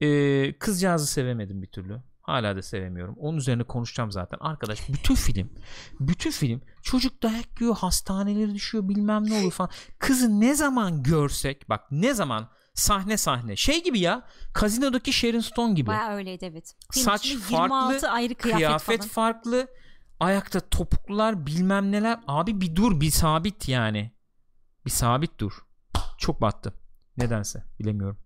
Ee, 0.00 0.52
kızcağızı 0.58 1.06
sevemedim 1.06 1.62
bir 1.62 1.66
türlü. 1.66 2.02
Hala 2.22 2.56
da 2.56 2.62
sevemiyorum. 2.62 3.14
Onun 3.18 3.38
üzerine 3.38 3.64
konuşacağım 3.64 4.12
zaten. 4.12 4.38
Arkadaş 4.40 4.88
bütün 4.88 5.14
film 5.14 5.50
bütün 6.00 6.30
film 6.30 6.62
çocuk 6.82 7.22
dayak 7.22 7.60
yiyor 7.60 7.76
hastaneleri 7.76 8.54
düşüyor 8.54 8.88
bilmem 8.88 9.30
ne 9.30 9.36
oluyor 9.38 9.52
falan. 9.52 9.70
Kızı 9.98 10.40
ne 10.40 10.54
zaman 10.54 11.02
görsek 11.02 11.68
bak 11.68 11.80
ne 11.90 12.14
zaman 12.14 12.48
sahne 12.74 13.16
sahne 13.16 13.56
şey 13.56 13.84
gibi 13.84 14.00
ya 14.00 14.26
Casino'daki 14.60 15.12
Sharon 15.12 15.40
Stone 15.40 15.74
gibi. 15.74 15.86
Bayağı 15.86 16.14
öyleydi 16.14 16.44
evet. 16.44 16.74
Film 16.92 17.04
Saç 17.04 17.36
farklı, 17.36 17.92
26 17.92 18.10
ayrı 18.10 18.34
kıyafet, 18.34 18.58
kıyafet 18.58 18.98
falan. 18.98 19.08
farklı 19.08 19.66
ayakta 20.20 20.60
topuklular 20.60 21.46
bilmem 21.46 21.92
neler 21.92 22.20
abi 22.26 22.60
bir 22.60 22.76
dur 22.76 23.00
bir 23.00 23.10
sabit 23.10 23.68
yani 23.68 24.12
bir 24.86 24.90
sabit 24.90 25.38
dur 25.38 25.52
çok 26.18 26.40
battı 26.40 26.74
nedense 27.16 27.64
bilemiyorum 27.80 28.18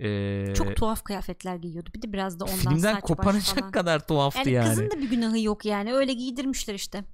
Ee, 0.00 0.54
Çok 0.54 0.76
tuhaf 0.76 1.02
kıyafetler 1.04 1.56
giyiyordu. 1.56 1.90
Bir 1.94 2.02
de 2.02 2.12
biraz 2.12 2.40
da 2.40 2.44
ondan 2.44 2.56
filmden 2.56 3.00
koparacak 3.00 3.58
falan. 3.58 3.70
kadar 3.70 4.06
tuhaftı 4.06 4.38
Yani, 4.38 4.52
yani, 4.52 4.68
kızın 4.68 4.90
da 4.90 4.98
bir 5.00 5.10
günahı 5.10 5.40
yok 5.40 5.64
yani. 5.64 5.94
Öyle 5.94 6.12
giydirmişler 6.12 6.74
işte. 6.74 7.04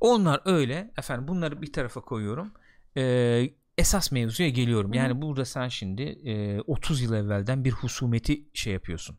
onlar 0.00 0.40
öyle 0.44 0.92
efendim 0.98 1.28
bunları 1.28 1.62
bir 1.62 1.72
tarafa 1.72 2.00
koyuyorum 2.00 2.52
Ee, 2.96 3.50
esas 3.78 4.12
mevzuya 4.12 4.48
geliyorum 4.48 4.92
yani 4.94 5.22
burada 5.22 5.44
sen 5.44 5.68
şimdi 5.68 6.02
e, 6.02 6.60
30 6.60 7.02
yıl 7.02 7.12
evvelden 7.12 7.64
bir 7.64 7.70
husumeti 7.70 8.48
şey 8.54 8.72
yapıyorsun 8.72 9.16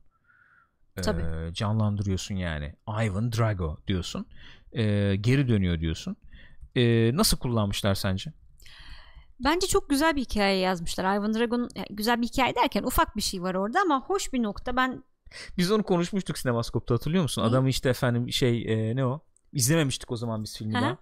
Tabii. 0.96 1.54
canlandırıyorsun 1.54 2.36
yani 2.36 2.76
Ivan 3.04 3.32
Drago 3.32 3.78
diyorsun 3.88 4.28
Ee, 4.74 5.16
geri 5.22 5.48
dönüyor 5.48 5.80
diyorsun 5.80 6.18
Ee, 6.76 7.12
nasıl 7.14 7.38
kullanmışlar 7.38 7.96
sence? 7.96 8.34
Bence 9.40 9.68
çok 9.68 9.90
güzel 9.90 10.16
bir 10.16 10.22
hikaye 10.22 10.58
yazmışlar. 10.58 11.16
Ivan 11.18 11.34
Dragon 11.34 11.70
yani 11.76 11.88
güzel 11.90 12.22
bir 12.22 12.28
hikaye 12.28 12.56
derken 12.56 12.84
ufak 12.84 13.16
bir 13.16 13.22
şey 13.22 13.42
var 13.42 13.56
orada 13.56 13.82
ama 13.82 14.02
hoş 14.02 14.34
bir 14.34 14.44
nokta. 14.44 14.76
Ben 14.76 15.04
Biz 15.58 15.72
onu 15.72 15.84
konuşmuştuk 15.84 16.38
sinemaskopta 16.38 16.94
hatırlıyor 16.96 17.24
musun? 17.24 17.42
Ne? 17.42 17.46
Adamı 17.48 17.70
işte 17.70 17.90
efendim 17.90 18.32
şey 18.32 18.66
e, 18.68 18.96
ne 18.96 19.06
o? 19.06 19.20
İzlememiştik 19.54 20.12
o 20.12 20.16
zaman 20.16 20.44
biz 20.44 20.58
filmi 20.58 20.74
daha. 20.74 20.98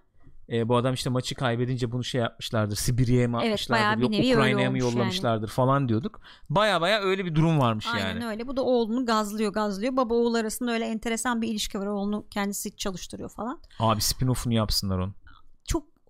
E, 0.52 0.68
bu 0.68 0.76
adam 0.76 0.94
işte 0.94 1.10
maçı 1.10 1.34
kaybedince 1.34 1.92
bunu 1.92 2.04
şey 2.04 2.20
yapmışlardır. 2.20 2.76
Sibirya'ya 2.76 3.28
mı 3.28 3.38
Evet, 3.42 3.52
atmışlardır? 3.52 4.10
bir 4.10 4.24
Yok 4.24 4.36
Ukrayna'ya 4.36 4.70
mı 4.70 4.76
olmuş 4.76 4.84
yani. 4.84 4.98
yollamışlardır 4.98 5.48
falan 5.48 5.88
diyorduk. 5.88 6.20
Baya 6.50 6.80
baya 6.80 7.00
öyle 7.00 7.24
bir 7.24 7.34
durum 7.34 7.58
varmış 7.58 7.86
aynen 7.92 8.08
yani. 8.08 8.26
öyle. 8.26 8.46
Bu 8.48 8.56
da 8.56 8.62
oğlunu 8.62 9.06
gazlıyor 9.06 9.52
gazlıyor. 9.52 9.96
Baba 9.96 10.14
oğul 10.14 10.34
arasında 10.34 10.72
öyle 10.72 10.84
enteresan 10.84 11.42
bir 11.42 11.48
ilişki 11.48 11.78
var. 11.80 11.86
Oğlunu 11.86 12.26
kendisi 12.30 12.76
çalıştırıyor 12.76 13.28
falan. 13.28 13.60
Abi 13.78 14.00
spin-off'unu 14.00 14.52
yapsınlar 14.54 14.98
onu. 14.98 15.12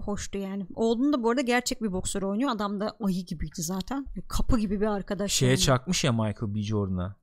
Hoştu 0.07 0.39
yani. 0.39 0.67
Oğlunu 0.75 1.13
da 1.13 1.23
bu 1.23 1.31
arada 1.31 1.41
gerçek 1.41 1.83
bir 1.83 1.93
boksör 1.93 2.23
oynuyor. 2.23 2.51
Adam 2.51 2.81
da 2.81 2.97
ayı 3.01 3.27
gibiydi 3.27 3.63
zaten. 3.63 4.07
Kapı 4.29 4.59
gibi 4.59 4.81
bir 4.81 4.87
arkadaş. 4.87 5.33
Şeye 5.33 5.47
yani. 5.47 5.59
çakmış 5.59 6.05
ya 6.05 6.13
Michael 6.13 6.55
B. 6.55 6.63
Jordan'a. 6.63 7.17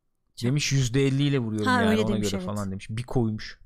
Demiş 0.43 0.73
%50 0.73 0.97
ile 1.21 1.39
vuruyorum 1.39 1.67
Ha, 1.67 1.82
yani 1.82 1.89
öyle 1.89 2.01
ona 2.01 2.13
demiş, 2.13 2.32
göre 2.32 2.41
evet. 2.43 2.55
falan 2.55 2.71
demiş. 2.71 2.88
Bir 2.89 3.03
koymuş. 3.03 3.59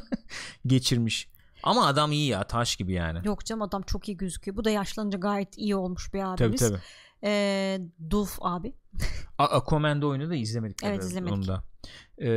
Geçirmiş. 0.66 1.28
Ama 1.62 1.86
adam 1.86 2.12
iyi 2.12 2.28
ya 2.28 2.44
taş 2.44 2.76
gibi 2.76 2.92
yani. 2.92 3.18
Yok 3.24 3.44
canım 3.44 3.62
adam 3.62 3.82
çok 3.82 4.08
iyi 4.08 4.16
gözüküyor. 4.16 4.56
Bu 4.56 4.64
da 4.64 4.70
yaşlanınca 4.70 5.18
gayet 5.18 5.58
iyi 5.58 5.76
olmuş 5.76 6.14
bir 6.14 6.20
Tabii 6.20 6.44
abimiz. 6.44 6.60
tabii. 6.60 6.78
Ee, 7.24 7.80
Duf 8.10 8.38
abi. 8.40 8.74
Aquaman'da 9.38 10.06
oyunu 10.06 10.30
da 10.30 10.34
izlemedik. 10.34 10.78
Evet, 10.82 11.00
tabii 11.00 11.10
izlemedik. 11.10 11.34
Onu 11.34 11.46
da. 11.46 11.64
Ee, 12.18 12.28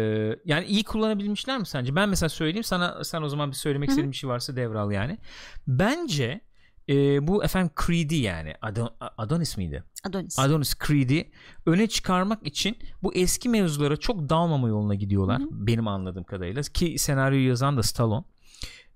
yani 0.46 0.66
iyi 0.66 0.84
kullanabilmişler 0.84 1.58
mi 1.58 1.66
sence? 1.68 1.96
Ben 1.96 2.10
mesela 2.10 2.30
söyleyeyim 2.30 2.64
sana 2.64 3.04
sen 3.04 3.22
o 3.22 3.30
zaman 3.30 3.52
bir 3.52 3.56
söylemek 3.56 3.88
Hı 3.88 3.92
hı. 3.92 3.94
istediğin 3.94 4.12
bir 4.12 4.18
şey 4.18 4.30
varsa 4.30 4.56
devral 4.56 4.92
yani. 4.92 5.18
Bence 5.68 6.42
e, 6.90 7.28
bu 7.28 7.44
efendim 7.44 7.72
Creed'i 7.86 8.16
yani 8.16 8.52
Adon- 8.62 8.94
Adonis 9.18 9.58
miydi? 9.58 9.84
Adonis. 10.04 10.40
Adonis 10.40 10.76
Creed'i 10.88 11.32
öne 11.66 11.88
çıkarmak 11.88 12.48
için 12.48 12.78
bu 13.04 13.14
eski 13.14 13.50
mevzulara 13.50 13.98
çok 13.98 14.30
dalmama 14.30 14.68
yoluna 14.68 14.96
gidiyorlar. 14.96 15.40
Hı 15.40 15.44
hı. 15.44 15.50
Benim 15.52 15.88
anladığım 15.88 16.24
kadarıyla 16.24 16.62
ki 16.62 17.00
senaryoyu 17.00 17.48
yazan 17.48 17.78
da 17.78 17.84
Stallone. 17.84 18.26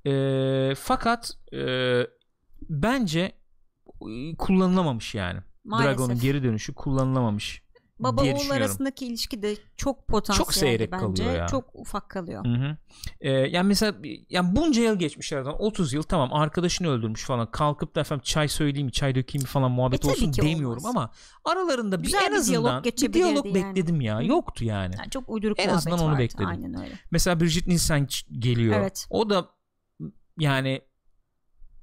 Ee, 0.06 0.76
fakat 0.76 1.32
e, 1.54 1.60
bence 2.70 3.32
e, 4.02 4.36
kullanılamamış 4.38 5.16
yani. 5.16 5.39
Maalesef. 5.64 5.97
Dragon'un 5.97 6.20
geri 6.20 6.43
dönüşü 6.43 6.74
kullanılamamış. 6.74 7.62
Baba 8.00 8.24
diye 8.24 8.34
oğul 8.36 8.50
arasındaki 8.50 9.06
ilişki 9.06 9.41
de 9.43 9.56
çok 9.78 10.08
potansiyelli 10.08 10.45
Çok 10.45 10.54
seyrek 10.54 10.91
bence. 10.91 11.06
kalıyor 11.24 11.39
ya. 11.41 11.47
Çok 11.47 11.66
ufak 11.74 12.10
kalıyor. 12.10 12.45
Hı 12.45 12.50
hı. 12.50 12.78
Ee, 13.22 13.30
yani 13.32 13.68
mesela 13.68 13.93
yani 14.30 14.56
bunca 14.56 14.82
yıl 14.82 15.00
geçmiş 15.00 15.34
aradan 15.34 15.62
30 15.62 15.93
yıl 15.93 16.04
tamam 16.04 16.34
arkadaşını 16.34 16.89
öldürmüş 16.89 17.24
falan 17.26 17.52
kalkıp 17.52 17.95
da 17.95 18.02
efendim 18.02 18.24
çay 18.26 18.47
söyleyeyim 18.47 18.86
mi 18.86 18.91
çay 18.91 19.16
dökeyim 19.16 19.43
mi 19.43 19.47
falan 19.47 19.72
muhabbet 19.72 20.06
E, 20.06 20.10
olsun 20.12 20.34
demiyorum 20.34 20.68
olmaz. 20.68 20.86
ama 20.86 21.12
aralarında 21.45 22.00
bir 22.00 22.04
Güzel 22.04 22.24
en 22.24 22.32
bir 22.32 22.38
azından 22.38 22.84
bir 22.84 23.14
diyalog 23.14 23.45
yani. 23.45 23.56
bekledim 23.56 24.02
ya 24.02 24.22
yoktu 24.22 24.66
yani. 24.66 24.95
Yani 25.00 25.10
çok 25.10 25.30
uyduruk 25.30 25.60
En 25.60 25.70
azından 25.70 26.00
onu 26.00 26.08
vardı. 26.12 26.20
bekledim. 26.20 26.47
Aynen 26.47 26.82
öyle. 26.82 26.93
Mesela 27.12 27.39
Bridget 27.39 27.68
Nielsen 27.68 28.08
geliyor. 28.39 28.76
Evet. 28.80 29.06
O 29.10 29.30
da 29.30 29.45
yani 30.39 30.82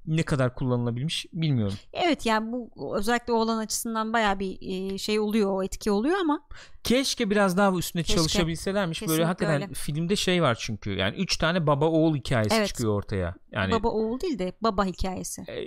ne 0.07 0.23
kadar 0.23 0.55
kullanılabilmiş 0.55 1.25
bilmiyorum. 1.33 1.77
Evet 1.93 2.25
yani 2.25 2.51
bu 2.51 2.97
özellikle 2.97 3.33
oğlan 3.33 3.57
açısından 3.57 4.13
baya 4.13 4.39
bir 4.39 4.57
e, 4.61 4.97
şey 4.97 5.19
oluyor 5.19 5.51
o 5.51 5.63
etki 5.63 5.91
oluyor 5.91 6.17
ama 6.19 6.47
Keşke 6.83 7.29
biraz 7.29 7.57
daha 7.57 7.77
üstüne 7.77 8.03
Keşke. 8.03 8.17
çalışabilselermiş. 8.21 9.01
Böyle 9.01 9.07
Kesinlikle 9.07 9.25
hakikaten 9.27 9.61
öyle. 9.61 9.73
filmde 9.73 10.15
şey 10.15 10.41
var 10.41 10.57
çünkü. 10.61 10.91
Yani 10.91 11.15
üç 11.17 11.37
tane 11.37 11.67
baba 11.67 11.85
oğul 11.85 12.15
hikayesi 12.15 12.55
Evet. 12.55 12.67
çıkıyor 12.67 12.93
ortaya. 12.93 13.35
Yani 13.51 13.71
baba 13.71 13.89
oğul 13.89 14.19
değil 14.19 14.39
de 14.39 14.53
baba 14.61 14.85
hikayesi. 14.85 15.41
E, 15.47 15.61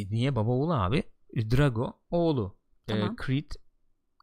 e, 0.00 0.10
niye 0.10 0.36
baba 0.36 0.50
oğlu 0.50 0.74
abi? 0.74 1.02
E, 1.36 1.50
Drago 1.50 1.92
oğlu. 2.10 2.56
E, 2.88 2.92
Tamam. 2.92 3.16
Creed 3.26 3.50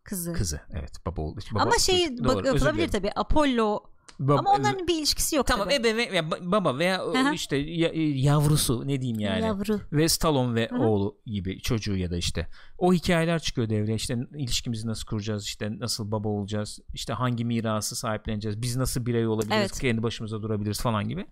Kızı. 0.03 0.33
kızı. 0.33 0.61
Evet 0.73 0.91
baba 1.05 1.21
oğlu. 1.21 1.35
Baba, 1.53 1.61
ama 1.63 1.77
şey 1.77 2.07
çocuk. 2.07 2.25
bak, 2.25 2.31
Doğru, 2.35 2.39
özür 2.39 2.47
yapılabilir 2.53 2.77
dilerim. 2.87 2.91
tabii. 2.91 3.11
Apollo 3.15 3.83
Baba- 4.19 4.39
ama 4.39 4.51
onların 4.51 4.87
bir 4.87 4.95
ilişkisi 4.95 5.35
yok 5.35 5.47
Tamam 5.47 5.65
tabii. 5.65 5.73
ebe 5.75 5.97
ve 5.97 6.03
ya, 6.03 6.21
ba- 6.23 6.51
baba 6.51 6.77
veya 6.77 7.05
o 7.05 7.13
Hı 7.13 7.29
hı. 7.29 7.33
işte 7.33 7.57
ya- 7.57 7.89
e, 7.89 8.01
yavrusu 8.01 8.87
ne 8.87 9.01
diyeyim 9.01 9.19
yani. 9.19 9.41
Yavru. 9.45 9.81
Ve 9.91 10.09
Stallone 10.09 10.55
ve 10.55 10.67
Hı 10.71 10.75
hı. 10.75 10.79
oğlu 10.79 11.17
gibi 11.25 11.61
çocuğu 11.61 11.97
ya 11.97 12.11
da 12.11 12.17
işte. 12.17 12.47
O 12.77 12.93
hikayeler 12.93 13.39
çıkıyor 13.39 13.69
devreye. 13.69 13.95
İşte 13.95 14.17
ilişkimizi 14.37 14.87
nasıl 14.87 15.05
kuracağız? 15.05 15.45
işte 15.45 15.79
nasıl 15.79 16.11
baba 16.11 16.27
olacağız? 16.29 16.79
işte 16.93 17.13
hangi 17.13 17.45
mirası 17.45 17.95
sahipleneceğiz? 17.95 18.61
Biz 18.61 18.75
nasıl 18.75 19.05
birey 19.05 19.27
olabiliriz? 19.27 19.57
Evet. 19.59 19.79
Kendi 19.79 20.03
başımıza 20.03 20.41
durabiliriz 20.41 20.81
falan 20.81 21.09
gibi. 21.09 21.25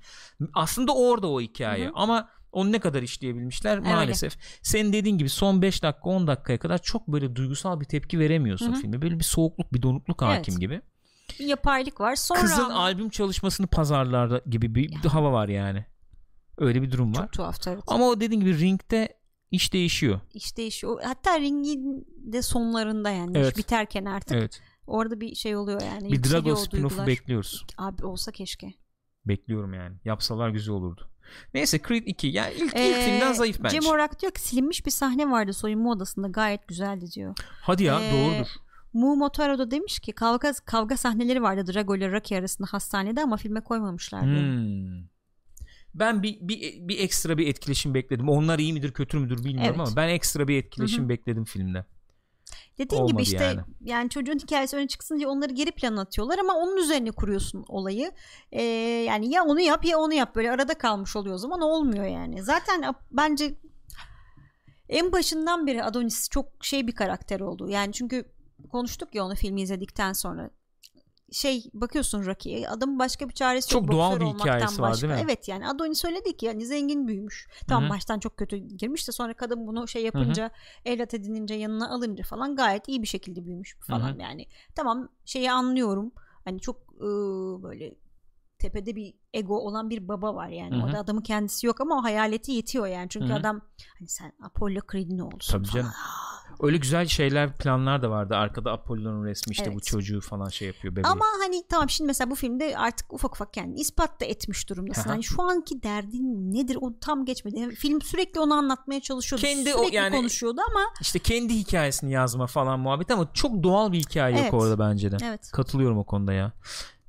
Aslında 0.53 0.95
orada 0.95 1.27
o 1.27 1.41
hikaye. 1.41 1.85
Hı 1.85 1.89
hı. 1.89 1.93
Ama 1.95 2.29
onu 2.51 2.71
ne 2.71 2.79
kadar 2.79 3.01
işleyebilmişler 3.01 3.77
Öyle. 3.77 3.89
maalesef. 3.93 4.37
Senin 4.61 4.93
dediğin 4.93 5.17
gibi 5.17 5.29
son 5.29 5.61
5 5.61 5.83
dakika 5.83 6.09
10 6.09 6.27
dakikaya 6.27 6.59
kadar 6.59 6.77
çok 6.81 7.07
böyle 7.07 7.35
duygusal 7.35 7.79
bir 7.79 7.85
tepki 7.85 8.19
veremiyorsun 8.19 8.67
Hı 8.73 8.77
hı. 8.77 8.81
filme. 8.81 9.01
Böyle 9.01 9.19
bir 9.19 9.23
soğukluk 9.23 9.73
bir 9.73 9.81
donukluk 9.81 10.21
Evet. 10.23 10.37
hakim 10.37 10.59
gibi. 10.59 10.81
Bir 11.39 11.45
yapaylık 11.45 11.99
var. 12.01 12.15
Sonra 12.15 12.41
Kızın 12.41 12.63
ama- 12.63 12.79
albüm 12.79 13.09
çalışmasını 13.09 13.67
pazarlarda 13.67 14.41
gibi 14.49 14.75
bir, 14.75 14.89
bir 15.03 15.09
hava 15.09 15.31
var 15.31 15.47
yani. 15.47 15.85
Öyle 16.57 16.81
bir 16.81 16.91
durum 16.91 17.15
var. 17.15 17.21
çok 17.23 17.33
tuhaf 17.33 17.67
evet. 17.67 17.83
Ama 17.87 18.05
o 18.07 18.19
dediğin 18.19 18.41
gibi 18.41 18.59
ringde 18.59 19.17
iş 19.51 19.73
değişiyor. 19.73 20.19
İş 20.33 20.57
değişiyor. 20.57 21.01
Hatta 21.03 21.39
ringin 21.39 22.07
de 22.33 22.41
sonlarında 22.41 23.09
yani 23.09 23.37
Evet. 23.37 23.51
iş 23.51 23.57
biterken 23.57 24.05
artık 24.05 24.31
Evet. 24.37 24.61
orada 24.87 25.21
bir 25.21 25.35
şey 25.35 25.55
oluyor 25.55 25.81
yani. 25.81 26.11
Bir 26.11 26.23
Drago 26.23 26.49
spin-off'u 26.49 27.07
bekliyoruz. 27.07 27.65
Abi 27.77 28.05
olsa 28.05 28.31
keşke. 28.31 28.73
Bekliyorum 29.25 29.73
yani. 29.73 29.95
Yapsalar 30.05 30.49
güzel 30.49 30.75
olurdu. 30.75 31.09
Neyse 31.53 31.79
Creed 31.87 32.03
2. 32.07 32.27
Yani 32.27 32.53
ilk, 32.53 32.61
ilk 32.63 32.75
Ee, 32.75 33.01
filmden 33.05 33.33
zayıf 33.33 33.63
bence. 33.63 33.79
Cem 33.79 33.89
Orak 33.91 34.21
diyor 34.21 34.31
ki 34.31 34.41
silinmiş 34.41 34.85
bir 34.85 34.91
sahne 34.91 35.31
vardı 35.31 35.53
soyunma 35.53 35.91
odasında 35.91 36.27
gayet 36.27 36.67
güzeldi 36.67 37.11
diyor. 37.11 37.35
Hadi 37.61 37.83
ya 37.83 38.01
Ee, 38.01 38.11
doğrudur. 38.13 38.47
Mu 38.93 39.15
Motaro 39.15 39.57
da 39.57 39.71
demiş 39.71 39.99
ki 39.99 40.11
kavga 40.11 40.53
kavga 40.65 40.97
sahneleri 40.97 41.41
vardı 41.41 41.73
Drago 41.73 41.95
ile 41.95 42.11
Rocky 42.11 42.39
arasında 42.39 42.67
hastanede 42.71 43.21
ama 43.21 43.37
filme 43.37 43.61
koymamışlar 43.61 44.23
diyor. 44.25 44.41
Hmm. 44.41 45.07
Ben 45.95 46.23
bir, 46.23 46.37
bir 46.41 46.87
bir 46.87 46.99
ekstra 46.99 47.37
bir 47.37 47.47
etkileşim 47.47 47.93
bekledim. 47.93 48.29
Onlar 48.29 48.59
iyi 48.59 48.73
midir 48.73 48.91
kötü 48.91 49.17
müdür 49.19 49.37
bilmiyorum 49.43 49.75
Evet. 49.79 49.87
ama 49.87 49.95
ben 49.95 50.09
ekstra 50.09 50.47
bir 50.47 50.57
etkileşim 50.57 50.99
Hı 50.99 51.05
hı. 51.05 51.09
bekledim 51.09 51.43
filmde. 51.45 51.85
Dediğin 52.77 53.01
gibi 53.05 53.13
Olmadı 53.13 53.23
işte 53.23 53.43
yani. 53.43 53.59
yani. 53.81 54.09
çocuğun 54.09 54.39
hikayesi 54.39 54.75
öne 54.77 54.87
çıksın 54.87 55.17
diye 55.17 55.27
onları 55.27 55.53
geri 55.53 55.71
plana 55.71 56.01
atıyorlar 56.01 56.39
ama 56.39 56.53
onun 56.55 56.77
üzerine 56.77 57.11
kuruyorsun 57.11 57.65
olayı. 57.67 58.11
Ee, 58.51 58.61
yani 59.07 59.33
ya 59.33 59.43
onu 59.43 59.59
yap 59.61 59.85
ya 59.85 59.97
onu 59.97 60.13
yap 60.13 60.35
böyle 60.35 60.51
arada 60.51 60.77
kalmış 60.77 61.15
oluyor 61.15 61.35
o 61.35 61.37
zaman 61.37 61.61
olmuyor 61.61 62.05
yani. 62.05 62.43
Zaten 62.43 62.95
bence 63.11 63.55
en 64.89 65.11
başından 65.11 65.67
beri 65.67 65.83
Adonis 65.83 66.29
çok 66.29 66.45
şey 66.61 66.87
bir 66.87 66.95
karakter 66.95 67.39
oldu. 67.39 67.69
Yani 67.69 67.93
çünkü 67.93 68.25
konuştuk 68.71 69.15
ya 69.15 69.25
onu 69.25 69.35
filmi 69.35 69.61
izledikten 69.61 70.13
sonra 70.13 70.49
şey 71.31 71.63
bakıyorsun 71.73 72.25
Rocky'ye 72.25 72.69
adamın 72.69 72.99
başka 72.99 73.29
bir 73.29 73.33
çaresi 73.33 73.69
Çok 73.69 73.81
yok. 73.81 73.91
doğal 73.91 74.11
boksör 74.11 74.27
bir 74.27 74.39
hikayesi 74.39 74.81
var, 74.81 75.01
değil 75.01 75.13
mi? 75.13 75.19
Evet 75.23 75.47
yani 75.47 75.67
Adonis 75.67 76.05
öyle 76.05 76.25
değil 76.25 76.37
ki 76.37 76.45
yani 76.45 76.65
zengin 76.65 77.07
büyümüş. 77.07 77.47
Tamam 77.67 77.83
Hı 77.83 77.87
hı. 77.87 77.89
baştan 77.89 78.19
çok 78.19 78.37
kötü 78.37 78.57
girmiş 78.57 79.07
de 79.07 79.11
sonra 79.11 79.33
kadın 79.33 79.67
bunu 79.67 79.87
şey 79.87 80.03
yapınca 80.03 80.51
evlat 80.85 81.13
edinince 81.13 81.53
yanına 81.53 81.89
alınca 81.89 82.23
falan 82.23 82.55
gayet 82.55 82.87
iyi 82.87 83.01
bir 83.01 83.07
şekilde 83.07 83.45
büyümüş 83.45 83.77
falan 83.87 84.09
Hı 84.09 84.13
hı. 84.13 84.21
yani. 84.21 84.45
Tamam 84.75 85.09
şeyi 85.25 85.51
anlıyorum. 85.51 86.11
Hani 86.45 86.59
çok 86.59 87.01
ıı, 87.01 87.63
böyle 87.63 87.95
tepede 88.59 88.95
bir 88.95 89.13
ego 89.33 89.57
olan 89.57 89.89
bir 89.89 90.07
baba 90.07 90.35
var 90.35 90.47
yani. 90.47 90.75
Hı 90.75 90.79
hı. 90.79 90.85
Orada 90.85 90.99
adamın 90.99 91.21
kendisi 91.21 91.67
yok 91.67 91.81
ama 91.81 91.99
o 91.99 92.03
hayaleti 92.03 92.51
yetiyor 92.51 92.87
yani. 92.87 93.09
Çünkü 93.09 93.27
Hı 93.27 93.33
hı. 93.33 93.37
adam 93.37 93.61
hani 93.99 94.07
sen 94.09 94.33
Apollo 94.41 94.79
Creed'in 94.91 95.19
oğlusun 95.19 95.53
Tabii 95.57 95.67
falan. 95.67 95.81
canım. 95.81 95.93
Öyle 96.61 96.77
güzel 96.77 97.05
şeyler 97.07 97.57
planlar 97.57 98.01
da 98.01 98.09
vardı. 98.09 98.35
Arkada 98.35 98.71
Apollo'nun 98.71 99.25
resmi 99.25 99.51
işte 99.51 99.65
bu 99.65 99.71
Evet. 99.71 99.83
çocuğu 99.83 100.21
falan 100.21 100.49
şey 100.49 100.67
yapıyor 100.67 100.95
bebeği. 100.95 101.05
Ama 101.11 101.25
hani 101.43 101.63
tamam 101.69 101.89
şimdi 101.89 102.07
mesela 102.07 102.31
bu 102.31 102.35
filmde 102.35 102.77
artık 102.77 103.13
ufak 103.13 103.31
ufak 103.35 103.53
kendini 103.53 103.79
ispat 103.79 104.21
da 104.21 104.25
etmiş 104.25 104.69
durumdasın. 104.69 105.09
Hani 105.09 105.23
şu 105.23 105.41
anki 105.43 105.83
derdin 105.83 106.53
nedir 106.53 106.77
o 106.81 106.99
tam 107.01 107.25
geçmedi. 107.25 107.75
Film 107.75 108.01
sürekli 108.01 108.39
onu 108.39 108.53
anlatmaya 108.53 109.01
çalışıyordu. 109.01 109.45
Kendi 109.45 109.75
o- 109.75 109.79
sürekli 109.79 109.95
yani- 109.95 110.15
konuşuyordu 110.15 110.61
ama 110.71 110.81
İşte 111.01 111.19
kendi 111.19 111.53
hikayesini 111.55 112.11
yazma 112.11 112.47
falan 112.47 112.79
muhabbet 112.79 113.11
ama 113.11 113.33
çok 113.33 113.63
doğal 113.63 113.91
bir 113.91 113.99
hikaye 113.99 114.35
Evet. 114.39 114.53
yok 114.53 114.61
orada 114.61 114.79
bence 114.79 115.11
de. 115.11 115.17
evet. 115.23 115.51
Katılıyorum 115.51 115.97
o 115.97 116.03
konuda 116.03 116.33
ya. 116.33 116.51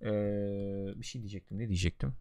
Ee, 0.03 0.07
bir 0.97 1.05
şey 1.07 1.21
diyecektim. 1.21 1.59
Ne 1.59 1.69
diyecektim? 1.69 2.15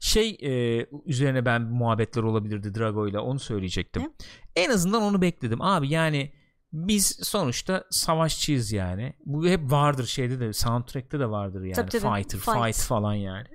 Şey 0.00 0.38
e, 0.42 0.86
üzerine 1.06 1.44
ben 1.44 1.62
muhabbetler 1.62 2.22
olabilirdi 2.22 2.74
Drago 2.74 3.08
ile 3.08 3.18
onu 3.18 3.38
söyleyecektim. 3.38 4.02
Ne? 4.02 4.10
En 4.56 4.70
azından 4.70 5.02
onu 5.02 5.22
bekledim. 5.22 5.62
Abi 5.62 5.88
yani 5.88 6.32
biz 6.72 7.20
sonuçta 7.22 7.84
savaşçıyız 7.90 8.72
yani. 8.72 9.14
Bu 9.26 9.46
hep 9.46 9.70
vardır 9.70 10.06
şeyde 10.06 10.40
de 10.40 10.52
soundtrack'te 10.52 11.20
de 11.20 11.30
vardır 11.30 11.62
yani. 11.62 11.74
Tabii, 11.74 11.90
tabii. 11.90 12.14
Fighter, 12.22 12.38
Fight. 12.38 12.64
fight 12.64 12.86
falan 12.86 13.14
yani. 13.14 13.48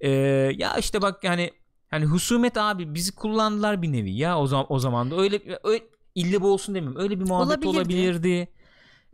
Ee, 0.00 0.10
ya 0.56 0.76
işte 0.76 1.02
bak 1.02 1.24
yani 1.24 1.50
hani 1.90 2.04
husumet 2.04 2.56
abi 2.56 2.94
bizi 2.94 3.14
kullandılar 3.14 3.82
bir 3.82 3.92
nevi 3.92 4.12
ya 4.12 4.38
o 4.38 4.46
zaman 4.46 4.66
o 4.68 4.78
zaman 4.78 5.10
da 5.10 5.16
öyle, 5.20 5.58
öyle 5.64 5.84
ille 6.14 6.40
bu 6.40 6.52
olsun 6.52 6.74
demiyorum. 6.74 7.00
Öyle 7.00 7.20
bir 7.20 7.28
muhabbet 7.28 7.66
Olabilirdi. 7.66 7.76
olabilirdi. 7.78 8.48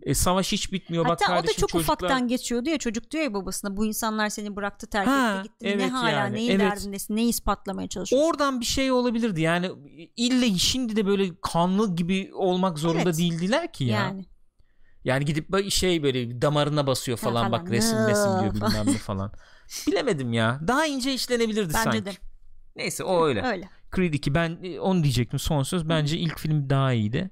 E, 0.03 0.15
savaş 0.15 0.53
hiç 0.53 0.73
bitmiyor. 0.73 1.05
bak 1.05 1.11
Hatta 1.11 1.25
o 1.25 1.29
da 1.29 1.35
kardeşim 1.35 1.61
çok 1.61 1.71
çocuklar... 1.71 1.95
ufaktan 1.95 2.29
geçiyordu 2.29 2.69
ya 2.71 2.79
çocuk 2.79 3.11
diyor 3.11 3.25
ya 3.25 3.35
babasına 3.35 3.77
bu 3.77 3.87
insanlar 3.87 4.29
seni 4.29 4.57
bıraktı 4.57 4.87
terk 4.87 5.07
Ha, 5.07 5.37
etti 5.39 5.49
gitti 5.49 5.67
ne 5.67 5.71
evet 5.71 5.93
hala 5.93 6.11
yani, 6.11 6.37
neyin 6.37 6.51
evet. 6.51 6.61
derdindesin 6.61 7.17
neyi 7.17 7.29
ispatlamaya 7.29 7.89
çalışıyorsun. 7.89 8.29
Oradan 8.29 8.61
bir 8.61 8.65
şey 8.65 8.93
olabilirdi 8.93 9.41
yani 9.41 9.71
ille 10.17 10.59
şimdi 10.59 10.97
de 10.97 11.07
böyle 11.07 11.31
kanlı 11.43 11.97
gibi 11.97 12.31
olmak 12.35 12.79
zorunda 12.79 13.03
Evet. 13.03 13.19
değildiler 13.19 13.73
ki 13.73 13.85
ya. 13.85 13.99
Yani, 13.99 14.25
Yani 15.05 15.25
gidip 15.25 15.71
şey 15.73 16.03
böyle 16.03 16.43
damarına 16.43 16.87
basıyor 16.87 17.19
Ha, 17.19 17.25
falan, 17.25 17.51
falan. 17.51 17.53
bak 17.63 17.71
resim 17.71 17.99
resim 17.99 18.41
diyor 18.41 18.55
bilmem 18.55 18.87
ne 18.87 18.99
falan. 18.99 19.33
Bilemedim 19.87 20.33
ya. 20.33 20.61
Daha 20.69 20.87
ince 20.87 21.15
işlenebilirdi 21.15 21.69
bence 21.75 21.83
sanki. 21.85 22.05
de 22.05 22.13
Neyse 22.77 23.05
o 23.05 23.27
öyle. 23.27 23.43
öyle. 23.43 23.69
Creed 23.97 24.15
2 24.15 24.35
ben 24.35 24.59
e, 24.63 24.81
onu 24.81 25.03
diyecektim 25.03 25.39
son 25.39 25.63
söz. 25.63 25.89
Bence 25.89 26.19
ilk 26.19 26.39
film 26.39 26.71
daha 26.71 26.93
iyiydi. 26.93 27.31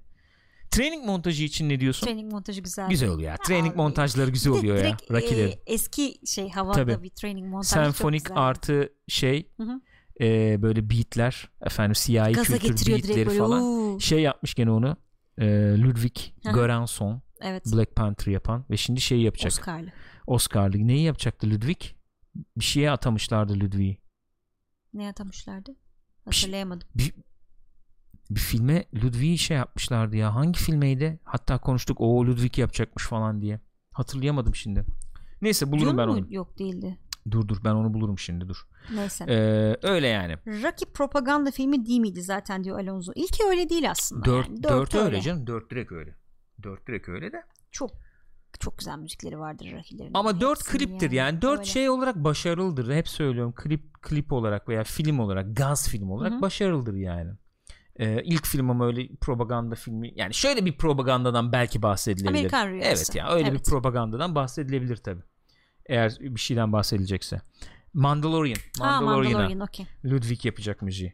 Training 0.70 1.04
montajı 1.06 1.44
için 1.44 1.68
ne 1.68 1.80
diyorsun? 1.80 2.06
Training 2.06 2.32
montajı 2.32 2.60
güzel. 2.60 2.88
Güzel 2.90 3.08
oluyor 3.08 3.30
ya. 3.30 3.36
Training 3.36 3.72
Abi, 3.72 3.76
montajları 3.76 4.30
güzel 4.30 4.52
oluyor 4.52 4.76
ya. 4.76 4.82
direkt, 4.84 5.10
Rocky'lerin. 5.10 5.50
e, 5.50 5.58
eski 5.66 6.18
şey 6.26 6.50
havada 6.50 6.72
Tabii. 6.74 7.02
bir 7.02 7.10
training 7.10 7.46
montajı 7.46 7.70
Senfonik 7.70 8.20
çok 8.24 8.28
güzel. 8.36 8.42
artı 8.48 8.92
şey 9.08 9.48
Hı 9.56 9.62
hı. 9.62 9.80
e, 10.20 10.62
böyle 10.62 10.90
beatler 10.90 11.50
efendim 11.62 11.94
siyahi 11.94 12.32
Gaza 12.32 12.58
kültür 12.58 12.92
beatleri 12.92 13.30
falan. 13.38 13.62
"Uuu." 13.62 14.00
Şey 14.00 14.20
yapmış 14.20 14.54
gene 14.54 14.70
onu. 14.70 14.96
E, 15.38 15.46
Ludwig 15.78 16.16
hı. 16.44 16.52
Göransson 16.52 17.22
Evet. 17.40 17.66
Black 17.72 17.96
Panther 17.96 18.32
yapan 18.32 18.64
ve 18.70 18.76
şimdi 18.76 19.00
şey 19.00 19.20
yapacak. 19.20 19.52
Oscar'lı. 19.52 19.92
Oscar'lı. 20.26 20.86
Neyi 20.86 21.02
yapacaktı 21.02 21.50
Ludwig? 21.50 21.80
Bir 22.56 22.64
şeye 22.64 22.90
atamışlardı 22.90 23.54
Ludwig'i. 23.60 23.98
Ne 24.94 25.08
atamışlardı? 25.08 25.76
Hatırlayamadım. 26.24 26.88
Bir, 26.94 27.04
bir 27.04 27.14
filme 28.38 28.84
Ludwig'i 28.94 29.38
şey 29.38 29.56
yapmışlardı 29.56 30.16
ya. 30.16 30.34
Hangi 30.34 30.58
filmeydi? 30.58 31.20
Hatta 31.24 31.58
konuştuk 31.58 32.00
o 32.00 32.26
Ludwig 32.26 32.58
yapacakmış 32.58 33.06
falan 33.06 33.42
diye. 33.42 33.60
Hatırlayamadım 33.92 34.54
şimdi. 34.54 34.84
Neyse 35.42 35.72
bulurum 35.72 35.92
Dune 35.92 35.98
ben 35.98 36.08
mu? 36.08 36.14
onu. 36.14 36.26
Yok 36.30 36.58
değildi. 36.58 36.98
Dur 37.30 37.48
dur 37.48 37.56
ben 37.64 37.74
onu 37.74 37.94
bulurum 37.94 38.18
şimdi 38.18 38.48
dur. 38.48 38.66
Neyse. 38.94 39.24
Ee, 39.28 39.76
öyle 39.88 40.06
yani. 40.08 40.36
Rocky 40.46 40.92
propaganda 40.94 41.50
filmi 41.50 41.86
değil 41.86 42.00
miydi 42.00 42.22
zaten 42.22 42.64
diyor 42.64 42.78
Alonso. 42.78 43.12
İlki 43.14 43.44
öyle 43.50 43.68
değil 43.68 43.90
aslında. 43.90 44.24
Dört, 44.24 44.48
yani. 44.48 44.62
dört 44.62 44.94
öyle 44.94 45.20
canım. 45.20 45.46
Dört 45.46 45.70
direkt 45.70 45.92
öyle. 45.92 46.14
Dört 46.62 46.86
direkt 46.88 47.08
öyle 47.08 47.32
de. 47.32 47.42
Çok 47.72 47.90
çok 48.60 48.78
güzel 48.78 48.98
müzikleri 48.98 49.38
vardır 49.38 49.72
Rocky'lerin. 49.72 50.10
Ama 50.14 50.40
dört 50.40 50.64
kliptir 50.64 51.10
yani. 51.10 51.42
Dört 51.42 51.58
Öyle. 51.58 51.70
şey 51.70 51.90
olarak 51.90 52.16
başarılıdır. 52.16 52.94
Hep 52.94 53.08
söylüyorum. 53.08 53.52
Klip 53.56 54.02
klip 54.02 54.32
olarak 54.32 54.68
veya 54.68 54.84
film 54.84 55.18
olarak, 55.18 55.56
gaz 55.56 55.88
film 55.88 56.10
olarak 56.10 56.32
Hı 56.32 56.36
hı. 56.36 56.42
başarılıdır 56.42 56.94
yani. 56.94 57.30
Ee, 58.00 58.22
ilk 58.24 58.46
film 58.46 58.70
ama 58.70 58.86
öyle 58.86 59.08
propaganda 59.20 59.74
filmi. 59.74 60.12
Yani 60.14 60.34
şöyle 60.34 60.64
bir 60.64 60.76
propagandadan 60.76 61.52
belki 61.52 61.82
bahsedilebilir. 61.82 62.28
Amerikan 62.28 62.68
Rüyası. 62.68 62.88
Evet 62.88 63.14
ya 63.14 63.30
öyle 63.34 63.46
bir 63.46 63.50
Evet. 63.50 63.66
propagandadan 63.66 64.34
bahsedilebilir 64.34 64.96
tabi. 64.96 65.20
Eğer 65.86 66.16
bir 66.20 66.40
şeyden 66.40 66.72
bahsedilecekse. 66.72 67.40
Mandalorian. 67.94 68.56
Mandalorian'a 68.78 69.32
Mandalorian 69.38 69.60
okey. 69.60 69.86
Ludwig 70.04 70.44
yapacak 70.44 70.82
müziği. 70.82 71.12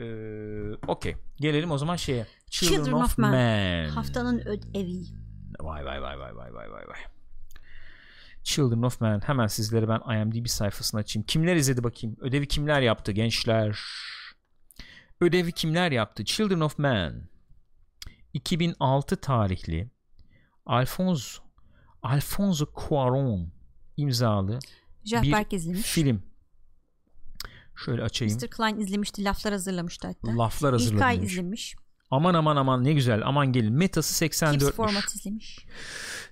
Ee, 0.00 0.74
Okey. 0.86 1.16
Gelelim 1.36 1.70
o 1.70 1.78
zaman 1.78 1.96
şeye. 1.96 2.26
Children, 2.50 2.76
Children 2.76 2.92
of, 2.92 3.04
of 3.04 3.18
Man. 3.18 3.30
Man. 3.30 3.88
Haftanın 3.88 4.38
ödevi. 4.38 5.04
Vay 5.60 5.84
vay 5.84 6.02
vay 6.02 6.18
vay 6.18 6.36
vay 6.36 6.54
vay 6.54 6.70
vay 6.70 6.88
vay. 6.88 6.98
Children 8.42 8.82
of 8.82 9.00
Man. 9.00 9.20
Hemen 9.20 9.46
sizlere 9.46 9.88
ben 9.88 10.14
IMDb 10.14 10.46
sayfasını 10.46 11.00
açayım. 11.00 11.26
Kimler 11.26 11.56
izledi 11.56 11.84
bakayım? 11.84 12.16
Ödevi 12.20 12.48
kimler 12.48 12.80
yaptı 12.80 13.12
gençler? 13.12 13.78
Ödevi 15.20 15.52
kimler 15.52 15.92
yaptı? 15.92 16.24
Children 16.24 16.60
of 16.60 16.78
Man. 16.78 17.28
2006 18.32 19.16
tarihli 19.16 19.90
Alfonso 20.66 21.42
Alfonso 22.02 22.64
Cuarón 22.64 23.48
imzalı 23.96 24.58
Jeff 25.04 25.22
bir 25.22 25.32
Berk 25.32 25.52
izlemiş. 25.52 25.82
film. 25.82 26.22
Şöyle 27.84 28.02
açayım. 28.02 28.34
Mr. 28.34 28.48
Klein 28.50 28.80
izlemişti. 28.80 29.24
Laflar 29.24 29.52
hazırlamıştı 29.52 30.06
hatta. 30.08 30.38
Laflar 30.38 30.72
İlkay 30.72 30.80
hazırlanmış. 30.80 31.32
izlemiş. 31.32 31.74
Aman 32.10 32.34
aman 32.34 32.56
aman 32.56 32.84
ne 32.84 32.92
güzel. 32.92 33.22
Aman 33.26 33.52
gelin. 33.52 33.72
Metası 33.72 34.08
Kips 34.08 34.38
84. 34.38 34.74
format 34.74 35.14
izlemiş. 35.14 35.66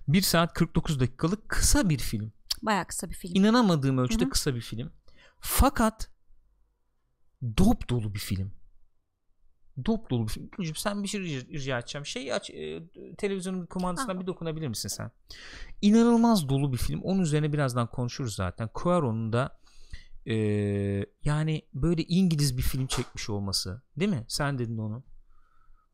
1 0.09 0.23
saat 0.23 0.53
49 0.55 1.01
dakikalık 1.01 1.49
kısa 1.49 1.89
bir 1.89 1.99
film. 1.99 2.33
Bayağı 2.63 2.85
kısa 2.87 3.09
bir 3.11 3.15
film. 3.15 3.35
İnanamadığım 3.35 3.99
ölçüde 3.99 4.23
Hı 4.23 4.27
hı. 4.27 4.31
kısa 4.31 4.55
bir 4.55 4.61
film. 4.61 4.93
Fakat 5.41 6.11
dop 7.57 7.89
dolu 7.91 8.15
bir 8.15 8.19
film. 8.19 8.53
Dop 9.87 10.11
dolu 10.11 10.29
bir. 10.29 10.35
Gülcüm, 10.59 10.77
sen 10.77 11.03
bir 11.03 11.09
şey 11.09 11.21
rica, 11.21 11.79
edeceğim. 11.79 12.07
Şey 12.07 12.33
aç 12.33 12.51
e, 12.51 12.87
televizyonun 13.19 13.67
kumandasından 13.67 14.15
Ha. 14.15 14.21
bir 14.21 14.27
dokunabilir 14.27 14.69
misin 14.69 14.89
sen? 14.89 15.11
İnanılmaz 15.83 16.49
dolu 16.49 16.73
bir 16.73 16.79
film. 16.79 17.01
Onun 17.03 17.23
üzerine 17.23 17.53
birazdan 17.53 17.87
konuşuruz 17.87 18.35
zaten. 18.35 18.69
Cuarón'un 18.75 19.33
da 19.33 19.59
e, 20.27 20.35
yani 21.25 21.63
böyle 21.75 22.03
İngiliz 22.03 22.57
bir 22.57 22.63
film 22.63 22.87
çekmiş 22.87 23.31
olması. 23.31 23.83
Değil 23.97 24.11
mi? 24.11 24.25
Sen 24.29 24.59
dedin 24.59 24.79
onu. 24.79 25.05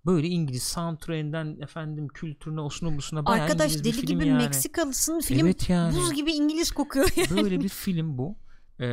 Böyle 0.07 0.27
İngiliz 0.29 0.63
soundtrack'inden 0.63 1.59
efendim 1.61 2.09
kültürüne, 2.09 2.61
osuna 2.61 2.97
busuna 2.97 3.27
bayağı 3.27 3.45
Arkadaş 3.45 3.77
İngiliz 3.77 3.99
deli 3.99 4.07
gibi 4.07 4.27
yani. 4.27 4.43
Meksikalısın 4.43 5.21
film 5.21 5.47
Evet 5.47 5.71
yani. 5.71 5.97
buz 5.97 6.13
gibi 6.15 6.33
İngiliz 6.33 6.71
kokuyor. 6.71 7.09
yani. 7.17 7.43
Böyle 7.43 7.61
bir 7.61 7.69
film 7.69 8.19
bu. 8.19 8.39
Ee, 8.81 8.87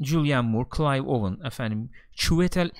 Julianne 0.00 0.50
Moore, 0.50 0.68
Clive 0.76 1.08
Owen, 1.08 1.46
efendim 1.46 1.90
Chiwetel 2.12 2.70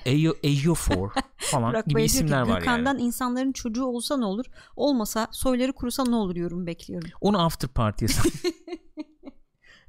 Ejiofor 0.43 1.11
falan 1.37 1.71
Burak 1.71 1.85
gibi 1.85 1.95
Bey 1.95 2.05
isimler 2.05 2.45
ki 2.45 2.51
var 2.51 2.57
Gürkan'dan 2.57 2.93
yani. 2.93 3.01
insanların 3.01 3.51
çocuğu 3.51 3.85
olsa 3.85 4.17
ne 4.17 4.25
olur? 4.25 4.45
Olmasa 4.75 5.27
soyları 5.31 5.73
kurusa 5.73 6.03
ne 6.03 6.15
olur 6.15 6.35
yorum 6.35 6.67
bekliyorum. 6.67 7.09
Onu 7.21 7.45
after 7.45 7.69
party'ye 7.69 8.09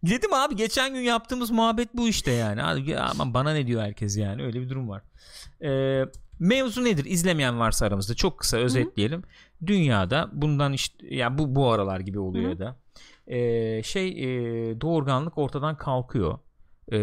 Dedim 0.02 0.32
abi 0.32 0.56
geçen 0.56 0.94
gün 0.94 1.00
yaptığımız 1.00 1.50
muhabbet 1.50 1.88
bu 1.94 2.08
işte 2.08 2.30
yani. 2.30 2.62
Abi, 2.62 2.98
aman 2.98 3.34
bana 3.34 3.52
ne 3.52 3.66
diyor 3.66 3.82
herkes 3.82 4.16
yani 4.16 4.42
öyle 4.42 4.60
bir 4.60 4.68
durum 4.68 4.88
var. 4.88 5.02
Ee, 5.62 6.04
mevzu 6.38 6.84
nedir? 6.84 7.04
İzlemeyen 7.04 7.58
varsa 7.58 7.86
aramızda 7.86 8.14
çok 8.14 8.38
kısa 8.38 8.56
özetleyelim. 8.56 9.22
Dünyada 9.66 10.30
bundan 10.32 10.72
işte 10.72 11.06
ya 11.06 11.14
yani 11.14 11.38
bu 11.38 11.54
bu 11.54 11.70
aralar 11.70 12.00
gibi 12.00 12.18
oluyor 12.18 12.50
Hı-hı. 12.50 12.58
da 12.58 12.76
ee, 13.26 13.82
şey 13.82 14.08
e, 14.08 14.80
doğurganlık 14.80 15.38
ortadan 15.38 15.76
kalkıyor. 15.76 16.38
Ee, 16.88 16.96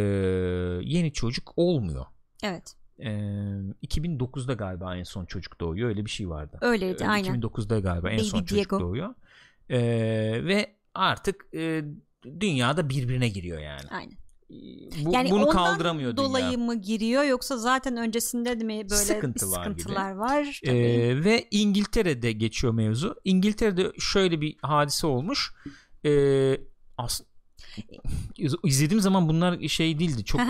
yeni 0.84 1.14
çocuk 1.14 1.54
olmuyor. 1.56 2.06
Evet. 2.44 2.76
Ee, 3.00 3.10
2009'da 3.84 4.54
galiba 4.54 4.96
en 4.98 5.04
son 5.04 5.26
çocuk 5.26 5.60
doğuyor 5.60 5.90
öyle 5.90 6.06
bir 6.06 6.10
şey 6.10 6.30
vardı. 6.30 6.58
Öyleydi 6.62 7.04
Ee, 7.04 7.08
aynen. 7.08 7.36
2009'da 7.42 7.80
galiba 7.80 8.10
en 8.10 8.18
Baby 8.18 8.28
son 8.28 8.40
çocuk 8.40 8.56
Diego. 8.56 8.80
doğuyor. 8.80 9.14
Ee, 9.70 9.80
ve 10.46 10.76
artık 10.94 11.46
e, 11.56 11.84
dünyada 12.40 12.90
birbirine 12.90 13.30
giriyor 13.30 13.60
yani. 13.60 13.88
Aynen. 13.92 14.14
Bu, 15.06 15.12
Yani 15.14 15.32
bunu 15.32 15.42
ondan 15.42 15.54
kaldıramıyor 15.56 16.18
dolayı 16.18 16.46
dünya. 16.46 16.58
mı 16.66 16.76
giriyor 16.82 17.24
yoksa 17.24 17.58
zaten 17.58 17.98
öncesinde 17.98 18.60
de 18.60 18.64
mi 18.64 18.74
böyle 18.78 18.96
Sıkıntı 18.96 19.52
var 19.52 19.64
sıkıntılar 19.64 20.12
var? 20.12 20.60
Tabii. 20.66 20.78
Ee, 20.78 21.24
ve 21.24 21.48
İngiltere'de 21.52 22.32
geçiyor 22.32 22.74
mevzu. 22.74 23.16
İngiltere'de 23.26 23.92
şöyle 24.00 24.42
bir 24.42 24.56
hadise 24.62 25.08
olmuş. 25.08 25.54
Ee, 26.06 26.58
as- 26.98 27.22
izlediğim 28.64 29.02
zaman 29.02 29.30
bunlar 29.30 29.68
şey 29.68 30.00
değildi. 30.00 30.24
Çok 30.24 30.42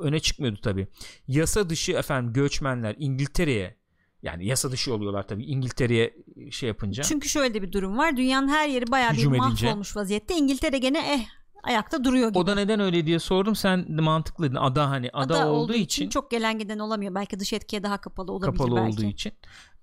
öne 0.00 0.20
çıkmıyordu 0.20 0.60
tabii. 0.62 0.86
Yasa 1.28 1.70
dışı 1.70 1.92
efendim 1.92 2.32
göçmenler 2.32 2.94
İngiltere'ye 2.98 3.76
yani 4.22 4.46
yasa 4.46 4.70
dışı 4.70 4.94
oluyorlar 4.94 5.28
tabii 5.28 5.44
İngiltere'ye 5.44 6.14
şey 6.50 6.66
yapınca. 6.66 7.02
Çünkü 7.02 7.28
şöyle 7.28 7.62
bir 7.62 7.72
durum 7.72 7.98
var. 7.98 8.16
Dünyanın 8.16 8.48
her 8.48 8.68
yeri 8.68 8.90
bayağı 8.90 9.12
bir 9.12 9.26
mahvolmuş 9.26 9.96
vaziyette. 9.96 10.34
İngiltere 10.34 10.78
gene 10.78 10.98
eh 11.14 11.26
ayakta 11.62 12.04
duruyor 12.04 12.28
gibi. 12.28 12.38
O 12.38 12.46
da 12.46 12.54
neden 12.54 12.80
öyle 12.80 13.06
diye 13.06 13.18
sordum. 13.18 13.56
Sen 13.56 13.92
mantıklıydın. 14.02 14.56
Ada 14.56 14.90
hani 14.90 15.10
ada, 15.12 15.48
olduğu 15.48 15.74
için 15.74 16.08
çok 16.08 16.30
gelen 16.30 16.58
giden 16.58 16.78
olamıyor. 16.78 17.14
Belki 17.14 17.40
dış 17.40 17.52
etkiye 17.52 17.82
daha 17.82 17.98
kapalı 17.98 18.32
olabilir 18.32 18.58
kapalı 18.58 18.76
belki. 18.76 18.92
olduğu 18.92 19.04
için. 19.04 19.32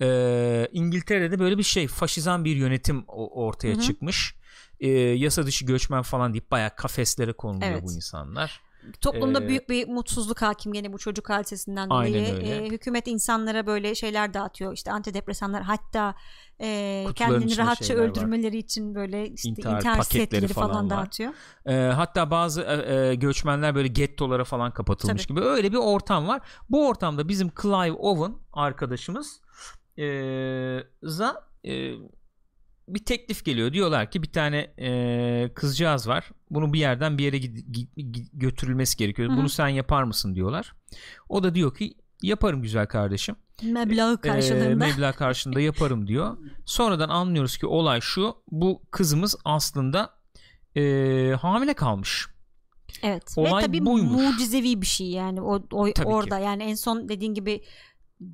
Ee, 0.02 0.68
İngiltere'de 0.72 1.40
böyle 1.40 1.58
bir 1.58 1.64
şey 1.64 1.88
faşizan 1.88 2.46
bir 2.46 2.56
yönetim 2.56 3.04
ortaya 3.08 3.74
Hı 3.74 3.78
hı. 3.78 3.82
çıkmış. 3.82 4.36
Ee, 4.80 4.88
yasa 4.90 5.46
dışı 5.46 5.66
göçmen 5.66 6.02
falan 6.02 6.34
deyip 6.34 6.52
bayağı 6.52 6.76
kafeslere 6.76 7.34
konuluyor 7.34 7.72
Evet. 7.72 7.84
bu 7.84 7.94
insanlar. 7.94 8.62
Toplumda 9.02 9.44
Ee, 9.44 9.48
büyük 9.48 9.70
bir 9.70 9.88
mutsuzluk 9.88 10.42
hakim 10.42 10.74
gene 10.74 10.94
bu 10.94 10.98
çocuk 10.98 11.30
hadisesinden 11.30 11.90
dolayı. 11.90 12.16
Ee, 12.16 12.66
hükümet 12.70 13.08
insanlara 13.08 13.66
böyle 13.68 13.96
şeyler 13.96 14.34
dağıtıyor. 14.34 14.74
İşte 14.74 14.92
antidepresanlar 14.92 15.64
hatta 15.64 16.16
e, 16.62 17.04
Kutuların 17.08 17.40
kendini 17.40 17.58
rahatça 17.58 17.86
şeyler 17.86 18.02
var. 18.02 18.10
öldürmeleri 18.10 18.58
için 18.58 18.96
böyle 18.96 19.28
işte 19.30 19.50
İntihar 19.50 19.76
intihar, 19.78 19.98
paketleri 19.98 20.24
setleri 20.24 20.54
falan, 20.54 20.72
falan 20.72 20.90
dağıtıyor. 20.90 21.34
Ee, 21.66 21.74
hatta 21.74 22.32
bazı 22.32 22.62
e, 22.62 22.96
e, 22.96 23.16
göçmenler 23.16 23.76
böyle 23.76 23.88
gettolara 23.88 24.44
falan 24.44 24.72
kapatılmış 24.72 25.26
Tabii. 25.26 25.40
gibi 25.40 25.48
öyle 25.48 25.72
bir 25.72 25.78
ortam 25.78 26.28
var. 26.28 26.42
Bu 26.70 26.88
ortamda 26.88 27.28
bizim 27.28 27.52
Clive 27.62 27.92
Owen 27.94 28.36
arkadaşımız 28.54 29.42
e, 29.98 30.06
za 31.04 31.50
e, 31.68 31.92
bir 32.94 33.06
teklif 33.06 33.46
geliyor. 33.46 33.74
Diyorlar 33.74 34.12
ki 34.12 34.24
bir 34.24 34.32
tane 34.32 34.58
e, 34.80 35.52
kızcağız 35.56 36.08
var. 36.08 36.30
Bunu 36.50 36.74
bir 36.74 36.80
yerden 36.80 37.18
bir 37.18 37.24
yere 37.24 37.38
götürülmesi 38.34 38.98
gerekiyor. 38.98 39.30
Hı 39.30 39.34
hı. 39.34 39.38
Bunu 39.38 39.50
sen 39.50 39.68
yapar 39.68 40.04
mısın 40.04 40.36
diyorlar. 40.36 40.74
O 41.30 41.44
da 41.44 41.56
diyor 41.56 41.76
ki 41.76 41.94
yaparım 42.22 42.62
güzel 42.62 42.88
kardeşim. 42.88 43.36
Meblağı 43.64 44.14
Ee, 44.14 44.22
karşılığında. 44.22 44.86
meblağ 44.86 45.12
karşılığında 45.12 45.62
yaparım 45.62 46.08
diyor. 46.08 46.38
Sonradan 46.66 47.10
anlıyoruz 47.10 47.58
ki 47.58 47.66
olay 47.66 48.02
şu. 48.02 48.36
Bu 48.52 48.82
kızımız 48.92 49.36
aslında 49.46 50.14
e, 50.76 50.82
hamile 51.42 51.74
kalmış. 51.74 52.28
evet. 53.04 53.34
olay 53.38 53.64
Ve 53.64 53.66
tabii 53.68 53.86
buymuş. 53.86 54.22
mucizevi 54.24 54.82
bir 54.82 54.86
şey 54.88 55.08
yani 55.10 55.42
o, 55.42 55.54
o 55.72 55.84
Tabii 55.84 55.94
ki. 55.94 56.04
orada 56.06 56.40
yani 56.40 56.64
en 56.64 56.76
son 56.76 57.10
dediğin 57.10 57.34
gibi 57.34 57.64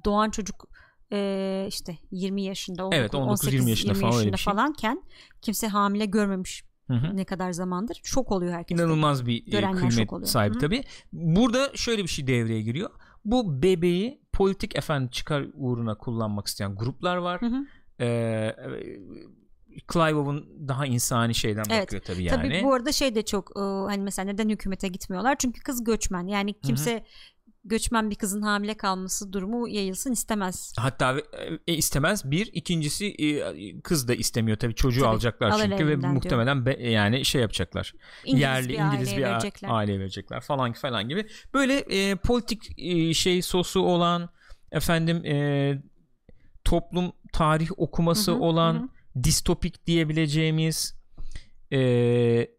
doğan 0.05 0.29
çocuk 0.29 0.67
e, 1.13 1.65
işte 1.69 1.97
20 2.11 2.41
yaşında 2.43 2.89
Evet, 2.91 3.13
19-20 3.13 3.17
18, 3.29 3.67
yaşında 3.67 3.93
falan 3.93 4.19
öyle 4.19 4.31
bir 4.33 4.37
şey. 4.37 4.53
falanken 4.53 5.03
kimse 5.41 5.67
hamile 5.67 6.05
görmemiş 6.05 6.63
Hı 6.87 6.93
hı. 6.93 7.17
ne 7.17 7.25
kadar 7.25 7.51
zamandır. 7.51 7.99
Şok 8.03 8.31
oluyor 8.31 8.53
herkes. 8.53 8.79
İnanılmaz 8.79 9.25
bir 9.25 9.47
e, 9.47 9.49
Görenler 9.49 9.89
kıymet 9.89 10.27
sahibi 10.29 10.55
Hı. 10.55 10.59
tabii. 10.59 10.83
Burada 11.13 11.71
şöyle 11.75 12.03
bir 12.03 12.07
şey 12.07 12.27
devreye 12.27 12.61
giriyor. 12.61 12.89
Bu 13.25 13.63
bebeği 13.63 14.21
politik 14.33 14.75
efendim 14.77 15.09
çıkar 15.09 15.45
uğruna 15.53 15.97
kullanmak 15.97 16.47
isteyen 16.47 16.75
gruplar 16.75 17.17
var. 17.17 17.41
Hı 17.41 17.45
hı. 17.45 17.65
Ee, 17.99 18.55
Clive 19.93 20.15
Owen 20.15 20.43
daha 20.67 20.85
insani 20.85 21.35
şeyden 21.35 21.63
Evet. 21.69 21.83
bakıyor 21.83 22.01
tabii 22.05 22.23
yani. 22.23 22.49
Tabii 22.49 22.63
bu 22.63 22.73
arada 22.73 22.91
şey 22.91 23.15
de 23.15 23.25
çok 23.25 23.51
hani 23.59 24.01
mesela 24.03 24.25
neden 24.25 24.49
hükümete 24.49 24.87
gitmiyorlar? 24.87 25.35
Çünkü 25.39 25.61
kız 25.61 25.83
göçmen. 25.83 26.27
Yani 26.27 26.53
kimse 26.61 27.05
göçmen 27.65 28.09
bir 28.09 28.15
kızın 28.15 28.41
hamile 28.41 28.73
kalması 28.73 29.33
durumu 29.33 29.67
yayılsın 29.67 30.11
istemez. 30.11 30.73
Hatta 30.79 31.15
e, 31.67 31.73
istemez 31.73 32.31
bir 32.31 32.49
ikincisi 32.53 33.05
e, 33.05 33.81
kız 33.81 34.07
da 34.07 34.15
istemiyor 34.15 34.57
tabii 34.57 34.75
çocuğu 34.75 35.01
Tabii, 35.01 35.09
alacaklar 35.09 35.61
çünkü 35.61 35.87
ve 35.87 35.95
muhtemelen 35.95 36.65
be- 36.65 36.89
yani 36.89 37.25
şey 37.25 37.41
yapacaklar 37.41 37.93
İngiliz 38.25 38.41
yerli 38.41 38.69
bir 38.69 38.73
İngiliz 38.73 39.09
aileye 39.09 39.17
bir 39.17 39.23
verecekler. 39.23 39.69
aileye 39.71 39.99
verecekler 39.99 40.41
falan 40.41 40.73
falan 40.73 41.09
gibi 41.09 41.27
böyle 41.53 41.77
e, 41.77 42.15
politik 42.15 42.79
e, 42.79 43.13
şey 43.13 43.41
sosu 43.41 43.79
olan 43.81 44.29
efendim 44.71 45.25
e, 45.25 45.83
toplum 46.63 47.11
tarih 47.33 47.69
okuması 47.77 48.31
Hı 48.31 48.35
hı, 48.35 48.39
olan 48.39 48.73
hı. 49.15 49.23
distopik 49.23 49.87
diyebileceğimiz 49.87 50.95
e, 51.71 51.77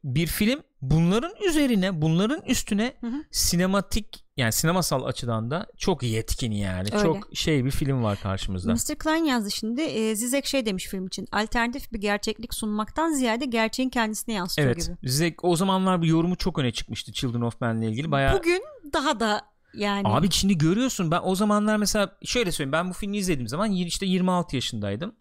bir 0.05 0.27
film 0.27 0.63
bunların 0.83 1.33
üzerine 1.49 2.03
bunların 2.03 2.43
üstüne 2.47 2.95
Hı 3.01 3.07
hı. 3.07 3.25
sinematik 3.31 4.25
yani 4.37 4.53
sinemasal 4.53 5.05
açıdan 5.05 5.51
da 5.51 5.67
çok 5.77 6.03
yetkin 6.03 6.53
yani 6.53 6.89
Öyle. 6.93 7.03
çok 7.03 7.29
şey 7.35 7.65
bir 7.65 7.71
film 7.71 8.03
var 8.03 8.19
karşımızda. 8.23 8.73
Mr. 8.73 8.99
Klein 8.99 9.25
yazdı 9.25 9.51
şimdi 9.51 9.81
e, 9.81 10.17
Zizek 10.17 10.47
şey 10.47 10.67
demiş 10.67 10.87
film 10.87 11.07
için 11.07 11.27
alternatif 11.33 11.93
bir 11.93 12.01
gerçeklik 12.01 12.55
sunmaktan 12.55 13.13
ziyade 13.13 13.45
gerçeğin 13.45 13.91
kendisini 13.91 14.35
yansıtıyor 14.35 14.69
Evet. 14.69 14.87
gibi. 14.87 15.11
Zek 15.11 15.45
o 15.45 15.57
zamanlar 15.57 16.03
bir 16.03 16.07
yorumu 16.09 16.37
çok 16.37 16.59
öne 16.59 16.73
çıkmıştı 16.73 17.13
Children 17.13 17.41
of 17.41 17.61
Men'le 17.61 17.83
ilgili. 17.83 18.11
Bayağı 18.11 18.39
Bugün 18.39 18.63
daha 18.93 19.21
da 19.21 19.41
yani 19.75 20.03
Abi 20.05 20.31
şimdi 20.31 20.59
görüyorsun 20.59 21.11
ben 21.11 21.21
o 21.25 21.35
zamanlar 21.35 21.77
mesela 21.77 22.17
şöyle 22.25 22.53
söyleyeyim 22.53 22.73
ben 22.73 22.89
bu 22.91 22.93
filmi 22.93 23.17
izlediğim 23.17 23.49
zaman 23.49 23.73
işte 23.73 24.07
26 24.07 24.57
yaşındaydım. 24.57 25.15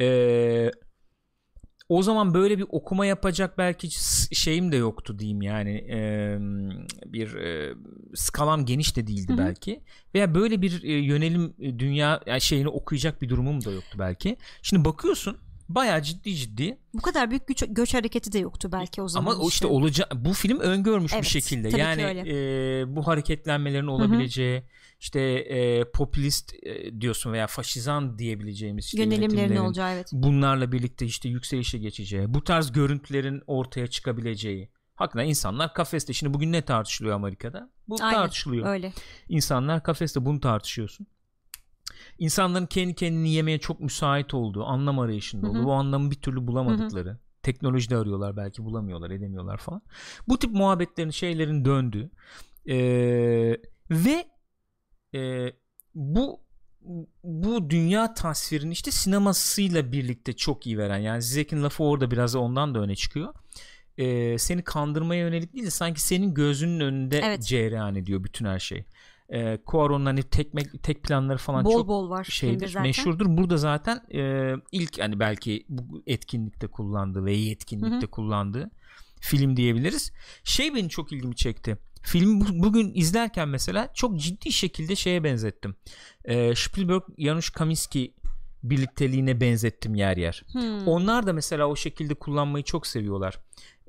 Ee, 0.00 0.70
o 1.90 2.02
zaman 2.02 2.34
böyle 2.34 2.58
bir 2.58 2.66
okuma 2.68 3.06
yapacak 3.06 3.58
belki 3.58 3.88
şeyim 4.34 4.72
de 4.72 4.76
yoktu 4.76 5.18
diyeyim 5.18 5.42
yani 5.42 5.70
Ee, 5.90 6.38
bir 7.06 7.34
e, 7.34 7.74
skalam 8.14 8.66
geniş 8.66 8.96
de 8.96 9.06
değildi 9.06 9.32
Hı 9.32 9.34
hı. 9.34 9.38
belki 9.38 9.80
veya 10.14 10.34
böyle 10.34 10.62
bir 10.62 10.82
e, 10.82 10.92
yönelim 10.92 11.54
e, 11.58 11.78
dünya 11.78 12.20
yani 12.26 12.40
şeyini 12.40 12.68
okuyacak 12.68 13.22
bir 13.22 13.28
durumum 13.28 13.64
da 13.64 13.70
yoktu 13.70 13.96
belki. 13.98 14.36
Şimdi 14.62 14.84
bakıyorsun 14.84 15.36
bayağı 15.68 16.02
ciddi 16.02 16.34
ciddi 16.34 16.78
bu 16.94 17.02
kadar 17.02 17.30
büyük 17.30 17.46
güç, 17.46 17.64
göç 17.68 17.94
hareketi 17.94 18.32
de 18.32 18.38
yoktu 18.38 18.68
belki 18.72 19.02
o 19.02 19.08
zaman. 19.08 19.32
ama 19.32 19.40
o 19.40 19.48
işte 19.48 19.66
olacak 19.66 20.12
bu 20.14 20.32
film 20.32 20.60
öngörmüş 20.60 21.12
Evet, 21.12 21.22
bir 21.22 21.28
şekilde. 21.28 21.78
Yani 21.78 22.02
e, 22.02 22.96
bu 22.96 23.06
hareketlenmelerin 23.06 23.86
olabileceği 23.86 24.62
işte 25.00 25.20
e, 25.20 25.90
popülist 25.90 26.54
e, 26.62 27.00
diyorsun 27.00 27.32
veya 27.32 27.46
faşizan 27.46 28.18
diyebileceğimiz 28.18 28.84
işte 28.84 29.02
yönelimlerin 29.02 29.56
olacağı 29.56 29.94
evet. 29.94 30.10
bunlarla 30.12 30.72
birlikte 30.72 31.06
işte 31.06 31.28
yükselişe 31.28 31.78
geçeceği, 31.78 32.34
bu 32.34 32.44
tarz 32.44 32.72
görüntülerin 32.72 33.42
ortaya 33.46 33.86
çıkabileceği. 33.86 34.70
Hakikaten 34.94 35.28
insanlar 35.28 35.74
kafeste. 35.74 36.12
Şimdi 36.12 36.34
bugün 36.34 36.52
ne 36.52 36.62
tartışılıyor 36.62 37.14
Amerika'da? 37.14 37.70
Bu 37.88 37.96
Aynen, 38.00 38.14
tartışılıyor. 38.14 38.66
Öyle. 38.66 38.92
İnsanlar 39.28 39.82
kafeste 39.82 40.24
bunu 40.24 40.40
tartışıyorsun. 40.40 41.06
İnsanların 42.18 42.66
kendi 42.66 42.94
kendini 42.94 43.30
yemeye 43.30 43.58
çok 43.58 43.80
müsait 43.80 44.34
olduğu, 44.34 44.64
anlam 44.64 44.98
arayışında 44.98 45.50
olduğu, 45.50 45.64
bu 45.64 45.72
anlamı 45.72 46.10
bir 46.10 46.16
türlü 46.16 46.46
bulamadıkları. 46.46 47.18
Teknolojide 47.42 47.96
arıyorlar 47.96 48.36
belki 48.36 48.64
bulamıyorlar, 48.64 49.10
edemiyorlar 49.10 49.56
falan. 49.56 49.82
Bu 50.28 50.38
tip 50.38 50.52
muhabbetlerin, 50.52 51.10
şeylerin 51.10 51.64
döndüğü 51.64 52.10
ee, 52.68 53.56
ve 53.90 54.24
e, 55.14 55.52
bu 55.94 56.40
bu 57.24 57.70
dünya 57.70 58.14
tasvirini 58.14 58.72
işte 58.72 58.90
sinemasıyla 58.90 59.92
birlikte 59.92 60.32
çok 60.32 60.66
iyi 60.66 60.78
veren 60.78 60.98
yani 60.98 61.22
Zizek'in 61.22 61.62
lafı 61.62 61.84
orada 61.84 62.10
biraz 62.10 62.34
da 62.34 62.38
ondan 62.38 62.74
da 62.74 62.78
öne 62.78 62.96
çıkıyor. 62.96 63.34
Ee, 63.98 64.38
seni 64.38 64.62
kandırmaya 64.62 65.20
yönelik 65.20 65.52
değil 65.54 65.66
de 65.66 65.70
sanki 65.70 66.00
senin 66.02 66.34
gözünün 66.34 66.80
önünde 66.80 67.18
Evet. 67.24 67.42
cereyan 67.46 67.94
ediyor 67.94 68.24
bütün 68.24 68.44
her 68.46 68.58
şey. 68.58 68.84
Ee, 69.32 69.58
Cuaron'un 69.70 70.06
hani 70.06 70.22
tek, 70.22 70.52
tek 70.82 71.02
planları 71.02 71.38
falan 71.38 71.64
Bol 71.64 71.72
çok 71.72 71.88
bol 71.88 72.10
var 72.10 72.24
şeydir, 72.24 72.66
zaten. 72.68 72.82
meşhurdur. 72.82 73.26
Burada 73.28 73.56
zaten 73.56 74.00
e, 74.14 74.52
ilk 74.72 75.00
hani 75.00 75.20
belki 75.20 75.66
bu 75.68 76.02
etkinlikte 76.06 76.66
kullandığı 76.66 77.24
ve 77.24 77.32
yetkinlikte 77.32 77.96
Hı 77.96 78.00
hı. 78.00 78.10
kullandığı 78.10 78.70
film 79.20 79.56
diyebiliriz. 79.56 80.12
Şey 80.44 80.74
beni 80.74 80.88
çok 80.88 81.12
ilgimi 81.12 81.36
çekti. 81.36 81.78
Filmi 82.02 82.40
bu- 82.40 82.62
bugün 82.62 82.92
izlerken 82.94 83.48
mesela 83.48 83.90
çok 83.94 84.20
ciddi 84.20 84.52
şekilde 84.52 84.96
şeye 84.96 85.24
benzettim. 85.24 85.76
Ee, 86.24 86.54
Spielberg 86.54 87.02
Janusz 87.18 87.50
Kaminski 87.50 88.14
birlikteliğine 88.62 89.40
benzettim 89.40 89.94
yer 89.94 90.16
yer. 90.16 90.44
Hmm. 90.52 90.88
Onlar 90.88 91.26
da 91.26 91.32
mesela 91.32 91.66
o 91.66 91.76
şekilde 91.76 92.14
kullanmayı 92.14 92.64
çok 92.64 92.86
seviyorlar. 92.86 93.38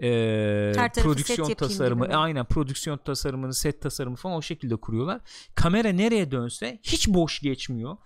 Ee, 0.04 0.72
prodüksiyon 1.02 1.54
tasarımı, 1.54 2.06
gibi 2.06 2.16
aynen 2.16 2.46
prodüksiyon 2.46 2.98
tasarımını, 2.98 3.54
set 3.54 3.82
tasarımı 3.82 4.16
falan 4.16 4.38
o 4.38 4.42
şekilde 4.42 4.76
kuruyorlar. 4.76 5.22
Kamera 5.56 5.90
nereye 5.90 6.32
dönse 6.32 6.80
hiç 6.84 7.08
boş 7.08 7.40
geçmiyor. 7.40 7.98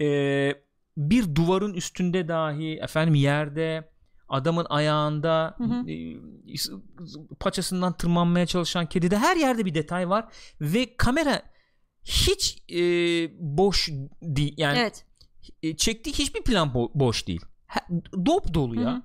Ee, 0.00 0.54
bir 0.96 1.34
duvarın 1.34 1.74
üstünde 1.74 2.28
dahi 2.28 2.78
efendim 2.82 3.14
yerde 3.14 3.93
adamın 4.28 4.66
ayağında 4.70 5.54
Hı 5.58 5.64
hı. 5.64 5.90
e, 5.90 6.16
paçasından 7.40 7.92
tırmanmaya 7.96 8.46
çalışan 8.46 8.86
kedide 8.86 9.18
her 9.18 9.36
yerde 9.36 9.64
bir 9.64 9.74
detay 9.74 10.08
var 10.08 10.28
ve 10.60 10.96
kamera 10.96 11.42
hiç 12.04 12.62
e, 12.72 12.80
boş 13.38 13.88
değil 14.22 14.54
yani 14.56 14.78
Evet. 14.78 15.06
e, 15.62 15.76
çektiği 15.76 16.12
hiçbir 16.12 16.42
plan 16.42 16.68
bo- 16.68 16.90
boş 16.94 17.26
değil. 17.26 17.40
Ha- 17.66 17.86
dop 18.26 18.54
dolu 18.54 18.80
ya. 18.80 18.90
Hı 18.92 18.96
hı. 18.96 19.02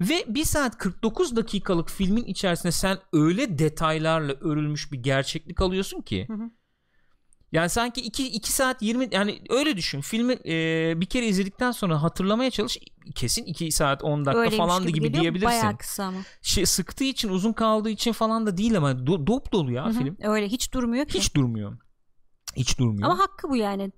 Ve 0.00 0.24
1 0.28 0.44
saat 0.44 0.78
49 0.78 1.36
dakikalık 1.36 1.90
filmin 1.90 2.24
içerisinde 2.24 2.72
sen 2.72 2.98
öyle 3.12 3.58
detaylarla 3.58 4.32
örülmüş 4.32 4.92
bir 4.92 4.98
gerçeklik 5.02 5.60
alıyorsun 5.60 6.00
ki. 6.00 6.26
Hı 6.28 6.34
hı. 6.34 6.50
Yani 7.52 7.68
sanki 7.68 8.00
2 8.00 8.28
2 8.28 8.52
saat 8.52 8.82
20 8.82 9.08
yani 9.12 9.42
öyle 9.50 9.76
düşün. 9.76 10.00
Filmi 10.00 10.32
e, 10.46 10.92
bir 11.00 11.06
kere 11.06 11.26
izledikten 11.26 11.70
sonra 11.70 12.02
hatırlamaya 12.02 12.50
çalış. 12.50 12.78
Kesin 13.14 13.44
2 13.44 13.72
saat 13.72 14.04
10 14.04 14.24
dakika 14.24 14.38
Öyleymiş 14.40 14.56
falandı 14.58 14.88
gibi, 14.88 15.06
geliyor. 15.06 15.22
diyebilirsin. 15.22 15.48
Bayağı 15.48 15.76
kısa 15.78 16.04
ama. 16.04 16.18
Şey 16.42 16.66
sıktığı 16.66 17.04
için, 17.04 17.28
uzun 17.28 17.52
kaldığı 17.52 17.90
için 17.90 18.12
falan 18.12 18.46
da 18.46 18.56
değil 18.56 18.76
ama 18.76 18.90
do- 18.92 19.26
dop 19.26 19.52
dolu 19.52 19.72
ya 19.72 19.84
Hı 19.84 19.88
hı. 19.88 19.92
film. 19.98 20.16
Öyle 20.22 20.48
hiç 20.48 20.72
durmuyor 20.74 21.06
ki. 21.06 21.18
Hiç 21.18 21.34
durmuyor. 21.36 21.78
Hiç 22.56 22.78
durmuyor. 22.78 23.10
Ama 23.10 23.18
hakkı 23.18 23.48
bu 23.48 23.56
yani. 23.56 23.92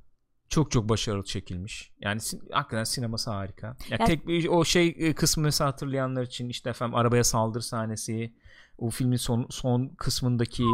çok 0.49 0.71
çok 0.71 0.89
başarılı 0.89 1.25
çekilmiş. 1.25 1.93
Yani 2.01 2.21
hakikaten 2.53 2.85
sineması 2.85 3.31
harika. 3.31 3.67
Ya 3.67 3.97
Yani- 4.01 4.07
tek 4.07 4.51
o 4.51 4.65
şey 4.65 4.95
e, 4.99 5.15
kısmını 5.15 5.51
hatırlayanlar 5.59 6.23
için 6.23 6.49
işte 6.49 6.71
efendim 6.71 6.95
arabaya 6.95 7.25
saldırı 7.25 7.63
sahnesi, 7.63 8.35
o 8.79 8.91
filmin 8.91 9.17
son 9.17 9.47
son 9.51 9.89
kısmındaki 9.99 10.65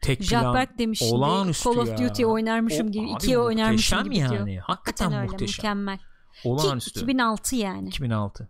tek 0.00 0.22
Jack 0.22 0.78
demiş 0.78 1.02
olağanüstü 1.02 1.64
Call 1.64 1.76
of 1.76 1.88
ya. 1.88 1.98
Duty 1.98 2.26
oynarmışım 2.26 2.88
O- 2.88 2.90
gibi. 2.90 3.04
abi 3.06 3.12
ikiye 3.12 3.38
oynarmışım 3.38 4.04
gibi 4.04 4.18
yani. 4.18 4.46
diyor. 4.46 4.62
Hakikaten 4.66 5.12
öyle 5.12 5.26
muhteşem. 5.26 5.62
mükemmel. 5.62 5.98
Ki 5.98 6.48
Olağanüstü. 6.48 7.00
2006 7.00 7.56
yani. 7.56 7.88
2006. 7.88 8.48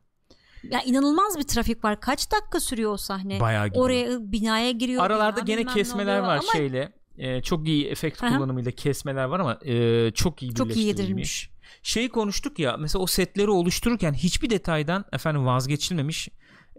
Ya 0.62 0.82
inanılmaz 0.82 1.38
bir 1.38 1.42
trafik 1.42 1.84
var. 1.84 2.00
Kaç 2.00 2.32
dakika 2.32 2.60
sürüyor 2.60 2.92
o 2.92 2.96
sahne? 2.96 3.40
Bayağı 3.40 3.66
gidiyor. 3.68 3.84
Oraya 3.84 4.32
binaya 4.32 4.70
giriyor. 4.70 5.02
Aralarda 5.04 5.36
bina 5.36 5.44
gene 5.56 5.64
kesmeler 5.66 6.18
var 6.18 6.36
Ama 6.36 6.52
şeyle. 6.52 6.92
e, 7.18 7.42
çok 7.42 7.68
iyi 7.68 7.86
efekt 7.86 8.22
hı. 8.22 8.26
kullanımıyla 8.28 8.70
kesmeler 8.70 9.24
var 9.24 9.40
ama 9.40 9.58
e, 9.64 10.10
çok 10.10 10.42
iyi 10.42 10.54
Çok 10.54 10.76
iyi 10.76 10.86
yedirilmiş. 10.86 11.50
Şeyi 11.82 12.08
konuştuk 12.08 12.58
ya 12.58 12.76
mesela 12.76 13.02
o 13.02 13.06
setleri 13.06 13.50
oluştururken 13.50 14.12
hiçbir 14.12 14.50
detaydan 14.50 15.04
efendim 15.12 15.46
vazgeçilmemiş. 15.46 16.28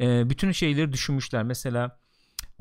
E, 0.01 0.30
bütün 0.30 0.51
şeyleri 0.51 0.93
düşünmüşler. 0.93 1.43
Mesela 1.43 1.99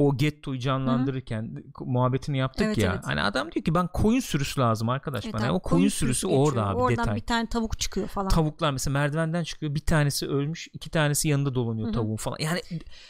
o 0.01 0.17
gettoyu 0.17 0.59
canlandırırken 0.59 1.65
muhabbetini 1.81 2.39
yaptık 2.39 2.67
Evet, 2.67 2.79
ya. 2.79 2.93
evet. 2.95 3.07
Hani 3.07 3.23
adam 3.23 3.53
diyor 3.53 3.65
ki 3.65 3.75
ben 3.75 3.87
koyun 3.87 4.21
sürüsü 4.21 4.61
lazım 4.61 4.89
arkadaş 4.89 5.25
Evet 5.25 5.35
bana. 5.35 5.45
abi, 5.45 5.53
o 5.53 5.61
koyun, 5.61 5.89
sürüsü, 5.89 6.27
geçiyor. 6.27 6.47
orada 6.47 6.67
abi 6.67 6.77
Oradan 6.77 7.05
detay. 7.05 7.17
bir 7.17 7.21
tane 7.27 7.47
tavuk 7.49 7.79
çıkıyor 7.79 8.09
falan. 8.09 8.29
Tavuklar 8.29 8.71
mesela 8.71 8.93
merdivenden 8.93 9.43
çıkıyor. 9.45 9.75
Bir 9.75 9.81
tanesi 9.81 10.27
ölmüş, 10.29 10.69
iki 10.73 10.91
tanesi 10.91 11.29
yanında 11.29 11.55
dolanıyor 11.55 11.87
Hı 11.87 11.91
hı. 11.91 11.95
tavuğun 11.95 12.17
falan. 12.17 12.37
Yani 12.41 12.61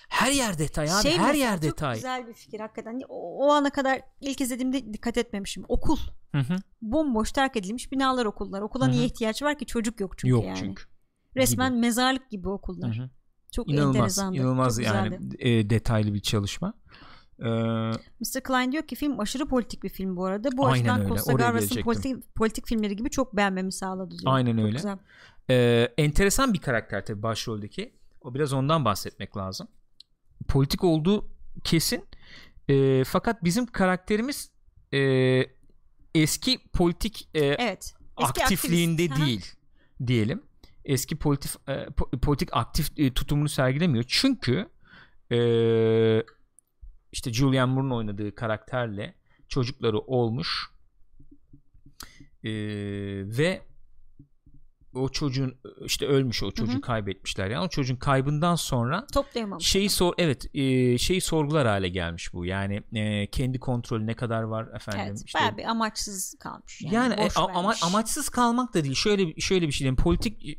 her 0.09 0.33
yer 0.33 0.59
detay 0.59 0.93
abi. 0.93 1.03
Şey 1.03 1.19
her 1.19 1.35
yer 1.35 1.53
çok 1.55 1.63
detay. 1.63 1.95
güzel 1.95 2.27
bir 2.27 2.33
fikir 2.35 2.61
hakikaten. 2.61 3.01
O, 3.09 3.47
o 3.47 3.53
ana 3.53 3.71
kadar 3.71 4.01
ilk 4.21 4.41
izlediğimde 4.41 4.93
dikkat 4.93 5.19
etmemişim. 5.19 5.65
Okul. 5.69 5.99
Hı 6.33 6.39
hı. 6.39 6.57
Bomboş 6.83 7.33
terk 7.33 7.57
edilmiş 7.57 7.93
binalar 7.93 8.25
okullar. 8.27 8.61
Okula 8.61 8.87
Hı 8.87 8.91
niye 8.91 9.05
ihtiyaç 9.05 9.43
var 9.43 9.59
ki? 9.59 9.67
Çocuk 9.67 10.01
yok 10.01 10.19
çünkü 10.19 10.31
Yok 10.33 10.45
yani. 10.45 10.59
çünkü. 10.59 10.85
Resmen 11.37 11.75
mezarlık 11.75 12.31
gibi 12.31 12.49
okullar. 12.49 12.97
Hı 12.99 13.03
hı. 13.03 13.11
Çok 13.53 13.71
İnanılmaz, 13.71 14.19
inanılmaz 14.19 14.77
Çok 14.77 14.87
yani 14.87 15.19
e, 15.39 15.71
detaylı 15.71 16.15
bir 16.15 16.21
çalışma. 16.21 16.75
Ee, 17.43 17.49
Mr. 18.21 18.41
Klein 18.45 18.73
diyor 18.73 18.83
ki 18.83 18.97
film 18.97 19.21
aşırı 19.21 19.47
politik 19.47 19.83
bir 19.83 19.89
film 19.89 20.17
bu 20.17 20.25
arada. 20.25 20.57
Bu 20.57 20.67
Aynen 20.67 20.79
açıdan 20.79 21.01
öyle, 21.01 21.09
Costa 21.09 21.83
politik, 21.83 22.35
politik 22.35 22.67
filmleri 22.67 22.97
gibi 22.97 23.11
çok 23.11 23.37
beğenmemi 23.37 23.73
sağladı 23.73 24.11
diyor. 24.11 24.33
Aynen 24.33 24.57
Çok 24.57 24.65
öyle. 24.65 24.77
güzel. 24.77 24.99
e, 25.51 25.89
enteresan 25.99 26.53
bir 26.53 26.59
karakter 26.59 27.07
tabii 27.07 27.23
başroldeki. 27.23 27.93
O 28.21 28.35
biraz 28.35 28.53
ondan 28.53 28.85
bahsetmek 28.85 29.37
lazım. 29.37 29.69
Politik 30.49 30.85
olduğu 30.85 31.29
kesin. 31.65 32.05
E, 32.69 33.05
fakat 33.05 33.45
bizim 33.45 33.67
karakterimiz 33.67 34.51
e, 34.95 35.01
eski 36.15 36.59
politik 36.73 37.29
e, 37.35 37.45
Evet. 37.45 37.95
Eski 38.23 38.43
aktifliğinde 38.43 39.03
aktivist. 39.03 39.23
Aha. 39.23 39.27
değil 39.27 39.55
diyelim. 40.07 40.43
Eski 40.85 41.17
politik 41.17 41.51
e, 41.69 41.73
po- 41.73 42.21
politik 42.21 42.49
aktif 42.53 42.91
e, 42.97 43.15
tutumunu 43.15 43.49
sergilemiyor. 43.49 44.05
Çünkü 44.09 44.69
e, 45.33 45.39
işte 47.13 47.33
Julianne 47.33 47.73
Moore'un 47.75 47.91
oynadığı 47.91 48.35
karakterle 48.35 49.15
çocukları 49.49 49.99
olmuş 49.99 50.71
E, 52.45 52.53
ve 53.39 53.63
o 54.95 55.09
çocuğun 55.09 55.55
işte 55.85 56.07
ölmüş 56.07 56.43
o 56.43 56.51
çocuğu 56.51 56.73
Hı 56.73 56.77
hı. 56.77 56.81
kaybetmişler 56.81 57.51
yani 57.51 57.65
o 57.65 57.69
çocuğun 57.69 57.97
kaybından 57.97 58.55
sonra 58.55 59.07
Toplayamamış. 59.13 59.67
şeyi 59.67 59.89
sor 59.91 60.15
evet 60.19 60.47
e, 60.55 60.99
şeyi 60.99 61.21
sorgular 61.21 61.67
hale 61.67 61.89
gelmiş 61.89 62.33
bu 62.35 62.47
yani 62.47 62.83
e, 62.95 63.27
kendi 63.27 63.59
kontrolü 63.59 64.07
ne 64.07 64.15
kadar 64.15 64.43
var 64.43 64.69
efendim 64.77 65.05
Evet. 65.09 65.23
işte 65.27 65.39
bir 65.59 65.65
amaçsız 65.65 66.35
kalmış. 66.41 66.81
Yani, 66.83 66.95
yani, 66.95 67.15
e, 67.15 67.25
boş 67.25 67.37
a- 67.37 67.47
ama 67.55 67.75
amaçsız 67.83 68.29
kalmak 68.29 68.75
da 68.75 68.85
değil. 68.85 68.95
Şöyle 68.95 69.35
şöyle 69.41 69.67
bir 69.67 69.73
şey 69.73 69.79
diyeyim. 69.79 69.97
Politik 69.97 70.59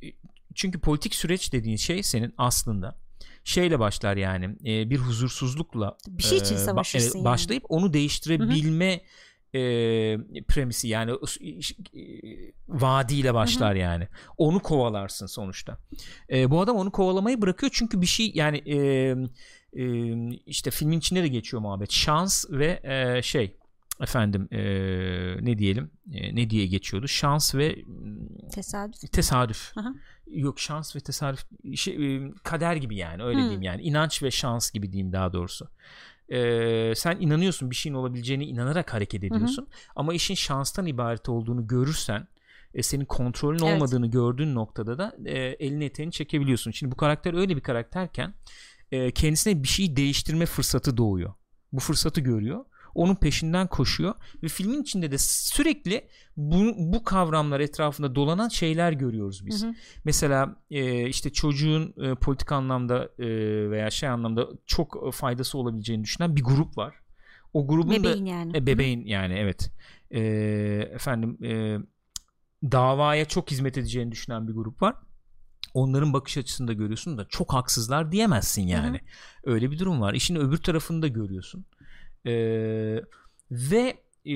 çünkü 0.56 0.80
politik 0.80 1.16
süreç 1.16 1.54
dediğin 1.54 1.78
şey 1.78 2.04
senin 2.04 2.34
aslında 2.38 2.98
şeyle 3.44 3.80
başlar 3.80 4.18
yani 4.18 4.46
e, 4.66 4.90
bir 4.90 4.98
huzursuzlukla 4.98 5.98
Bir 6.08 6.24
şey 6.24 6.38
için 6.38 6.56
e, 6.56 6.58
ba- 6.58 6.66
savaşırsın 6.66 7.06
evet, 7.06 7.16
yani. 7.16 7.26
başlayıp 7.26 7.64
onu 7.70 7.94
değiştirebilme 7.94 9.02
e, 9.56 9.60
premisi 10.48 10.88
yani 10.88 11.12
e, 11.12 11.18
vaadiyle 12.70 13.34
başlar 13.34 13.76
yani. 13.76 14.08
Onu 14.38 14.60
kovalarsın 14.60 15.26
sonuçta. 15.26 15.78
E, 16.32 16.52
bu 16.52 16.62
adam 16.62 16.76
onu 16.76 16.92
kovalamayı 16.92 17.42
bırakıyor 17.42 17.72
çünkü 17.76 18.02
bir 18.02 18.06
şey 18.06 18.32
yani 18.36 18.58
e, 18.58 18.76
e, 19.74 19.86
işte 20.46 20.72
filmin 20.72 21.00
içinde 21.00 21.24
de 21.24 21.28
geçiyor 21.28 21.62
muhabbet. 21.62 21.92
Şans 21.92 22.46
ve 22.50 22.80
e, 22.84 23.22
şey 23.22 23.56
efendim 24.02 24.48
e, 24.52 24.60
ne 25.46 25.58
diyelim 25.58 25.92
e, 26.14 26.36
ne 26.36 26.50
diye 26.50 26.68
geçiyordu 26.68 27.08
şans 27.08 27.56
ve 27.56 27.76
Tesadüf. 28.52 29.12
tesadüf 29.12 29.72
Aha. 29.78 29.94
yok 30.28 30.60
şans 30.60 30.96
ve 30.96 31.00
tesadüf 31.00 31.44
şey, 31.76 32.22
kader 32.44 32.76
gibi 32.76 32.96
yani 32.96 33.24
öyle 33.24 33.38
Hmm. 33.38 33.44
diyeyim 33.44 33.62
yani 33.62 33.82
inanç 33.82 34.24
ve 34.24 34.32
şans 34.32 34.72
gibi 34.72 34.92
diyeyim 34.92 35.14
daha 35.14 35.34
doğrusu 35.34 35.68
E, 36.32 36.94
sen 36.96 37.18
inanıyorsun 37.20 37.72
bir 37.72 37.76
şeyin 37.76 37.96
olabileceğine 37.96 38.46
inanarak 38.46 38.94
hareket 38.94 39.24
ediyorsun 39.24 39.68
ama 39.96 40.14
işin 40.14 40.36
şanstan 40.36 40.86
ibaret 40.86 41.30
olduğunu 41.30 41.68
görürsen 41.68 42.28
e, 42.74 42.84
senin 42.84 43.06
kontrolün 43.06 43.60
Evet. 43.64 43.76
olmadığını 43.76 44.08
gördüğün 44.08 44.56
noktada 44.56 44.98
da 44.98 45.16
e, 45.26 45.40
elini 45.40 45.86
eteğini 45.86 46.12
çekebiliyorsun. 46.12 46.72
Şimdi 46.72 46.92
bu 46.92 46.96
karakter 46.96 47.34
öyle 47.34 47.56
bir 47.56 47.62
karakterken 47.62 48.34
e, 48.92 49.12
kendisine 49.12 49.64
bir 49.64 49.68
şey 49.68 49.96
değiştirme 49.96 50.46
fırsatı 50.46 50.98
doğuyor. 50.98 51.34
Bu 51.72 51.80
fırsatı 51.80 52.22
görüyor. 52.22 52.66
Onun 52.96 53.16
peşinden 53.16 53.68
koşuyor 53.68 54.14
ve 54.44 54.48
filmin 54.48 54.82
içinde 54.82 55.12
de 55.12 55.18
sürekli 55.18 56.08
bu, 56.38 56.74
bu 56.78 57.04
kavramlar 57.04 57.60
etrafında 57.60 58.16
dolanan 58.16 58.50
şeyler 58.50 58.92
görüyoruz 58.92 59.46
biz. 59.46 59.64
Hı 59.64 59.68
hı. 59.68 59.74
Mesela 60.04 60.56
e, 60.72 61.08
işte 61.08 61.30
çocuğun 61.30 61.94
e, 62.04 62.16
politik 62.16 62.52
anlamda 62.52 63.10
e, 63.20 63.28
veya 63.72 63.90
şey 63.90 64.10
anlamda 64.10 64.48
çok 64.66 65.04
e, 65.08 65.12
faydası 65.12 65.58
olabileceğini 65.58 66.04
düşünen 66.04 66.36
bir 66.36 66.44
grup 66.44 66.78
var. 66.78 66.96
O 67.54 67.68
grubun 67.68 68.04
da 68.04 68.04
Bebeğin 68.04 68.26
yani. 68.26 68.58
e, 68.58 68.66
bebeğin 68.66 69.06
yani 69.06 69.34
evet. 69.34 69.72
E, 70.12 70.22
efendim 70.94 71.38
e, 71.44 71.78
davaya 72.64 73.26
çok 73.26 73.52
hizmet 73.52 73.78
edeceğini 73.78 74.12
düşünen 74.12 74.48
bir 74.48 74.54
grup 74.54 74.82
var. 74.82 74.96
Onların 75.74 76.14
bakış 76.14 76.38
açısını 76.38 76.68
da 76.68 76.74
görüyorsun 76.74 77.18
da 77.18 77.26
çok 77.30 77.54
haksızlar 77.54 78.12
diyemezsin 78.12 78.68
yani. 78.68 79.00
Öyle 79.44 79.72
bir 79.72 79.80
durum 79.80 80.02
var. 80.02 80.14
İşin 80.14 80.36
öbür 80.36 80.58
tarafını 80.58 81.02
da 81.02 81.08
görüyorsun. 81.08 81.66
E, 82.26 82.34
ve 83.52 83.98
e, 84.26 84.36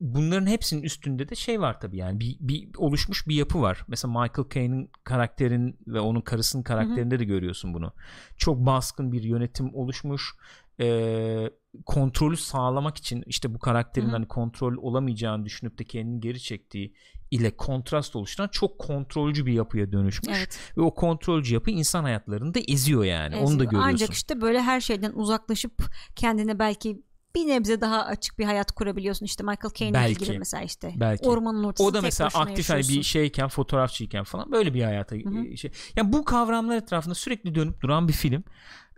bunların 0.00 0.46
hepsinin 0.46 0.82
üstünde 0.82 1.28
de 1.28 1.34
şey 1.34 1.60
var 1.60 1.80
tabii 1.80 1.96
yani 1.96 2.20
bir, 2.20 2.36
bir 2.40 2.68
oluşmuş 2.76 3.28
bir 3.28 3.34
yapı 3.34 3.60
var. 3.60 3.84
Mesela 3.88 4.20
Michael 4.20 4.48
Caine'in 4.54 4.90
karakterin 5.04 5.78
ve 5.86 6.00
onun 6.00 6.20
karısının 6.20 6.62
karakterinde 6.62 7.18
de 7.18 7.24
görüyorsun 7.24 7.74
bunu. 7.74 7.92
Çok 8.36 8.66
baskın 8.66 9.12
bir 9.12 9.22
yönetim 9.22 9.74
oluşmuş. 9.74 10.34
Ee, 10.80 11.50
kontrolü 11.86 12.36
sağlamak 12.36 12.96
için 12.96 13.24
işte 13.26 13.54
bu 13.54 13.58
karakterin 13.58 14.06
Hı 14.06 14.10
hı. 14.10 14.12
hani 14.14 14.28
kontrol 14.28 14.76
olamayacağını 14.76 15.44
düşünüp 15.44 15.78
de 15.78 15.84
kendini 15.84 16.20
geri 16.20 16.40
çektiği 16.40 16.94
ile 17.32 17.56
kontrast 17.56 18.16
oluşturan 18.16 18.48
çok 18.48 18.78
kontrolcü 18.78 19.46
bir 19.46 19.52
yapıya 19.52 19.92
dönüşmüş 19.92 20.36
Evet. 20.38 20.58
ve 20.76 20.80
o 20.80 20.94
kontrolcü 20.94 21.54
yapı 21.54 21.70
insan 21.70 22.02
hayatlarını 22.02 22.54
da 22.54 22.60
eziyor 22.68 23.04
yani. 23.04 23.36
Onu 23.36 23.44
da 23.44 23.48
Eziyor. 23.48 23.70
görüyorsun. 23.70 23.92
Ancak 23.92 24.12
işte 24.12 24.40
böyle 24.40 24.62
her 24.62 24.80
şeyden 24.80 25.12
uzaklaşıp 25.12 25.72
kendine 26.16 26.58
belki 26.58 27.02
bir 27.34 27.48
nebze 27.48 27.80
daha 27.80 28.04
açık 28.04 28.38
bir 28.38 28.44
hayat 28.44 28.72
kurabiliyorsun. 28.72 29.26
İşte 29.26 29.44
Michael 29.44 29.74
Caine'in 29.74 30.14
gibi 30.14 30.38
mesela 30.38 30.62
işte. 30.62 30.92
Belki. 30.96 31.28
Ormanın 31.28 31.64
ortasında 31.64 31.88
O 31.88 31.94
da 31.94 32.00
mesela 32.00 32.30
aktif 32.34 32.70
hani 32.70 32.88
bir 32.88 33.02
şeyken 33.02 33.48
fotoğrafçıyken 33.48 34.24
falan 34.24 34.52
böyle 34.52 34.74
bir 34.74 34.82
hayata 34.82 35.16
hı. 35.16 35.56
şey. 35.56 35.70
Yani 35.96 36.12
bu 36.12 36.24
kavramlar 36.24 36.76
etrafında 36.76 37.14
sürekli 37.14 37.54
dönüp 37.54 37.80
duran 37.80 38.08
bir 38.08 38.12
film. 38.12 38.44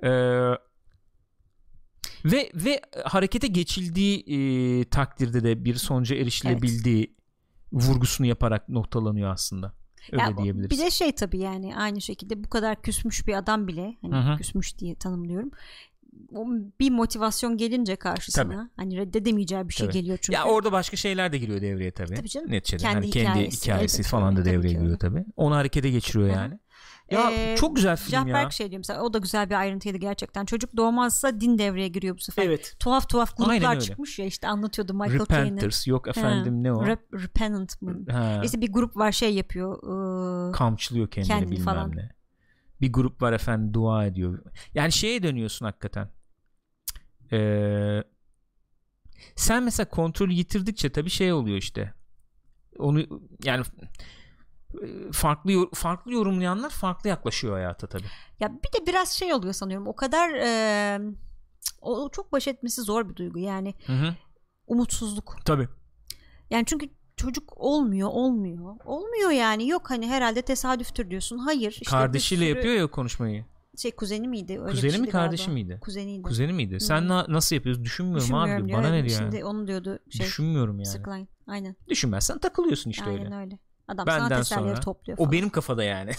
Ee, 0.03 0.09
ve 2.25 2.51
ve 2.55 2.81
harekete 3.05 3.47
geçildiği 3.47 4.25
e, 4.27 4.85
takdirde 4.85 5.45
de 5.45 5.65
bir 5.65 5.75
sonuca 5.75 6.17
erişilebildiği 6.17 7.17
vurgusunu 7.75 8.27
yaparak 8.27 8.69
noktalanıyor 8.69 9.31
aslında. 9.33 9.73
Öyle 10.13 10.23
Ya, 10.23 10.37
diyebiliriz. 10.37 10.71
Bir 10.71 10.79
de 10.85 10.91
şey 10.91 11.13
tabii 11.13 11.39
yani 11.39 11.77
aynı 11.77 12.01
şekilde 12.01 12.45
bu 12.45 12.49
kadar 12.49 12.83
küsmüş 12.83 13.27
bir 13.27 13.35
adam 13.35 13.69
bile 13.69 13.97
hani 14.03 14.15
Hı 14.15 14.33
hı. 14.33 14.37
küsmüş 14.37 14.79
diye 14.79 14.95
tanımlıyorum. 14.95 15.51
O 16.35 16.47
bir 16.81 16.91
motivasyon 16.91 17.57
gelince 17.57 17.97
karşısına 17.97 18.45
Tabii. 18.45 18.71
hani 18.77 18.97
reddedemeyeceği 18.97 19.69
bir 19.69 19.75
şey 19.75 19.87
Tabii. 19.87 19.99
geliyor 19.99 20.19
çünkü. 20.21 20.37
Ya 20.37 20.45
orada 20.45 20.73
başka 20.73 20.97
şeyler 20.97 21.33
de 21.33 21.39
giriyor 21.39 21.61
devreye 21.61 21.91
tabii. 21.91 22.15
Tabii 22.15 22.29
canım. 22.29 22.51
Neticede 22.51 22.83
Kendi 22.83 22.95
hani 22.95 23.11
kendi 23.11 23.29
hikayesi, 23.29 23.63
hikayesi, 23.67 24.03
falan 24.03 24.37
da 24.37 24.41
tabii 24.43 24.53
devreye 24.53 24.75
ki 24.75 24.81
giriyor 24.81 24.99
tabii. 24.99 25.25
Onu 25.37 25.55
harekete 25.55 25.91
geçiriyor 25.91 26.29
Hı 26.29 26.33
hı. 26.33 26.37
yani. 26.37 26.59
Ya 27.11 27.31
Ee, 27.33 27.57
çok 27.59 27.77
güzel 27.77 27.97
film 27.97 28.11
Jack 28.11 28.29
ya. 28.29 28.51
Şey 28.51 28.71
diyor 28.71 28.79
mesela 28.79 29.03
o 29.03 29.13
da 29.13 29.19
güzel 29.19 29.51
bir 29.51 29.55
ayrıntıydı 29.55 29.99
gerçekten. 29.99 30.45
Çocuk 30.45 30.77
doğmazsa 30.77 31.41
din 31.41 31.59
devreye 31.59 31.89
giriyor 31.89 32.17
bu 32.17 32.21
sefer. 32.21 32.47
Evet. 32.47 32.77
Tuhaf 32.79 33.09
tuhaf 33.09 33.37
gruplar 33.37 33.81
çıkmış 33.81 34.19
ya 34.19 34.27
işte 34.27 34.49
anlatıyordu 34.49 34.95
Michael 34.95 35.27
Caine'in. 35.31 35.47
Repenters 35.47 35.87
yok 35.87 36.09
efendim 36.09 36.55
Ha, 36.55 36.61
ne 36.63 36.73
o? 36.73 36.87
Rep- 36.87 37.23
Repentant 37.23 37.83
mı? 37.83 38.05
Ha. 38.13 38.41
İşte 38.45 38.61
bir 38.61 38.73
grup 38.73 38.97
var 38.97 39.13
şey 39.13 39.35
yapıyor. 39.35 39.83
ıı, 39.83 40.53
kamçılıyor 40.53 41.11
kendini, 41.11 41.29
Kendini 41.29 41.51
bilmem 41.51 41.65
falan. 41.65 41.97
ne. 41.97 42.11
Bir 42.81 42.93
grup 42.93 43.23
var 43.23 43.33
efendim 43.33 43.75
dua 43.75 44.07
ediyor. 44.07 44.43
Yani 44.75 44.93
şeye 44.93 45.23
dönüyorsun 45.23 45.67
hakikaten. 45.67 46.09
Ee, 47.33 48.03
sen 49.37 49.63
mesela 49.63 49.89
kontrolü 49.89 50.33
yitirdikçe 50.33 50.93
tabii 50.93 51.11
şey 51.11 51.33
oluyor 51.33 51.57
işte. 51.57 51.93
Onu 52.79 53.21
yani 53.45 53.65
farklı 55.13 55.71
farklı 55.75 56.13
yorumlayanlar 56.13 56.71
farklı 56.71 57.09
yaklaşıyor 57.09 57.55
hayata 57.55 57.87
tabii. 57.87 58.07
Ya 58.41 58.53
bir 58.53 58.81
de 58.81 58.87
biraz 58.87 59.09
şey 59.11 59.33
oluyor 59.35 59.53
sanıyorum. 59.55 59.87
O 59.87 59.97
kadar 59.97 60.31
e, 60.35 61.01
o 61.83 62.09
çok 62.13 62.33
baş 62.33 62.49
etmesi 62.49 62.83
zor 62.83 63.09
bir 63.09 63.17
duygu. 63.17 63.39
Yani 63.39 63.75
Hı 63.87 63.93
hı. 63.93 64.15
umutsuzluk. 64.67 65.37
Tabii. 65.45 65.69
Yani 66.51 66.65
çünkü 66.67 66.89
çocuk 67.17 67.53
olmuyor, 67.57 68.09
olmuyor. 68.13 68.77
Olmuyor 68.85 69.31
yani. 69.31 69.69
Yok 69.69 69.91
hani 69.91 70.09
herhalde 70.09 70.43
tesadüftür 70.43 71.11
diyorsun. 71.11 71.39
Hayır. 71.39 71.71
işte 71.71 71.91
Kardeşiyle 71.91 72.45
sürü- 72.45 72.57
yapıyor 72.57 72.75
ya 72.75 72.87
konuşmayı. 72.87 73.45
Şey 73.79 73.91
kuzeni 73.91 74.29
miydi? 74.29 74.53
Öyle 74.61 74.71
Kuzeni 74.71 74.99
mi 74.99 75.09
kardeşi 75.09 75.47
galiba. 75.47 75.55
miydi? 75.55 75.79
Kuzeniydi. 75.83 76.23
Kuzeni 76.23 76.53
miydi? 76.53 76.81
Sen 76.81 77.09
na- 77.09 77.27
nasıl 77.29 77.57
yapıyorsun? 77.57 77.85
Düşünmüyorum, 77.85 78.23
abi. 78.23 78.25
Düşünmüyorum 78.25 78.69
diyor. 78.69 78.79
diyor. 78.83 78.91
Bana 78.93 78.97
ne 78.97 79.09
diyor? 79.09 79.19
Şimdi 79.19 79.37
yani? 79.37 79.45
onu 79.45 79.67
diyordu 79.67 79.99
şey. 80.11 80.27
Düşünmüyorum 80.27 80.77
yani. 80.79 80.87
Sıklayın. 80.87 81.29
Aynen. 81.47 81.77
Düşünmezsen 81.89 82.39
takılıyorsun 82.39 82.91
işte 82.91 83.05
Aynen 83.05 83.25
öyle. 83.25 83.37
öyle. 83.37 83.59
Adam 83.89 84.07
Benden 84.07 84.43
sonra- 84.43 84.81
topluyor 84.81 85.19
O 85.19 85.23
falan. 85.23 85.33
benim 85.33 85.51
kafada 85.51 85.85
yani. 85.85 86.11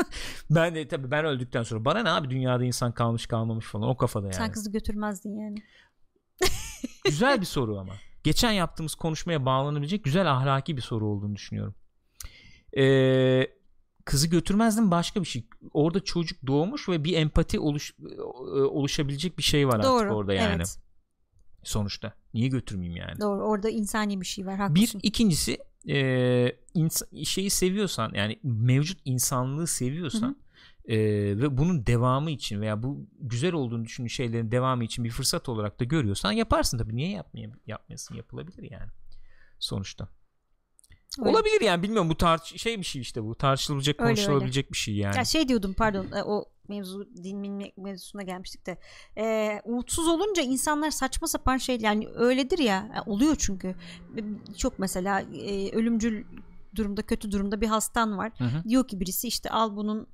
ben 0.50 0.74
de 0.74 0.88
tabii 0.88 1.10
ben 1.10 1.24
öldükten 1.24 1.62
sonra 1.62 1.84
bana 1.84 2.02
ne 2.02 2.10
abi 2.10 2.30
dünyada 2.30 2.64
insan 2.64 2.92
kalmış 2.92 3.26
kalmamış 3.26 3.66
falan 3.66 3.88
o 3.88 3.96
kafada 3.96 4.26
yani. 4.26 4.34
Sen 4.34 4.52
kızı 4.52 4.72
götürmezdin 4.72 5.38
yani. 5.38 5.62
Güzel 7.04 7.40
bir 7.40 7.46
soru 7.46 7.78
ama. 7.78 7.92
Geçen 8.24 8.52
yaptığımız 8.52 8.94
konuşmaya 8.94 9.46
bağlanabilecek 9.46 10.04
güzel 10.04 10.30
ahlaki 10.32 10.76
bir 10.76 10.82
soru 10.82 11.06
olduğunu 11.06 11.36
düşünüyorum. 11.36 11.74
Ee, 12.76 13.46
kızı 14.04 14.28
götürmezdim 14.28 14.90
başka 14.90 15.20
bir 15.20 15.26
şey. 15.26 15.46
Orada 15.72 16.00
çocuk 16.04 16.46
doğmuş 16.46 16.88
ve 16.88 17.04
bir 17.04 17.16
empati 17.16 17.60
oluş, 17.60 17.94
e, 18.18 18.20
oluşabilecek 18.60 19.38
bir 19.38 19.42
şey 19.42 19.68
var 19.68 19.74
artık 19.74 19.90
Doğru. 19.90 20.14
orada 20.14 20.34
yani. 20.34 20.54
Evet. 20.56 20.78
Sonuçta. 21.62 22.12
Niye 22.34 22.48
götürmeyeyim 22.48 22.96
yani? 22.96 23.20
Doğru. 23.20 23.42
Orada 23.44 23.70
insani 23.70 24.20
bir 24.20 24.26
şey 24.26 24.46
var. 24.46 24.54
Bir 24.54 24.58
Haklısın. 24.58 25.00
ikincisi 25.02 25.58
e, 25.88 25.96
ins- 26.74 27.24
şeyi 27.24 27.50
seviyorsan 27.50 28.12
yani 28.14 28.38
mevcut 28.42 28.98
insanlığı 29.04 29.66
seviyorsan 29.66 30.36
e, 30.88 30.96
ve 31.38 31.58
bunun 31.58 31.86
devamı 31.86 32.30
için 32.30 32.60
veya 32.60 32.82
bu 32.82 33.06
güzel 33.20 33.52
olduğunu 33.52 33.84
düşündüğün 33.84 34.08
şeylerin 34.08 34.50
devamı 34.50 34.84
için 34.84 35.04
bir 35.04 35.10
fırsat 35.10 35.48
olarak 35.48 35.80
da 35.80 35.84
görüyorsan 35.84 36.32
yaparsın 36.32 36.78
tabii. 36.78 36.96
Niye 36.96 37.10
yapmayayım 37.10 37.60
yapmayasın? 37.66 38.14
Yapılabilir 38.14 38.70
yani 38.70 38.90
sonuçta. 39.58 40.08
Öyle. 41.18 41.30
olabilir 41.30 41.60
yani 41.60 41.82
bilmiyorum 41.82 42.10
bu 42.10 42.16
tartış 42.16 42.62
şey 42.62 42.78
bir 42.78 42.84
şey 42.84 43.02
işte 43.02 43.24
bu 43.24 43.34
tartışılabilecek 43.34 44.00
Öyle, 44.00 44.14
konuşulabilecek 44.14 44.72
bir 44.72 44.76
şey 44.76 44.94
yani. 44.94 45.16
Ya 45.16 45.24
şey 45.24 45.48
diyordum 45.48 45.74
pardon 45.78 46.12
e, 46.12 46.22
o 46.22 46.44
mevzu 46.68 47.08
din 47.22 47.72
mevzusuna 47.76 48.22
gelmiştik 48.22 48.66
de 48.66 48.78
e, 49.18 49.60
umutsuz 49.64 50.08
olunca 50.08 50.42
insanlar 50.42 50.90
saçma 50.90 51.28
sapan 51.28 51.56
şey 51.56 51.78
yani 51.80 52.08
öyledir 52.14 52.58
ya 52.58 52.88
e, 52.96 53.10
oluyor 53.10 53.36
çünkü 53.38 53.74
çok 54.56 54.78
mesela 54.78 55.20
e, 55.20 55.70
ölümcül 55.70 56.24
durumda 56.74 57.02
kötü 57.02 57.30
durumda 57.32 57.60
bir 57.60 57.66
hastan 57.66 58.18
var 58.18 58.32
Hı 58.38 58.44
hı. 58.44 58.68
diyor 58.68 58.88
ki 58.88 59.00
birisi 59.00 59.28
işte 59.28 59.50
al 59.50 59.76
bunun 59.76 60.06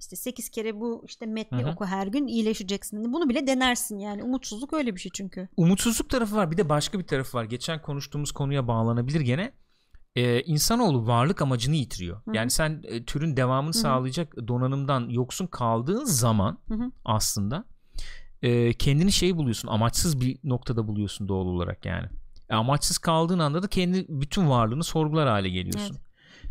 işte 0.00 0.16
8 0.16 0.48
kere 0.48 0.80
bu 0.80 1.02
işte 1.06 1.26
metni 1.26 1.62
Hı 1.62 1.66
hı. 1.66 1.70
oku 1.70 1.84
her 1.84 2.06
gün 2.06 2.26
iyileşeceksin. 2.26 2.96
Hani 2.96 3.12
Bunu 3.12 3.28
bile 3.28 3.46
denersin 3.46 3.98
yani. 3.98 4.22
Umutsuzluk 4.22 4.72
öyle 4.72 4.94
bir 4.94 5.00
şey 5.00 5.12
çünkü. 5.14 5.48
umutsuzluk 5.56 6.10
tarafı 6.10 6.36
var 6.36 6.50
bir 6.50 6.56
de 6.56 6.68
başka 6.68 6.98
bir 6.98 7.06
tarafı 7.06 7.36
var 7.38 7.44
geçen 7.44 7.82
konuştuğumuz 7.82 8.32
konuya 8.32 8.68
bağlanabilir 8.68 9.20
gene 9.20 9.52
ee, 10.16 10.40
insanoğlu 10.42 11.06
varlık 11.06 11.42
amacını 11.42 11.74
yitiriyor 11.76 12.16
Hı 12.24 12.30
hı. 12.30 12.36
yani 12.36 12.50
sen 12.50 12.82
e, 12.84 13.04
türün 13.04 13.36
devamını 13.36 13.74
Hı 13.74 13.78
hı. 13.78 13.82
sağlayacak 13.82 14.36
donanımdan 14.48 15.08
yoksun 15.08 15.46
kaldığın 15.46 16.04
zaman 16.04 16.58
Hı 16.68 16.74
hı. 16.74 16.90
aslında 17.04 17.64
e, 18.42 18.72
kendini 18.72 19.12
şey 19.12 19.36
buluyorsun 19.36 19.68
amaçsız 19.68 20.20
bir 20.20 20.38
noktada 20.44 20.88
buluyorsun 20.88 21.28
doğal 21.28 21.46
olarak 21.46 21.86
yani 21.86 22.08
E, 22.50 22.54
amaçsız 22.54 22.98
kaldığın 22.98 23.38
anda 23.38 23.62
da 23.62 23.66
kendi 23.68 24.06
bütün 24.08 24.48
varlığını 24.50 24.84
sorgular 24.84 25.28
hale 25.28 25.48
geliyorsun 25.48 25.96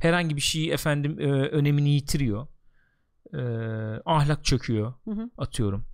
herhangi 0.01 0.36
bir 0.36 0.41
şey 0.41 0.72
efendim 0.74 1.20
e, 1.20 1.24
önemini 1.32 1.89
yitiriyor 1.89 2.47
E, 3.34 3.41
ahlak 4.05 4.45
çöküyor 4.45 4.93
Hı 5.05 5.11
hı. 5.11 5.30
atıyorum 5.38 5.86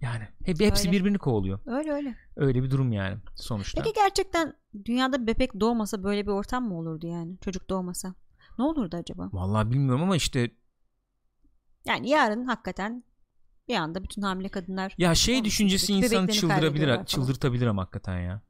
yani 0.00 0.24
hep, 0.44 0.60
hepsi 0.60 0.88
Öyle. 0.88 0.98
birbirini 0.98 1.18
kovalıyor 1.18 1.58
Öyle 1.66 1.92
öyle. 1.92 2.16
öyle 2.36 2.62
bir 2.62 2.70
durum 2.70 2.92
yani 2.92 3.16
sonuçta 3.34 3.82
Peki 3.82 3.94
gerçekten 3.94 4.54
dünyada 4.84 5.26
bebek 5.26 5.60
doğmasa 5.60 6.02
böyle 6.04 6.26
bir 6.26 6.30
ortam 6.30 6.68
mı 6.68 6.78
olurdu 6.78 7.06
yani? 7.06 7.38
Çocuk 7.40 7.70
doğmasa. 7.70 8.14
Ne 8.58 8.64
olurdu 8.64 8.96
acaba? 8.96 9.28
Vallahi 9.32 9.70
bilmiyorum 9.70 10.02
ama 10.02 10.16
işte 10.16 10.50
Yani 11.84 12.08
yarın 12.08 12.44
hakikaten 12.44 13.04
bir 13.68 13.74
anda 13.74 14.02
bütün 14.04 14.22
hamile 14.22 14.48
kadınlar 14.48 14.94
ya 14.98 15.14
şey 15.14 15.44
düşüncesi 15.44 15.92
bebeklerini 15.92 16.22
insanı 16.22 16.32
çıldırabilir 16.36 17.04
çıldırtabilir 17.04 17.66
ama 17.66 17.82
hakikaten 17.82 18.20
ya 18.20 18.42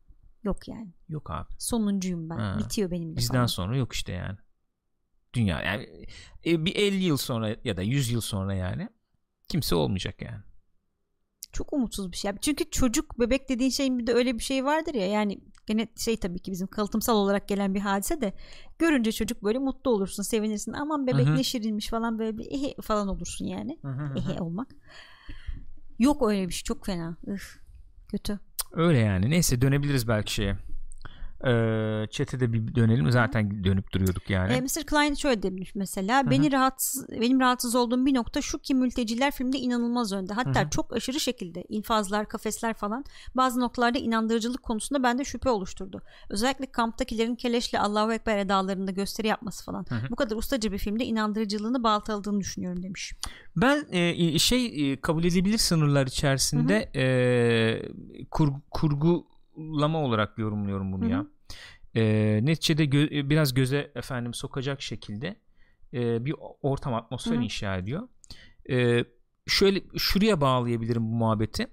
yok 0.45 0.69
yani. 0.69 0.89
yok 1.09 1.31
abi 1.31 1.49
Sonuncuyum 1.59 2.31
ben. 2.31 2.37
Ha. 2.39 2.57
Bitiyor 2.59 2.91
benim 2.91 3.13
de 3.13 3.17
bizden 3.17 3.35
falan. 3.35 3.47
sonra 3.47 3.77
yok 3.77 3.93
işte 3.93 4.13
yani 4.13 4.39
dünya 5.35 5.63
yani 5.63 6.07
e, 6.47 6.65
bir 6.65 6.77
50 6.77 7.05
yıl 7.05 7.17
sonra 7.17 7.57
ya 7.65 7.77
da 7.77 7.83
100 7.83 8.11
yıl 8.11 8.21
sonra 8.21 8.55
yani 8.55 8.89
kimse 9.49 9.75
olmayacak 9.75 10.23
yani 10.23 10.43
Çok 11.53 11.73
umutsuz 11.73 12.13
bir 12.13 12.17
şey. 12.17 12.33
Çünkü 12.41 12.71
çocuk 12.71 13.21
bebek 13.21 13.49
dediğin 13.49 13.71
şeyin 13.71 13.99
bir 13.99 14.07
de 14.07 14.13
öyle 14.13 14.35
bir 14.39 14.43
şey 14.43 14.65
vardır 14.65 14.95
ya 14.95 15.07
yani 15.07 15.41
gene 15.67 15.89
şey 15.97 16.17
tabii 16.17 16.39
ki 16.39 16.53
bizim 16.53 16.67
kalıtımsal 16.67 17.17
olarak 17.17 17.49
gelen 17.49 17.75
bir 17.75 17.81
hadise 17.81 18.21
de 18.21 18.33
görünce 18.79 19.13
çocuk 19.13 19.45
böyle 19.45 19.59
mutlu 19.59 19.91
olursun 19.91 20.23
sevinirsin. 20.23 20.73
Aman 20.73 21.07
bebek 21.07 21.27
Hı 21.27 21.31
hı. 21.31 21.37
ne 21.37 21.45
şirinmiş 21.45 21.89
falan 21.89 22.19
böyle 22.19 22.39
bir 22.39 22.47
ehe 22.51 22.75
falan 22.83 23.09
olursun 23.09 23.47
yani. 23.47 23.79
Ehe 24.17 24.41
olmak. 24.41 24.69
Yok 25.99 26.29
öyle 26.29 26.49
bir 26.49 26.53
şey 26.53 26.63
çok 26.63 26.87
fena. 26.87 27.17
Üf, 27.27 27.59
kötü. 28.09 28.41
Öyle 28.73 28.99
yani. 28.99 29.31
Neyse 29.31 29.61
dönebiliriz 29.61 30.09
belki 30.09 30.35
şeye 30.35 30.57
ee, 31.47 32.07
chat'e 32.11 32.41
de 32.41 32.53
bir 32.53 32.75
dönelim 32.75 33.11
zaten 33.11 33.65
dönüp 33.65 33.93
duruyorduk 33.93 34.31
yani 34.31 34.53
E, 34.53 34.61
Mr. 34.61 34.87
Klein 34.87 35.15
şöyle 35.15 35.43
demiş 35.43 35.75
mesela 35.75 36.31
beni 36.31 36.53
rahatsız 36.53 37.09
benim 37.21 37.41
rahatsız 37.41 37.75
olduğum 37.75 38.07
bir 38.07 38.15
nokta 38.15 38.43
şu 38.43 38.59
ki 38.59 38.75
mülteciler 38.75 39.31
filmde 39.31 39.59
inanılmaz 39.59 40.13
önde 40.13 40.33
hatta 40.35 40.61
Hı 40.61 40.65
hı. 40.65 40.71
çok 40.71 40.93
aşırı 40.97 41.21
şekilde 41.21 41.65
infazlar 41.69 42.29
kafesler 42.29 42.75
falan 42.75 43.05
bazı 43.35 43.61
noktalarda 43.61 43.99
inandırıcılık 43.99 44.63
konusunda 44.63 45.03
bende 45.03 45.25
şüphe 45.25 45.51
oluşturdu 45.51 46.03
özellikle 46.31 46.67
kamptakilerin 46.67 47.35
keleşle 47.35 47.79
Allahu 47.79 48.13
Ekber 48.13 48.39
edalarında 48.39 48.91
gösteri 48.91 49.27
yapması 49.27 49.65
falan 49.65 49.87
Hı 49.89 49.95
hı. 49.95 50.11
bu 50.11 50.17
kadar 50.17 50.37
ustaca 50.37 50.73
bir 50.73 50.79
filmde 50.79 51.05
inandırıcılığını 51.05 51.83
baltaladığını 51.83 52.41
düşünüyorum 52.41 52.83
demiş 52.83 53.13
Ben 53.57 53.87
e, 53.93 54.39
şey 54.39 54.93
e, 54.93 55.01
kabul 55.01 55.25
edilebilir 55.25 55.59
sınırlar 55.59 56.07
içerisinde 56.07 56.91
e, 56.97 57.05
kur- 58.31 58.61
kurgulama 58.71 59.99
olarak 60.03 60.39
yorumluyorum 60.39 60.93
bunu 60.93 61.05
Hı 61.05 61.09
hı. 61.09 61.13
ya. 61.13 61.27
E, 61.97 62.03
neticede 62.43 62.85
gö- 62.85 63.31
biraz 63.31 63.55
göze 63.55 63.93
efendim 63.95 64.35
sokacak 64.35 64.83
şekilde 64.83 65.37
e, 65.95 66.25
bir 66.25 66.35
ortam 66.63 66.95
atmosfer 66.95 67.35
Hı 67.35 67.39
hı. 67.39 67.43
inşa 67.43 67.77
ediyor. 67.77 68.09
E, 68.71 69.05
şöyle 69.47 69.83
şuraya 69.97 70.41
bağlayabilirim 70.41 71.03
bu 71.03 71.15
muhabbeti. 71.15 71.67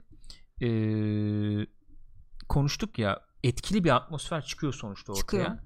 E, 0.61 0.67
konuştuk 2.49 2.99
ya 2.99 3.19
etkili 3.43 3.83
bir 3.83 3.95
atmosfer 3.95 4.45
çıkıyor 4.45 4.73
sonuçta 4.73 5.11
ortaya. 5.11 5.21
Çıkıyor. 5.21 5.57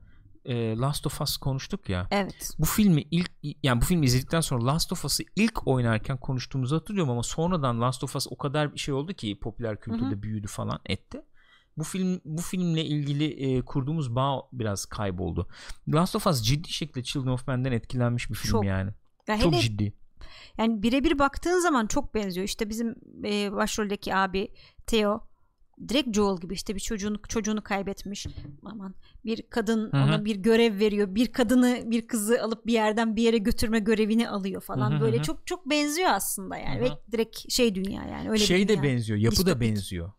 E, 0.46 0.78
Last 0.78 1.08
of 1.08 1.22
Us 1.22 1.38
konuştuk 1.38 1.90
ya 1.90 2.08
evet 2.12 2.52
bu 2.60 2.66
filmi 2.66 3.02
ilk 3.12 3.32
yani 3.64 3.82
bu 3.82 3.86
filmi 3.86 4.06
izledikten 4.06 4.42
sonra 4.42 4.66
Last 4.66 4.92
of 4.92 5.06
Us'ı 5.06 5.24
ilk 5.36 5.68
oynarken 5.68 6.18
konuştuğumuzu 6.18 6.76
hatırlıyorum 6.76 7.12
ama 7.12 7.24
sonradan 7.24 7.82
Last 7.82 8.04
of 8.04 8.16
Us 8.16 8.28
o 8.30 8.38
kadar 8.38 8.74
bir 8.74 8.80
şey 8.80 8.94
oldu 8.94 9.14
ki 9.14 9.40
popüler 9.40 9.80
kültürde 9.80 10.10
Hı 10.10 10.18
hı. 10.18 10.22
büyüdü 10.22 10.48
falan 10.48 10.80
etti. 10.86 11.22
Bu 11.78 11.84
film 11.84 12.22
bu 12.26 12.42
filmle 12.42 12.86
ilgili 12.86 13.26
e, 13.58 13.62
kurduğumuz 13.62 14.16
bağ 14.16 14.42
biraz 14.54 14.86
kayboldu. 14.86 15.48
Last 15.88 16.16
of 16.16 16.28
Us 16.28 16.42
ciddi 16.42 16.70
şekilde 16.70 17.04
Children 17.04 17.32
of 17.32 17.48
Men'den 17.48 17.72
etkilenmiş 17.72 18.30
bir 18.30 18.36
film 18.36 18.52
Çok. 18.52 18.66
yani. 18.66 18.92
Ya 19.28 19.40
Çok 19.40 19.54
hele 19.54 19.62
ciddi. 19.62 19.94
yani 20.58 20.84
birebir 20.84 21.20
baktığın 21.20 21.60
zaman 21.60 21.88
çok 21.88 22.16
benziyor. 22.16 22.46
İşte 22.46 22.70
bizim 22.70 22.96
e, 23.26 23.52
başroldeki 23.52 24.16
abi 24.16 24.52
Theo 24.88 25.28
direkt 25.90 26.16
Joel 26.16 26.42
gibi 26.42 26.54
işte 26.54 26.76
bir 26.76 26.80
çocuğunu 26.80 27.22
çocuğunu 27.28 27.62
kaybetmiş. 27.64 28.28
Aman 28.66 28.96
bir 29.26 29.42
kadın 29.50 29.92
Hı 29.92 29.98
hı. 29.98 30.02
ona 30.04 30.26
bir 30.26 30.36
görev 30.36 30.80
veriyor. 30.80 31.16
Bir 31.16 31.28
kadını 31.32 31.82
bir 31.86 32.08
kızı 32.08 32.42
alıp 32.44 32.66
bir 32.66 32.74
yerden 32.74 33.16
bir 33.16 33.24
yere 33.24 33.38
götürme 33.38 33.80
görevini 33.80 34.30
alıyor 34.30 34.62
falan. 34.62 34.92
Hı 34.92 34.96
hı 34.96 35.02
Böyle 35.02 35.22
çok 35.22 35.48
çok 35.48 35.70
benziyor 35.70 36.10
aslında 36.10 36.58
yani. 36.58 36.80
Hı 36.80 36.84
Ve 36.84 36.90
direkt 37.12 37.52
şey 37.52 37.76
dünya 37.76 38.04
yani. 38.04 38.30
Öyle 38.30 38.44
şey 38.44 38.58
bir 38.58 38.68
de 38.68 38.74
dünya. 38.74 38.84
benziyor. 38.84 39.20
Yapı 39.20 39.36
da 39.36 39.40
Distopik. 39.46 39.62
benziyor. 39.62 40.12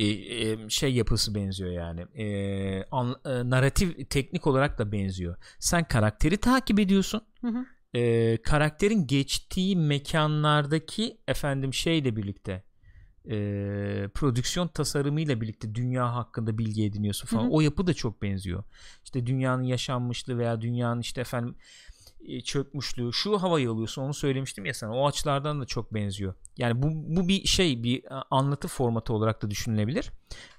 E, 0.00 0.06
e, 0.06 0.68
şey 0.68 0.94
yapısı 0.94 1.34
benziyor 1.34 1.70
yani. 1.70 2.00
E, 2.00 2.84
an, 2.90 3.16
e, 3.24 3.50
narratif 3.50 4.10
teknik 4.10 4.46
olarak 4.46 4.78
da 4.78 4.92
benziyor. 4.92 5.36
Sen 5.58 5.84
karakteri 5.84 6.36
takip 6.36 6.80
ediyorsun. 6.80 7.22
Hı 7.40 7.48
hı. 7.48 7.66
e, 7.98 8.36
karakterin 8.42 9.06
geçtiği 9.06 9.76
mekanlardaki 9.76 11.18
efendim 11.28 11.74
şeyle 11.74 12.16
birlikte 12.16 12.62
e, 13.30 13.36
prodüksiyon 14.14 14.68
tasarımıyla 14.68 15.40
birlikte 15.40 15.74
dünya 15.74 16.14
hakkında 16.14 16.58
bilgi 16.58 16.84
ediniyorsun 16.84 17.26
falan. 17.26 17.42
Hı 17.42 17.46
hı. 17.46 17.50
O 17.50 17.60
yapı 17.60 17.86
da 17.86 17.94
çok 17.94 18.22
benziyor. 18.22 18.64
İşte 19.04 19.26
dünyanın 19.26 19.62
yaşanmışlığı 19.62 20.38
veya 20.38 20.60
dünyanın 20.60 21.00
işte 21.00 21.20
efendim 21.20 21.54
çökmüşlüğü. 22.44 23.12
Şu 23.12 23.42
havayı 23.42 23.70
alıyorsun 23.70 24.02
onu 24.02 24.14
söylemiştim 24.14 24.64
ya 24.64 24.74
sana 24.74 24.96
o 24.96 25.06
açılardan 25.06 25.60
da 25.60 25.64
çok 25.64 25.94
benziyor. 25.94 26.34
Yani 26.56 26.82
bu, 26.82 26.88
bu 27.16 27.28
bir 27.28 27.44
şey 27.44 27.82
bir 27.82 28.04
e, 28.04 28.08
anlatı 28.30 28.68
formatı 28.68 29.12
olarak 29.12 29.42
da 29.42 29.50
düşünülebilir. 29.50 30.10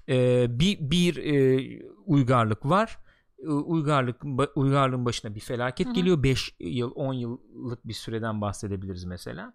E, 0.08 0.46
bir 0.60 0.90
bir 0.90 1.16
e, 1.16 1.82
uygarlık 2.06 2.64
var. 2.64 2.98
E, 3.38 3.48
uygarlık 3.48 4.24
uygarlığın 4.54 5.04
başına 5.04 5.34
bir 5.34 5.40
felaket 5.40 5.86
Hı 5.86 5.90
hı. 5.90 5.94
geliyor. 5.94 6.22
5 6.22 6.54
yıl 6.60 6.92
10 6.94 7.12
yıllık 7.12 7.88
bir 7.88 7.94
süreden 7.94 8.40
bahsedebiliriz 8.40 9.04
mesela 9.04 9.54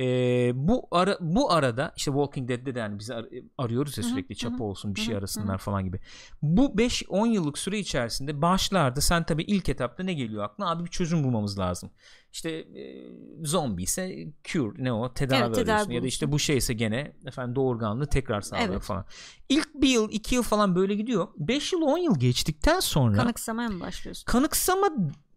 E, 0.00 0.50
bu 0.54 0.88
ara 0.90 1.16
bu 1.20 1.52
arada 1.52 1.92
işte 1.96 2.10
Walking 2.10 2.48
Dead'de 2.48 2.74
de 2.74 2.78
yani 2.78 2.98
biz 2.98 3.10
ar- 3.10 3.28
arıyoruz 3.58 3.98
ya 3.98 4.04
sürekli 4.04 4.36
çapa 4.36 4.64
olsun 4.64 4.94
bir 4.94 5.00
şey 5.00 5.16
arasınlar 5.16 5.58
falan 5.58 5.84
gibi 5.84 6.00
bu 6.42 6.66
5-10 6.78 7.28
yıllık 7.28 7.58
süre 7.58 7.78
içerisinde 7.78 8.42
başlarda 8.42 9.00
sen 9.00 9.24
tabii 9.24 9.42
ilk 9.42 9.68
etapta 9.68 10.02
ne 10.02 10.12
geliyor 10.14 10.44
aklına? 10.44 10.70
Abi 10.70 10.84
bir 10.84 10.90
çözüm 10.90 11.24
bulmamız 11.24 11.58
lazım. 11.58 11.90
İşte 12.32 12.50
e, 12.50 13.06
zombi 13.44 13.82
ise 13.82 14.26
cure 14.44 14.84
ne 14.84 14.92
o 14.92 15.14
tedavi 15.14 15.38
Evet, 15.44 15.54
tedavi 15.54 15.70
arıyorsun 15.72 15.92
ya 15.92 16.02
da 16.02 16.06
işte 16.06 16.32
bu 16.32 16.38
şeyse 16.38 16.74
gene 16.74 17.12
efendim 17.26 17.54
doğurganlığı 17.54 18.06
tekrar 18.06 18.40
sağlıyor 18.40 18.68
Evet. 18.72 18.82
falan. 18.82 19.04
İlk 19.48 19.74
bir 19.74 19.88
yıl 19.88 20.10
iki 20.12 20.34
yıl 20.34 20.42
falan 20.42 20.74
böyle 20.76 20.94
gidiyor. 20.94 21.28
5 21.36 21.72
yıl 21.72 21.80
10 21.82 21.98
yıl 21.98 22.18
geçtikten 22.18 22.80
sonra 22.80 23.16
Kanıksamaya 23.16 23.68
mı 23.68 23.80
başlıyorsun? 23.80 24.24
kanıksama 24.24 24.88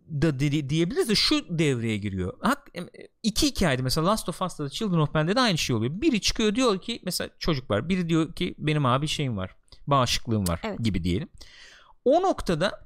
da 0.09 0.39
di- 0.39 0.69
diyebiliriz 0.69 1.09
de 1.09 1.15
şu 1.15 1.59
devreye 1.59 1.97
giriyor. 1.97 2.33
Hak, 2.41 2.69
em, 2.73 2.87
iki 3.23 3.47
hikayede 3.47 3.81
mesela 3.81 4.07
Last 4.07 4.29
of 4.29 4.41
Us'ta 4.41 4.63
da 4.65 4.69
Children 4.69 4.99
of 4.99 5.13
Men'de 5.15 5.35
de 5.35 5.39
aynı 5.39 5.57
şey 5.57 5.75
oluyor. 5.75 6.01
Biri 6.01 6.21
çıkıyor 6.21 6.55
diyor 6.55 6.81
ki 6.81 6.99
mesela 7.05 7.29
çocuk 7.39 7.69
var. 7.69 7.89
Biri 7.89 8.09
diyor 8.09 8.33
ki 8.33 8.55
benim 8.57 8.85
abi 8.85 9.07
şeyim 9.07 9.37
var. 9.37 9.55
Bağışıklığım 9.87 10.47
var 10.47 10.59
Evet. 10.63 10.79
gibi 10.79 11.03
diyelim. 11.03 11.29
O 12.05 12.21
noktada 12.21 12.85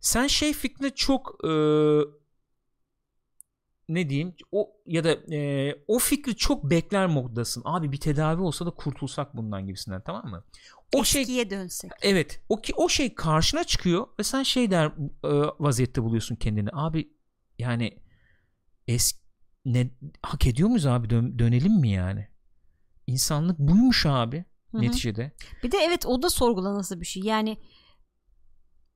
sen 0.00 0.26
şey 0.26 0.52
fikrine 0.52 0.90
çok 0.90 1.36
e, 1.44 1.50
ne 3.94 4.08
diyeyim 4.10 4.34
o 4.52 4.70
ya 4.86 5.04
da 5.04 5.34
e, 5.34 5.74
o 5.88 5.98
fikri 5.98 6.36
çok 6.36 6.64
bekler 6.70 7.06
moddasın. 7.06 7.62
Abi 7.64 7.92
bir 7.92 7.96
tedavi 8.00 8.42
olsa 8.42 8.66
da 8.66 8.70
kurtulsak 8.70 9.36
bundan 9.36 9.66
gibisinden 9.66 10.02
tamam 10.06 10.26
mı? 10.26 10.44
O 10.94 11.04
şey 11.04 11.22
Eskiye 11.22 11.50
dönsek. 11.50 11.90
Evet. 12.02 12.40
O 12.48 12.60
ki 12.60 12.72
o 12.76 12.88
şey 12.88 13.14
karşına 13.14 13.64
çıkıyor 13.64 14.06
ve 14.18 14.22
sen 14.22 14.42
şey 14.42 14.70
der 14.70 14.86
e, 15.24 15.30
vaziyette 15.60 16.02
buluyorsun 16.02 16.36
kendini. 16.36 16.68
Abi 16.72 17.12
yani 17.58 17.98
es 18.88 19.12
ne 19.64 19.90
hak 20.22 20.46
ediyor 20.46 20.68
muyuz 20.68 20.86
abi 20.86 21.10
Dön- 21.10 21.38
dönelim 21.38 21.72
mi 21.80 21.90
yani? 21.90 22.28
İnsanlık 23.06 23.58
buymuş 23.58 24.06
abi 24.06 24.44
Hı 24.70 24.78
hı. 24.78 24.82
neticede. 24.82 25.32
Bir 25.62 25.70
de 25.70 25.76
evet 25.78 26.06
o 26.06 26.22
da 26.22 26.30
sorgulanası 26.30 27.00
bir 27.00 27.06
şey. 27.06 27.22
Yani 27.22 27.56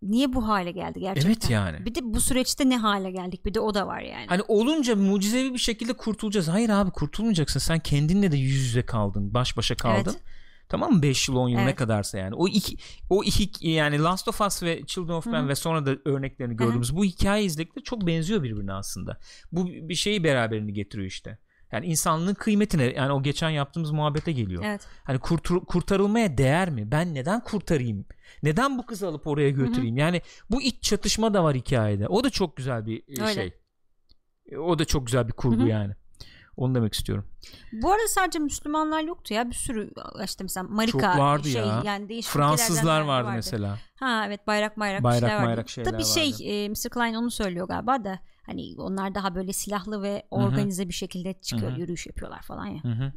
niye 0.03 0.33
bu 0.33 0.49
hale 0.49 0.71
geldi 0.71 1.01
gerçekten? 1.01 1.31
Evet 1.31 1.51
yani. 1.51 1.87
Bir 1.87 1.95
de 1.95 2.01
bu 2.03 2.21
süreçte 2.21 2.69
ne 2.69 2.77
hale 2.77 3.11
geldik? 3.11 3.47
Bir 3.47 3.55
de 3.55 3.61
o 3.61 3.75
da 3.75 3.87
var 3.87 4.01
yani. 4.01 4.27
Hani 4.27 4.43
olunca 4.49 4.97
mucizevi 4.97 5.53
bir 5.53 5.59
şekilde 5.59 5.93
kurtulacağız. 5.93 6.49
Hayır 6.49 6.69
abi 6.69 6.91
kurtulmayacaksın. 6.91 7.61
Sen 7.61 7.79
kendinle 7.79 8.33
de 8.33 8.37
yüz 8.37 8.57
yüze 8.65 8.87
kaldın. 8.87 9.35
Baş 9.35 9.57
başa 9.57 9.75
kaldın. 9.75 10.11
Evet. 10.11 10.23
Tamam 10.69 10.93
mı? 10.93 11.03
5 11.03 11.29
yıl 11.29 11.37
10 11.37 11.49
yıl 11.49 11.59
ne 11.59 11.63
Evet. 11.65 11.77
kadarsa 11.77 12.19
yani. 12.19 12.35
O 12.35 12.49
iki 12.49 12.77
o 13.11 13.25
iki 13.25 13.69
yani 13.69 14.03
Last 14.03 14.29
of 14.29 14.41
Us 14.41 14.63
ve 14.63 14.83
Children 14.87 15.15
of 15.15 15.27
Men 15.27 15.49
ve 15.49 15.55
sonra 15.55 15.87
da 15.87 15.97
örneklerini 16.05 16.57
gördüğümüz 16.57 16.97
bu 16.97 17.05
hikaye 17.05 17.45
izledikleri 17.45 17.85
çok 17.85 18.07
benziyor 18.07 18.43
birbirine 18.43 18.73
aslında. 18.73 19.19
Bu 19.53 19.67
bir 19.67 19.95
şeyi 19.95 20.25
beraberini 20.25 20.73
getiriyor 20.73 21.09
işte. 21.09 21.39
Yani 21.73 21.87
insanlığın 21.87 22.35
kıymetine 22.35 22.85
yani 22.85 23.13
o 23.13 23.23
geçen 23.23 23.51
yaptığımız 23.51 23.91
muhabbete 23.91 24.33
geliyor. 24.33 24.63
Evet. 24.67 24.87
Hani 25.05 25.19
kurtur- 25.19 25.65
kurtarılmaya 25.65 26.39
değer 26.39 26.71
mi? 26.71 26.91
Ben 26.91 27.15
neden 27.15 27.41
kurtarayım? 27.41 28.07
Neden 28.43 28.79
bu 28.79 28.87
kızı 28.87 29.09
alıp 29.09 29.27
oraya 29.27 29.51
götüreyim? 29.51 29.97
Yani 29.97 30.23
bu 30.51 30.63
iç 30.63 30.83
çatışma 30.83 31.35
da 31.35 31.45
var 31.45 31.55
hikayede. 31.57 32.09
O 32.09 32.25
da 32.25 32.31
çok 32.31 32.57
güzel 32.57 32.87
bir 32.87 32.99
e, 33.19 33.23
Öyle. 33.23 33.35
şey. 33.35 33.53
E, 34.53 34.57
O 34.59 34.79
da 34.79 34.85
çok 34.85 35.07
güzel 35.07 35.29
bir 35.29 35.33
kurgu 35.33 35.61
Hı 35.61 35.65
hı. 35.65 35.69
yani. 35.69 35.95
Onu 36.57 36.75
demek 36.75 36.95
istiyorum. 36.95 37.27
Bu 37.73 37.93
arada 37.93 38.09
sadece 38.09 38.39
Müslümanlar 38.39 39.01
yoktu 39.03 39.35
ya. 39.35 39.49
Bir 39.51 39.55
sürü 39.55 39.91
işte 40.25 40.45
mesela 40.45 40.67
Marika 40.71 40.93
Çok 40.99 41.19
vardı 41.19 41.49
şey 41.49 41.63
ya. 41.63 41.83
yani 41.85 42.09
değişik 42.09 42.33
Fransızlar 42.33 43.01
vardı, 43.01 43.27
vardı. 43.27 43.37
mesela. 43.37 43.79
Ha 43.99 44.25
evet 44.27 44.47
bayrak 44.47 44.79
bayrak, 44.79 45.03
Bayrak 45.03 45.21
şeyler 45.21 45.35
vardı. 45.37 45.47
bayrak 45.49 45.69
şeyler 45.69 45.91
Tabii 45.93 46.05
şey 46.05 46.31
vardı. 46.33 46.43
e, 46.43 46.69
Mr. 46.69 46.89
Klein 46.91 47.15
onu 47.15 47.31
söylüyor 47.31 47.69
galiba 47.69 48.05
da 48.05 48.19
hani 48.47 48.75
onlar 48.79 49.15
daha 49.15 49.35
böyle 49.35 49.53
silahlı 49.53 50.03
ve 50.03 50.27
organize 50.31 50.89
bir 50.89 50.95
şekilde 50.95 51.33
çıkıyor 51.33 51.73
Hı 51.73 51.77
hı. 51.77 51.81
yürüyüş 51.81 52.07
yapıyorlar 52.07 52.43
falan 52.43 52.67
ya. 52.67 52.85
Hı 52.85 52.89
hı. 52.89 53.13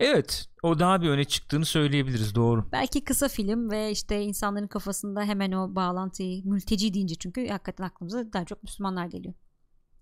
Evet, 0.00 0.46
o 0.62 0.78
daha 0.78 1.02
bir 1.02 1.08
öne 1.08 1.24
çıktığını 1.24 1.64
söyleyebiliriz 1.64 2.34
doğru. 2.34 2.68
Belki 2.72 3.04
kısa 3.04 3.28
film 3.28 3.70
ve 3.70 3.90
işte 3.90 4.22
insanların 4.22 4.66
kafasında 4.66 5.24
hemen 5.24 5.52
o 5.52 5.74
bağlantıyı 5.74 6.44
mülteci 6.44 6.94
deyince 6.94 7.14
çünkü 7.14 7.48
hakikaten 7.48 7.84
aklımıza 7.84 8.32
daha 8.32 8.44
çok 8.44 8.62
Müslümanlar 8.62 9.06
geliyor. 9.06 9.34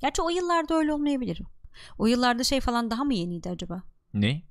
Gerçi 0.01 0.23
o 0.23 0.31
yıllarda 0.31 0.75
öyle 0.75 0.93
olmayabilir. 0.93 1.43
O 1.99 2.07
yıllarda 2.07 2.45
şey 2.45 2.61
falan 2.61 2.91
daha 2.91 3.05
mı 3.05 3.15
yeniydi 3.15 3.51
acaba? 3.51 3.83
Ne? 4.15 4.43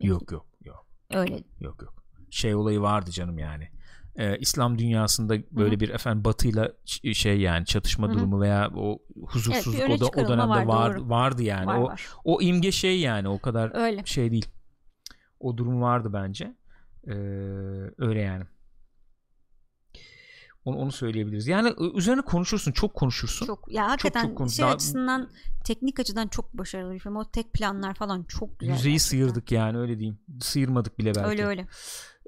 Yok 0.00 0.32
yok 0.32 0.46
yok 0.64 0.86
Öyle. 1.14 1.44
yok 1.60 1.82
yok. 1.82 2.04
Şey 2.30 2.54
olayı 2.54 2.80
vardı 2.80 3.10
canım 3.10 3.38
yani. 3.38 3.68
Ee, 4.20 4.38
İslam 4.38 4.78
dünyasında 4.78 5.34
böyle 5.50 5.80
bir 5.80 5.88
efendim 5.88 6.24
batıyla 6.24 6.72
ç- 6.86 7.14
şey 7.14 7.40
yani 7.40 7.66
çatışma 7.66 8.06
Hı 8.08 8.12
hı. 8.12 8.14
durumu 8.14 8.40
veya 8.40 8.70
o 8.76 8.98
huzursuzluk 9.26 9.80
Evet, 9.80 10.02
o, 10.02 10.06
da, 10.16 10.22
o 10.22 10.28
dönemde 10.28 10.48
var, 10.48 10.64
var, 10.66 10.96
vardı 10.96 11.42
yani. 11.42 11.66
var 11.66 11.78
o 11.78 11.82
var. 11.84 12.06
o 12.24 12.40
imge 12.42 12.72
şey 12.72 13.00
yani 13.00 13.28
o 13.28 13.38
kadar 13.40 13.74
Öyle. 13.74 14.02
şey 14.04 14.30
değil. 14.30 14.46
O 15.40 15.56
durum 15.56 15.80
vardı 15.82 16.10
bence. 16.12 16.54
Ee, 17.06 17.12
öyle 17.98 18.20
yani. 18.20 18.44
Onu, 20.64 20.76
onu 20.76 20.92
söyleyebiliriz. 20.92 21.46
Yani 21.46 21.74
üzerine 21.94 22.20
konuşursun, 22.22 22.72
çok 22.72 22.94
konuşursun. 22.94 23.46
Çok 23.46 23.72
ya 23.72 23.90
hakikaten 23.90 24.26
çok 24.28 24.38
konu- 24.38 24.50
şey 24.50 24.62
daha- 24.64 24.74
açısından 24.74 25.28
teknik 25.64 26.00
açıdan 26.00 26.28
çok 26.28 26.52
başarılı 26.58 26.94
bir 26.94 26.98
film. 26.98 27.16
O 27.16 27.24
tek 27.30 27.52
planlar 27.52 27.94
falan 27.94 28.22
çok 28.24 28.60
güzel. 28.60 28.72
Yüzeyi 28.74 28.92
gerçekten. 28.92 29.08
sıyırdık 29.10 29.52
yani 29.52 29.78
öyle 29.78 29.98
diyeyim. 29.98 30.18
Sıyırmadık 30.40 30.98
bile 30.98 31.14
belki. 31.14 31.28
Öyle 31.28 31.46
öyle. 31.46 31.66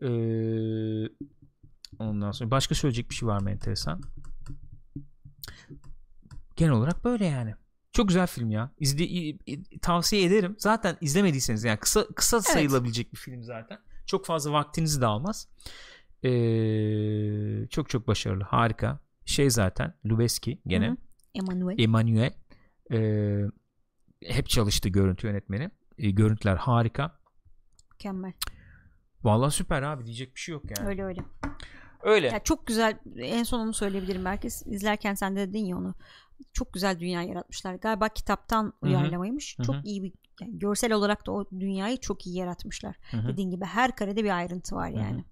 Ee, 0.02 1.08
ondan 2.02 2.32
sonra 2.32 2.50
başka 2.50 2.74
söyleyecek 2.74 3.10
bir 3.10 3.14
şey 3.14 3.28
var 3.28 3.42
mı 3.42 3.50
enteresan? 3.50 4.00
Genel 6.56 6.72
olarak 6.72 7.04
böyle 7.04 7.24
yani. 7.24 7.54
Çok 7.92 8.08
güzel 8.08 8.26
film 8.26 8.50
ya. 8.50 8.70
İzle, 8.78 9.38
tavsiye 9.82 10.24
ederim. 10.24 10.54
Zaten 10.58 10.96
izlemediyseniz 11.00 11.64
yani 11.64 11.78
kısa 11.78 12.06
kısa 12.16 12.40
sayılabilecek 12.40 13.12
bir 13.12 13.18
film 13.18 13.42
zaten. 13.42 13.78
Çok 14.06 14.26
fazla 14.26 14.52
vaktinizi 14.52 15.00
de 15.00 15.06
almaz. 15.06 15.48
Ee, 16.24 17.68
çok 17.70 17.88
çok 17.88 18.08
başarılı. 18.08 18.44
Harika. 18.44 19.00
Şey 19.24 19.50
zaten 19.50 19.94
Lubeski 20.06 20.62
gene. 20.66 20.86
Hı 20.86 20.90
hı. 20.90 20.96
Emanuel. 21.34 21.78
Emanuel 21.78 22.32
ee, 22.92 23.44
hep 24.22 24.48
çalıştı 24.48 24.88
görüntü 24.88 25.26
yönetmeni. 25.26 25.70
Ee, 25.98 26.10
görüntüler 26.10 26.56
harika. 26.56 27.18
Mükemmel. 27.92 28.32
Vallahi 29.22 29.50
süper 29.54 29.82
abi 29.82 30.04
diyecek 30.04 30.34
bir 30.34 30.40
şey 30.40 30.52
yok 30.52 30.64
yani. 30.78 30.88
Öyle 30.88 31.04
öyle. 31.04 31.20
Öyle. 32.02 32.26
Ya 32.26 32.38
çok 32.38 32.66
güzel 32.66 32.98
en 33.16 33.42
son 33.42 33.60
onu 33.60 33.72
söyleyebilirim 33.72 34.24
belki 34.24 34.46
izlerken 34.46 35.14
sen 35.14 35.36
de 35.36 35.48
dedin 35.48 35.64
ya 35.64 35.76
onu. 35.76 35.94
Çok 36.52 36.72
güzel 36.72 37.00
dünya 37.00 37.22
yaratmışlar. 37.22 37.74
Galiba 37.74 38.08
kitaptan 38.08 38.72
uyarlamaymış. 38.82 39.58
Hı 39.58 39.62
hı. 39.62 39.66
Çok 39.66 39.86
iyi 39.86 40.02
bir 40.02 40.12
yani 40.40 40.58
görsel 40.58 40.92
olarak 40.92 41.26
da 41.26 41.32
o 41.32 41.50
dünyayı 41.50 41.96
çok 41.96 42.26
iyi 42.26 42.36
yaratmışlar. 42.36 42.96
Hı 43.10 43.16
hı. 43.16 43.28
Dediğin 43.28 43.50
gibi 43.50 43.64
her 43.64 43.96
karede 43.96 44.24
bir 44.24 44.36
ayrıntı 44.36 44.74
var 44.74 44.88
yani. 44.88 45.24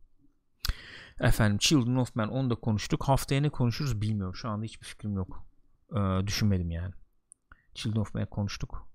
Efendim 1.21 1.59
Children 1.59 1.97
of 1.97 2.17
Men 2.17 2.29
onu 2.29 2.51
da 2.51 2.55
konuştuk. 2.55 3.05
Haftaya 3.05 3.41
ne 3.41 3.51
konuşuruz 3.51 4.01
bilmiyorum. 4.01 4.35
Şu 4.35 4.49
anda 4.49 4.65
hiçbir 4.65 4.87
fikrim 4.87 5.17
yok. 5.17 5.47
Ee, 5.97 6.27
düşünmedim 6.27 6.71
yani. 6.71 6.95
Children 7.75 8.01
of 8.01 8.15
Men 8.15 8.27
konuştuk. 8.27 8.89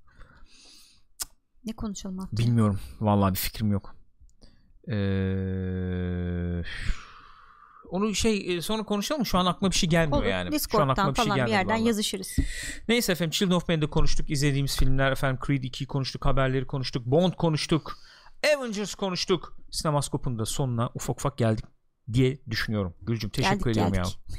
Ne 1.65 1.73
konuşalım 1.73 2.18
haftaya? 2.18 2.47
Bilmiyorum. 2.47 2.80
Vallahi 2.99 3.34
bir 3.34 3.39
fikrim 3.39 3.72
yok. 3.72 3.95
Ee, 4.88 6.64
onu 7.95 8.15
şey 8.15 8.55
e, 8.57 8.61
sonra 8.61 8.84
konuşalım 8.84 9.26
şu 9.26 9.38
an 9.38 9.45
aklıma 9.45 9.72
bir 9.72 9.76
şey 9.76 9.89
gelmiyor 9.89 10.17
Olur. 10.22 10.26
yani. 10.30 10.51
Discord'dan 10.51 10.85
şu 10.95 11.01
an 11.01 11.07
aklıma 11.07 11.11
bir 11.11 11.15
şey 11.15 11.26
falan 11.26 11.45
bir 11.47 11.51
yerden 11.51 11.69
vallahi. 11.76 11.88
yazışırız. 11.88 12.35
Neyse 12.88 13.11
efendim 13.11 13.31
Children 13.31 13.55
of 13.55 13.67
Men'de 13.67 13.89
konuştuk. 13.89 14.30
izlediğimiz 14.30 14.77
filmler 14.77 15.11
efendim 15.11 15.39
Creed 15.47 15.63
2'yi 15.63 15.88
konuştuk. 15.88 16.26
Haberleri 16.26 16.67
konuştuk. 16.67 17.05
Bond 17.05 17.34
konuştuk. 17.34 17.97
Avengers 18.55 18.95
konuştuk. 18.95 19.57
Sinemaskop'un 19.72 20.39
da 20.39 20.45
sonuna 20.45 20.89
ufak 20.95 21.17
ufak 21.19 21.38
geldik 21.38 21.65
diye 22.13 22.38
düşünüyorum. 22.49 22.93
Gülcüm 23.01 23.30
teşekkür 23.30 23.55
Geldik, 23.55 23.67
ediyorum 23.67 23.93
geldik. 23.93 24.17
ya. 24.30 24.35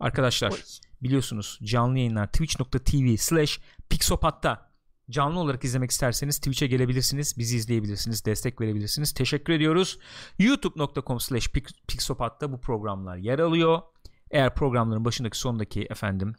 Arkadaşlar 0.00 0.50
Oy. 0.50 0.58
biliyorsunuz 1.02 1.58
canlı 1.62 1.98
yayınlar 1.98 2.26
twitch.tv 2.26 3.16
slash 3.16 3.60
pixopat'ta 3.88 4.65
canlı 5.10 5.40
olarak 5.40 5.64
izlemek 5.64 5.90
isterseniz 5.90 6.38
Twitch'e 6.38 6.66
gelebilirsiniz. 6.66 7.38
Bizi 7.38 7.56
izleyebilirsiniz. 7.56 8.24
Destek 8.24 8.60
verebilirsiniz. 8.60 9.12
Teşekkür 9.12 9.52
ediyoruz. 9.52 9.98
youtube.com 10.38 11.20
slash 11.20 11.48
pixopat'ta 11.88 12.52
bu 12.52 12.60
programlar 12.60 13.16
yer 13.16 13.38
alıyor. 13.38 13.82
Eğer 14.30 14.54
programların 14.54 15.04
başındaki 15.04 15.38
sondaki 15.38 15.82
efendim 15.90 16.34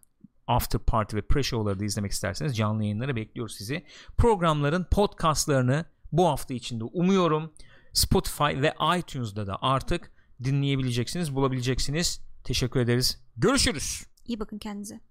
after 0.48 0.81
party 0.81 1.15
ve 1.15 1.19
pre-show'ları 1.19 1.80
da 1.80 1.85
izlemek 1.85 2.11
isterseniz 2.11 2.57
canlı 2.57 2.84
yayınlara 2.84 3.15
bekliyoruz 3.15 3.56
sizi. 3.56 3.85
Programların 4.18 4.85
podcastlarını 4.91 5.85
bu 6.11 6.27
hafta 6.27 6.53
içinde 6.53 6.84
umuyorum 6.84 7.53
Spotify 7.94 8.44
ve 8.44 8.73
iTunes'da 8.99 9.48
da 9.48 9.57
artık 9.61 10.11
dinleyebileceksiniz, 10.44 11.35
bulabileceksiniz. 11.35 12.22
Teşekkür 12.44 12.80
ederiz. 12.80 13.23
Görüşürüz. 13.38 14.03
İyi 14.26 14.39
bakın 14.39 14.57
kendinize. 14.57 15.07